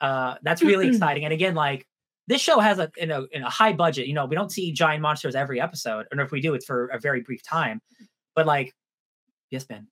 uh, 0.00 0.36
that's 0.42 0.62
really 0.62 0.88
exciting. 0.92 1.24
And 1.24 1.32
again, 1.34 1.54
like 1.54 1.86
this 2.32 2.40
show 2.40 2.58
has 2.58 2.78
a 2.78 2.90
in 2.96 3.10
a 3.10 3.22
in 3.32 3.42
a 3.42 3.50
high 3.50 3.72
budget. 3.72 4.06
You 4.06 4.14
know, 4.14 4.26
we 4.26 4.34
don't 4.34 4.50
see 4.50 4.72
giant 4.72 5.02
monsters 5.02 5.34
every 5.34 5.60
episode, 5.60 6.06
and 6.10 6.20
if 6.20 6.30
we 6.32 6.40
do, 6.40 6.54
it's 6.54 6.66
for 6.66 6.86
a 6.88 6.98
very 6.98 7.20
brief 7.20 7.42
time. 7.42 7.80
But 8.34 8.46
like, 8.46 8.74
yes, 9.50 9.64
Ben, 9.64 9.88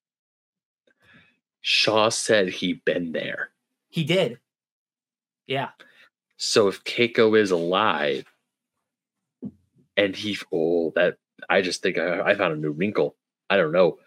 Shaw 1.60 2.08
said 2.08 2.48
he'd 2.48 2.84
been 2.84 3.12
there. 3.12 3.50
he 3.88 4.04
did. 4.04 4.38
Yeah, 5.46 5.70
So 6.36 6.68
if 6.68 6.84
Keiko 6.84 7.36
is 7.36 7.50
alive, 7.50 8.24
and 9.96 10.14
he 10.14 10.38
oh 10.52 10.92
that 10.94 11.16
I 11.48 11.60
just 11.60 11.82
think 11.82 11.98
I, 11.98 12.20
I 12.20 12.34
found 12.36 12.54
a 12.54 12.56
new 12.56 12.70
wrinkle. 12.70 13.16
I 13.48 13.56
don't 13.56 13.72
know. 13.72 13.98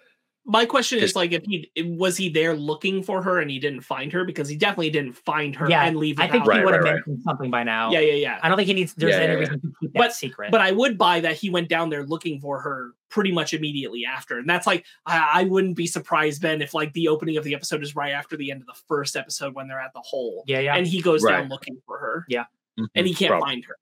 My 0.45 0.65
question 0.65 0.99
is 0.99 1.15
like, 1.15 1.31
if 1.31 1.43
he 1.45 1.71
was 1.85 2.17
he 2.17 2.27
there 2.27 2.53
looking 2.53 3.01
for 3.01 3.21
her 3.21 3.39
and 3.39 3.49
he 3.49 3.59
didn't 3.59 3.79
find 3.81 4.11
her 4.11 4.25
because 4.25 4.49
he 4.49 4.57
definitely 4.57 4.89
didn't 4.89 5.13
find 5.13 5.55
her 5.55 5.69
yeah. 5.69 5.85
and 5.85 5.95
leave. 5.95 6.19
I 6.19 6.27
think 6.27 6.43
without 6.43 6.43
he 6.43 6.49
Right, 6.59 6.65
would 6.65 6.73
have 6.73 6.83
right, 6.83 6.89
right. 6.95 6.95
mentioned 7.07 7.21
something 7.23 7.49
by 7.49 7.63
now. 7.63 7.91
Yeah, 7.91 8.01
yeah, 8.01 8.13
yeah. 8.15 8.39
I 8.43 8.49
don't 8.49 8.57
think 8.57 8.67
he 8.67 8.73
needs. 8.73 8.93
There's 8.93 9.11
Yeah, 9.13 9.19
any 9.21 9.33
yeah, 9.33 9.39
reason 9.39 9.61
to 9.61 9.67
keep 9.79 9.93
that 9.93 9.99
But- 9.99 10.13
secret. 10.13 10.51
But 10.51 10.59
I 10.59 10.71
would 10.71 10.97
buy 10.97 11.21
that 11.21 11.35
he 11.37 11.49
went 11.49 11.69
down 11.69 11.89
there 11.89 12.03
looking 12.05 12.41
for 12.41 12.59
her 12.59 12.91
pretty 13.09 13.31
much 13.31 13.53
immediately 13.53 14.03
after, 14.05 14.37
and 14.37 14.49
that's 14.49 14.67
like 14.67 14.85
I, 15.05 15.29
I 15.33 15.43
wouldn't 15.45 15.77
be 15.77 15.87
surprised 15.87 16.41
Ben 16.41 16.61
if 16.61 16.73
like 16.73 16.91
the 16.91 17.07
opening 17.07 17.37
of 17.37 17.45
the 17.45 17.55
episode 17.55 17.81
is 17.81 17.95
right 17.95 18.11
after 18.11 18.35
the 18.35 18.51
end 18.51 18.59
of 18.61 18.67
the 18.67 18.75
first 18.89 19.15
episode 19.15 19.53
when 19.55 19.67
they're 19.69 19.79
at 19.79 19.93
the 19.93 20.01
hole, 20.01 20.43
yeah, 20.47 20.59
yeah. 20.59 20.75
and 20.75 20.85
he 20.85 20.99
goes 21.01 21.23
Right. 21.23 21.39
down 21.39 21.47
looking 21.49 21.77
for 21.85 21.97
her, 21.99 22.25
Mhm, 22.29 22.87
and 22.95 23.07
he 23.07 23.13
can't 23.13 23.29
prob- 23.29 23.43
find 23.43 23.63
her. 23.65 23.77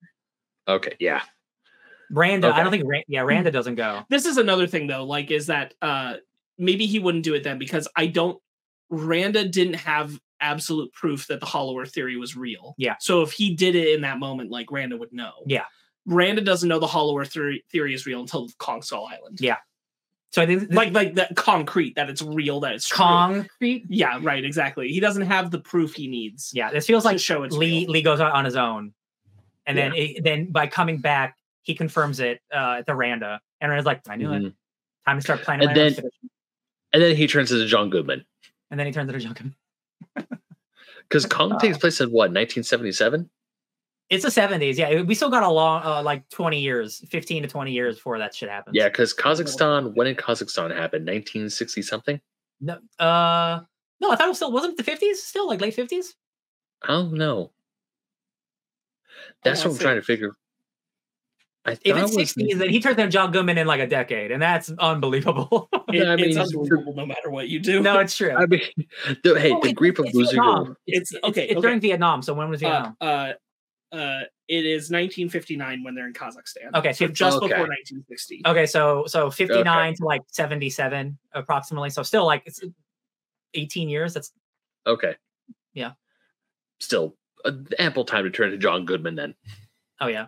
Okay, 0.68 0.96
yeah. 1.00 1.22
Randa, 2.12 2.54
I 2.54 2.62
don't 2.62 2.72
think. 2.72 2.84
Ran- 2.86 3.04
yeah, 3.08 3.22
Randa 3.22 3.52
doesn't 3.52 3.76
go. 3.76 4.04
This 4.10 4.26
is 4.26 4.38
another 4.38 4.68
thing 4.68 4.86
though, 4.88 5.06
like 5.06 5.32
is 5.32 5.48
that 5.48 5.74
uh 5.82 6.16
maybe 6.58 6.86
he 6.86 7.00
wouldn't 7.00 7.24
do 7.24 7.34
it 7.34 7.44
then 7.44 7.58
because 7.58 7.88
I 7.96 8.08
don't. 8.08 8.40
Randa 8.90 9.48
didn't 9.48 9.76
have 9.76 10.20
absolute 10.42 10.92
proof 10.94 11.28
that 11.28 11.40
the 11.40 11.46
Hollow 11.46 11.80
Earth 11.80 11.94
theory 11.94 12.18
was 12.18 12.36
real. 12.36 12.76
Yeah. 12.78 12.96
So 13.00 13.22
if 13.22 13.32
he 13.32 13.56
did 13.56 13.76
it 13.76 13.94
in 13.94 14.02
that 14.02 14.20
moment, 14.20 14.50
like 14.52 14.72
Randa 14.72 14.98
would 14.98 15.14
know. 15.14 15.32
Yeah. 15.46 15.66
Randa 16.06 16.42
doesn't 16.42 16.68
know 16.68 16.80
the 16.80 16.88
Hollow 16.88 17.18
Earth 17.20 17.32
theory, 17.32 17.64
theory 17.72 17.94
is 17.94 18.06
real 18.06 18.20
until 18.22 18.50
Kong 18.58 18.82
Skull 18.82 19.06
Island. 19.06 19.40
Yeah. 19.40 19.58
So 20.32 20.42
I 20.42 20.46
think 20.46 20.62
th- 20.62 20.72
Like 20.72 20.94
like 20.94 21.16
that 21.16 21.36
concrete 21.36 21.96
that 21.96 22.10
it's 22.10 22.22
real 22.22 22.60
that 22.62 22.74
it's 22.74 22.88
true. 22.88 22.98
concrete. 22.98 23.86
Yeah, 23.88 24.18
right, 24.22 24.44
exactly. 24.44 24.88
He 24.90 25.00
doesn't 25.00 25.24
have 25.28 25.52
the 25.52 25.60
proof 25.60 25.94
he 25.94 26.08
needs 26.08 26.52
Yeah, 26.54 26.72
this 26.72 26.86
feels 26.88 27.06
like 27.06 27.20
show 27.20 27.44
it's 27.44 27.56
Lee 27.56 27.82
real. 27.82 27.92
Lee 27.92 28.02
goes 28.02 28.20
out 28.20 28.32
on 28.34 28.44
his 28.46 28.56
own, 28.56 28.94
and 29.66 29.78
then 29.78 29.94
it, 29.94 30.24
then 30.24 30.52
by 30.52 30.68
coming 30.68 31.00
back, 31.00 31.38
he 31.64 31.76
confirms 31.76 32.20
it 32.22 32.40
uh, 32.54 32.78
at 32.80 32.86
the 32.86 32.96
Randa, 32.96 33.40
and 33.60 33.70
Randa's 33.70 33.86
like, 33.86 34.02
"I 34.10 34.16
knew 34.16 34.32
it. 34.32 34.42
Mhm. 34.42 34.54
Time 35.06 35.18
to 35.18 35.22
start 35.22 35.42
planning." 35.44 35.68
And 35.68 35.76
my 35.78 35.84
then- 35.84 35.88
expedition." 35.92 36.30
And 36.94 37.02
then 37.02 37.16
he 37.16 37.28
turns 37.28 37.52
into 37.52 37.66
John 37.66 37.90
Goodman 37.90 38.26
and 38.72 38.80
then 38.80 38.88
he 38.88 38.94
turns 38.94 39.10
into 39.10 39.20
Junkin. 39.20 39.54
because 41.08 41.26
Kong 41.30 41.60
takes 41.60 41.78
place 41.78 42.00
in 42.02 42.10
what 42.10 42.32
1977. 42.32 43.30
It's 44.10 44.26
the 44.26 44.32
seventies. 44.32 44.78
Yeah, 44.78 45.04
we 45.04 45.16
still 45.16 45.30
got 45.30 45.44
a 45.44 45.50
long, 45.50 45.84
uh, 45.86 46.04
like 46.04 46.28
twenty 46.28 46.60
years, 46.60 47.02
fifteen 47.08 47.44
to 47.44 47.48
twenty 47.48 47.72
years 47.72 47.96
before 47.96 48.18
that 48.18 48.36
shit 48.36 48.50
happens. 48.50 48.76
Yeah, 48.76 48.90
because 48.90 49.14
Kazakhstan. 49.14 49.96
When 49.96 50.06
did 50.06 50.18
Kazakhstan 50.18 50.70
happen? 50.70 51.04
1960 51.04 51.82
something. 51.82 52.20
No, 52.60 52.74
uh, 53.00 53.62
no, 54.02 54.12
I 54.12 54.16
thought 54.18 54.26
it 54.26 54.28
was 54.28 54.38
still 54.38 54.52
wasn't 54.52 54.74
it 54.74 54.78
the 54.78 54.84
fifties. 54.84 55.24
Still 55.24 55.48
like 55.48 55.62
late 55.62 55.76
fifties. 55.76 56.14
I 56.84 56.88
don't 56.88 57.14
know. 57.14 57.52
That's 59.46 59.64
what 59.64 59.72
I'm 59.72 59.80
trying 59.80 59.96
to 59.96 60.02
figure. 60.02 60.36
I 61.64 61.72
If 61.74 61.80
thought 61.96 62.04
it's 62.20 62.38
it 62.38 62.48
was- 62.48 62.58
then 62.60 62.70
he 62.70 62.80
turns 62.80 62.98
into 62.98 63.12
John 63.12 63.32
Goodman 63.32 63.58
in 63.60 63.68
like 63.68 63.80
a 63.82 63.86
decade, 63.88 64.32
and 64.32 64.42
that's 64.42 64.72
unbelievable. 64.80 65.70
It- 65.94 66.08
I 66.08 66.16
mean, 66.16 66.30
it's 66.30 66.38
unbelievable 66.38 66.94
no 66.96 67.06
matter 67.06 67.30
what 67.30 67.50
you 67.50 67.60
do. 67.60 67.82
no, 67.82 68.00
it's 68.00 68.16
true. 68.16 68.32
I 68.32 68.46
mean, 68.46 68.62
the, 69.24 69.38
hey, 69.40 69.52
Oh, 69.52 69.56
the 69.60 69.68
it's- 69.70 69.74
grief 69.74 70.00
of 70.00 70.06
it's 70.06 70.16
losing 70.16 70.36
your 70.38 70.46
Vietnam. 70.46 70.78
It's, 70.88 71.12
It's- 71.12 71.14
it's- 71.14 71.30
okay, 71.32 71.44
It's 71.44 71.52
okay. 71.58 71.62
during 71.62 71.80
Vietnam. 71.82 72.22
So 72.22 72.34
when 72.34 72.50
was 72.50 72.64
uh, 72.64 72.70
Vietnam? 72.70 72.96
uh, 73.02 73.34
uh, 73.94 74.22
it 74.48 74.66
is 74.66 74.90
1959 74.90 75.84
when 75.84 75.94
they're 75.96 76.08
in 76.08 76.14
Kazakhstan. 76.14 76.74
Okay, 76.76 76.94
so 76.94 77.08
so- 77.08 77.12
just 77.12 77.38
Okay. 77.38 77.48
before 77.50 77.68
1960. 77.68 78.42
Okay, 78.46 78.66
so 78.66 79.04
so 79.08 79.30
59 79.30 79.96
to 79.96 80.06
like 80.06 80.22
77 80.28 81.18
approximately. 81.34 81.90
So 81.90 82.02
still 82.04 82.26
like 82.26 82.44
it's 82.46 82.64
18 83.54 83.90
years. 83.90 84.14
That's 84.14 84.32
Okay. 84.88 85.16
Yeah. 85.74 85.92
Still 86.80 87.18
uh, 87.44 87.52
ample 87.80 88.06
time 88.06 88.24
to 88.24 88.30
turn 88.32 88.52
to 88.52 88.58
John 88.58 88.86
Goodman 88.86 89.16
then. 89.16 89.36
Oh 90.00 90.08
yeah. 90.08 90.28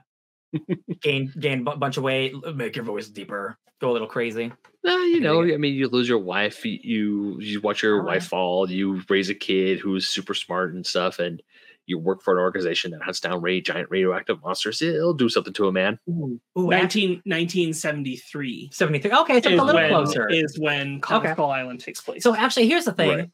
Gain 1.01 1.31
gain 1.39 1.67
a 1.67 1.75
bunch 1.77 1.97
of 1.97 2.03
weight, 2.03 2.33
make 2.55 2.75
your 2.75 2.85
voice 2.85 3.07
deeper, 3.07 3.57
go 3.79 3.91
a 3.91 3.93
little 3.93 4.07
crazy. 4.07 4.51
Uh, 4.85 4.91
you 4.97 5.21
know, 5.21 5.41
I 5.43 5.57
mean, 5.57 5.75
you 5.75 5.87
lose 5.87 6.09
your 6.09 6.19
wife, 6.19 6.65
you 6.65 6.79
you, 6.81 7.37
you 7.39 7.61
watch 7.61 7.83
your 7.83 7.99
All 7.99 8.05
wife 8.05 8.23
right. 8.23 8.23
fall, 8.23 8.69
you 8.69 9.01
raise 9.09 9.29
a 9.29 9.35
kid 9.35 9.79
who's 9.79 10.07
super 10.07 10.33
smart 10.33 10.73
and 10.73 10.85
stuff, 10.85 11.19
and 11.19 11.41
you 11.85 11.97
work 11.97 12.21
for 12.21 12.33
an 12.33 12.39
organization 12.41 12.91
that 12.91 13.01
hunts 13.01 13.19
down 13.19 13.41
ra- 13.41 13.59
giant 13.63 13.89
radioactive 13.89 14.41
monsters. 14.41 14.81
It'll 14.81 15.13
do 15.13 15.29
something 15.29 15.53
to 15.53 15.67
a 15.67 15.71
man. 15.71 15.99
Ooh, 16.09 16.39
actually, 16.71 17.21
19, 17.25 17.69
1973 17.71 18.69
73. 18.71 19.11
Okay, 19.11 19.41
so 19.41 19.49
it's 19.49 19.61
a 19.61 19.63
little 19.63 19.81
when, 19.81 19.89
closer. 19.89 20.27
is 20.29 20.57
when 20.59 21.01
Kong 21.01 21.21
Okay. 21.21 21.33
Skull 21.33 21.51
Island 21.51 21.79
takes 21.79 22.01
place. 22.01 22.23
So 22.23 22.35
actually, 22.35 22.67
here's 22.67 22.85
the 22.85 22.93
thing: 22.93 23.09
Right. 23.09 23.29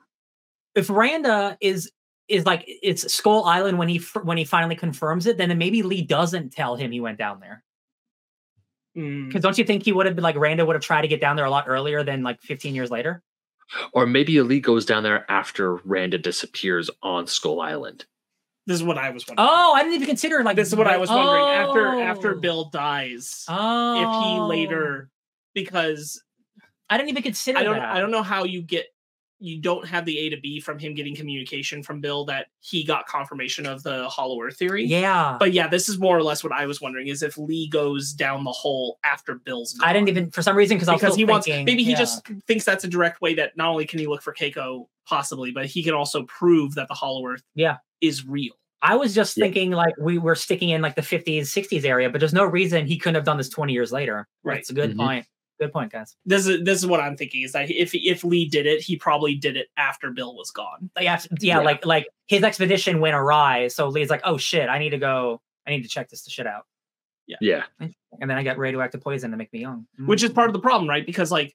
if 0.76 0.90
Randa 0.90 1.58
is 1.62 1.92
is 2.30 2.46
like 2.46 2.64
it's 2.68 3.12
Skull 3.12 3.44
Island 3.46 3.78
when 3.78 3.90
he 3.90 3.98
when 4.24 4.38
he 4.38 4.46
finally 4.46 4.76
confirms 4.76 5.26
it, 5.28 5.38
then 5.38 5.56
maybe 5.58 5.82
Lee 5.84 6.02
doesn't 6.02 6.52
tell 6.54 6.76
him 6.76 6.92
he 6.92 7.02
went 7.02 7.18
down 7.18 7.40
there. 7.40 7.64
Mm. 8.98 9.28
Because 9.28 9.42
don't 9.42 9.58
you 9.58 9.64
think 9.66 9.84
he 9.84 9.92
would 9.92 10.06
have 10.06 10.16
been 10.16 10.24
like 10.24 10.36
Randa 10.36 10.66
would 10.66 10.76
have 10.76 10.84
tried 10.84 11.02
to 11.02 11.08
get 11.08 11.22
down 11.22 11.36
there 11.36 11.46
a 11.46 11.50
lot 11.50 11.66
earlier 11.68 12.04
than 12.04 12.24
like 12.24 12.42
15 12.42 12.76
years 12.76 12.90
later? 12.92 13.24
Or 13.94 14.06
maybe 14.08 14.42
Lee 14.42 14.60
goes 14.60 14.86
down 14.86 15.04
there 15.04 15.30
after 15.30 15.76
Randa 15.76 16.18
disappears 16.18 16.90
on 17.04 17.28
Skull 17.28 17.62
Island. 17.62 18.06
this 18.66 18.76
is 18.76 18.84
what 18.84 18.98
I 18.98 19.12
was 19.12 19.28
wondering. 19.28 19.48
Oh, 19.48 19.74
I 19.74 19.84
didn't 19.84 19.96
even 19.96 20.08
consider 20.08 20.44
like 20.44 20.56
this 20.56 20.70
is 20.70 20.76
what 20.76 20.88
I 20.88 20.98
was 20.98 21.10
wondering. 21.10 21.46
After 21.46 21.88
after 22.02 22.36
Oh. 22.36 22.40
Bill 22.40 22.70
dies, 22.72 23.46
Oh, 23.48 23.96
if 24.02 24.26
he 24.26 24.40
later, 24.42 25.10
because 25.54 26.24
I 26.90 26.98
didn't 26.98 27.10
even 27.10 27.24
consider. 27.24 27.60
I 27.60 27.64
don't 27.64 27.76
that. 27.78 27.96
I 27.96 28.00
don't 28.00 28.12
know 28.12 28.24
how 28.24 28.44
you 28.44 28.62
get 28.64 28.88
you 29.40 29.60
don't 29.62 29.88
have 29.88 30.06
the 30.06 30.18
A 30.20 30.30
to 30.30 30.38
B 30.40 30.60
from 30.60 30.78
him 30.80 30.94
getting 30.94 31.16
communication 31.16 31.82
from 31.82 32.02
Bill 32.02 32.26
that 32.26 32.48
he 32.60 32.84
got 32.84 33.08
confirmation 33.08 33.66
of 33.66 33.84
the 33.84 34.08
Hollow 34.10 34.42
Earth 34.42 34.58
theory. 34.58 34.86
Yeah, 34.86 35.38
But 35.40 35.54
yeah, 35.54 35.68
this 35.68 35.88
is 35.88 35.98
more 35.98 36.18
or 36.18 36.24
less 36.24 36.44
what 36.44 36.52
I 36.54 36.66
was 36.66 36.82
wondering 36.82 37.08
is 37.08 37.24
if 37.24 37.38
Lee 37.38 37.70
goes 37.70 38.12
down 38.14 38.44
the 38.44 38.52
hole 38.52 39.00
after 39.04 39.36
Bill's 39.36 39.78
I 39.82 39.94
didn't 39.94 40.10
even 40.10 40.32
for 40.32 40.42
some 40.42 40.56
reason 40.58 40.76
because 40.78 40.90
I 40.90 40.94
was 40.94 41.02
because 41.02 41.14
still 41.14 41.26
he 41.26 41.32
wants 41.32 41.46
thinking, 41.48 41.66
maybe 41.66 41.84
he 41.84 41.92
yeah. 41.92 41.98
just 41.98 42.28
thinks 42.48 42.66
that's 42.66 42.84
a 42.84 42.88
direct 42.90 43.22
way 43.22 43.34
that 43.36 43.56
not 43.56 43.70
only 43.70 43.86
can 43.86 44.00
he 44.00 44.08
look 44.08 44.22
for 44.22 44.34
Keiko 44.34 44.88
possibly, 45.08 45.52
but 45.52 45.66
he 45.66 45.84
can 45.84 45.94
also 45.94 46.24
prove 46.24 46.76
that 46.76 46.88
the 46.88 46.94
Hollow 46.94 47.26
Earth 47.26 47.44
Yeah. 47.56 47.78
is 48.02 48.26
real. 48.28 48.54
I 48.82 48.96
was 48.96 49.14
just 49.16 49.36
Yeah. 49.38 49.46
thinking 49.46 49.72
like 49.72 49.94
we 50.00 50.18
were 50.18 50.36
sticking 50.36 50.70
in 50.70 50.82
like 50.82 50.96
the 50.96 51.02
50s, 51.02 51.44
60s 51.52 51.84
area, 51.86 52.10
but 52.10 52.20
there's 52.20 52.34
no 52.34 52.46
reason 52.46 52.86
he 52.86 52.98
couldn't 52.98 53.16
have 53.16 53.26
done 53.26 53.38
this 53.38 53.50
20 53.50 53.74
years 53.74 53.92
later. 53.92 54.28
Right. 54.44 54.56
That's 54.56 54.70
a 54.70 54.74
good 54.74 54.92
Mhm. 54.96 54.98
point. 54.98 55.26
Good 55.60 55.74
point, 55.74 55.92
guys. 55.92 56.16
This 56.26 56.48
is 56.48 56.64
this 56.64 56.80
is 56.80 56.88
what 56.88 57.02
I'm 57.02 57.18
thinking 57.18 57.42
is 57.42 57.52
that 57.52 57.70
if 57.70 57.92
if 57.94 58.24
Lee 58.24 58.46
did 58.48 58.66
it, 58.66 58.82
he 58.82 58.96
probably 58.96 59.36
did 59.36 59.58
it 59.58 59.68
after 59.76 60.10
Bill 60.12 60.36
was 60.36 60.52
gone. 60.52 60.90
Like, 60.96 61.04
yeah, 61.04 61.20
yeah, 61.42 61.58
Yeah. 61.58 61.64
like 61.66 61.86
like 61.86 62.08
his 62.28 62.44
expedition 62.44 63.02
went 63.02 63.16
awry, 63.16 63.68
so 63.68 63.88
Lee's 63.90 64.10
like, 64.10 64.22
"Oh 64.24 64.38
shit, 64.38 64.70
I 64.70 64.80
need 64.80 64.92
to 64.92 64.98
go. 64.98 65.42
I 65.68 65.72
need 65.72 65.84
to 65.84 65.90
check 65.90 66.10
this 66.10 66.26
shit 66.30 66.48
out." 66.48 66.66
Yeah. 67.28 67.38
Yeah. 67.42 67.64
And 67.80 68.30
then 68.30 68.38
I 68.38 68.44
got 68.44 68.58
radioactive 68.58 69.02
poison 69.02 69.32
to 69.32 69.38
make 69.38 69.52
me 69.54 69.60
young, 69.60 69.86
which 70.06 70.24
is 70.24 70.32
part 70.32 70.48
of 70.50 70.54
the 70.54 70.60
problem, 70.60 70.90
right? 70.90 71.06
Because 71.06 71.30
like 71.32 71.54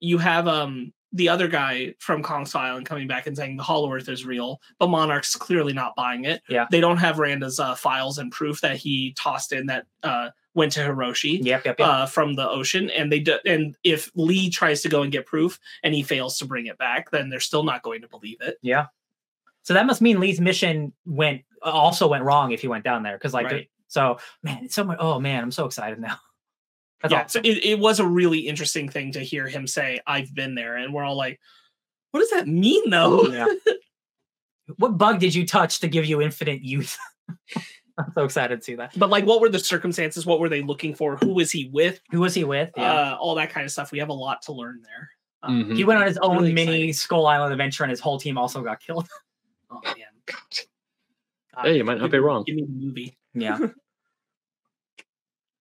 you 0.00 0.18
have 0.18 0.48
um 0.48 0.92
the 1.12 1.28
other 1.28 1.48
guy 1.48 1.94
from 1.98 2.22
Kong's 2.22 2.54
Island 2.54 2.84
coming 2.86 3.08
back 3.08 3.26
and 3.26 3.36
saying 3.36 3.56
the 3.56 3.62
Hollow 3.62 3.92
Earth 3.92 4.08
is 4.08 4.26
real, 4.26 4.60
but 4.78 4.88
Monarch's 4.88 5.34
clearly 5.36 5.72
not 5.72 5.96
buying 5.96 6.24
it. 6.24 6.42
Yeah. 6.48 6.66
they 6.70 6.80
don't 6.80 6.98
have 6.98 7.18
Randa's 7.18 7.58
uh, 7.58 7.74
files 7.74 8.18
and 8.18 8.30
proof 8.30 8.60
that 8.60 8.76
he 8.76 9.14
tossed 9.16 9.52
in 9.52 9.66
that 9.66 9.86
uh 10.02 10.28
went 10.54 10.72
to 10.72 10.80
Hiroshi. 10.80 11.38
Yep, 11.42 11.64
yep, 11.64 11.78
yep. 11.78 11.88
Uh, 11.88 12.06
from 12.06 12.34
the 12.34 12.48
ocean, 12.48 12.90
and 12.90 13.12
they 13.12 13.20
do, 13.20 13.38
and 13.46 13.76
if 13.84 14.10
Lee 14.16 14.50
tries 14.50 14.82
to 14.82 14.88
go 14.88 15.02
and 15.02 15.12
get 15.12 15.24
proof 15.24 15.58
and 15.84 15.94
he 15.94 16.02
fails 16.02 16.36
to 16.38 16.46
bring 16.46 16.66
it 16.66 16.76
back, 16.78 17.10
then 17.10 17.28
they're 17.30 17.38
still 17.40 17.62
not 17.62 17.82
going 17.82 18.02
to 18.02 18.08
believe 18.08 18.38
it. 18.40 18.56
yeah. 18.62 18.86
So 19.62 19.74
that 19.74 19.86
must 19.86 20.00
mean 20.00 20.18
Lee's 20.18 20.40
mission 20.40 20.92
went 21.06 21.42
also 21.62 22.08
went 22.08 22.24
wrong 22.24 22.52
if 22.52 22.60
he 22.62 22.68
went 22.68 22.84
down 22.84 23.02
there 23.02 23.16
because 23.18 23.34
like 23.34 23.46
Right. 23.46 23.70
so 23.86 24.18
man, 24.42 24.64
it's 24.64 24.74
so 24.74 24.82
much. 24.84 24.96
Oh 25.00 25.20
man, 25.20 25.42
I'm 25.42 25.50
so 25.52 25.64
excited 25.66 25.98
now. 26.00 26.16
That's 27.02 27.12
yeah, 27.12 27.22
awesome. 27.22 27.44
so 27.44 27.50
it, 27.50 27.64
it 27.64 27.78
was 27.78 28.00
a 28.00 28.06
really 28.06 28.40
interesting 28.40 28.88
thing 28.88 29.12
to 29.12 29.20
hear 29.20 29.46
him 29.46 29.66
say, 29.66 30.00
"I've 30.06 30.34
been 30.34 30.54
there," 30.54 30.76
and 30.76 30.92
we're 30.92 31.04
all 31.04 31.16
like, 31.16 31.38
"What 32.10 32.20
does 32.20 32.30
that 32.30 32.48
mean, 32.48 32.90
though?" 32.90 33.26
Yeah. 33.28 33.46
what 34.78 34.98
bug 34.98 35.20
did 35.20 35.34
you 35.34 35.46
touch 35.46 35.80
to 35.80 35.88
give 35.88 36.04
you 36.06 36.20
infinite 36.20 36.62
youth? 36.62 36.96
I'm 37.98 38.12
so 38.14 38.24
excited 38.24 38.58
to 38.60 38.64
see 38.64 38.74
that. 38.76 38.96
But 38.96 39.10
like, 39.10 39.26
what 39.26 39.40
were 39.40 39.48
the 39.48 39.58
circumstances? 39.58 40.24
What 40.24 40.38
were 40.40 40.48
they 40.48 40.62
looking 40.62 40.94
for? 40.94 41.16
Who 41.16 41.34
was 41.34 41.50
he 41.50 41.68
with? 41.72 42.00
Who 42.10 42.20
was 42.20 42.34
he 42.34 42.44
with? 42.44 42.70
Uh, 42.78 43.16
all 43.20 43.34
that 43.36 43.50
kind 43.50 43.64
of 43.64 43.72
stuff. 43.72 43.90
We 43.90 43.98
have 43.98 44.08
a 44.08 44.12
lot 44.14 44.42
to 44.42 44.52
learn 44.52 44.82
there. 44.82 45.10
Um, 45.42 45.64
Mhm. 45.64 45.76
he 45.76 45.84
went 45.84 46.00
on 46.00 46.06
his 46.06 46.18
own 46.18 46.36
really 46.38 46.52
mini 46.52 46.92
Skull 46.92 47.26
Island 47.26 47.52
adventure, 47.52 47.82
and 47.84 47.90
his 47.90 48.00
whole 48.00 48.18
team 48.18 48.38
also 48.38 48.62
got 48.62 48.80
killed. 48.80 49.08
Oh 49.70 49.80
man. 49.84 49.94
God, 50.24 51.66
Hey, 51.66 51.76
you 51.76 51.84
might 51.84 51.98
not 51.98 52.04
give 52.04 52.12
be 52.12 52.18
wrong. 52.20 52.42
Give 52.44 52.56
me 52.56 52.62
the 52.62 52.68
movie. 52.72 53.18
Yeah, 53.34 53.58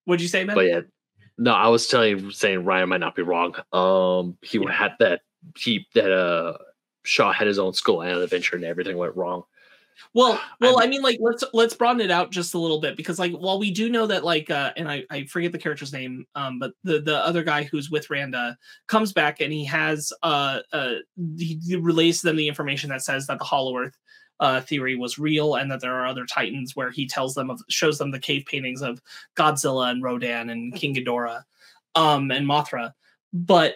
What'd 0.05 0.21
you 0.21 0.29
say, 0.29 0.45
man? 0.45 0.55
But 0.55 0.65
yeah, 0.67 0.81
no, 1.37 1.53
I 1.53 1.67
was 1.67 1.87
telling 1.87 2.17
you, 2.19 2.31
saying 2.31 2.65
Ryan 2.65 2.89
might 2.89 2.99
not 2.99 3.15
be 3.15 3.21
wrong. 3.21 3.55
Um, 3.73 4.37
he 4.41 4.59
Yeah. 4.59 4.71
had 4.71 4.93
that 4.99 5.21
he 5.55 5.87
that 5.93 6.11
uh 6.11 6.57
Shaw 7.03 7.31
had 7.31 7.47
his 7.47 7.59
own 7.59 7.73
Skull 7.73 8.01
Island 8.01 8.23
adventure 8.23 8.55
and 8.55 8.65
everything 8.65 8.97
went 8.97 9.15
wrong. 9.15 9.43
Well, 10.13 10.39
well, 10.61 10.77
I'm- 10.79 10.87
I 10.87 10.89
mean, 10.91 11.01
like 11.01 11.17
let's 11.19 11.43
let's 11.53 11.73
broaden 11.73 12.01
it 12.01 12.11
out 12.11 12.31
just 12.31 12.53
a 12.53 12.59
little 12.59 12.79
bit 12.79 12.95
because, 12.95 13.17
like, 13.17 13.31
while 13.31 13.57
we 13.57 13.71
do 13.71 13.89
know 13.89 14.05
that, 14.07 14.23
like, 14.23 14.49
uh, 14.51 14.71
and 14.77 14.89
I 14.89 15.03
I 15.09 15.25
forget 15.25 15.51
the 15.51 15.57
character's 15.57 15.91
name, 15.93 16.25
um, 16.35 16.59
but 16.59 16.73
the 16.83 16.99
the 17.01 17.17
other 17.25 17.43
guy 17.43 17.63
who's 17.63 17.89
with 17.89 18.09
Randa 18.09 18.57
comes 18.87 19.11
back 19.11 19.41
and 19.41 19.51
he 19.51 19.65
has 19.65 20.13
uh 20.21 20.59
uh 20.71 20.95
he, 21.37 21.59
he 21.65 21.75
relays 21.77 22.21
to 22.21 22.27
them 22.27 22.35
the 22.35 22.47
information 22.47 22.89
that 22.91 23.01
says 23.01 23.25
that 23.27 23.39
the 23.39 23.45
Hollow 23.45 23.75
Earth 23.77 23.97
uh 24.39 24.61
theory 24.61 24.95
was 24.95 25.17
real 25.17 25.55
and 25.55 25.71
that 25.71 25.81
there 25.81 25.95
are 25.95 26.05
other 26.07 26.25
titans 26.25 26.75
where 26.75 26.91
he 26.91 27.07
tells 27.07 27.33
them 27.33 27.49
of 27.49 27.61
shows 27.69 27.97
them 27.97 28.11
the 28.11 28.19
cave 28.19 28.45
paintings 28.45 28.81
of 28.81 29.01
Godzilla 29.35 29.89
and 29.91 30.03
Rodan 30.03 30.49
and 30.49 30.73
King 30.75 30.93
Ghidorah, 30.95 31.43
um, 31.95 32.29
and 32.31 32.45
Mothra, 32.47 32.93
but 33.33 33.75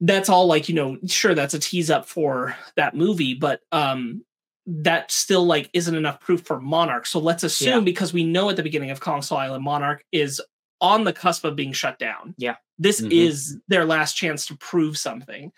that's 0.00 0.28
all 0.28 0.46
like 0.46 0.68
you 0.68 0.74
know 0.74 0.98
sure 1.06 1.34
that's 1.34 1.54
a 1.54 1.58
tease 1.58 1.90
up 1.90 2.06
for 2.06 2.54
that 2.76 2.94
movie 2.94 3.32
but 3.32 3.60
um 3.72 4.22
that 4.66 5.10
still 5.10 5.46
like 5.46 5.70
isn't 5.72 5.94
enough 5.94 6.20
proof 6.20 6.42
for 6.42 6.60
monarch 6.60 7.06
so 7.06 7.18
let's 7.18 7.44
assume 7.44 7.68
Yeah. 7.78 7.80
because 7.80 8.12
we 8.12 8.22
know 8.22 8.50
at 8.50 8.56
the 8.56 8.62
beginning 8.62 8.90
of 8.90 9.00
kong 9.00 9.22
Skull 9.22 9.38
island 9.38 9.64
monarch 9.64 10.04
is 10.12 10.38
on 10.82 11.04
the 11.04 11.14
cusp 11.14 11.44
of 11.46 11.56
being 11.56 11.72
shut 11.72 11.98
down 11.98 12.34
Yeah. 12.36 12.56
this 12.78 13.00
Mhm. 13.00 13.10
is 13.10 13.56
their 13.68 13.86
last 13.86 14.14
chance 14.18 14.44
to 14.48 14.56
prove 14.58 14.98
something 14.98 15.50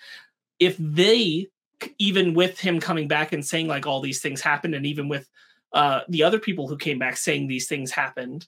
if 0.61 0.77
they 0.79 1.49
even 1.99 2.35
with 2.35 2.59
him 2.59 2.81
coming 2.81 3.09
back 3.09 3.33
and 3.33 3.45
saying 3.45 3.67
like 3.69 3.87
all 3.87 4.01
these 4.01 4.21
things 4.21 4.41
happened 4.41 4.75
and 4.75 4.87
even 4.87 5.09
with 5.09 5.29
uh 5.73 6.01
the 6.09 6.23
other 6.23 6.39
people 6.39 6.67
who 6.67 6.77
came 6.77 6.99
back 6.99 7.17
saying 7.17 7.47
these 7.47 7.69
things 7.69 7.91
happened 7.91 8.47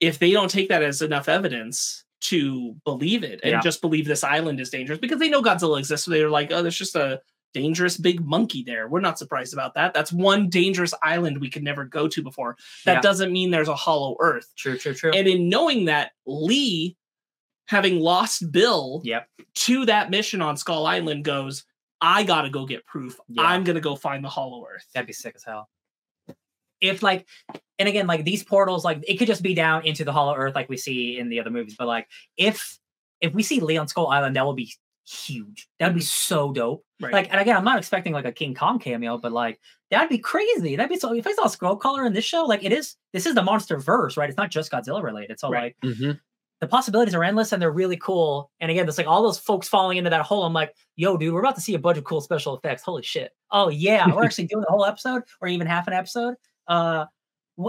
if 0.00 0.18
they 0.18 0.30
don't 0.32 0.50
take 0.50 0.68
that 0.68 0.82
as 0.82 1.02
enough 1.02 1.28
evidence 1.28 2.04
to 2.20 2.74
believe 2.84 3.22
it 3.24 3.40
and 3.42 3.52
Yeah. 3.52 3.60
just 3.60 3.80
believe 3.80 4.06
this 4.06 4.24
island 4.24 4.60
is 4.60 4.70
dangerous 4.70 4.98
because 4.98 5.18
they 5.18 5.28
know 5.28 5.42
Godzilla 5.42 5.78
exists. 5.78 6.04
So 6.06 6.10
they're 6.10 6.30
like, 6.30 6.50
oh, 6.50 6.62
there's 6.62 6.76
just 6.78 6.96
a 6.96 7.20
dangerous 7.54 7.96
big 7.96 8.24
monkey 8.24 8.62
there. 8.62 8.88
We're 8.88 9.00
not 9.00 9.18
surprised 9.18 9.52
about 9.54 9.74
that. 9.74 9.94
That's 9.94 10.12
one 10.12 10.48
dangerous 10.48 10.92
island 11.02 11.38
we 11.40 11.48
could 11.50 11.62
never 11.62 11.84
go 11.84 12.08
to 12.08 12.22
before. 12.22 12.56
That 12.84 12.94
Yeah. 12.96 13.00
doesn't 13.02 13.32
mean 13.32 13.50
there's 13.50 13.68
a 13.68 13.74
hollow 13.76 14.16
earth. 14.20 14.52
true, 14.56 14.76
true, 14.78 14.94
true. 14.94 15.12
And 15.12 15.26
in 15.28 15.48
knowing 15.48 15.86
that, 15.86 16.12
Lee, 16.26 16.96
having 17.66 18.00
lost 18.00 18.50
Bill 18.52 19.00
Yep. 19.04 19.28
to 19.54 19.86
that 19.86 20.10
mission 20.10 20.40
on 20.42 20.56
Skull 20.56 20.86
Island, 20.86 21.24
goes, 21.24 21.64
I 22.00 22.22
gotta 22.24 22.50
go 22.50 22.66
get 22.66 22.84
proof. 22.86 23.18
Yeah. 23.28 23.42
I'm 23.42 23.64
gonna 23.64 23.80
go 23.80 23.96
find 23.96 24.24
the 24.24 24.28
hollow 24.28 24.64
earth. 24.70 24.86
That'd 24.94 25.06
be 25.06 25.12
sick 25.12 25.34
as 25.34 25.44
hell. 25.44 25.68
If 26.80 27.02
like, 27.02 27.26
and 27.78 27.88
again, 27.88 28.06
like 28.06 28.24
these 28.24 28.44
portals, 28.44 28.84
like 28.84 29.02
it 29.08 29.16
could 29.16 29.26
just 29.28 29.42
be 29.42 29.54
down 29.54 29.86
into 29.86 30.04
the 30.04 30.12
Hollow 30.12 30.34
Earth, 30.34 30.54
like 30.54 30.68
we 30.68 30.76
see 30.76 31.18
in 31.18 31.30
the 31.30 31.40
other 31.40 31.50
movies. 31.50 31.74
But 31.78 31.86
like, 31.86 32.06
if 32.36 32.78
if 33.22 33.32
we 33.32 33.42
see 33.42 33.60
Lee 33.60 33.78
on 33.78 33.88
Skull 33.88 34.08
Island, 34.08 34.36
that 34.36 34.46
would 34.46 34.56
be 34.56 34.70
huge. 35.08 35.68
That 35.78 35.86
would 35.86 35.94
be 35.94 36.02
so 36.02 36.52
dope. 36.52 36.84
Right. 37.00 37.12
Like, 37.14 37.30
and 37.30 37.40
again, 37.40 37.56
I'm 37.56 37.64
not 37.64 37.78
expecting 37.78 38.12
like 38.12 38.26
a 38.26 38.32
King 38.32 38.54
Kong 38.54 38.78
cameo, 38.78 39.16
but 39.16 39.32
like 39.32 39.58
that'd 39.90 40.10
be 40.10 40.18
crazy. 40.18 40.76
That'd 40.76 40.90
be 40.90 40.98
so. 40.98 41.14
If 41.14 41.26
I 41.26 41.32
saw 41.32 41.44
Skullcrawler 41.46 42.06
in 42.06 42.12
this 42.12 42.26
show, 42.26 42.44
like 42.44 42.62
it 42.62 42.72
is, 42.72 42.96
this 43.14 43.24
is 43.24 43.34
the 43.34 43.42
monster 43.42 43.78
verse, 43.78 44.18
right? 44.18 44.28
It's 44.28 44.36
not 44.36 44.50
just 44.50 44.70
Godzilla 44.70 45.02
related. 45.02 45.40
So 45.40 45.48
Right. 45.48 45.74
like, 45.82 45.94
Mm-hmm. 45.94 46.10
The 46.60 46.66
possibilities 46.66 47.14
are 47.14 47.22
endless 47.24 47.52
and 47.52 47.60
they're 47.60 47.70
really 47.70 47.96
cool. 47.98 48.50
And 48.60 48.70
again, 48.70 48.88
it's 48.88 48.96
like 48.98 49.06
all 49.06 49.22
those 49.22 49.38
folks 49.38 49.68
falling 49.68 49.98
into 49.98 50.10
that 50.10 50.22
hole. 50.22 50.44
I'm 50.44 50.52
like, 50.54 50.74
yo, 50.96 51.16
dude, 51.16 51.34
we're 51.34 51.40
about 51.40 51.54
to 51.56 51.60
see 51.60 51.74
a 51.74 51.78
bunch 51.78 51.98
of 51.98 52.04
cool 52.04 52.20
special 52.20 52.56
effects. 52.56 52.82
Holy 52.82 53.02
shit. 53.02 53.32
Oh 53.50 53.68
yeah, 53.68 54.06
we're 54.14 54.24
actually 54.24 54.46
doing 54.46 54.62
the 54.66 54.72
whole 54.72 54.84
episode 54.86 55.22
or 55.40 55.48
even 55.48 55.66
half 55.66 55.86
an 55.86 55.92
episode. 55.92 56.34
Uh 56.66 57.06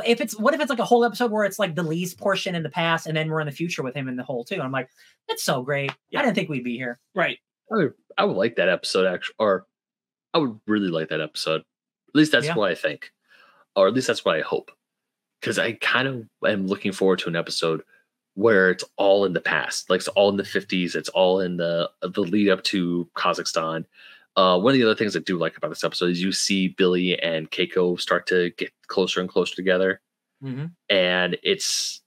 if 0.05 0.19
it's 0.19 0.37
what 0.37 0.53
if 0.53 0.59
it's 0.59 0.69
like 0.69 0.79
a 0.79 0.85
whole 0.85 1.05
episode 1.05 1.31
where 1.31 1.45
it's 1.45 1.59
like 1.59 1.75
the 1.75 1.83
Lee's 1.83 2.13
portion 2.13 2.55
in 2.55 2.63
the 2.63 2.69
past 2.69 3.07
and 3.07 3.15
then 3.15 3.29
we're 3.29 3.39
in 3.39 3.45
the 3.45 3.51
future 3.53 3.83
with 3.83 3.95
him 3.95 4.07
in 4.09 4.15
the 4.17 4.23
whole 4.23 4.43
too? 4.43 4.61
I'm 4.61 4.71
like, 4.71 4.89
that's 5.29 5.43
so 5.43 5.61
great. 5.61 5.91
Yeah. 6.09 6.19
I 6.19 6.23
didn't 6.23 6.35
think 6.35 6.49
we'd 6.49 6.63
be 6.63 6.75
here. 6.77 6.99
right. 7.15 7.37
I 7.71 7.75
would, 7.75 7.93
I 8.17 8.23
would 8.25 8.37
like 8.37 8.55
that 8.57 8.69
episode 8.69 9.05
actually, 9.05 9.35
or 9.39 9.65
I 10.33 10.37
would 10.37 10.59
really 10.67 10.87
like 10.89 11.09
that 11.09 11.19
episode. 11.21 11.61
At 11.61 12.15
least 12.15 12.31
that's 12.31 12.45
Yeah. 12.45 12.55
what 12.55 12.71
I 12.71 12.75
think, 12.75 13.11
or 13.75 13.87
at 13.87 13.93
least 13.93 14.07
that's 14.07 14.23
what 14.23 14.35
I 14.37 14.41
hope. 14.41 14.71
Because 15.41 15.59
I 15.59 15.73
kind 15.73 16.07
of 16.07 16.25
am 16.45 16.67
looking 16.67 16.91
forward 16.93 17.19
to 17.19 17.29
an 17.29 17.35
episode 17.35 17.81
where 18.37 18.69
it's 18.69 18.83
all 18.97 19.25
in 19.25 19.33
the 19.33 19.41
past, 19.41 19.89
like 19.89 19.97
it's 19.99 20.07
all 20.09 20.29
in 20.29 20.37
the 20.37 20.45
fifties. 20.45 20.95
It's 20.95 21.09
all 21.09 21.39
in 21.41 21.57
the 21.57 21.89
the 22.01 22.21
lead 22.21 22.49
up 22.49 22.63
to 22.65 23.09
Kazakhstan. 23.15 23.85
uh, 24.35 24.59
one 24.59 24.71
of 24.73 24.79
the 24.79 24.83
other 24.85 24.93
things 24.93 25.15
I 25.15 25.19
do 25.19 25.35
like 25.39 25.57
about 25.57 25.69
this 25.69 25.83
episode 25.83 26.11
is 26.11 26.21
you 26.21 26.31
see 26.31 26.67
Billy 26.67 27.19
and 27.19 27.49
Keiko 27.49 27.99
start 27.99 28.27
to 28.27 28.51
get 28.51 28.71
closer 28.85 29.19
and 29.19 29.27
closer 29.27 29.55
together, 29.55 29.99
Mhm. 30.43 30.71
and 30.89 31.37
it's 31.41 32.01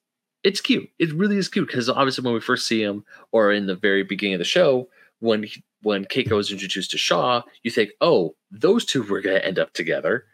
it's 0.44 0.60
cute. 0.60 0.88
It 1.00 1.12
really 1.12 1.36
is 1.36 1.48
cute 1.48 1.66
because 1.66 1.88
obviously 1.90 2.22
when 2.24 2.32
we 2.34 2.40
first 2.40 2.66
see 2.68 2.80
him, 2.82 3.04
or 3.32 3.52
in 3.52 3.66
the 3.66 3.74
very 3.74 4.04
beginning 4.04 4.34
of 4.34 4.38
the 4.38 4.44
show, 4.44 4.88
when 5.18 5.42
he, 5.42 5.62
when 5.82 6.04
Keiko 6.06 6.38
is 6.38 6.50
introduced 6.52 6.92
to 6.92 6.98
Shaw, 6.98 7.42
you 7.64 7.70
think, 7.72 7.90
oh, 8.00 8.36
those 8.52 8.84
two 8.86 9.02
were 9.02 9.20
going 9.20 9.36
to 9.36 9.44
end 9.44 9.58
up 9.58 9.72
together, 9.74 10.24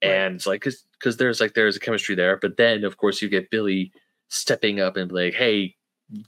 and 0.00 0.36
it's 0.36 0.46
like 0.46 0.60
because 0.60 0.84
because 0.98 1.16
there's 1.16 1.40
like 1.40 1.54
there's 1.54 1.76
a 1.76 1.80
chemistry 1.80 2.14
there, 2.14 2.36
but 2.36 2.56
then 2.56 2.84
of 2.84 2.96
course 2.98 3.20
you 3.20 3.28
get 3.28 3.50
Billy 3.50 3.90
stepping 4.30 4.80
up 4.80 4.96
and 4.96 5.12
like, 5.12 5.34
hey, 5.34 5.76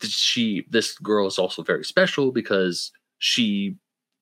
she 0.02 0.66
this 0.70 0.98
girl 0.98 1.26
is 1.26 1.38
also 1.38 1.62
very 1.62 1.84
special 1.84 2.32
because 2.32 2.92
she 3.18 3.76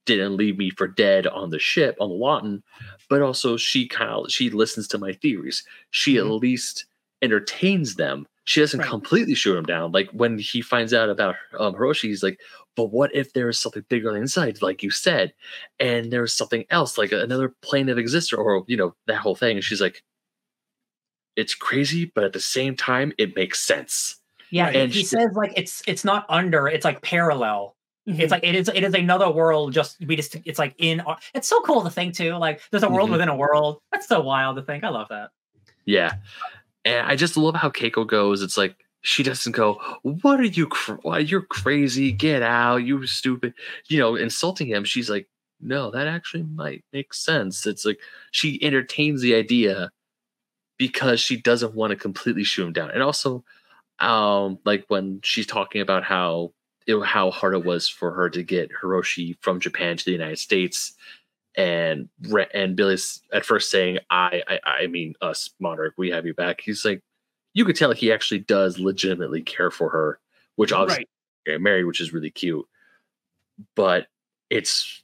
didn't 0.06 0.36
leave 0.36 0.58
me 0.58 0.70
for 0.70 0.88
dead 0.88 1.26
on 1.26 1.50
the 1.50 1.58
ship 1.58 1.96
on 2.00 2.08
the 2.08 2.14
Lawton, 2.14 2.62
but 3.08 3.22
also 3.22 3.56
she 3.56 3.86
kind 3.86 4.10
of 4.10 4.30
she 4.32 4.50
listens 4.50 4.88
to 4.88 4.98
my 4.98 5.12
theories. 5.14 5.64
She 5.90 6.16
at 6.18 6.26
least 6.26 6.86
entertains 7.22 7.96
them. 7.96 8.26
She 8.44 8.60
doesn't 8.60 8.80
Right. 8.80 8.88
completely 8.88 9.34
shoot 9.34 9.56
him 9.56 9.64
down. 9.64 9.92
Like 9.92 10.10
when 10.10 10.38
he 10.38 10.62
finds 10.62 10.94
out 10.94 11.10
about 11.10 11.36
um, 11.58 11.74
Hiroshi, 11.74 12.04
he's 12.08 12.22
like, 12.22 12.40
"But 12.76 12.86
what 12.86 13.14
if 13.14 13.32
there 13.32 13.48
is 13.48 13.58
something 13.58 13.84
bigger 13.88 14.08
on 14.08 14.14
the 14.14 14.20
inside, 14.22 14.62
like 14.62 14.82
you 14.82 14.90
said, 14.90 15.34
and 15.78 16.10
there's 16.12 16.32
something 16.34 16.64
else, 16.70 16.98
like 16.98 17.12
another 17.12 17.54
plane 17.62 17.86
that 17.86 17.98
exists, 17.98 18.32
or 18.32 18.64
you 18.66 18.76
know 18.76 18.94
that 19.06 19.18
whole 19.18 19.36
thing?" 19.36 19.56
And 19.56 19.64
she's 19.64 19.80
like, 19.82 20.02
"It's 21.40 21.54
crazy, 21.54 22.04
but 22.14 22.24
at 22.24 22.32
the 22.32 22.40
same 22.40 22.76
time, 22.76 23.12
it 23.18 23.34
makes 23.36 23.60
sense." 23.60 24.16
Yeah, 24.50 24.66
And 24.68 24.92
he 24.92 25.00
she- 25.00 25.06
says 25.06 25.30
like 25.34 25.52
it's 25.56 25.82
it's 25.86 26.04
not 26.04 26.26
under, 26.28 26.66
it's 26.68 26.84
like 26.84 27.02
parallel. 27.02 27.76
Mhm. 28.08 28.18
It's 28.20 28.30
like 28.30 28.42
it 28.44 28.54
is 28.54 28.68
it 28.68 28.82
is 28.82 28.94
another 28.94 29.30
world. 29.30 29.72
Just 29.72 29.98
we 30.06 30.16
just 30.16 30.36
it's 30.44 30.58
like 30.58 30.74
in. 30.78 31.00
our- 31.00 31.18
It's 31.34 31.46
so 31.48 31.60
cool 31.62 31.82
to 31.82 31.90
think 31.90 32.14
too. 32.16 32.34
Like 32.34 32.60
there's 32.70 32.82
a 32.82 32.88
world 32.88 33.08
Mhm. 33.08 33.12
within 33.12 33.28
a 33.28 33.36
world. 33.36 33.80
That's 33.92 34.06
so 34.08 34.20
wild 34.20 34.56
to 34.56 34.62
think. 34.62 34.82
I 34.84 34.88
love 34.88 35.08
that. 35.10 35.30
Yeah. 35.84 36.14
And 36.84 37.06
I 37.06 37.14
just 37.16 37.36
love 37.36 37.54
how 37.56 37.68
Keiko 37.70 38.06
goes. 38.06 38.42
It's 38.42 38.56
like 38.56 38.76
she 39.02 39.22
doesn't 39.22 39.52
go, 39.52 39.74
"What 40.02 40.40
are 40.40 40.44
you? 40.44 40.66
Cr- 40.66 40.94
why 41.02 41.18
you're 41.20 41.42
crazy? 41.42 42.10
Get 42.12 42.42
out, 42.42 42.78
you 42.78 43.06
stupid!" 43.06 43.54
You 43.88 43.98
know, 43.98 44.16
insulting 44.16 44.66
him. 44.68 44.84
She's 44.84 45.08
like, 45.10 45.28
"No, 45.60 45.90
that 45.90 46.06
actually 46.08 46.42
might 46.42 46.84
make 46.92 47.14
sense." 47.14 47.66
It's 47.66 47.84
like 47.84 47.98
she 48.30 48.62
entertains 48.62 49.20
the 49.22 49.34
idea 49.34 49.90
because 50.80 51.20
she 51.20 51.36
doesn't 51.36 51.74
want 51.74 51.90
to 51.90 51.96
completely 51.96 52.42
shoot 52.42 52.66
him 52.66 52.72
down. 52.72 52.90
And 52.90 53.02
also, 53.02 53.44
um, 53.98 54.58
like 54.64 54.86
when 54.88 55.20
she's 55.22 55.46
talking 55.46 55.82
about 55.82 56.04
how 56.04 56.54
it, 56.86 56.98
how 57.04 57.30
hard 57.30 57.52
it 57.52 57.66
was 57.66 57.86
for 57.86 58.12
her 58.12 58.30
to 58.30 58.42
get 58.42 58.70
Hiroshi 58.82 59.36
from 59.42 59.60
Japan 59.60 59.98
to 59.98 60.04
the 60.06 60.12
United 60.12 60.38
States, 60.38 60.94
and 61.54 62.08
and 62.54 62.76
Billy's 62.76 63.20
at 63.30 63.44
first 63.44 63.70
saying, 63.70 63.98
"I, 64.08 64.42
I, 64.48 64.60
I 64.84 64.86
mean 64.86 65.16
us, 65.20 65.50
Monarch, 65.60 65.92
we 65.98 66.08
have 66.12 66.24
you 66.24 66.32
back." 66.32 66.62
He's 66.62 66.82
like, 66.82 67.02
you 67.52 67.66
could 67.66 67.76
tell 67.76 67.92
he 67.92 68.10
actually 68.10 68.40
does 68.40 68.78
legitimately 68.78 69.42
care 69.42 69.70
for 69.70 69.90
her, 69.90 70.18
which 70.56 70.72
obviously 70.72 71.06
Right. 71.46 71.60
married, 71.60 71.84
which 71.84 72.00
is 72.00 72.14
really 72.14 72.30
cute. 72.30 72.66
But 73.76 74.06
it's 74.48 75.02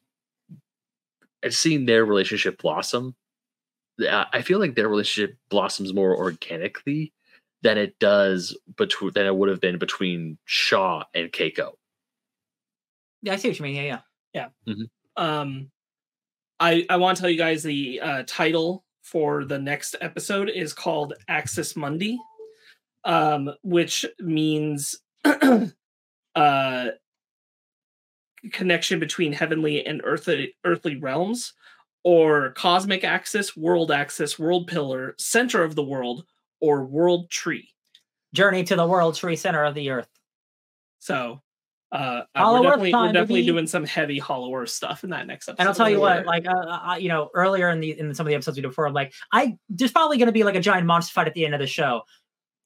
it's 1.43 1.59
seeing 1.59 1.85
their 1.85 2.07
relationship 2.07 2.62
blossom. 2.62 3.15
I 4.01 4.27
I 4.32 4.43
feel 4.43 4.59
like 4.59 4.74
their 4.74 4.89
relationship 4.89 5.36
blossoms 5.48 5.94
more 5.94 6.16
organically 6.16 7.12
than 7.62 7.78
it 7.78 7.98
does 7.98 8.56
between 8.77 9.12
than 9.14 9.27
it 9.27 9.36
would 9.36 9.48
have 9.48 9.60
been 9.60 9.78
between 9.78 10.39
Shaw 10.44 11.05
and 11.14 11.32
Keiko. 11.32 11.73
Yeah, 13.23 13.32
I 13.32 13.36
see 13.36 13.48
what 13.48 13.59
you 13.59 13.62
mean. 13.64 13.77
Yeah, 13.77 14.01
yeah. 14.36 14.48
um 15.16 15.70
i 16.60 16.85
i 16.90 16.97
want 16.97 17.16
to 17.16 17.20
tell 17.20 17.31
you 17.31 17.39
guys 17.39 17.62
the 17.62 18.01
uh 18.01 18.23
title 18.27 18.85
for 19.02 19.44
the 19.44 19.59
next 19.59 19.97
episode 20.01 20.51
is 20.51 20.73
called 20.73 21.14
axis 21.28 21.74
mundi 21.74 22.18
um 23.05 23.51
which 23.62 24.05
means 24.20 24.97
uh 26.35 26.86
connection 28.52 29.01
between 29.01 29.32
heavenly 29.32 29.85
and 29.85 30.01
earthly 30.05 30.55
earthly 30.64 30.97
realms 30.97 31.55
or 32.07 32.53
cosmic 32.53 33.03
axis 33.03 33.57
world 33.57 33.91
axis 33.91 34.39
world 34.39 34.69
pillar 34.69 35.16
center 35.19 35.65
of 35.65 35.74
the 35.74 35.83
world 35.83 36.24
or 36.61 36.85
world 36.85 37.28
tree 37.31 37.69
Journey 38.33 38.62
to 38.62 38.77
the 38.77 38.87
World 38.87 39.16
Tree 39.16 39.35
Center 39.35 39.65
of 39.65 39.74
the 39.74 39.91
Earth. 39.91 40.09
so 41.01 41.43
uh, 41.91 42.23
uh, 42.35 42.51
we're 42.53 42.62
definitely, 42.62 42.93
we're 42.95 43.12
definitely 43.12 43.47
doing 43.47 43.66
some 43.66 43.85
heavy 43.85 44.19
hollow 44.20 44.55
earth 44.55 44.70
stuff 44.70 45.03
in 45.03 45.11
that 45.11 45.27
next 45.27 45.49
episode 45.49 45.61
And 45.61 45.69
I'll 45.69 45.74
tell 45.74 45.89
you 45.91 46.01
what, 46.01 46.27
like, 46.27 46.47
uh, 46.47 46.51
uh, 46.51 46.97
you 46.99 47.09
know, 47.09 47.31
earlier 47.35 47.70
in 47.70 47.81
the 47.81 47.99
in 47.99 48.15
some 48.15 48.27
of 48.27 48.28
the 48.28 48.35
episodes 48.35 48.57
we 48.57 48.62
did 48.62 48.69
before, 48.69 48.91
like, 48.91 49.12
I 49.33 49.57
there's 49.69 49.93
probably 49.93 50.16
going 50.19 50.27
to 50.27 50.33
be 50.33 50.45
like 50.45 50.55
a 50.57 50.61
giant 50.61 50.87
monster 50.87 51.12
fight 51.12 51.27
at 51.27 51.35
the 51.35 51.45
end 51.45 51.55
of 51.55 51.61
the 51.61 51.66
show. 51.66 52.03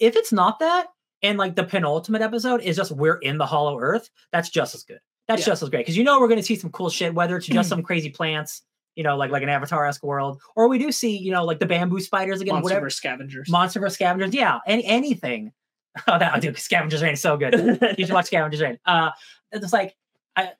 If 0.01 0.17
it's 0.17 0.33
not 0.33 0.59
that, 0.59 0.89
and 1.23 1.39
like 1.39 1.55
the 1.55 1.65
penultimate 1.65 2.23
episode 2.23 2.61
is 2.63 2.77
just 2.77 2.93
we're 2.93 3.17
in 3.19 3.39
the 3.39 3.47
Hollow 3.47 3.79
Earth, 3.79 4.09
that's 4.33 4.51
just 4.51 4.75
as 4.75 4.83
good. 4.85 5.01
That's 5.29 5.41
Yeah. 5.41 5.53
just 5.53 5.63
as 5.63 5.69
great 5.69 5.81
because 5.81 5.97
you 5.97 6.05
know 6.05 6.19
we're 6.19 6.29
going 6.29 6.41
to 6.41 6.47
see 6.47 6.57
some 6.57 6.71
cool 6.73 6.91
shit, 6.91 7.15
whether 7.15 7.37
it's 7.37 7.47
just 7.47 7.69
some 7.71 7.83
crazy 7.83 8.11
plants, 8.11 8.63
you 9.01 9.05
know, 9.05 9.17
like 9.17 9.31
like 9.31 9.43
an 9.43 9.49
Avatar 9.49 9.87
esque 9.87 10.03
world, 10.05 10.43
or 10.57 10.69
we 10.69 10.77
do 10.77 10.93
see, 10.93 11.17
you 11.17 11.33
know, 11.33 11.43
like 11.47 11.59
the 11.59 11.65
bamboo 11.65 12.01
spiders 12.01 12.43
again, 12.43 12.57
monster 12.57 12.65
whatever, 12.65 12.91
scavengers 12.91 13.49
monster 13.49 13.81
versus 13.81 13.95
scavengers, 13.95 14.35
yeah, 14.35 14.59
any 14.67 14.85
anything. 14.85 15.53
Oh, 16.07 16.19
that 16.19 16.39
dude, 16.43 16.59
Scavengers 16.59 17.03
Reign 17.03 17.15
is 17.15 17.23
so 17.23 17.39
good 17.39 17.55
you 17.99 18.05
should 18.05 18.13
watch 18.15 18.27
Scavengers 18.33 18.61
Reign. 18.61 18.79
Uh, 18.85 19.11
it's 19.53 19.73
like 19.73 19.97
I, 20.37 20.51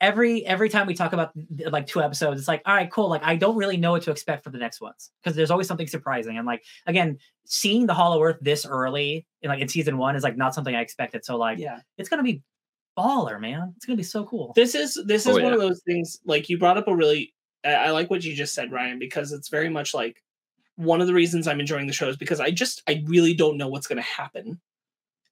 every 0.00 0.44
every 0.46 0.68
time 0.68 0.86
we 0.86 0.94
talk 0.94 1.12
about 1.14 1.30
like 1.70 1.86
two 1.86 2.02
episodes, 2.02 2.38
it's 2.40 2.46
like 2.48 2.60
all 2.66 2.74
right, 2.74 2.90
cool. 2.90 3.08
Like 3.08 3.22
I 3.24 3.36
don't 3.36 3.56
really 3.56 3.78
know 3.78 3.92
what 3.92 4.02
to 4.02 4.10
expect 4.10 4.44
for 4.44 4.50
the 4.50 4.58
next 4.58 4.80
ones 4.82 5.10
because 5.22 5.34
there's 5.34 5.50
always 5.50 5.66
something 5.66 5.86
surprising. 5.86 6.36
And 6.36 6.46
like 6.46 6.62
again, 6.86 7.18
seeing 7.46 7.86
the 7.86 7.94
Hollow 7.94 8.22
Earth 8.22 8.36
this 8.42 8.66
early 8.66 9.26
in 9.42 9.48
like 9.48 9.60
in 9.60 9.68
season 9.68 9.96
one 9.98 10.14
is 10.14 10.22
like 10.22 10.36
not 10.36 10.54
something 10.54 10.74
I 10.76 10.80
expected. 10.82 11.24
So 11.24 11.36
like 11.36 11.58
yeah 11.58 11.80
it's 11.98 12.08
gonna 12.08 12.22
be 12.22 12.42
baller, 12.96 13.40
man. 13.40 13.72
It's 13.76 13.84
gonna 13.84 13.96
be 13.96 14.02
so 14.02 14.24
cool. 14.26 14.52
this 14.54 14.74
is 14.74 14.96
this 15.06 15.26
Oh, 15.26 15.30
is 15.30 15.36
one 15.42 15.46
yeah. 15.46 15.54
of 15.54 15.60
those 15.60 15.82
things 15.86 16.20
like 16.24 16.48
you 16.48 16.56
brought 16.58 16.78
up 16.78 16.86
a 16.88 16.94
really 16.94 17.34
I, 17.74 17.90
like 17.90 18.10
what 18.10 18.24
you 18.24 18.34
just 18.34 18.54
said 18.54 18.72
ryan 18.72 18.98
because 18.98 19.32
it's 19.32 19.48
very 19.48 19.68
much 19.68 19.94
like 19.94 20.22
one 20.76 21.00
of 21.00 21.06
the 21.06 21.14
reasons 21.14 21.46
i'm 21.48 21.60
enjoying 21.60 21.86
the 21.86 21.92
show 21.92 22.08
is 22.08 22.16
because 22.16 22.40
i 22.40 22.50
just 22.50 22.82
i 22.88 23.02
really 23.06 23.34
don't 23.34 23.56
know 23.56 23.68
what's 23.68 23.86
going 23.86 23.96
to 23.96 24.02
happen 24.02 24.60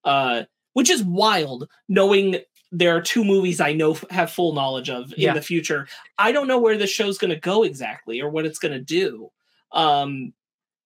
uh 0.04 0.42
which 0.72 0.90
is 0.90 1.02
wild 1.02 1.68
knowing 1.88 2.36
there 2.72 2.96
are 2.96 3.00
two 3.00 3.24
movies 3.24 3.60
i 3.60 3.72
know 3.72 3.92
f- 3.92 4.04
have 4.10 4.30
full 4.30 4.52
knowledge 4.52 4.90
of 4.90 5.12
in 5.12 5.20
Yeah. 5.20 5.34
the 5.34 5.42
future 5.42 5.86
i 6.18 6.32
don't 6.32 6.48
know 6.48 6.58
where 6.58 6.76
this 6.76 6.90
show's 6.90 7.18
going 7.18 7.30
to 7.34 7.40
go 7.40 7.62
exactly 7.62 8.20
or 8.20 8.28
what 8.30 8.46
it's 8.46 8.58
going 8.58 8.74
to 8.74 8.80
do 8.80 9.30
um 9.72 10.32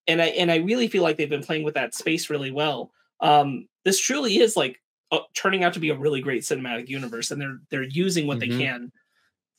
and 0.07 0.21
i 0.21 0.25
and 0.27 0.51
i 0.51 0.57
really 0.57 0.87
feel 0.87 1.03
like 1.03 1.17
they've 1.17 1.29
been 1.29 1.43
playing 1.43 1.63
with 1.63 1.73
that 1.75 1.93
space 1.95 2.29
really 2.29 2.51
well 2.51 2.91
um 3.21 3.67
this 3.85 3.99
truly 3.99 4.39
is 4.39 4.55
like 4.55 4.79
uh, 5.11 5.19
turning 5.33 5.63
out 5.63 5.73
to 5.73 5.79
be 5.79 5.89
a 5.89 5.97
really 5.97 6.21
great 6.21 6.43
cinematic 6.43 6.87
universe 6.87 7.31
and 7.31 7.41
they're 7.41 7.57
they're 7.71 7.83
using 7.83 8.27
what 8.27 8.37
Mhm. 8.37 8.41
they 8.41 8.47
can 8.57 8.91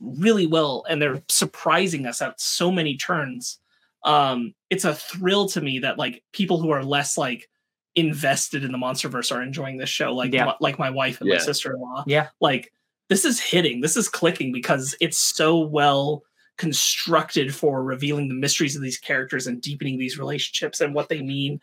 really 0.01 0.47
well 0.47 0.85
and 0.89 1.01
they're 1.01 1.23
surprising 1.29 2.07
us 2.07 2.23
at 2.23 2.41
so 2.41 2.71
many 2.73 2.97
turns. 2.97 3.59
Um 4.05 4.55
it's 4.71 4.85
a 4.85 4.95
thrill 4.95 5.47
to 5.51 5.61
me 5.61 5.79
that 5.81 5.99
like 5.99 6.23
people 6.33 6.59
who 6.61 6.71
are 6.71 6.83
less 6.85 7.19
like 7.19 7.49
invested 7.97 8.65
in 8.65 8.73
the 8.73 8.79
monsterverse 8.79 9.35
are 9.35 9.43
enjoying 9.43 9.77
this 9.77 9.89
show 9.91 10.15
like 10.15 10.33
Yeah. 10.33 10.45
my, 10.47 10.55
like 10.61 10.79
my 10.79 10.91
wife 10.91 11.21
and 11.21 11.29
my 11.29 11.39
sister-in-law. 11.39 12.05
Yeah. 12.07 12.29
like 12.41 12.73
this 13.09 13.25
is 13.25 13.41
hitting. 13.41 13.81
This 13.81 13.97
is 13.97 14.09
clicking 14.09 14.53
because 14.53 14.95
it's 15.01 15.19
so 15.19 15.59
well 15.59 16.23
constructed 16.57 17.53
for 17.55 17.83
revealing 17.83 18.29
the 18.29 18.35
mysteries 18.35 18.77
of 18.77 18.83
these 18.83 18.99
characters 18.99 19.47
and 19.49 19.61
deepening 19.61 19.99
these 19.99 20.19
relationships 20.19 20.81
and 20.81 20.95
what 20.95 21.09
they 21.09 21.21
mean. 21.21 21.61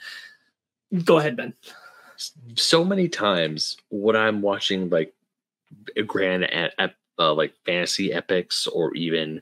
Go 1.06 1.20
ahead 1.20 1.38
ben. 1.38 1.54
So 2.56 2.84
many 2.84 3.08
times 3.08 3.78
when 3.90 4.16
I'm 4.16 4.42
watching 4.42 4.90
like 4.90 5.14
a 5.96 6.04
grand 6.04 6.44
ep- 6.52 6.74
ep- 6.80 6.96
uh, 7.20 7.34
like 7.34 7.54
fantasy 7.66 8.14
epics 8.14 8.68
or 8.68 8.94
even 8.96 9.42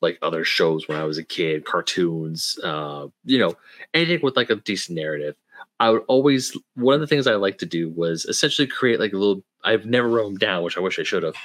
like 0.00 0.18
other 0.22 0.44
shows 0.44 0.88
when 0.88 0.98
I 0.98 1.04
was 1.04 1.18
a 1.18 1.24
kid, 1.24 1.64
cartoons, 1.64 2.58
uh, 2.64 3.08
you 3.24 3.38
know, 3.38 3.54
anything 3.94 4.20
with 4.22 4.36
like 4.36 4.50
a 4.50 4.56
decent 4.56 4.96
narrative. 4.96 5.36
I 5.80 5.90
would 5.90 6.04
always 6.08 6.56
one 6.74 6.94
of 6.94 7.00
the 7.00 7.06
things 7.06 7.26
I 7.26 7.34
like 7.34 7.58
to 7.58 7.66
do 7.66 7.90
was 7.90 8.24
essentially 8.26 8.66
create 8.68 9.00
like 9.00 9.12
a 9.12 9.16
little. 9.18 9.42
I've 9.64 9.86
never 9.86 10.08
wrote 10.08 10.24
them 10.28 10.38
down, 10.38 10.62
which 10.62 10.76
I 10.76 10.80
wish 10.80 10.98
I 10.98 11.02
should 11.02 11.22
have, 11.24 11.36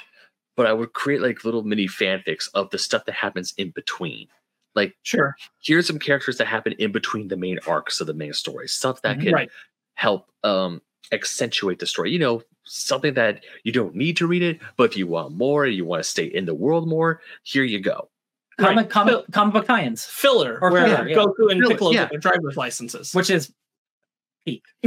but 0.56 0.66
I 0.66 0.72
would 0.72 0.92
create 0.92 1.20
like 1.22 1.44
little 1.44 1.62
mini 1.62 1.86
fanfics 1.88 2.48
of 2.54 2.70
the 2.70 2.78
stuff 2.78 3.04
that 3.06 3.14
happens 3.14 3.54
in 3.56 3.70
between. 3.70 4.28
Like 4.74 4.96
sure 5.02 5.36
here's 5.62 5.86
some 5.86 5.98
characters 5.98 6.38
that 6.38 6.46
happen 6.46 6.74
in 6.78 6.92
between 6.92 7.28
the 7.28 7.36
main 7.36 7.58
arcs 7.66 8.00
of 8.00 8.06
the 8.06 8.14
main 8.14 8.32
story, 8.32 8.68
stuff 8.68 9.02
that 9.02 9.18
Mhm. 9.18 9.22
can 9.22 9.32
right 9.34 9.50
help 9.94 10.28
um 10.42 10.82
accentuate 11.12 11.78
the 11.78 11.86
story 11.86 12.10
you 12.10 12.18
know 12.18 12.42
something 12.64 13.14
that 13.14 13.44
you 13.62 13.72
don't 13.72 13.94
need 13.94 14.16
to 14.16 14.26
read 14.26 14.42
it 14.42 14.58
but 14.76 14.84
if 14.84 14.96
you 14.96 15.06
want 15.06 15.32
more 15.34 15.66
you 15.66 15.84
want 15.84 16.02
to 16.02 16.08
stay 16.08 16.24
in 16.24 16.44
the 16.46 16.54
world 16.54 16.88
more 16.88 17.20
here 17.42 17.64
you 17.64 17.80
go 17.80 18.08
Comic 18.58 18.76
right. 18.76 18.90
comic, 18.90 19.12
Phil- 19.14 19.24
comic 19.32 19.52
book 19.54 19.66
tie-ins, 19.66 20.04
filler 20.04 20.58
Or 20.62 20.70
where 20.70 20.86
filler, 20.86 21.08
yeah. 21.08 21.16
goku 21.16 21.50
and 21.50 21.60
Filler, 21.60 21.68
piccolo 21.68 21.90
yeah. 21.90 22.02
get 22.02 22.10
their 22.10 22.18
driver's 22.20 22.56
licenses 22.56 23.12
which 23.14 23.28
is 23.30 23.52
peak. 24.46 24.62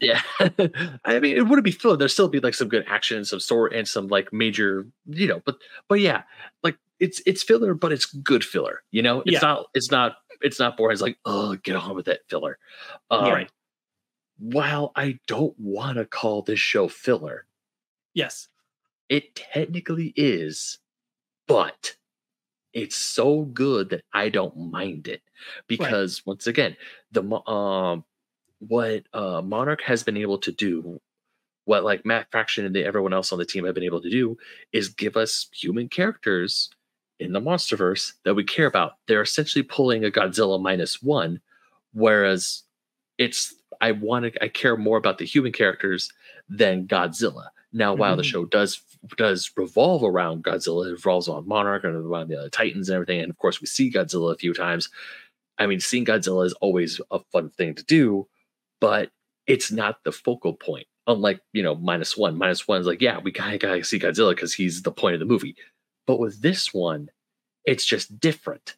yeah 0.00 0.20
i 1.04 1.18
mean 1.20 1.36
it 1.36 1.42
wouldn't 1.48 1.64
be 1.64 1.70
filler. 1.70 1.96
there'd 1.96 2.10
still 2.10 2.28
be 2.28 2.40
like 2.40 2.54
some 2.54 2.68
good 2.68 2.84
action 2.88 3.24
some 3.24 3.40
story 3.40 3.78
and 3.78 3.86
some 3.88 4.08
like 4.08 4.32
major 4.32 4.86
you 5.06 5.26
know 5.26 5.40
but 5.46 5.56
but 5.88 6.00
yeah 6.00 6.22
like 6.62 6.76
it's 6.98 7.20
it's 7.26 7.42
filler, 7.42 7.74
but 7.74 7.92
it's 7.92 8.06
good 8.06 8.42
filler. 8.42 8.82
You 8.90 9.02
know, 9.02 9.20
it's 9.26 9.32
Yeah. 9.34 9.40
not 9.40 9.66
it's 9.74 9.90
not 9.90 10.16
it's 10.40 10.58
not 10.58 10.78
boring. 10.78 10.94
It's 10.94 11.02
like 11.02 11.18
oh, 11.26 11.54
get 11.56 11.76
on 11.76 11.94
with 11.94 12.08
it, 12.08 12.22
filler. 12.28 12.58
Um, 13.10 13.24
Right. 13.30 13.50
While 14.38 14.92
I 14.94 15.18
don't 15.26 15.58
want 15.58 15.96
to 15.98 16.04
call 16.04 16.42
this 16.42 16.60
show 16.60 16.88
filler, 16.88 17.46
Yes. 18.14 18.48
it 19.08 19.34
technically 19.34 20.12
is, 20.16 20.78
but 21.46 21.96
it's 22.72 22.96
so 22.96 23.42
good 23.44 23.90
that 23.90 24.02
I 24.12 24.28
don't 24.28 24.70
mind 24.70 25.08
it 25.08 25.22
because 25.66 26.24
once 26.26 26.46
again, 26.46 26.76
the 27.12 27.22
um 27.48 28.04
what 28.58 29.04
uh 29.12 29.42
Monarch 29.42 29.82
has 29.82 30.02
been 30.02 30.16
able 30.16 30.38
to 30.38 30.52
do, 30.52 31.00
what 31.64 31.84
like 31.84 32.04
Matt 32.04 32.30
Fraction 32.30 32.66
and 32.66 32.74
the, 32.74 32.84
everyone 32.84 33.12
else 33.14 33.32
on 33.32 33.38
the 33.38 33.44
team 33.46 33.64
have 33.64 33.74
been 33.74 33.84
able 33.84 34.02
to 34.02 34.10
do, 34.10 34.36
is 34.72 34.88
give 34.88 35.16
us 35.16 35.48
human 35.52 35.88
characters 35.88 36.68
in 37.18 37.32
the 37.32 37.40
MonsterVerse 37.40 38.12
that 38.24 38.34
we 38.34 38.44
care 38.44 38.66
about. 38.66 38.92
They're 39.08 39.22
essentially 39.22 39.62
pulling 39.62 40.04
a 40.04 40.10
Godzilla 40.10 40.60
minus 40.60 41.02
one, 41.02 41.40
whereas 41.94 42.62
it's 43.18 43.54
I 43.86 43.92
want 43.92 44.24
to 44.32 44.44
I 44.44 44.48
care 44.48 44.76
more 44.76 44.98
about 44.98 45.18
the 45.18 45.24
human 45.24 45.52
characters 45.52 46.12
than 46.48 46.86
Godzilla. 46.86 47.48
Now, 47.72 47.94
while 47.94 48.16
the 48.16 48.22
Mhm. 48.22 48.26
show 48.32 48.44
does 48.46 48.80
does 49.16 49.50
revolve 49.56 50.02
around 50.02 50.44
Godzilla, 50.44 50.86
it 50.88 50.92
revolves 50.92 51.28
on 51.28 51.46
Monarch 51.46 51.84
and 51.84 51.94
around 51.94 52.28
the 52.28 52.38
other 52.38 52.50
Titans 52.50 52.88
and 52.88 52.94
everything, 52.96 53.20
and 53.20 53.30
of 53.30 53.38
course 53.38 53.60
we 53.60 53.66
see 53.66 53.90
Godzilla 53.92 54.32
a 54.34 54.38
few 54.38 54.52
times. 54.54 54.88
I 55.58 55.66
mean, 55.66 55.80
seeing 55.80 56.04
Godzilla 56.04 56.44
is 56.46 56.52
always 56.54 57.00
a 57.10 57.20
fun 57.32 57.50
thing 57.50 57.74
to 57.76 57.84
do, 57.84 58.28
but 58.80 59.10
it's 59.46 59.70
not 59.70 60.02
the 60.04 60.12
focal 60.12 60.54
point. 60.54 60.86
Unlike 61.06 61.40
you 61.52 61.62
know, 61.62 61.76
minus 61.76 62.16
one. 62.16 62.36
Minus 62.36 62.66
one 62.66 62.80
is 62.80 62.86
like, 62.86 63.00
yeah, 63.00 63.18
we 63.20 63.30
gotta, 63.30 63.58
gotta 63.58 63.84
see 63.84 63.98
Godzilla 64.00 64.32
because 64.34 64.54
he's 64.54 64.82
the 64.82 64.90
point 64.92 65.14
of 65.14 65.20
the 65.20 65.26
movie. 65.26 65.54
But 66.06 66.18
with 66.18 66.42
this 66.42 66.74
one, 66.74 67.10
it's 67.64 67.84
just 67.84 68.18
different, 68.20 68.76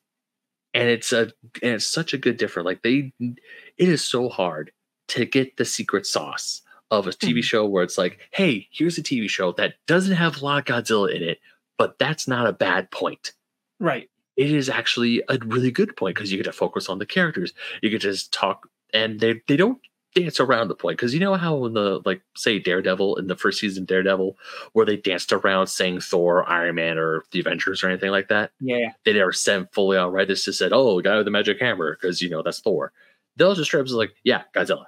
and 0.74 0.88
it's 0.90 1.12
a 1.12 1.22
and 1.62 1.72
it's 1.76 1.86
such 1.86 2.12
a 2.14 2.18
good 2.18 2.36
different. 2.36 2.66
Like 2.66 2.82
they, 2.82 3.12
it 3.20 3.88
is 3.88 4.04
so 4.04 4.28
hard 4.28 4.72
to 5.08 5.24
get 5.24 5.56
the 5.56 5.64
secret 5.64 6.06
sauce 6.06 6.62
of 6.90 7.06
a 7.06 7.10
TV 7.10 7.40
Mhm. 7.40 7.44
show 7.44 7.66
where 7.66 7.82
it's 7.84 7.98
like, 7.98 8.18
hey, 8.32 8.68
here's 8.70 8.96
a 8.98 9.02
TV 9.02 9.28
show 9.28 9.52
that 9.52 9.74
doesn't 9.86 10.16
have 10.16 10.40
a 10.40 10.44
lot 10.44 10.58
of 10.58 10.64
Godzilla 10.84 11.14
in 11.14 11.22
it, 11.22 11.38
but 11.76 11.98
that's 11.98 12.26
not 12.26 12.46
a 12.46 12.52
bad 12.52 12.90
point 12.90 13.32
Right. 13.80 14.08
it 14.36 14.50
is 14.50 14.68
actually 14.70 15.22
a 15.28 15.38
really 15.44 15.70
good 15.70 15.96
point 15.96 16.14
because 16.16 16.30
you 16.32 16.38
get 16.38 16.44
to 16.44 16.52
focus 16.52 16.88
on 16.88 16.98
the 16.98 17.06
characters. 17.06 17.52
You 17.82 17.90
get 17.90 18.00
to 18.02 18.10
just 18.12 18.32
talk, 18.32 18.68
and 18.94 19.20
they 19.20 19.42
they 19.48 19.56
don't 19.56 19.78
dance 20.14 20.40
around 20.40 20.68
the 20.68 20.74
point 20.74 20.96
because 20.96 21.12
you 21.12 21.20
know 21.20 21.34
how 21.34 21.66
in 21.66 21.74
the 21.74 22.00
like 22.06 22.22
say 22.34 22.58
Daredevil 22.58 23.16
in 23.16 23.26
the 23.26 23.36
first 23.36 23.60
season 23.60 23.84
Daredevil 23.84 24.36
where 24.72 24.86
they 24.86 24.96
danced 24.96 25.32
around 25.32 25.66
saying 25.66 26.00
Thor, 26.00 26.48
Iron 26.48 26.76
Man, 26.76 26.96
or 26.98 27.22
the 27.32 27.40
Avengers 27.40 27.84
or 27.84 27.88
anything 27.90 28.10
like 28.10 28.28
that. 28.28 28.52
Yeah, 28.60 28.92
They 29.04 29.12
never 29.12 29.32
sent 29.32 29.72
fully 29.74 29.98
out 29.98 30.12
right. 30.12 30.26
This 30.26 30.44
just 30.46 30.58
said, 30.58 30.72
"Oh, 30.72 30.96
the 30.96 31.02
guy 31.02 31.16
with 31.16 31.26
the 31.26 31.30
magic 31.30 31.60
hammer," 31.60 31.94
because 32.00 32.22
you 32.22 32.30
know 32.30 32.42
that's 32.42 32.60
Thor. 32.60 32.92
They'll 33.36 33.54
just 33.54 33.68
straight 33.68 33.82
up 33.82 33.90
like, 33.90 34.14
"Yeah, 34.24 34.44
Godzilla." 34.54 34.86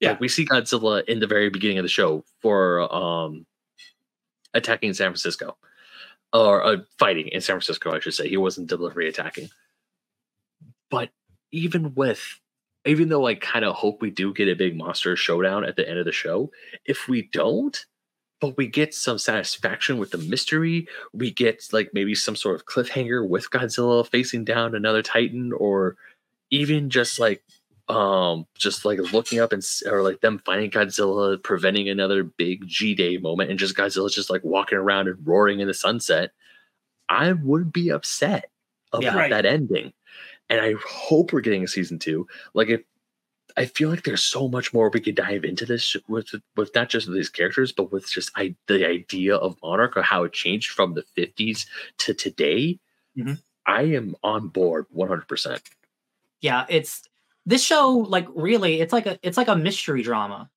Yeah. 0.00 0.10
Like, 0.10 0.20
we 0.20 0.28
see 0.28 0.46
Godzilla 0.46 1.04
in 1.04 1.20
the 1.20 1.26
very 1.26 1.50
beginning 1.50 1.78
of 1.78 1.84
the 1.84 1.88
show 1.88 2.24
for 2.40 2.92
um 2.94 3.46
attacking 4.54 4.94
San 4.94 5.08
Francisco 5.08 5.56
or 6.32 6.64
uh, 6.64 6.76
fighting 6.98 7.28
in 7.28 7.40
San 7.40 7.54
Francisco, 7.54 7.92
I 7.94 8.00
should 8.00 8.14
say. 8.14 8.28
He 8.28 8.36
wasn't 8.36 8.68
deliberately 8.68 9.08
attacking. 9.08 9.50
But 10.90 11.10
even 11.52 11.94
with, 11.94 12.40
even 12.84 13.08
though 13.08 13.26
I 13.26 13.34
kind 13.34 13.64
of 13.64 13.74
hope 13.74 14.00
we 14.00 14.10
do 14.10 14.32
get 14.32 14.48
a 14.48 14.54
big 14.54 14.76
monster 14.76 15.16
showdown 15.16 15.64
at 15.64 15.76
the 15.76 15.88
end 15.88 15.98
of 15.98 16.04
the 16.04 16.12
show, 16.12 16.50
if 16.84 17.08
we 17.08 17.28
don't, 17.32 17.84
but 18.40 18.56
we 18.56 18.66
get 18.66 18.94
some 18.94 19.18
satisfaction 19.18 19.98
with 19.98 20.10
the 20.10 20.18
mystery, 20.18 20.86
we 21.12 21.30
get 21.30 21.66
like 21.72 21.90
maybe 21.92 22.14
some 22.14 22.36
sort 22.36 22.54
of 22.54 22.66
cliffhanger 22.66 23.26
with 23.26 23.50
Godzilla 23.50 24.06
facing 24.06 24.44
down 24.44 24.74
another 24.74 25.02
Titan, 25.02 25.52
or 25.52 25.96
even 26.50 26.88
just 26.88 27.18
like 27.18 27.42
um 27.88 28.46
just 28.56 28.84
like 28.84 28.98
looking 29.12 29.40
up 29.40 29.52
and 29.52 29.62
or 29.86 30.02
like 30.02 30.20
them 30.20 30.38
finding 30.44 30.70
Godzilla 30.70 31.42
preventing 31.42 31.88
another 31.88 32.22
big 32.22 32.66
G 32.66 32.94
Day 32.94 33.16
moment 33.16 33.50
and 33.50 33.58
just 33.58 33.76
Godzilla's 33.76 34.14
just 34.14 34.28
like 34.30 34.44
walking 34.44 34.76
around 34.78 35.08
and 35.08 35.26
roaring 35.26 35.60
in 35.60 35.68
the 35.68 35.74
sunset, 35.74 36.32
I 37.08 37.32
would 37.32 37.72
be 37.72 37.88
upset 37.90 38.50
about 38.92 39.02
Yeah. 39.02 39.16
Right. 39.16 39.30
that 39.30 39.46
ending. 39.46 39.92
And 40.50 40.60
I 40.60 40.74
hope 40.86 41.32
we're 41.32 41.40
getting 41.40 41.64
a 41.64 41.68
season 41.68 41.98
two. 41.98 42.26
Like 42.54 42.68
if 42.68 42.80
I 43.56 43.64
feel 43.64 43.88
like 43.88 44.04
there's 44.04 44.22
so 44.22 44.48
much 44.48 44.72
more 44.74 44.88
we 44.90 45.00
could 45.00 45.14
dive 45.16 45.44
into 45.44 45.64
this 45.66 45.96
with 46.08 46.28
with 46.56 46.74
not 46.74 46.90
just 46.90 47.10
these 47.10 47.30
characters, 47.30 47.72
but 47.72 47.90
with 47.90 48.08
just 48.10 48.30
I, 48.36 48.54
the 48.66 48.86
idea 48.86 49.34
of 49.36 49.56
Monarch 49.62 49.96
or 49.96 50.02
how 50.02 50.24
it 50.24 50.32
changed 50.32 50.70
from 50.72 50.92
the 50.94 51.04
50s 51.16 51.66
to 51.98 52.12
today. 52.14 52.78
Mhm. 53.16 53.40
I 53.66 53.82
am 53.82 54.14
on 54.22 54.48
board 54.48 54.86
100%. 54.94 55.60
yeah. 56.40 56.66
It's 56.68 57.02
this 57.48 57.64
show. 57.64 57.90
Like 57.90 58.26
really, 58.34 58.80
it's 58.80 58.92
like 58.92 59.06
a 59.06 59.18
it's 59.22 59.36
like 59.36 59.48
a 59.48 59.56
mystery 59.56 60.02
drama. 60.02 60.48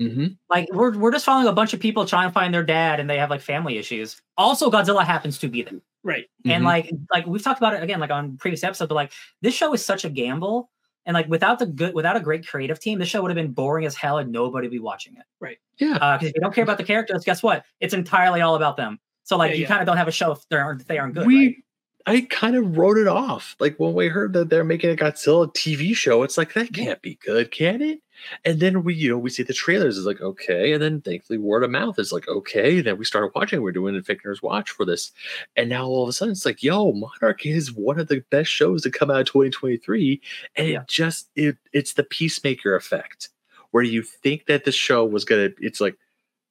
Mm-hmm. 0.00 0.26
Like 0.48 0.68
we're 0.72 0.96
we're 0.96 1.12
just 1.12 1.24
following 1.26 1.46
a 1.46 1.52
bunch 1.52 1.74
of 1.74 1.80
people 1.80 2.06
trying 2.06 2.28
to 2.28 2.32
find 2.32 2.52
their 2.54 2.62
dad, 2.64 2.98
and 3.00 3.08
they 3.08 3.18
have 3.18 3.30
like 3.30 3.42
family 3.42 3.76
issues. 3.78 4.20
Also, 4.38 4.70
Godzilla 4.70 5.04
happens 5.04 5.38
to 5.38 5.48
be 5.48 5.62
there. 5.62 5.80
Right. 6.02 6.24
Mm-hmm. 6.24 6.50
and 6.52 6.64
like 6.64 6.90
like 7.12 7.26
we've 7.26 7.42
talked 7.42 7.60
about 7.60 7.74
it 7.74 7.82
again 7.82 8.00
like 8.00 8.10
on 8.10 8.38
previous 8.38 8.64
episodes 8.64 8.88
but 8.88 8.94
like 8.94 9.12
this 9.42 9.52
show 9.52 9.74
is 9.74 9.84
such 9.84 10.06
a 10.06 10.08
gamble 10.08 10.70
and 11.04 11.12
like 11.12 11.28
without 11.28 11.58
the 11.58 11.66
good 11.66 11.92
without 11.92 12.16
a 12.16 12.20
great 12.20 12.46
creative 12.48 12.80
team 12.80 12.98
this 12.98 13.06
show 13.06 13.20
would 13.20 13.30
have 13.30 13.36
been 13.36 13.52
boring 13.52 13.84
as 13.84 13.94
hell 13.94 14.16
and 14.16 14.32
nobody 14.32 14.66
would 14.66 14.72
be 14.72 14.78
watching 14.78 15.14
it 15.16 15.24
Right. 15.40 15.58
yeah, 15.76 15.92
because 16.16 16.28
if 16.30 16.34
you 16.34 16.40
don't 16.40 16.54
care 16.54 16.64
about 16.64 16.78
the 16.78 16.84
characters 16.84 17.22
guess 17.22 17.42
what 17.42 17.64
it's 17.80 17.92
entirely 17.92 18.40
all 18.40 18.54
about 18.54 18.78
them 18.78 18.98
so 19.24 19.36
like 19.36 19.50
Yeah, 19.50 19.56
you 19.56 19.62
yeah. 19.64 19.68
kind 19.68 19.80
of 19.82 19.86
don't 19.86 19.98
have 19.98 20.08
a 20.08 20.10
show 20.10 20.32
if 20.32 20.38
they 20.48 20.56
aren't 20.56 20.80
if 20.80 20.86
they 20.86 20.96
aren't 20.96 21.12
good 21.12 21.26
we 21.26 21.46
right? 21.48 21.56
I 22.06 22.22
kind 22.22 22.56
of 22.56 22.76
wrote 22.76 22.96
it 22.98 23.06
off. 23.06 23.56
Like 23.60 23.76
when 23.78 23.92
we 23.94 24.08
heard 24.08 24.32
that 24.32 24.48
they're 24.48 24.64
making 24.64 24.90
a 24.90 24.96
Godzilla 24.96 25.52
TV 25.54 25.94
show, 25.94 26.22
it's 26.22 26.38
like 26.38 26.54
that 26.54 26.72
can't 26.72 27.00
be 27.02 27.16
good, 27.24 27.50
can 27.50 27.82
it? 27.82 28.00
And 28.44 28.60
then 28.60 28.84
we, 28.84 28.94
you 28.94 29.10
know, 29.10 29.18
we 29.18 29.30
see 29.30 29.42
the 29.42 29.52
trailers. 29.54 29.96
It's 29.96 30.06
like 30.06 30.20
okay, 30.20 30.72
and 30.72 30.82
then 30.82 31.00
thankfully 31.00 31.38
word 31.38 31.62
of 31.62 31.70
mouth 31.70 31.98
is 31.98 32.12
like 32.12 32.26
okay. 32.28 32.78
And 32.78 32.86
then 32.86 32.98
we 32.98 33.04
started 33.04 33.32
watching. 33.34 33.62
We're 33.62 33.72
doing 33.72 34.00
Fake 34.02 34.22
Nerds 34.24 34.42
Watch 34.42 34.70
for 34.70 34.84
this, 34.84 35.12
and 35.56 35.68
now 35.68 35.86
all 35.86 36.02
of 36.02 36.08
a 36.08 36.12
sudden 36.12 36.32
it's 36.32 36.44
like, 36.46 36.62
yo, 36.62 36.92
Monarch 36.92 37.44
is 37.46 37.72
one 37.72 37.98
of 38.00 38.08
the 38.08 38.20
best 38.30 38.50
shows 38.50 38.82
to 38.82 38.90
come 38.90 39.10
out 39.10 39.20
of 39.20 39.26
2023, 39.26 40.20
and 40.56 40.68
Yeah. 40.68 40.80
it 40.82 40.88
just 40.88 41.28
it 41.36 41.56
it's 41.72 41.94
the 41.94 42.04
peacemaker 42.04 42.74
effect 42.74 43.28
where 43.72 43.84
you 43.84 44.02
think 44.02 44.46
that 44.46 44.64
the 44.64 44.72
show 44.72 45.04
was 45.04 45.24
gonna. 45.24 45.50
It's 45.60 45.80
like, 45.80 45.96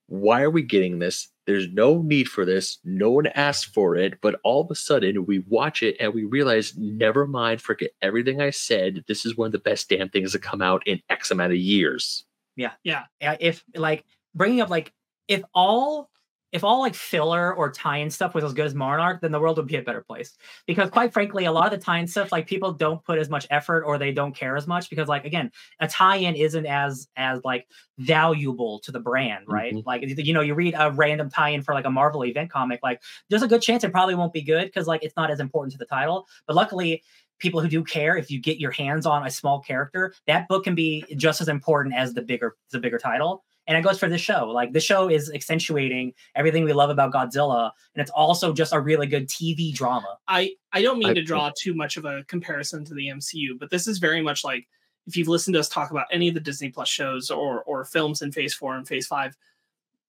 why 0.08 0.42
are 0.42 0.50
we 0.50 0.62
getting 0.64 1.00
this? 1.00 1.30
There's 1.50 1.68
no 1.74 2.04
need 2.04 2.30
for 2.30 2.46
this. 2.46 2.78
No 2.84 3.10
one 3.10 3.26
asked 3.26 3.74
for 3.74 3.96
it. 3.96 4.22
But 4.22 4.40
all 4.44 4.62
of 4.62 4.70
a 4.70 4.76
sudden, 4.76 5.26
we 5.26 5.40
watch 5.48 5.82
it 5.82 5.96
and 6.00 6.14
we 6.14 6.24
realize, 6.24 6.78
never 6.78 7.26
mind, 7.26 7.60
forget 7.60 7.90
everything 8.04 8.40
I 8.40 8.52
said. 8.52 9.04
This 9.08 9.26
is 9.26 9.36
one 9.36 9.48
of 9.48 9.52
the 9.52 9.58
best 9.58 9.90
damn 9.90 10.10
things 10.10 10.34
to 10.34 10.40
come 10.40 10.62
out 10.62 10.84
in 10.86 11.02
X 11.10 11.32
amount 11.32 11.54
of 11.54 11.58
years. 11.58 12.24
Yeah, 12.56 12.74
Yeah. 12.84 13.06
if 13.40 13.64
like 13.74 14.06
bringing 14.36 14.62
up 14.62 14.70
like 14.70 14.94
if 15.28 15.42
all 15.56 16.12
if 16.52 16.64
all 16.64 16.80
like 16.82 16.96
filler 16.96 17.54
or 17.54 17.72
tie-in 17.72 18.10
stuff 18.10 18.34
was 18.34 18.44
as 18.44 18.54
good 18.54 18.66
as 18.66 18.74
Monarch, 18.76 19.22
then 19.22 19.32
the 19.32 19.40
world 19.40 19.58
would 19.58 19.68
be 19.68 19.76
a 19.76 19.82
better 19.82 20.02
place. 20.02 20.38
Because 20.66 20.90
quite 20.90 21.14
frankly, 21.14 21.46
a 21.46 21.52
lot 21.52 21.72
of 21.72 21.80
the 21.80 21.84
tie-in 21.86 22.08
stuff, 22.08 22.32
like 22.32 22.48
people 22.48 22.72
don't 22.74 23.04
put 23.04 23.20
as 23.20 23.30
much 23.30 23.46
effort 23.52 23.84
or 23.84 23.98
they 23.98 24.12
don't 24.12 24.36
care 24.36 24.56
as 24.58 24.68
much 24.68 24.90
because, 24.90 25.08
like, 25.08 25.26
again, 25.26 25.52
a 25.80 25.88
tie-in 25.88 26.36
isn't 26.36 26.66
as 26.66 27.08
as 27.18 27.40
like 27.44 27.68
valuable 27.98 28.80
to 28.80 28.92
the 28.92 29.00
brand, 29.00 29.46
right? 29.48 29.74
Mhm. 29.74 29.86
Like, 29.86 30.04
you 30.06 30.34
know, 30.34 30.42
you 30.42 30.54
read 30.56 30.76
a 30.78 30.92
random 30.92 31.30
tie-in 31.30 31.62
for 31.62 31.74
like 31.74 31.86
a 31.86 31.92
Marvel 31.92 32.24
event 32.26 32.50
comic, 32.50 32.80
like 32.84 33.02
there's 33.30 33.44
a 33.44 33.48
good 33.48 33.62
chance 33.62 33.84
it 33.84 33.92
probably 33.92 34.16
won't 34.16 34.34
be 34.34 34.42
good 34.42 34.66
because 34.66 34.88
like 34.88 35.04
it's 35.04 35.16
not 35.16 35.30
as 35.32 35.40
important 35.40 35.72
to 35.74 35.78
the 35.78 35.86
title. 35.86 36.28
But 36.48 36.56
luckily, 36.56 37.04
people 37.40 37.62
who 37.62 37.68
do 37.70 37.84
care, 37.84 38.18
if 38.18 38.30
you 38.32 38.40
get 38.40 38.60
your 38.60 38.72
hands 38.72 39.06
on 39.06 39.26
a 39.26 39.30
small 39.30 39.60
character, 39.62 40.14
that 40.28 40.48
book 40.48 40.64
can 40.66 40.76
be 40.76 41.06
just 41.16 41.42
as 41.42 41.48
important 41.48 41.96
as 41.96 42.14
the 42.14 42.22
bigger 42.22 42.56
the 42.72 42.80
bigger 42.80 42.98
title. 42.98 43.44
And 43.70 43.78
it 43.78 43.84
goes 43.84 44.00
for 44.00 44.10
this 44.10 44.20
show. 44.20 44.48
Like 44.48 44.74
this 44.74 44.84
show 44.84 45.10
is 45.10 45.32
accentuating 45.32 46.14
everything 46.36 46.64
we 46.66 46.74
love 46.74 46.90
about 46.90 47.14
Godzilla, 47.14 47.72
and 47.96 48.02
it's 48.02 48.12
also 48.12 48.52
just 48.52 48.74
a 48.74 48.80
really 48.82 49.08
good 49.08 49.30
TV 49.30 49.74
drama. 49.74 50.18
I 50.28 50.56
I 50.74 50.82
don't 50.82 50.98
mean 51.00 51.12
I- 51.12 51.14
to 51.14 51.22
draw 51.24 51.52
too 51.58 51.74
much 51.76 51.96
of 51.96 52.04
a 52.04 52.24
comparison 52.28 52.84
to 52.86 52.94
the 52.96 53.08
MCU, 53.08 53.58
but 53.60 53.70
this 53.70 53.88
is 53.88 54.00
very 54.00 54.22
much 54.22 54.44
like 54.44 54.68
if 55.08 55.16
you've 55.16 55.28
listened 55.28 55.54
to 55.54 55.60
us 55.60 55.70
talk 55.70 55.92
about 55.92 56.08
any 56.12 56.28
of 56.28 56.34
the 56.34 56.40
Disney 56.42 56.70
Plus 56.70 56.90
shows 56.90 57.30
or 57.32 57.62
or 57.64 57.86
films 57.86 58.22
in 58.24 58.32
Phase 58.32 58.54
Four 58.56 58.76
and 58.76 58.88
Phase 58.88 59.08
Five. 59.08 59.38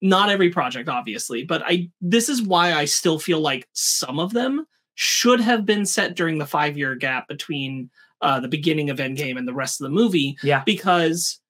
Not 0.03 0.31
every 0.31 0.49
project, 0.49 0.89
obviously, 0.89 1.45
but 1.45 1.63
I 1.67 1.91
this 2.01 2.31
is 2.31 2.41
why 2.43 2.73
I 2.73 2.87
still 2.87 3.19
feel 3.19 3.41
like 3.41 3.69
some 3.75 4.19
of 4.19 4.33
them 4.33 4.67
should 4.95 5.41
have 5.41 5.67
been 5.67 5.85
set 5.85 6.17
during 6.17 6.39
the 6.39 6.47
five 6.47 6.79
year 6.79 6.95
gap 6.95 7.29
between 7.29 7.91
uh, 8.23 8.41
the 8.41 8.49
beginning 8.49 8.89
of 8.89 8.97
Endgame 8.99 9.37
and 9.37 9.47
the 9.47 9.53
rest 9.55 9.81
of 9.81 9.85
the 9.85 9.91
movie. 9.91 10.37
Yeah. 10.43 10.63
because 10.65 11.41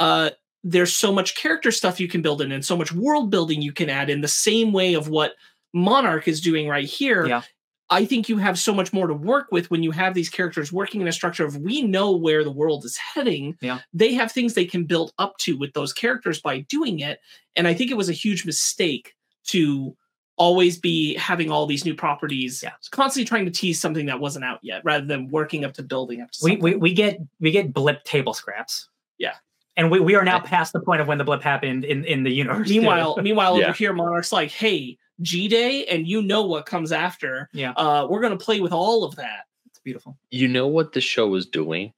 uh, 0.00 0.30
there's 0.64 0.94
so 0.94 1.12
much 1.12 1.34
character 1.34 1.70
stuff 1.72 1.98
you 2.00 2.08
can 2.08 2.22
build 2.22 2.40
in 2.40 2.52
and 2.52 2.64
so 2.64 2.76
much 2.76 2.92
world 2.92 3.30
building 3.30 3.62
you 3.62 3.72
can 3.72 3.90
add 3.90 4.08
in 4.10 4.20
the 4.20 4.28
same 4.28 4.72
way 4.72 4.94
of 4.94 5.08
what 5.08 5.32
Monarch 5.72 6.28
is 6.28 6.40
doing 6.40 6.68
right 6.68 6.84
here. 6.88 7.26
Yeah. 7.26 7.42
I 7.90 8.06
think 8.06 8.28
you 8.28 8.38
have 8.38 8.58
so 8.58 8.72
much 8.72 8.92
more 8.92 9.06
to 9.06 9.12
work 9.12 9.48
with 9.50 9.70
when 9.70 9.82
you 9.82 9.90
have 9.90 10.14
these 10.14 10.30
characters 10.30 10.72
working 10.72 11.00
in 11.02 11.08
a 11.08 11.12
structure 11.12 11.44
of 11.44 11.58
we 11.58 11.82
know 11.82 12.12
where 12.12 12.42
the 12.42 12.50
world 12.50 12.84
is 12.86 12.96
heading. 12.96 13.56
Yeah. 13.60 13.80
They 13.92 14.14
have 14.14 14.32
things 14.32 14.54
they 14.54 14.64
can 14.64 14.84
build 14.84 15.12
up 15.18 15.36
to 15.38 15.58
with 15.58 15.74
those 15.74 15.92
characters 15.92 16.40
by 16.40 16.60
doing 16.60 17.00
it. 17.00 17.20
And 17.54 17.68
I 17.68 17.74
think 17.74 17.90
it 17.90 17.96
was 17.96 18.08
a 18.08 18.14
huge 18.14 18.46
mistake 18.46 19.14
to 19.48 19.94
always 20.36 20.78
be 20.78 21.14
having 21.16 21.50
all 21.50 21.66
these 21.66 21.84
new 21.84 21.94
properties, 21.94 22.62
Yeah. 22.62 22.72
constantly 22.92 23.28
trying 23.28 23.44
to 23.44 23.50
tease 23.50 23.78
something 23.78 24.06
that 24.06 24.20
wasn't 24.20 24.46
out 24.46 24.60
yet, 24.62 24.80
rather 24.84 25.04
than 25.04 25.28
working 25.28 25.64
up 25.64 25.74
to 25.74 25.82
building 25.82 26.22
up 26.22 26.30
to 26.30 26.38
we, 26.42 26.56
we 26.56 26.74
we 26.76 26.94
get 26.94 27.20
we 27.40 27.50
get 27.50 27.74
blip 27.74 28.04
table 28.04 28.32
scraps. 28.32 28.88
Yeah. 29.18 29.34
And 29.76 29.90
we, 29.90 30.00
we 30.00 30.14
are 30.16 30.24
now 30.24 30.38
past 30.38 30.72
the 30.74 30.80
point 30.80 31.00
of 31.00 31.06
when 31.08 31.16
the 31.18 31.24
blip 31.24 31.42
happened 31.42 31.84
in, 31.84 32.04
in 32.04 32.24
the 32.24 32.30
universe. 32.30 32.68
meanwhile, 32.68 33.16
meanwhile, 33.22 33.58
Yeah. 33.58 33.66
over 33.68 33.72
here, 33.72 33.92
Monarch's 33.94 34.32
like, 34.32 34.50
"Hey, 34.50 34.98
G 35.22 35.48
Day, 35.48 35.86
and 35.86 36.06
you 36.06 36.20
know 36.22 36.42
what 36.42 36.66
comes 36.66 36.92
after. 36.92 37.48
Yeah. 37.52 37.72
uh, 37.72 38.06
we're 38.10 38.20
gonna 38.20 38.36
play 38.36 38.60
with 38.60 38.72
all 38.72 39.04
of 39.04 39.16
that." 39.16 39.46
it's 39.66 39.78
beautiful. 39.80 40.18
You 40.30 40.48
know 40.48 40.66
what 40.66 40.92
the 40.92 41.00
show 41.00 41.34
is 41.36 41.46
doing, 41.46 41.92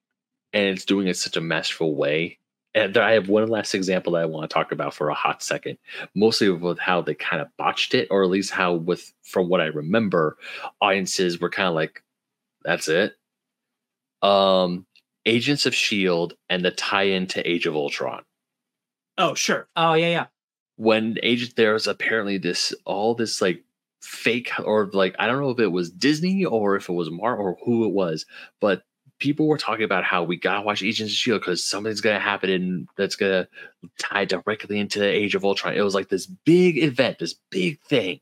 and 0.52 0.66
it's 0.68 0.84
doing 0.84 1.08
it 1.08 1.16
such 1.16 1.36
a 1.36 1.40
masterful 1.40 1.96
way. 1.96 2.38
And 2.76 2.96
I 2.96 3.12
have 3.12 3.28
one 3.28 3.46
last 3.48 3.74
example 3.74 4.12
that 4.14 4.22
I 4.22 4.24
want 4.26 4.48
to 4.50 4.52
talk 4.54 4.72
about 4.72 4.94
for 4.94 5.08
a 5.08 5.14
hot 5.14 5.42
second, 5.44 5.78
mostly 6.14 6.50
with 6.50 6.78
how 6.78 7.00
they 7.02 7.14
kind 7.14 7.40
of 7.42 7.48
botched 7.56 7.94
it, 7.94 8.08
or 8.10 8.22
at 8.24 8.30
least 8.30 8.50
how, 8.50 8.74
with 8.74 9.12
from 9.22 9.48
what 9.48 9.60
I 9.60 9.66
remember, 9.66 10.36
audiences 10.80 11.40
were 11.40 11.50
kind 11.50 11.68
of 11.68 11.74
like, 11.74 12.02
"That's 12.64 12.86
it." 12.88 13.14
Um, 14.22 14.86
Agents 15.26 15.66
of 15.66 15.74
Shield 15.74 16.34
and 16.48 16.64
the 16.64 16.70
tie-in 16.70 17.26
to 17.28 17.48
Age 17.48 17.66
of 17.66 17.74
Ultron. 17.76 18.22
Oh, 19.18 19.34
sure. 19.34 19.68
Oh 19.76 19.94
yeah, 19.94 20.08
yeah. 20.08 20.26
when 20.76 21.18
agent 21.22 21.54
there's 21.56 21.86
apparently 21.86 22.38
this 22.38 22.74
all 22.84 23.14
this 23.14 23.40
like 23.40 23.64
fake 24.02 24.50
or 24.64 24.90
like 24.92 25.14
I 25.18 25.26
don't 25.26 25.40
know 25.40 25.50
if 25.50 25.58
it 25.60 25.68
was 25.68 25.90
Disney 25.90 26.44
or 26.44 26.76
if 26.76 26.88
it 26.88 26.92
was 26.92 27.10
Mar 27.10 27.36
or 27.36 27.56
who 27.64 27.84
it 27.86 27.92
was, 27.92 28.26
but 28.60 28.82
people 29.20 29.46
were 29.46 29.58
talking 29.58 29.84
about 29.84 30.04
how 30.04 30.24
we 30.24 30.36
gotta 30.36 30.62
watch 30.62 30.82
Agents 30.82 31.12
of 31.12 31.16
Shield 31.16 31.40
because 31.40 31.64
something's 31.64 32.00
gonna 32.00 32.18
happen 32.20 32.50
and 32.50 32.88
that's 32.96 33.16
gonna 33.16 33.48
tie 33.98 34.24
directly 34.24 34.78
into 34.78 34.98
the 34.98 35.06
Age 35.08 35.34
of 35.34 35.44
Ultron. 35.44 35.74
It 35.74 35.82
was 35.82 35.94
like 35.94 36.08
this 36.08 36.26
big 36.26 36.78
event, 36.78 37.18
this 37.20 37.34
big 37.50 37.80
thing, 37.82 38.20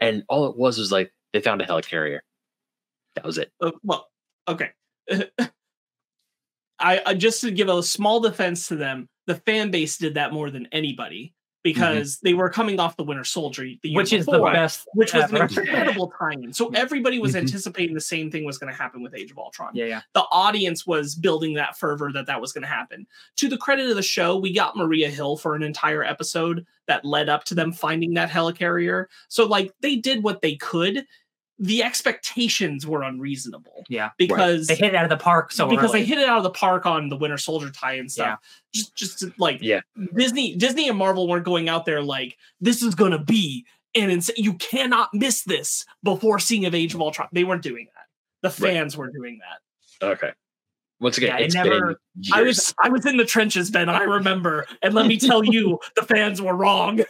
and 0.00 0.24
all 0.28 0.46
it 0.48 0.56
was 0.56 0.78
was 0.78 0.92
like 0.92 1.12
they 1.32 1.40
found 1.40 1.62
a 1.62 1.66
helicarrier. 1.66 2.20
That 3.14 3.24
was 3.24 3.38
it. 3.38 3.52
Uh, 3.60 3.72
well, 3.84 4.08
okay. 4.48 4.70
I, 6.80 7.00
I 7.06 7.14
just 7.14 7.40
to 7.42 7.50
give 7.50 7.68
a 7.68 7.82
small 7.82 8.20
defense 8.20 8.68
to 8.68 8.76
them, 8.76 9.08
the 9.26 9.34
fan 9.34 9.70
base 9.70 9.96
did 9.98 10.14
that 10.14 10.32
more 10.32 10.50
than 10.50 10.66
anybody 10.72 11.24
mm-hmm. 11.24 11.34
because 11.62 12.18
they 12.20 12.34
were 12.34 12.48
coming 12.48 12.78
off 12.80 12.96
the 12.96 13.04
Winter 13.04 13.24
Soldier, 13.24 13.66
the 13.82 13.94
Which 13.94 14.12
is 14.12 14.26
the 14.26 14.40
best. 14.40 14.88
which 14.94 15.12
was 15.12 15.30
an 15.32 15.42
incredible 15.42 16.12
tie-in. 16.18 16.52
So 16.52 16.66
mm-hmm. 16.66 16.76
everybody 16.76 17.18
was 17.18 17.34
Mhm. 17.34 17.40
anticipating 17.40 17.94
the 17.94 18.00
same 18.00 18.30
thing 18.30 18.44
was 18.44 18.58
going 18.58 18.72
to 18.72 18.78
happen 18.78 19.02
with 19.02 19.14
Age 19.14 19.30
of 19.30 19.38
Ultron. 19.38 19.72
Yeah, 19.74 19.86
yeah. 19.86 20.00
The 20.14 20.24
audience 20.30 20.86
was 20.86 21.14
building 21.14 21.54
that 21.54 21.76
fervor 21.76 22.10
that 22.12 22.26
that 22.26 22.40
was 22.40 22.52
going 22.52 22.62
to 22.62 22.68
happen. 22.68 23.06
To 23.36 23.48
the 23.48 23.58
credit 23.58 23.90
of 23.90 23.96
the 23.96 24.02
show, 24.02 24.36
we 24.38 24.52
got 24.54 24.76
Maria 24.76 25.10
Hill 25.10 25.36
for 25.36 25.54
an 25.54 25.62
entire 25.62 26.04
episode 26.04 26.64
that 26.86 27.04
led 27.04 27.28
up 27.28 27.44
to 27.44 27.54
them 27.54 27.72
finding 27.72 28.14
that 28.14 28.30
helicarrier. 28.30 29.06
So 29.28 29.46
like 29.46 29.72
they 29.80 29.96
did 29.96 30.22
what 30.22 30.40
they 30.42 30.56
could. 30.56 31.04
The 31.60 31.82
expectations 31.82 32.86
were 32.86 33.02
unreasonable 33.02 33.84
Yeah. 33.88 34.10
because 34.16 34.68
They 34.68 34.76
hit 34.76 34.90
it 34.90 34.94
out 34.94 35.04
of 35.04 35.10
the 35.10 35.16
park 35.16 35.50
so 35.52 35.68
because 35.68 35.90
early. 35.90 36.00
they 36.00 36.06
hit 36.06 36.18
it 36.18 36.28
out 36.28 36.36
of 36.38 36.42
the 36.44 36.50
park 36.50 36.86
on 36.86 37.08
the 37.08 37.16
Winter 37.16 37.36
Soldier 37.38 37.70
tie 37.70 37.94
and 37.94 38.10
stuff. 38.10 38.38
Yeah. 38.40 38.80
Just 38.80 38.94
just 38.96 39.18
to, 39.20 39.32
like 39.38 39.58
Yeah. 39.60 39.80
Disney 40.14 40.54
Disney 40.56 40.88
and 40.88 40.96
Marvel 40.96 41.26
weren't 41.28 41.44
going 41.44 41.68
out 41.68 41.84
there 41.84 42.00
like 42.02 42.36
this 42.60 42.82
is 42.82 42.94
gonna 42.94 43.18
be 43.22 43.66
and 43.94 44.10
ins- 44.12 44.30
you 44.36 44.54
cannot 44.54 45.08
miss 45.12 45.42
this 45.44 45.84
before 46.04 46.38
seeing 46.38 46.64
of 46.66 46.74
Age 46.74 46.94
of 46.94 47.00
Ultron. 47.00 47.26
They 47.32 47.42
weren't 47.44 47.62
doing 47.62 47.88
that. 47.94 48.04
The 48.54 48.62
Right. 48.64 48.74
fans 48.74 48.96
were 48.96 49.10
doing 49.10 49.40
that. 49.40 50.06
Okay. 50.06 50.32
Once 51.00 51.16
again, 51.18 51.30
Yeah, 51.30 51.38
it 51.38 51.44
it's 51.46 51.54
never- 51.54 51.86
been 51.86 51.96
I 52.32 52.42
was 52.42 52.74
I 52.82 52.88
was 52.88 53.04
in 53.06 53.16
the 53.16 53.24
trenches, 53.24 53.70
Ben. 53.70 53.88
I 53.88 54.02
remember, 54.02 54.66
and 54.82 54.94
let 54.94 55.06
me 55.06 55.16
tell 55.16 55.44
you, 55.44 55.78
the 55.96 56.02
fans 56.02 56.40
were 56.40 56.54
wrong. 56.54 57.00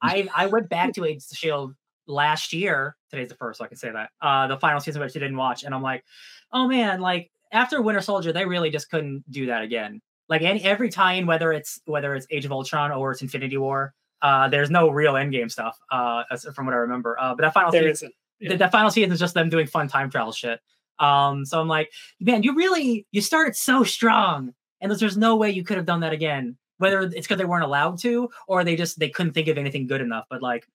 I 0.00 0.28
I 0.34 0.46
went 0.46 0.68
back 0.70 0.92
to 0.94 1.04
Age 1.04 1.16
of 1.30 1.36
Shield 1.36 1.74
last 2.08 2.52
year. 2.52 2.96
Today's 3.10 3.28
the 3.28 3.36
first, 3.36 3.58
so 3.58 3.64
I 3.64 3.68
can 3.68 3.76
say 3.76 3.92
that. 3.92 4.10
Uh, 4.20 4.48
the 4.48 4.58
final 4.58 4.80
season, 4.80 5.00
which 5.00 5.16
I 5.16 5.20
didn't 5.20 5.36
watch, 5.36 5.62
and 5.62 5.74
I'm 5.74 5.82
like, 5.82 6.04
oh 6.52 6.66
man, 6.66 7.00
like 7.00 7.30
after 7.52 7.80
Winter 7.80 8.00
Soldier, 8.00 8.32
they 8.32 8.44
really 8.44 8.70
just 8.70 8.90
couldn't 8.90 9.24
do 9.30 9.46
that 9.46 9.62
again. 9.62 10.00
Like 10.28 10.42
any 10.42 10.62
every 10.64 10.90
tie-in, 10.90 11.26
whether 11.26 11.52
it's 11.52 11.80
whether 11.86 12.14
it's 12.14 12.26
Age 12.30 12.44
of 12.44 12.52
Ultron 12.52 12.90
or 12.90 13.12
it's 13.12 13.22
Infinity 13.22 13.56
War, 13.56 13.94
uh, 14.22 14.48
there's 14.48 14.70
no 14.70 14.90
real 14.90 15.14
Endgame 15.14 15.50
stuff. 15.50 15.78
Uh, 15.90 16.24
from 16.54 16.66
what 16.66 16.74
I 16.74 16.78
remember. 16.78 17.18
Uh, 17.18 17.34
but 17.34 17.42
that 17.42 17.54
final 17.54 17.70
There 17.70 17.82
season, 17.82 18.10
isn't. 18.40 18.50
Yeah. 18.52 18.56
the 18.56 18.68
final 18.68 18.90
season 18.90 19.12
is 19.12 19.18
just 19.18 19.34
them 19.34 19.48
doing 19.48 19.66
fun 19.66 19.88
time 19.88 20.10
travel 20.10 20.32
shit. 20.32 20.60
Um, 20.98 21.44
so 21.44 21.60
I'm 21.60 21.68
like, 21.68 21.90
man, 22.20 22.42
you 22.42 22.54
really 22.54 23.06
you 23.12 23.20
started 23.20 23.56
so 23.56 23.84
strong, 23.84 24.52
and 24.80 24.90
there's, 24.90 25.00
there's 25.00 25.16
no 25.16 25.36
way 25.36 25.50
you 25.50 25.64
could 25.64 25.76
have 25.76 25.86
done 25.86 26.00
that 26.00 26.12
again. 26.12 26.56
Whether 26.78 27.00
it's 27.02 27.26
because 27.26 27.38
they 27.38 27.44
weren't 27.44 27.64
allowed 27.64 27.98
to, 28.00 28.28
or 28.46 28.62
they 28.62 28.76
just 28.76 28.98
they 28.98 29.08
couldn't 29.08 29.32
think 29.32 29.48
of 29.48 29.58
anything 29.58 29.86
good 29.86 30.00
enough. 30.00 30.26
But 30.30 30.42
like, 30.42 30.66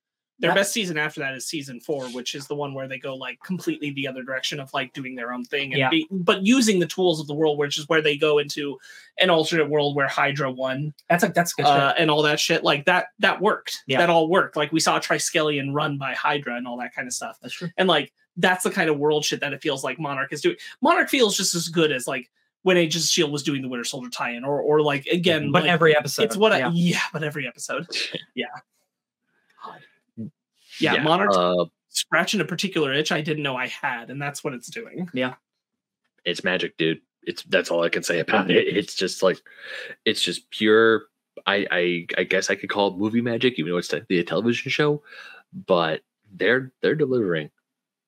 Their 0.48 0.56
best 0.56 0.72
season 0.74 0.98
after 0.98 1.20
that 1.22 1.34
is 1.34 1.48
season 1.48 1.80
four, 1.80 2.06
which 2.10 2.36
is 2.36 2.48
the 2.48 2.56
one 2.56 2.74
where 2.74 2.88
they 2.88 3.00
go 3.00 3.16
like 3.16 3.40
completely 3.44 3.92
the 3.92 4.08
other 4.08 4.24
direction 4.24 4.60
of 4.60 4.74
like 4.74 4.94
doing 4.94 5.16
their 5.16 5.34
own 5.34 5.44
thing, 5.46 5.74
and 5.74 5.80
Yeah. 5.80 5.90
be, 5.90 6.08
but 6.12 6.46
using 6.46 6.80
the 6.80 6.86
tools 6.86 7.20
of 7.20 7.28
the 7.28 7.34
world, 7.34 7.58
which 7.58 7.78
is 7.78 7.88
where 7.90 8.02
they 8.02 8.16
go 8.18 8.38
into 8.40 8.78
an 9.20 9.30
alternate 9.30 9.70
world 9.70 9.96
where 9.96 10.08
Hydra 10.08 10.52
won 10.52 10.94
that's 11.10 11.24
like 11.24 11.34
that's 11.34 11.54
good. 11.54 11.66
uh, 11.66 11.94
and 11.98 12.12
all 12.12 12.22
that 12.24 12.40
shit. 12.40 12.64
Like 12.64 12.86
that, 12.86 13.08
that 13.20 13.42
worked. 13.42 13.84
Yeah. 13.88 14.00
That 14.00 14.10
all 14.10 14.28
worked. 14.30 14.56
Like 14.56 14.72
we 14.72 14.80
saw 14.80 15.00
Triskelion 15.00 15.74
run 15.74 15.98
by 15.98 16.14
Hydra 16.14 16.56
and 16.56 16.68
all 16.68 16.78
that 16.78 16.94
kind 16.94 17.08
of 17.08 17.14
stuff. 17.14 17.38
that's 17.42 17.54
true. 17.54 17.70
And 17.78 17.88
like 17.88 18.12
that's 18.38 18.64
the 18.64 18.72
kind 18.72 18.90
of 18.90 18.98
world 18.98 19.24
shit 19.26 19.40
that 19.42 19.54
it 19.54 19.62
feels 19.62 19.84
like 19.84 20.00
Monarch 20.00 20.34
is 20.34 20.42
doing. 20.42 20.56
Monarch 20.82 21.10
feels 21.10 21.38
just 21.38 21.54
as 21.56 21.68
good 21.70 21.92
as 21.92 22.08
like 22.08 22.30
when 22.64 22.78
Agents 22.78 23.06
of 23.06 23.10
Shield 23.12 23.32
was 23.32 23.44
doing 23.44 23.62
the 23.62 23.68
Winter 23.68 23.84
Soldier 23.84 24.10
tie-in, 24.10 24.44
or 24.46 24.62
or 24.62 24.82
like 24.82 25.06
again, 25.08 25.52
But 25.52 25.64
like, 25.64 25.72
every 25.72 25.96
episode, 25.98 26.24
it's 26.24 26.38
what 26.38 26.54
I 26.54 26.60
yeah. 26.60 26.72
yeah, 26.74 27.00
but 27.12 27.22
every 27.22 27.46
episode, 27.46 27.86
yeah, 28.36 28.46
yeah, 30.80 30.94
Yeah, 30.96 31.04
Monarch's 31.04 31.38
uh, 31.38 31.66
scratching 31.90 32.42
a 32.42 32.46
particular 32.46 32.94
itch 32.94 33.12
I 33.12 33.22
didn't 33.22 33.44
know 33.44 33.56
I 33.56 33.68
had, 33.68 34.10
and 34.10 34.22
that's 34.22 34.44
what 34.44 34.54
it's 34.54 34.70
doing. 34.70 35.10
Yeah. 35.14 35.36
It's 36.26 36.44
magic, 36.44 36.78
dude. 36.78 37.02
It's 37.24 37.44
that's 37.44 37.72
all 37.72 37.84
I 37.84 37.90
can 37.90 38.04
say 38.04 38.20
about 38.20 38.50
it. 38.52 38.68
It's 38.68 38.96
just 38.96 39.24
like 39.24 39.40
it's 40.06 40.22
just 40.22 40.50
pure. 40.50 41.06
I 41.46 41.66
I 41.72 42.06
I 42.18 42.24
guess 42.24 42.50
I 42.50 42.56
could 42.56 42.70
call 42.70 42.90
it 42.90 42.98
movie 42.98 43.22
magic, 43.22 43.58
even 43.58 43.72
though 43.72 43.78
it's 43.78 43.88
technically 43.88 44.20
a 44.20 44.24
television 44.24 44.70
show. 44.72 45.04
But 45.68 46.02
they're 46.34 46.72
they're 46.82 46.96
delivering. 46.96 47.50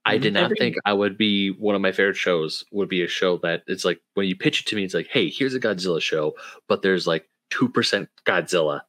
I 0.07 0.17
Mhm. 0.17 0.21
did 0.21 0.33
not 0.33 0.51
think 0.57 0.75
I 0.85 0.93
would 0.93 1.17
be 1.17 1.49
one 1.51 1.75
of 1.75 1.81
my 1.81 1.91
favorite 1.91 2.15
shows. 2.17 2.63
Would 2.71 2.89
be 2.89 3.03
a 3.03 3.07
show 3.07 3.37
that 3.39 3.63
it's 3.67 3.85
like 3.85 4.01
when 4.13 4.27
you 4.27 4.35
pitch 4.35 4.61
it 4.61 4.67
to 4.67 4.75
me, 4.75 4.83
it's 4.83 4.93
like, 4.93 5.07
hey, 5.07 5.29
here's 5.29 5.55
a 5.55 5.59
Godzilla 5.59 6.01
show, 6.01 6.35
but 6.67 6.81
there's 6.81 7.07
like 7.07 7.27
two 7.49 7.67
percent 7.69 8.09
Godzilla 8.25 8.81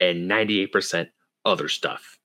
and 0.00 0.26
ninety 0.28 0.60
eight 0.60 0.72
percent 0.72 1.10
other 1.44 1.68
stuff. 1.68 2.18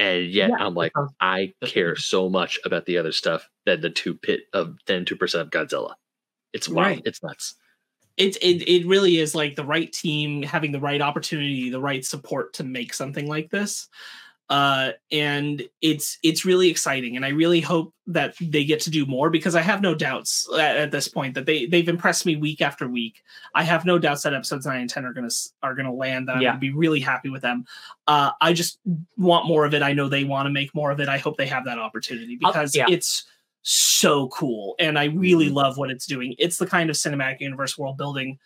And 0.00 0.26
yet 0.26 0.50
Yeah, 0.50 0.56
I'm 0.58 0.74
like, 0.74 0.92
sounds- 0.96 1.12
I 1.20 1.52
care 1.64 1.94
so 1.94 2.28
much 2.28 2.58
about 2.64 2.86
the 2.86 2.96
other 2.98 3.12
stuff 3.12 3.48
than 3.66 3.82
the 3.82 3.90
two 3.90 4.14
pit 4.14 4.40
of 4.54 4.76
than 4.86 5.04
two 5.04 5.14
percent 5.14 5.42
of 5.42 5.50
Godzilla. 5.50 5.94
It's 6.52 6.68
wild. 6.68 6.86
Right. 6.86 7.02
It's 7.04 7.22
nuts. 7.22 7.54
It, 8.16 8.36
it 8.38 8.68
it 8.68 8.86
really 8.86 9.18
is 9.18 9.34
like 9.34 9.56
the 9.56 9.64
right 9.64 9.92
team 9.92 10.42
having 10.42 10.72
the 10.72 10.80
right 10.80 11.00
opportunity, 11.00 11.70
the 11.70 11.80
right 11.80 12.04
support 12.04 12.54
to 12.54 12.64
make 12.64 12.92
something 12.94 13.28
like 13.28 13.50
this. 13.50 13.88
Uh, 14.50 14.90
and 15.12 15.62
it's 15.80 16.18
it's 16.24 16.44
really 16.44 16.68
exciting, 16.68 17.14
and 17.14 17.24
I 17.24 17.28
really 17.28 17.60
hope 17.60 17.94
that 18.08 18.34
they 18.40 18.64
get 18.64 18.80
to 18.80 18.90
do 18.90 19.06
more 19.06 19.30
because 19.30 19.54
I 19.54 19.60
have 19.60 19.80
no 19.80 19.94
doubts 19.94 20.48
at, 20.52 20.76
at 20.76 20.90
this 20.90 21.06
point 21.06 21.34
that 21.36 21.46
they 21.46 21.66
they've 21.66 21.88
impressed 21.88 22.26
me 22.26 22.34
week 22.34 22.60
after 22.60 22.88
week. 22.88 23.22
I 23.54 23.62
have 23.62 23.84
no 23.84 23.96
doubts 23.96 24.22
that 24.24 24.34
episodes 24.34 24.66
nine 24.66 24.80
and 24.80 24.90
ten 24.90 25.04
are 25.04 25.12
gonna 25.12 25.30
are 25.62 25.76
gonna 25.76 25.94
land. 25.94 26.26
That 26.26 26.36
I'm 26.36 26.42
Yeah. 26.42 26.48
gonna 26.50 26.58
be 26.60 26.72
really 26.72 26.98
happy 26.98 27.30
with 27.30 27.42
them. 27.42 27.64
Uh, 28.08 28.32
I 28.40 28.52
just 28.52 28.80
want 29.16 29.46
more 29.46 29.64
of 29.64 29.72
it. 29.72 29.82
I 29.82 29.92
know 29.92 30.08
they 30.08 30.24
want 30.24 30.46
to 30.46 30.50
make 30.50 30.74
more 30.74 30.90
of 30.90 30.98
it. 30.98 31.08
I 31.08 31.18
hope 31.18 31.36
they 31.36 31.46
have 31.46 31.64
that 31.66 31.78
opportunity 31.78 32.36
I'll- 32.42 32.50
because 32.52 32.74
yeah. 32.74 32.86
it's 32.88 33.24
so 33.62 34.28
cool, 34.30 34.74
and 34.80 34.98
I 34.98 35.04
really 35.04 35.48
love 35.48 35.78
what 35.78 35.92
it's 35.92 36.06
doing. 36.06 36.34
It's 36.38 36.56
the 36.56 36.66
kind 36.66 36.90
of 36.90 36.96
cinematic 36.96 37.38
universe 37.40 37.78
world 37.78 37.96
building 37.96 38.38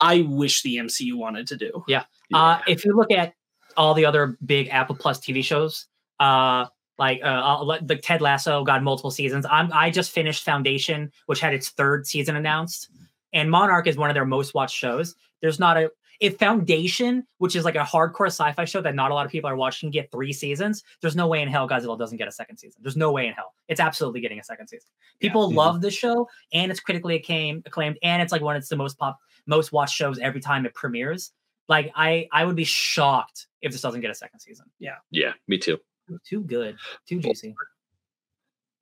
I 0.00 0.22
wish 0.22 0.62
the 0.62 0.78
MCU 0.78 1.14
wanted 1.14 1.46
to 1.46 1.56
do. 1.56 1.84
Yeah. 1.86 2.04
Uh, 2.34 2.58
if 2.66 2.84
you 2.84 2.96
look 2.96 3.12
at 3.12 3.34
all 3.76 3.94
the 3.94 4.04
other 4.04 4.36
big 4.44 4.68
Apple 4.68 4.94
Plus 4.96 5.18
TV 5.18 5.42
shows, 5.44 5.86
uh, 6.20 6.66
like 6.98 7.20
uh, 7.24 7.78
the 7.82 7.96
Ted 7.96 8.20
Lasso 8.20 8.64
got 8.64 8.82
multiple 8.82 9.10
seasons. 9.10 9.46
I'm 9.50 9.70
I 9.72 9.90
just 9.90 10.10
finished 10.12 10.44
Foundation, 10.44 11.10
which 11.26 11.40
had 11.40 11.54
its 11.54 11.70
third 11.70 12.06
season 12.06 12.36
announced, 12.36 12.90
and 13.32 13.50
Monarch 13.50 13.86
is 13.86 13.96
one 13.96 14.10
of 14.10 14.14
their 14.14 14.26
most 14.26 14.54
watched 14.54 14.76
shows. 14.76 15.14
There's 15.40 15.58
not 15.58 15.76
a 15.76 15.90
if 16.20 16.38
Foundation, 16.38 17.26
which 17.38 17.56
is 17.56 17.64
like 17.64 17.74
a 17.74 17.78
hardcore 17.80 18.26
sci-fi 18.26 18.64
show 18.64 18.80
that 18.80 18.94
not 18.94 19.10
a 19.10 19.14
lot 19.14 19.26
of 19.26 19.32
people 19.32 19.50
are 19.50 19.56
watching, 19.56 19.90
get 19.90 20.08
three 20.12 20.32
seasons. 20.32 20.84
There's 21.00 21.16
no 21.16 21.26
way 21.26 21.42
in 21.42 21.48
hell 21.48 21.68
Godzilla 21.68 21.98
doesn't 21.98 22.16
get 22.18 22.28
a 22.28 22.32
second 22.32 22.58
season. 22.58 22.80
There's 22.80 22.96
no 22.96 23.10
way 23.10 23.26
in 23.26 23.32
hell. 23.32 23.54
It's 23.66 23.80
absolutely 23.80 24.20
getting 24.20 24.38
a 24.38 24.44
second 24.44 24.68
season. 24.68 24.88
People 25.18 25.50
Mhm. 25.50 25.56
love 25.56 25.80
the 25.80 25.90
show, 25.90 26.28
and 26.52 26.70
it's 26.70 26.78
critically 26.78 27.16
acclaimed, 27.16 27.64
acclaimed, 27.66 27.98
and 28.04 28.22
it's 28.22 28.30
like 28.30 28.40
one 28.42 28.54
of 28.54 28.68
the 28.68 28.76
most 28.76 28.98
pop, 28.98 29.18
most 29.46 29.72
watched 29.72 29.96
shows 29.96 30.20
every 30.20 30.40
time 30.40 30.64
it 30.64 30.74
premieres. 30.74 31.32
Like 31.68 31.92
I, 31.94 32.28
I 32.32 32.44
would 32.44 32.56
be 32.56 32.64
shocked 32.64 33.46
if 33.60 33.72
this 33.72 33.80
doesn't 33.80 34.00
get 34.00 34.10
a 34.10 34.14
second 34.14 34.40
season. 34.40 34.66
Yeah, 34.78 34.96
Yeah, 35.10 35.32
me 35.48 35.58
too. 35.58 35.78
Too 36.26 36.42
good, 36.42 36.76
too 37.08 37.20
juicy. 37.20 37.54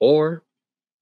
Or 0.00 0.42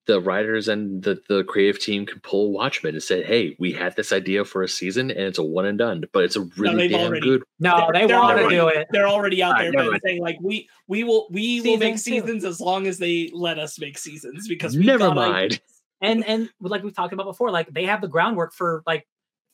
the 0.07 0.21
writers 0.21 0.69
and 0.69 1.03
the, 1.03 1.21
the 1.29 1.45
creative 1.45 1.81
team 1.81 2.07
can 2.07 2.19
pull 2.21 2.51
Watchmen 2.53 2.95
and 2.95 3.03
say, 3.03 3.23
"Hey, 3.23 3.55
we 3.59 3.73
had 3.73 3.95
this 3.95 4.13
idea 4.13 4.45
for 4.45 4.63
a 4.63 4.69
season, 4.69 5.11
and 5.11 5.21
it's 5.21 5.39
a 5.39 5.43
one 5.43 5.67
and 5.67 5.79
done, 5.79 6.05
but 6.13 6.25
it's 6.25 6.35
a 6.37 6.41
really 6.57 6.89
they've 6.89 6.91
damn 6.93 7.07
already- 7.09 7.21
good." 7.27 7.43
No, 7.61 7.77
They're- 7.93 8.01
they 8.03 8.07
they're 8.09 8.19
want 8.19 8.39
to 8.39 8.49
do 8.49 8.69
it. 8.69 8.89
They're 8.91 9.07
already 9.09 9.43
out 9.43 9.59
there 9.59 9.71
never 9.71 9.93
but 9.93 10.01
saying 10.05 10.21
like 10.23 10.39
we 10.43 10.69
we 10.89 11.05
will 11.05 11.29
we 11.31 11.61
will 11.61 11.77
make 11.77 11.99
Season 11.99 12.21
two. 12.23 12.27
seasons 12.27 12.45
as 12.45 12.61
long 12.61 12.87
as 12.87 12.99
they 12.99 13.31
let 13.33 13.59
us 13.59 13.79
make 13.79 13.99
seasons 13.99 14.49
because 14.49 14.77
we've 14.77 14.87
Never 14.87 15.07
got 15.09 15.15
mind. 15.17 15.35
ideas. 15.45 15.61
And 16.01 16.27
and 16.27 16.51
like 16.61 16.83
we've 16.83 16.95
talked 16.97 17.13
about 17.13 17.27
before, 17.27 17.51
like 17.51 17.69
they 17.73 17.85
have 17.85 18.01
the 18.01 18.09
groundwork 18.09 18.55
for 18.55 18.83
like 18.87 19.07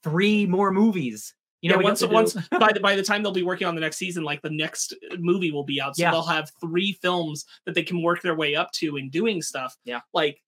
three 0.03 0.47
more 0.47 0.71
movies. 0.71 1.35
You 1.65 1.71
know, 1.71 1.77
yeah, 1.81 1.85
once 1.85 2.07
once 2.07 2.35
by 2.61 2.73
the 2.73 2.81
by 2.81 2.95
the 2.95 3.03
time 3.03 3.23
they'll 3.23 3.33
be 3.33 3.43
working 3.43 3.67
on 3.67 3.75
the 3.75 3.81
next 3.81 3.97
season, 3.97 4.23
like 4.23 4.43
the 4.43 4.51
next 4.51 4.93
movie 5.19 5.51
will 5.51 5.65
be 5.65 5.81
out, 5.81 5.97
so 5.97 6.03
Yeah. 6.03 6.11
they'll 6.11 6.23
have 6.23 6.53
three 6.61 6.93
films 7.01 7.47
that 7.65 7.75
they 7.75 7.83
can 7.83 8.03
work 8.03 8.21
their 8.21 8.35
way 8.35 8.55
up 8.55 8.71
to 8.73 8.99
in 8.99 9.09
doing 9.09 9.41
stuff. 9.41 9.75
Yeah. 9.85 10.01
like 10.13 10.43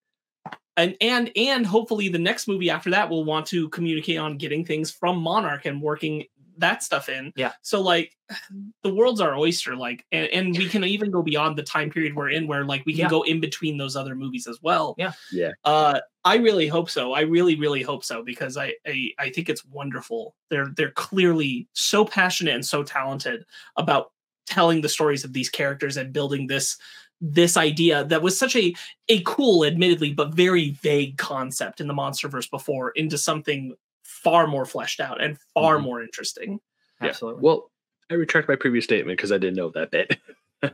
and 0.76 0.94
and 1.01 1.30
and 1.34 1.64
hopefully 1.66 2.10
the 2.10 2.18
next 2.18 2.47
movie 2.48 2.68
after 2.68 2.90
that 2.90 3.09
will 3.09 3.24
want 3.24 3.47
to 3.47 3.70
communicate 3.70 4.18
on 4.18 4.36
getting 4.36 4.62
things 4.62 4.90
from 4.90 5.16
Monarch 5.16 5.64
and 5.64 5.80
working 5.80 6.24
that 6.58 6.82
stuff 6.82 7.08
in. 7.08 7.32
Yeah. 7.36 7.52
So 7.62 7.80
like 7.80 8.16
the 8.82 8.94
world's 8.94 9.20
our 9.20 9.36
oyster, 9.36 9.76
like 9.76 10.04
and, 10.12 10.26
and 10.28 10.58
we 10.58 10.68
can 10.68 10.84
even 10.84 11.10
go 11.10 11.22
beyond 11.22 11.56
the 11.56 11.62
time 11.62 11.90
period 11.90 12.14
we're 12.14 12.30
in 12.30 12.46
where 12.46 12.64
like 12.64 12.84
we 12.86 12.92
can 12.92 13.02
Yeah. 13.02 13.08
go 13.10 13.22
in 13.22 13.40
between 13.40 13.76
those 13.78 13.96
other 13.96 14.14
movies 14.14 14.46
as 14.46 14.60
well. 14.62 14.94
Yeah. 14.98 15.12
Yeah. 15.32 15.52
Uh 15.64 16.00
I 16.24 16.36
really 16.36 16.66
hope 16.66 16.90
so. 16.90 17.12
I 17.12 17.20
really, 17.20 17.54
really 17.54 17.82
hope 17.82 18.04
so 18.04 18.22
because 18.24 18.56
I, 18.56 18.74
I 18.86 19.10
I 19.18 19.30
think 19.30 19.48
it's 19.48 19.64
wonderful. 19.64 20.34
They're 20.50 20.68
they're 20.76 20.90
clearly 20.92 21.68
so 21.72 22.04
passionate 22.04 22.54
and 22.54 22.66
so 22.66 22.82
talented 22.82 23.44
about 23.76 24.12
telling 24.46 24.80
the 24.80 24.88
stories 24.88 25.24
of 25.24 25.32
these 25.32 25.48
characters 25.50 25.96
and 25.96 26.12
building 26.12 26.46
this 26.46 26.76
this 27.22 27.56
idea 27.56 28.04
that 28.04 28.20
was 28.22 28.38
such 28.38 28.54
a 28.56 28.74
a 29.08 29.22
cool, 29.22 29.64
admittedly, 29.64 30.12
but 30.12 30.34
very 30.34 30.70
vague 30.82 31.16
concept 31.16 31.80
in 31.80 31.86
the 31.86 31.94
MonsterVerse 31.94 32.50
before 32.50 32.90
into 32.90 33.16
something 33.16 33.74
far 34.22 34.47
more 34.47 34.64
fleshed 34.64 35.01
out 35.01 35.22
and 35.22 35.38
far 35.55 35.76
Mhm. 35.78 35.82
more 35.82 36.02
interesting. 36.02 36.59
Yeah. 37.01 37.09
absolutely. 37.09 37.43
Well, 37.43 37.70
I 38.10 38.14
retract 38.14 38.48
my 38.48 38.56
previous 38.56 38.84
statement 38.84 39.16
because 39.18 39.32
I 39.32 39.38
didn't 39.38 39.56
know 39.56 39.70
that 39.70 39.90
bit. 39.90 40.16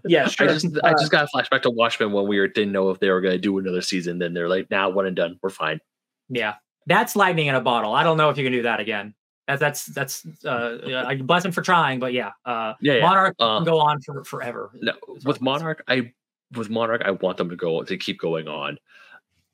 Yeah, 0.06 0.24
I 0.26 0.28
sure. 0.28 0.46
just 0.46 0.66
I 0.84 0.90
Uh, 0.92 0.98
just 1.00 1.10
got 1.10 1.24
a 1.24 1.36
flashback 1.36 1.62
to 1.62 1.70
Watchmen 1.70 2.12
when 2.12 2.28
we 2.28 2.38
were, 2.38 2.46
didn't 2.46 2.72
know 2.72 2.90
if 2.90 3.00
they 3.00 3.10
were 3.10 3.20
going 3.20 3.34
to 3.34 3.38
do 3.38 3.58
another 3.58 3.82
season. 3.82 4.18
Then 4.20 4.32
they're 4.32 4.48
like, 4.48 4.70
"Now 4.70 4.88
nah, 4.88 4.94
one 4.94 5.06
and 5.06 5.16
done. 5.16 5.38
We're 5.42 5.50
fine." 5.50 5.80
Yeah, 6.28 6.54
that's 6.86 7.16
lightning 7.16 7.48
in 7.48 7.56
a 7.56 7.60
bottle. 7.60 7.92
I 7.92 8.04
don't 8.04 8.16
know 8.16 8.30
if 8.30 8.38
you 8.38 8.44
can 8.44 8.52
do 8.52 8.62
that 8.62 8.78
again. 8.78 9.12
That's 9.48 9.60
that's 9.60 9.86
that's. 9.86 10.24
Uh, 10.44 11.04
I 11.06 11.16
bless 11.16 11.44
him 11.44 11.50
for 11.50 11.62
trying, 11.62 11.98
but 11.98 12.12
yeah, 12.12 12.30
uh, 12.46 12.74
Yeah, 12.80 12.94
yeah. 12.94 13.00
Monarch 13.02 13.34
Uh, 13.40 13.56
can 13.58 13.64
go 13.64 13.80
on 13.80 14.00
for 14.02 14.22
forever. 14.24 14.70
No, 14.80 14.92
with 15.08 15.24
what 15.24 15.34
it 15.34 15.36
is. 15.38 15.42
Monarch, 15.42 15.82
I 15.88 16.12
with 16.56 16.70
Monarch, 16.70 17.02
I 17.04 17.10
want 17.10 17.36
them 17.38 17.50
to 17.50 17.56
go 17.56 17.82
to 17.82 17.96
keep 17.96 18.20
going 18.20 18.46
on, 18.46 18.78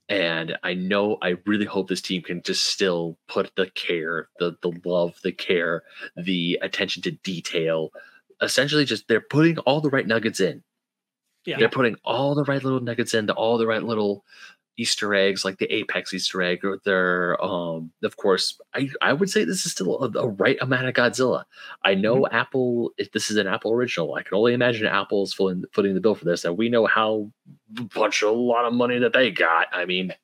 and 0.09 0.57
I 0.63 0.75
know 0.75 1.19
I 1.21 1.37
really 1.45 1.67
hope 1.67 1.89
this 1.89 2.01
team 2.01 2.23
can 2.23 2.43
just 2.43 2.65
still 2.65 3.19
put 3.29 3.53
the 3.57 3.71
care, 3.75 4.29
the 4.39 4.57
the 4.63 4.73
love, 4.85 5.15
the 5.23 5.33
care, 5.33 5.83
the 6.17 6.59
attention 6.63 7.03
to 7.03 7.11
detail. 7.11 7.91
Essentially, 8.41 8.85
just 8.85 9.09
they're 9.09 9.21
putting 9.21 9.59
all 9.59 9.81
the 9.81 9.91
right 9.91 10.07
nuggets 10.07 10.41
in. 10.41 10.63
Yeah. 11.45 11.59
They're 11.59 11.69
putting 11.69 11.97
all 12.05 12.35
the 12.35 12.45
right 12.45 12.63
little 12.63 12.81
nuggets 12.81 13.15
into 13.15 13.33
all 13.33 13.59
the 13.59 13.67
right 13.67 13.83
little 13.83 14.25
Easter 14.79 15.13
eggs, 15.15 15.45
like 15.45 15.59
the 15.59 15.71
Apex 15.75 16.15
Easter 16.15 16.41
egg, 16.41 16.65
or 16.65 16.79
their 16.85 17.43
um. 17.45 17.91
Of 18.03 18.17
course, 18.17 18.59
I 18.75 18.89
I 19.03 19.13
would 19.13 19.29
say 19.29 19.45
this 19.45 19.67
is 19.67 19.73
still 19.73 19.99
a, 20.03 20.19
a 20.19 20.29
right 20.29 20.57
amount 20.61 20.87
of 20.87 20.95
Godzilla. 20.95 21.45
I 21.85 21.95
know 21.95 22.27
Apple. 22.29 22.93
If 22.97 23.13
this 23.13 23.31
is 23.31 23.37
an 23.37 23.47
Apple 23.47 23.73
original, 23.73 24.15
I 24.15 24.23
can 24.23 24.37
only 24.37 24.55
imagine 24.55 24.87
Apple's 24.87 25.35
footing, 25.35 25.65
footing 25.73 25.95
the 25.95 26.01
bill 26.01 26.15
for 26.15 26.25
this, 26.25 26.45
and 26.45 26.57
we 26.57 26.69
know 26.69 26.87
how 26.87 27.31
bunch 27.95 28.23
of 28.23 28.31
a 28.31 28.33
lot 28.33 28.65
of 28.65 28.73
money 28.73 28.99
that 29.01 29.13
they 29.13 29.31
got. 29.31 29.67
I 29.73 29.85
mean, 29.85 30.15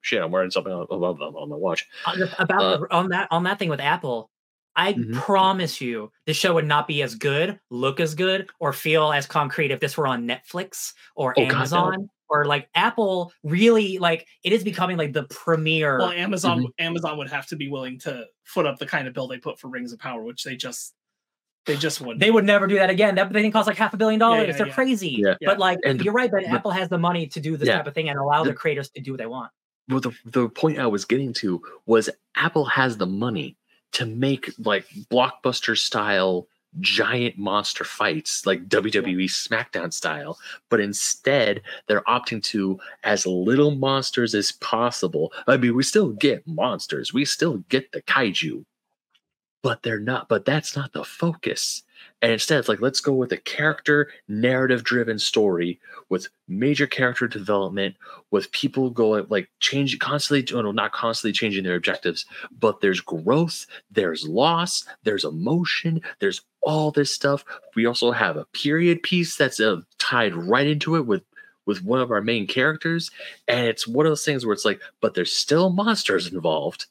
shit, 0.00 0.22
I'm 0.22 0.30
wearing 0.30 0.50
something 0.50 0.72
above 0.72 1.18
them 1.18 1.34
on 1.36 1.48
my 1.48 1.56
watch. 1.56 1.86
On 2.06 2.18
the- 2.18 2.42
about 2.42 2.62
Uh, 2.82 2.86
on 2.90 3.08
that 3.10 3.28
on 3.30 3.42
that 3.44 3.58
thing 3.58 3.68
with 3.68 3.80
Apple. 3.80 4.30
I 4.76 4.92
Mhm. 4.92 5.14
promise 5.14 5.80
you, 5.80 6.12
the 6.26 6.32
show 6.32 6.54
would 6.54 6.64
not 6.66 6.86
be 6.86 7.02
as 7.02 7.16
good, 7.16 7.58
look 7.68 7.98
as 7.98 8.14
good, 8.14 8.48
or 8.60 8.72
feel 8.72 9.10
as 9.12 9.26
concrete 9.26 9.72
if 9.72 9.80
this 9.80 9.96
were 9.96 10.06
on 10.06 10.24
Netflix 10.28 10.92
or 11.16 11.34
Oh, 11.36 11.46
God, 11.46 11.70
no. 11.72 12.08
Amazon 12.30 12.40
or 12.40 12.44
like 12.46 12.68
Apple. 12.74 13.32
Really, 13.42 13.98
like 13.98 14.26
it 14.44 14.52
is 14.52 14.64
becoming 14.64 14.96
like 14.96 15.12
the 15.12 15.24
premier. 15.24 15.98
Well, 15.98 16.10
Amazon 16.10 16.58
Mm-hmm. 16.58 16.66
Amazon 16.78 17.18
would 17.18 17.30
have 17.30 17.46
to 17.48 17.56
be 17.56 17.68
willing 17.68 17.98
to 18.00 18.24
foot 18.44 18.66
up 18.66 18.78
the 18.78 18.86
kind 18.86 19.08
of 19.08 19.14
bill 19.14 19.28
they 19.28 19.38
put 19.38 19.58
for 19.58 19.68
Rings 19.68 19.92
of 19.92 19.98
Power, 19.98 20.22
which 20.22 20.44
they 20.44 20.56
just 20.56 20.94
they 21.66 21.76
just 21.76 22.00
wouldn't. 22.00 22.20
they 22.20 22.30
would 22.30 22.44
never 22.46 22.66
do 22.66 22.76
that 22.76 22.88
again. 22.90 23.14
That 23.16 23.30
thing 23.32 23.52
costs 23.52 23.66
like 23.66 23.76
half 23.76 23.92
a 23.92 23.96
billion 23.98 24.18
dollars. 24.18 24.46
yeah, 24.48 24.56
They're 24.56 24.66
yeah. 24.68 24.72
crazy. 24.74 25.16
Yeah. 25.22 25.34
But 25.44 25.58
like 25.58 25.78
And 25.84 26.00
you're 26.00 26.14
right, 26.14 26.30
but 26.30 26.42
the- 26.44 26.48
Apple 26.48 26.70
has 26.70 26.88
the 26.88 26.98
money 26.98 27.26
to 27.26 27.40
do 27.40 27.56
this 27.58 27.68
Yeah. 27.68 27.76
type 27.78 27.86
of 27.86 27.94
thing 27.94 28.08
and 28.08 28.18
allow 28.18 28.42
The- 28.44 28.50
the 28.50 28.56
creators 28.56 28.88
to 28.90 29.00
do 29.02 29.12
what 29.12 29.18
they 29.18 29.26
want. 29.26 29.50
well 29.90 30.00
the, 30.00 30.12
the 30.26 30.48
point 30.50 30.78
i 30.78 30.86
was 30.86 31.04
getting 31.06 31.32
to 31.32 31.62
was 31.86 32.10
apple 32.36 32.64
has 32.66 32.96
the 32.98 33.06
money 33.06 33.56
to 33.92 34.04
make 34.04 34.50
like 34.58 34.86
blockbuster 35.10 35.76
style 35.78 36.46
giant 36.80 37.38
monster 37.38 37.82
fights 37.84 38.44
like 38.46 38.68
wwe 38.68 39.24
smackdown 39.24 39.92
style 39.92 40.38
but 40.68 40.80
instead 40.80 41.62
they're 41.86 42.02
opting 42.02 42.42
to 42.42 42.78
as 43.04 43.26
little 43.26 43.70
monsters 43.72 44.34
as 44.34 44.52
possible. 44.52 45.32
I 45.46 45.56
mean 45.56 45.74
we 45.74 45.82
still 45.82 46.10
get 46.10 46.46
monsters 46.46 47.12
we 47.12 47.24
still 47.24 47.58
get 47.68 47.92
the 47.92 48.02
kaiju 48.02 48.64
but 49.62 49.82
they're 49.82 49.98
not 49.98 50.28
but 50.28 50.44
that's 50.44 50.76
not 50.76 50.92
the 50.92 51.04
focus 51.04 51.82
and 52.22 52.32
instead 52.32 52.58
it's 52.58 52.68
like 52.68 52.80
let's 52.80 53.00
go 53.00 53.12
with 53.12 53.32
a 53.32 53.36
character 53.38 54.10
narrative 54.28 54.84
driven 54.84 55.18
story 55.18 55.78
with 56.08 56.28
major 56.48 56.86
character 56.86 57.28
development 57.28 57.94
with 58.30 58.50
people 58.52 58.90
going 58.90 59.26
like 59.28 59.48
change 59.60 59.98
constantly 59.98 60.56
oh, 60.56 60.62
no, 60.62 60.72
not 60.72 60.92
constantly 60.92 61.32
changing 61.32 61.64
their 61.64 61.76
objectives 61.76 62.26
but 62.58 62.80
there's 62.80 63.00
growth 63.00 63.66
there's 63.90 64.26
loss 64.26 64.84
there's 65.04 65.24
emotion 65.24 66.00
there's 66.18 66.42
all 66.62 66.90
this 66.90 67.12
stuff. 67.12 67.44
We 67.74 67.86
also 67.86 68.10
have 68.12 68.36
a 68.36 68.44
period 68.46 69.02
piece 69.02 69.36
that's 69.36 69.58
uh, 69.58 69.80
tied 69.98 70.34
right 70.34 70.66
into 70.66 70.96
it 70.96 71.06
with 71.06 71.22
with 71.66 71.84
one 71.84 72.00
of 72.00 72.10
our 72.10 72.22
main 72.22 72.46
characters. 72.46 73.10
And 73.46 73.66
it's 73.66 73.86
one 73.86 74.06
of 74.06 74.10
those 74.10 74.24
things 74.24 74.44
where 74.44 74.52
it's 74.52 74.64
like 74.64 74.80
but 75.00 75.14
there's 75.14 75.32
still 75.32 75.70
monsters 75.70 76.30
involved 76.32 76.86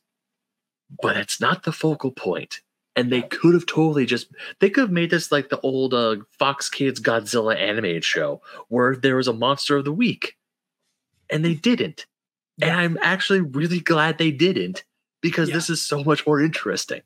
but 1.02 1.18
it's 1.18 1.42
not 1.42 1.64
the 1.64 1.72
focal 1.72 2.12
point 2.12 2.62
and 2.98 3.12
they 3.12 3.22
could 3.22 3.54
have 3.54 3.66
totally 3.66 4.06
just 4.06 4.28
they 4.60 4.70
could 4.70 4.82
have 4.82 4.92
made 4.92 5.10
this 5.12 5.32
like 5.32 5.48
the 5.50 5.60
old 5.62 5.94
uh, 5.94 6.18
fox 6.38 6.70
kids 6.70 7.00
godzilla 7.00 7.56
animated 7.56 8.04
show 8.04 8.42
where 8.68 8.96
there 8.98 9.16
was 9.16 9.28
a 9.30 9.34
monster 9.34 9.78
of 9.78 9.86
the 9.86 9.94
week 9.94 10.36
and 11.30 11.46
they 11.46 11.54
didn't 11.54 12.06
and 12.62 12.72
i'm 12.72 12.98
actually 13.02 13.40
really 13.42 13.80
glad 13.80 14.18
they 14.18 14.32
didn't 14.32 14.84
because 15.22 15.48
Yeah. 15.50 15.56
this 15.56 15.70
is 15.70 15.82
so 15.82 16.04
much 16.04 16.26
more 16.28 16.42
interesting 16.42 17.02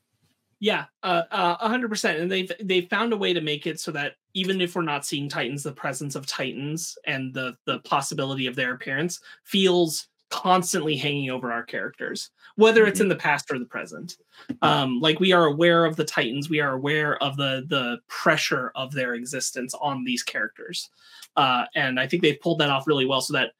Yeah, 0.60 0.84
uh, 1.02 1.22
uh, 1.32 1.56
a 1.60 1.68
hundred 1.68 1.88
percent. 1.90 2.20
And 2.20 2.30
they've 2.30 2.52
they've 2.62 2.88
found 2.88 3.12
a 3.12 3.16
way 3.16 3.32
to 3.32 3.40
make 3.40 3.66
it 3.66 3.80
so 3.80 3.90
that 3.92 4.12
even 4.32 4.60
if 4.60 4.76
we're 4.76 4.82
not 4.82 5.04
seeing 5.04 5.28
Titans, 5.28 5.64
the 5.64 5.72
presence 5.72 6.14
of 6.14 6.24
Titans 6.24 6.96
and 7.04 7.34
the 7.34 7.56
the 7.66 7.80
possibility 7.80 8.46
of 8.46 8.54
their 8.54 8.72
appearance 8.72 9.18
feels 9.42 10.06
constantly 10.32 10.96
hanging 10.96 11.30
over 11.30 11.52
our 11.52 11.62
characters, 11.62 12.30
whether 12.56 12.86
it's 12.86 13.00
in 13.00 13.08
the 13.08 13.14
past 13.14 13.50
or 13.52 13.58
the 13.58 13.66
present. 13.66 14.16
Um, 14.62 14.98
like 15.00 15.20
we 15.20 15.32
are 15.32 15.44
aware 15.44 15.84
of 15.84 15.96
the 15.96 16.04
Titans, 16.04 16.48
we 16.48 16.60
are 16.60 16.72
aware 16.72 17.22
of 17.22 17.36
the 17.36 17.64
the 17.68 17.98
pressure 18.08 18.72
of 18.74 18.92
their 18.92 19.14
existence 19.14 19.74
on 19.74 20.04
these 20.04 20.22
characters, 20.22 20.88
uh, 21.36 21.66
and 21.74 22.00
I 22.00 22.06
think 22.06 22.22
they've 22.22 22.40
pulled 22.40 22.58
that 22.60 22.70
off 22.70 22.86
really 22.86 23.06
well, 23.06 23.20
so 23.20 23.34
that 23.34 23.50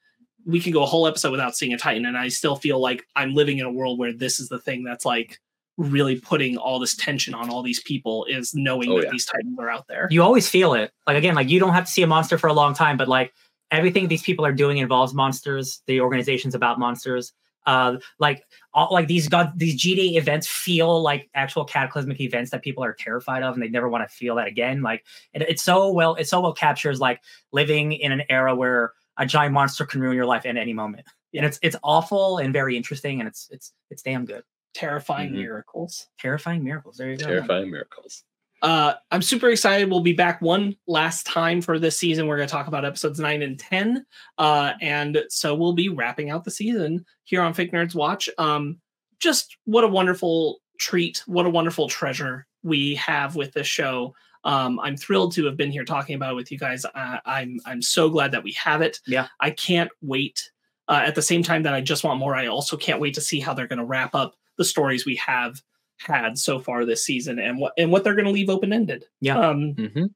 we 0.45 0.59
can 0.59 0.73
go 0.73 0.83
a 0.83 0.87
whole 0.87 1.07
episode 1.07 1.31
without 1.31 1.55
seeing 1.55 1.73
a 1.73 1.77
Titan, 1.77 2.05
and 2.07 2.17
I 2.17 2.27
still 2.29 2.55
feel 2.55 2.79
like 2.79 3.05
I'm 3.15 3.33
living 3.35 3.59
in 3.59 3.65
a 3.65 3.71
world 3.71 3.99
where 3.99 4.11
this 4.11 4.39
is 4.39 4.49
the 4.49 4.59
thing 4.59 4.83
that's 4.83 5.05
like 5.05 5.39
really 5.77 6.19
putting 6.19 6.57
all 6.57 6.79
this 6.79 6.95
tension 6.95 7.33
on 7.33 7.49
all 7.49 7.63
these 7.63 7.81
people 7.81 8.25
is 8.25 8.53
knowing 8.53 8.91
Oh, 8.91 8.97
that 8.97 9.05
yeah. 9.05 9.11
these 9.11 9.25
titans 9.25 9.57
are 9.59 9.69
out 9.69 9.87
there. 9.87 10.07
You 10.11 10.21
always 10.21 10.47
feel 10.49 10.73
it. 10.73 10.91
Like 11.07 11.17
again, 11.17 11.33
like 11.33 11.49
you 11.49 11.59
don't 11.59 11.73
have 11.73 11.85
to 11.85 11.91
see 11.91 12.03
a 12.03 12.07
monster 12.07 12.37
for 12.37 12.47
a 12.47 12.53
long 12.53 12.73
time, 12.75 12.97
but 12.97 13.07
like 13.07 13.33
everything 13.73 14.07
these 14.07 14.23
people 14.23 14.45
are 14.45 14.53
doing 14.53 14.77
involves 14.77 15.13
monsters. 15.13 15.81
The 15.87 15.99
organization's 15.99 16.55
about 16.55 16.79
monsters. 16.79 17.33
Uh, 17.65 17.95
like 18.19 18.43
all 18.73 18.89
like 18.91 19.07
these 19.07 19.29
god 19.29 19.53
these 19.55 19.81
GD 19.81 20.17
events 20.17 20.47
feel 20.47 21.01
like 21.01 21.29
actual 21.33 21.63
cataclysmic 21.63 22.19
events 22.19 22.51
that 22.51 22.61
people 22.61 22.83
are 22.83 22.93
terrified 22.93 23.41
of, 23.41 23.53
and 23.53 23.63
they 23.63 23.69
never 23.69 23.87
want 23.87 24.07
to 24.07 24.13
feel 24.13 24.35
that 24.35 24.47
again. 24.47 24.81
Like 24.81 25.05
it, 25.33 25.41
it's 25.43 25.63
so 25.63 25.89
well, 25.91 26.15
it 26.15 26.27
so 26.27 26.41
well 26.41 26.53
captures 26.53 26.99
like 26.99 27.21
living 27.53 27.93
in 27.93 28.11
an 28.11 28.23
era 28.29 28.53
where 28.55 28.91
a 29.17 29.25
giant 29.25 29.53
monster 29.53 29.85
can 29.85 30.01
ruin 30.01 30.15
your 30.15 30.25
life 30.25 30.45
at 30.45 30.57
any 30.57 30.73
moment. 30.73 31.05
And 31.33 31.45
it's 31.45 31.57
it's 31.61 31.77
awful 31.83 32.37
and 32.39 32.51
very 32.51 32.75
interesting, 32.75 33.21
and 33.21 33.27
it's 33.29 33.47
it's 33.49 33.71
it's 33.89 34.01
damn 34.03 34.25
good. 34.25 34.43
Terrifying 34.73 35.29
Mhm. 35.31 35.35
miracles. 35.35 36.07
Terrifying 36.19 36.63
miracles. 36.65 36.97
There 36.97 37.11
you 37.11 37.17
go. 37.17 37.25
terrifying 37.27 37.71
miracles 37.71 38.25
Uh, 38.63 38.93
I'm 39.11 39.21
super 39.21 39.49
excited. 39.49 39.89
We'll 39.89 39.99
be 39.99 40.13
back 40.13 40.41
one 40.41 40.75
last 40.87 41.27
time 41.27 41.61
for 41.61 41.77
this 41.77 41.99
season. 41.99 42.27
We're 42.27 42.37
going 42.37 42.47
to 42.47 42.51
talk 42.51 42.67
about 42.67 42.85
episodes 42.85 43.19
nine 43.19 43.41
and 43.41 43.59
ten, 43.59 44.05
uh, 44.37 44.73
and 44.81 45.23
so 45.29 45.53
we'll 45.53 45.73
be 45.73 45.89
wrapping 45.89 46.29
out 46.29 46.45
the 46.45 46.51
season 46.51 47.05
here 47.25 47.41
on 47.41 47.53
Fake 47.53 47.73
Nerds 47.73 47.93
Watch. 47.93 48.29
Um, 48.37 48.79
just 49.19 49.57
what 49.65 49.83
a 49.83 49.87
wonderful 49.87 50.61
treat! 50.79 51.21
What 51.27 51.45
a 51.45 51.49
wonderful 51.49 51.89
treasure 51.89 52.47
we 52.63 52.95
have 52.95 53.35
with 53.35 53.51
this 53.51 53.67
show. 53.67 54.15
Um, 54.45 54.79
I'm 54.79 54.97
thrilled 54.97 55.33
to 55.33 55.45
have 55.45 55.57
been 55.57 55.71
here 55.71 55.85
talking 55.85 56.15
about 56.15 56.31
it 56.31 56.35
with 56.35 56.51
you 56.51 56.57
guys. 56.57 56.85
Uh, 56.85 57.17
I'm 57.25 57.59
I'm 57.65 57.81
so 57.81 58.09
glad 58.09 58.31
that 58.31 58.43
we 58.43 58.53
have 58.53 58.81
it. 58.81 58.99
Yeah. 59.05 59.27
I 59.39 59.51
can't 59.51 59.91
wait 60.01 60.51
uh, 60.87 61.01
at 61.05 61.15
the 61.15 61.21
same 61.21 61.43
time 61.43 61.63
that 61.63 61.73
I 61.73 61.81
just 61.81 62.03
want 62.03 62.19
more, 62.19 62.35
I 62.35 62.47
also 62.47 62.77
can't 62.77 62.99
wait 62.99 63.13
to 63.15 63.21
see 63.21 63.39
how 63.39 63.53
they're 63.53 63.67
going 63.67 63.79
to 63.79 63.85
wrap 63.85 64.15
up 64.15 64.35
the 64.57 64.65
stories 64.65 65.05
we 65.05 65.15
have 65.15 65.61
had 66.05 66.37
so 66.37 66.59
far 66.59 66.85
this 66.85 67.03
season 67.05 67.39
and 67.39 67.57
what 67.59 67.73
and 67.77 67.91
what 67.91 68.03
they're 68.03 68.15
going 68.15 68.25
to 68.25 68.31
leave 68.31 68.49
open 68.49 68.71
ended. 68.73 69.05
Yeah. 69.21 69.37
Um, 69.39 69.73
Mhm. 69.75 70.09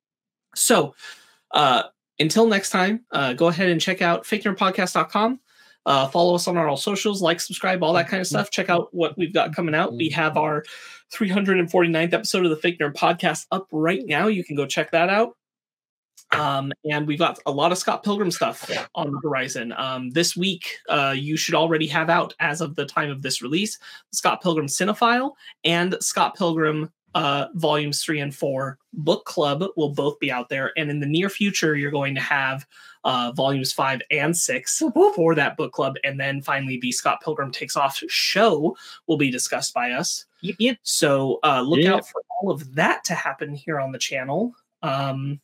so, 0.55 0.95
uh, 1.51 1.84
until 2.19 2.47
next 2.47 2.72
time, 2.72 3.05
uh, 3.11 3.34
go 3.34 3.47
ahead 3.47 3.69
and 3.69 3.80
check 3.80 4.01
out 4.01 4.23
fakenerdpodcast.com. 4.26 5.39
Uh, 5.85 6.07
follow 6.09 6.35
us 6.35 6.47
on 6.49 6.57
our 6.57 6.68
all 6.68 6.76
socials, 6.76 7.22
like, 7.22 7.39
subscribe, 7.39 7.81
all 7.81 7.93
that 7.93 8.09
kind 8.09 8.19
of 8.19 8.27
stuff. 8.27 8.51
Check 8.51 8.69
out 8.69 8.89
what 8.93 9.18
we've 9.18 9.34
got 9.34 9.55
coming 9.55 9.73
out. 9.73 9.93
We 9.95 10.09
have 10.09 10.35
our 10.35 10.65
349th 11.14 12.14
episode 12.14 12.43
of 12.43 12.49
the 12.49 12.57
Fake 12.57 12.77
Nerd 12.80 12.93
Podcast 12.93 13.45
up 13.51 13.68
right 13.72 14.01
now. 14.05 14.27
You 14.27 14.43
can 14.43 14.55
go 14.57 14.65
check 14.65 14.91
that 14.91 15.09
out. 15.09 15.38
Um, 16.31 16.73
and 16.89 17.07
we've 17.07 17.19
got 17.19 17.39
a 17.45 17.52
lot 17.52 17.72
of 17.72 17.77
Scott 17.77 18.03
Pilgrim 18.03 18.31
stuff 18.31 18.69
on 18.95 19.11
the 19.11 19.19
horizon. 19.23 19.73
Um, 19.77 20.10
this 20.10 20.35
week, 20.35 20.77
uh, 20.89 21.15
you 21.18 21.38
should 21.38 21.56
already 21.56 21.88
have 21.88 22.10
out 22.10 22.34
as 22.39 22.60
of 22.61 22.76
the 22.76 22.85
time 22.85 23.10
of 23.10 23.22
this 23.22 23.41
release 23.41 23.80
Scott 24.11 24.41
Pilgrim 24.41 24.68
Cinephile 24.68 25.31
and 25.64 25.95
Scott 26.02 26.35
Pilgrim 26.35 26.91
uh, 27.15 27.48
volumes 27.56 28.03
three 28.03 28.19
and 28.19 28.35
four 28.35 28.77
book 28.94 29.26
club 29.26 29.64
will 29.76 29.94
both 29.94 30.19
be 30.19 30.31
out 30.31 30.49
there. 30.49 30.72
And 30.77 30.91
in 30.91 30.99
the 30.99 31.07
near 31.07 31.30
future, 31.30 31.76
you're 31.76 31.89
going 31.91 32.14
to 32.14 32.22
have 32.22 32.68
uh, 33.06 33.31
volumes 33.35 33.72
five 33.72 34.02
and 34.11 34.35
six 34.35 34.84
for 35.15 35.34
that 35.34 35.57
book 35.57 35.72
club. 35.72 35.95
And 36.03 36.19
then 36.19 36.41
finally, 36.41 36.77
the 36.80 36.91
Scott 36.91 37.22
Pilgrim 37.23 37.52
Takes 37.52 37.76
Off 37.77 38.03
show 38.07 38.76
will 39.07 39.18
be 39.18 39.31
discussed 39.31 39.73
by 39.73 39.91
us. 39.91 40.26
Yep, 40.41 40.56
yep. 40.60 40.77
So 40.84 41.39
uh, 41.44 41.61
look 41.61 41.80
Yeah. 41.80 41.95
out 41.95 42.07
for 42.07 42.22
all 42.41 42.52
of 42.52 42.76
that 42.76 43.03
to 43.06 43.15
happen 43.15 43.56
here 43.56 43.80
on 43.80 43.91
the 43.91 43.98
channel. 43.98 44.53
Um, 44.84 45.39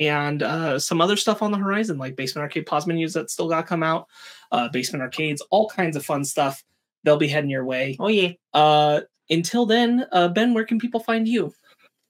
and 0.00 0.42
uh, 0.42 0.78
some 0.78 1.00
other 1.00 1.16
stuff 1.16 1.42
on 1.42 1.52
the 1.52 1.58
horizon, 1.58 1.98
like 1.98 2.16
Basement 2.16 2.42
Arcade 2.42 2.66
pause 2.66 2.86
menus 2.86 3.12
that 3.12 3.30
still 3.30 3.48
got 3.48 3.60
to 3.60 3.66
come 3.66 3.82
out, 3.82 4.08
uh, 4.50 4.68
Basement 4.70 5.02
Arcades, 5.02 5.42
all 5.50 5.68
kinds 5.68 5.94
of 5.94 6.04
fun 6.04 6.24
stuff. 6.24 6.64
They'll 7.04 7.18
be 7.18 7.28
heading 7.28 7.50
your 7.50 7.64
way. 7.64 7.96
Oh 8.00 8.08
yeah. 8.08 8.32
Uh, 8.52 9.02
until 9.28 9.66
then, 9.66 10.06
uh, 10.10 10.28
Ben, 10.28 10.54
where 10.54 10.64
can 10.64 10.78
people 10.78 11.00
find 11.00 11.28
you? 11.28 11.52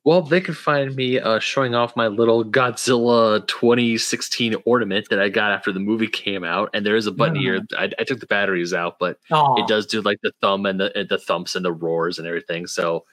Well, 0.03 0.23
they 0.23 0.41
can 0.41 0.55
find 0.55 0.97
me 0.97 1.19
uh, 1.21 1.41
showing 1.41 1.75
off 1.75 1.95
my 1.95 2.07
little 2.07 2.43
Godzilla 2.43 3.47
2016 3.47 4.55
ornament 4.65 5.09
that 5.11 5.21
I 5.21 5.29
got 5.29 5.53
after 5.53 5.73
the 5.73 5.81
movie 5.81 6.07
came 6.07 6.43
out, 6.43 6.71
and 6.73 6.87
there 6.87 6.97
is 6.97 7.07
a 7.07 7.13
button 7.13 7.35
here. 7.37 7.61
I, 7.77 7.91
I 7.99 8.05
took 8.05 8.19
the 8.19 8.27
batteries 8.27 8.73
out, 8.73 8.99
but 8.99 9.19
Oh, 9.31 9.61
it 9.61 9.69
does 9.69 9.87
do 9.87 10.01
like 10.01 10.19
the 10.23 10.33
thumb 10.41 10.65
and 10.65 10.81
the 10.81 10.97
and 10.99 11.09
the 11.09 11.19
thumps 11.19 11.55
and 11.55 11.65
the 11.65 11.73
roars 11.73 12.19
and 12.19 12.27
everything. 12.27 12.67
So 12.67 13.05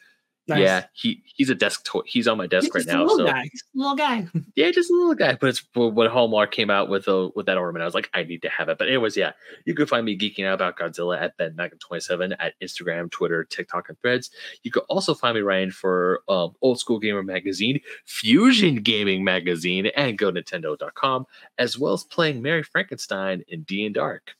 Nice. 0.50 0.60
yeah, 0.60 0.86
he 0.94 1.22
he's 1.26 1.50
a 1.50 1.56
desk 1.56 1.84
toy. 1.84 2.02
He's 2.06 2.26
on 2.28 2.38
my 2.38 2.48
desk 2.48 2.66
He's 2.74 2.76
right 2.76 2.86
now. 2.86 3.02
little 3.04 3.18
So 3.18 3.26
guy. 3.26 3.50
little 3.76 3.96
guy. 3.96 4.28
yeah, 4.56 4.72
just 4.72 4.90
a 4.90 4.94
little 4.94 5.14
guy. 5.14 5.38
But 5.40 5.48
it's 5.50 5.64
when 5.76 6.10
Hallmark 6.10 6.52
came 6.52 6.70
out 6.70 6.88
with 6.88 7.08
a 7.10 7.30
with 7.36 7.46
that 7.48 7.58
ornament, 7.58 7.82
I 7.84 7.86
was 7.86 7.94
like, 7.94 8.10
I 8.14 8.24
need 8.24 8.42
to 8.44 8.50
have 8.50 8.70
it. 8.70 8.78
But 8.78 8.88
anyways, 8.88 9.18
yeah, 9.18 9.34
you 9.66 9.74
can 9.76 9.88
find 9.88 10.06
me 10.06 10.18
geeking 10.18 10.46
out 10.46 10.54
about 10.54 10.78
Godzilla 10.78 11.22
at 11.22 11.36
Ben 11.36 11.56
27 11.56 12.34
at 12.34 12.54
Instagram, 12.62 13.12
Twitter, 13.12 13.44
TikTok, 13.44 13.90
and 13.90 14.00
Threads. 14.00 14.30
You 14.64 14.72
can 14.72 14.84
also 14.90 15.14
find 15.14 15.36
me 15.36 15.42
writing 15.42 15.72
for 15.72 16.22
um, 16.30 16.54
Old 16.62 16.80
School 16.80 17.00
Gamer 17.00 17.24
Magazine, 17.24 17.82
Fusion 18.06 18.76
Gaming 18.76 19.24
Magazine, 19.26 19.88
and 19.98 20.18
GoNintendo.com, 20.18 21.26
as 21.58 21.78
well 21.78 21.94
as 21.94 22.04
playing 22.06 22.42
Mary 22.42 22.64
Frankenstein 22.64 23.44
in 23.50 23.64
D 23.64 23.86
and 23.86 23.96
Dark. 23.96 24.32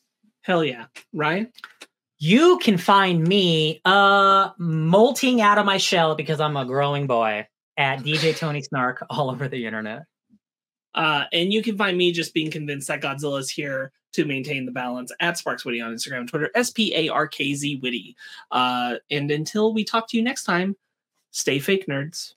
Hell 0.42 0.64
yeah, 0.64 0.86
Ryan. 1.14 1.52
You 2.20 2.58
can 2.60 2.78
find 2.78 3.28
me 3.28 3.82
uh 3.86 4.50
molting 4.58 5.42
out 5.42 5.58
of 5.58 5.66
my 5.66 5.78
shell 5.78 6.16
because 6.16 6.40
I'm 6.40 6.58
a 6.58 6.66
growing 6.66 7.08
boy 7.08 7.48
at 7.78 8.00
DJ 8.04 8.36
Tony 8.36 8.62
Snark 8.62 9.06
all 9.10 9.30
over 9.30 9.48
the 9.48 9.66
internet. 9.66 10.04
Uh, 10.96 11.26
and 11.32 11.54
you 11.54 11.62
can 11.62 11.78
find 11.78 11.96
me 11.96 12.12
just 12.12 12.34
being 12.34 12.50
convinced 12.50 12.88
that 12.88 13.02
Godzilla 13.02 13.40
is 13.40 13.52
here 13.52 13.92
to 14.14 14.26
maintain 14.26 14.66
the 14.66 14.72
balance 14.72 15.12
at 15.20 15.38
Sparkz 15.38 15.64
Witty 15.64 15.80
on 15.80 15.94
Instagram 15.94 16.22
and 16.22 16.30
Twitter, 16.30 16.50
S 16.56 16.72
P 16.72 16.94
A 16.96 17.10
R 17.10 17.28
K 17.28 17.54
Z 17.54 17.80
Witty. 17.84 18.16
Uh, 18.52 18.96
and 19.12 19.30
until 19.30 19.74
we 19.74 19.84
talk 19.84 20.08
to 20.10 20.18
you 20.18 20.24
next 20.24 20.44
time, 20.44 20.76
stay 21.30 21.60
fake 21.60 21.86
nerds. 21.88 22.34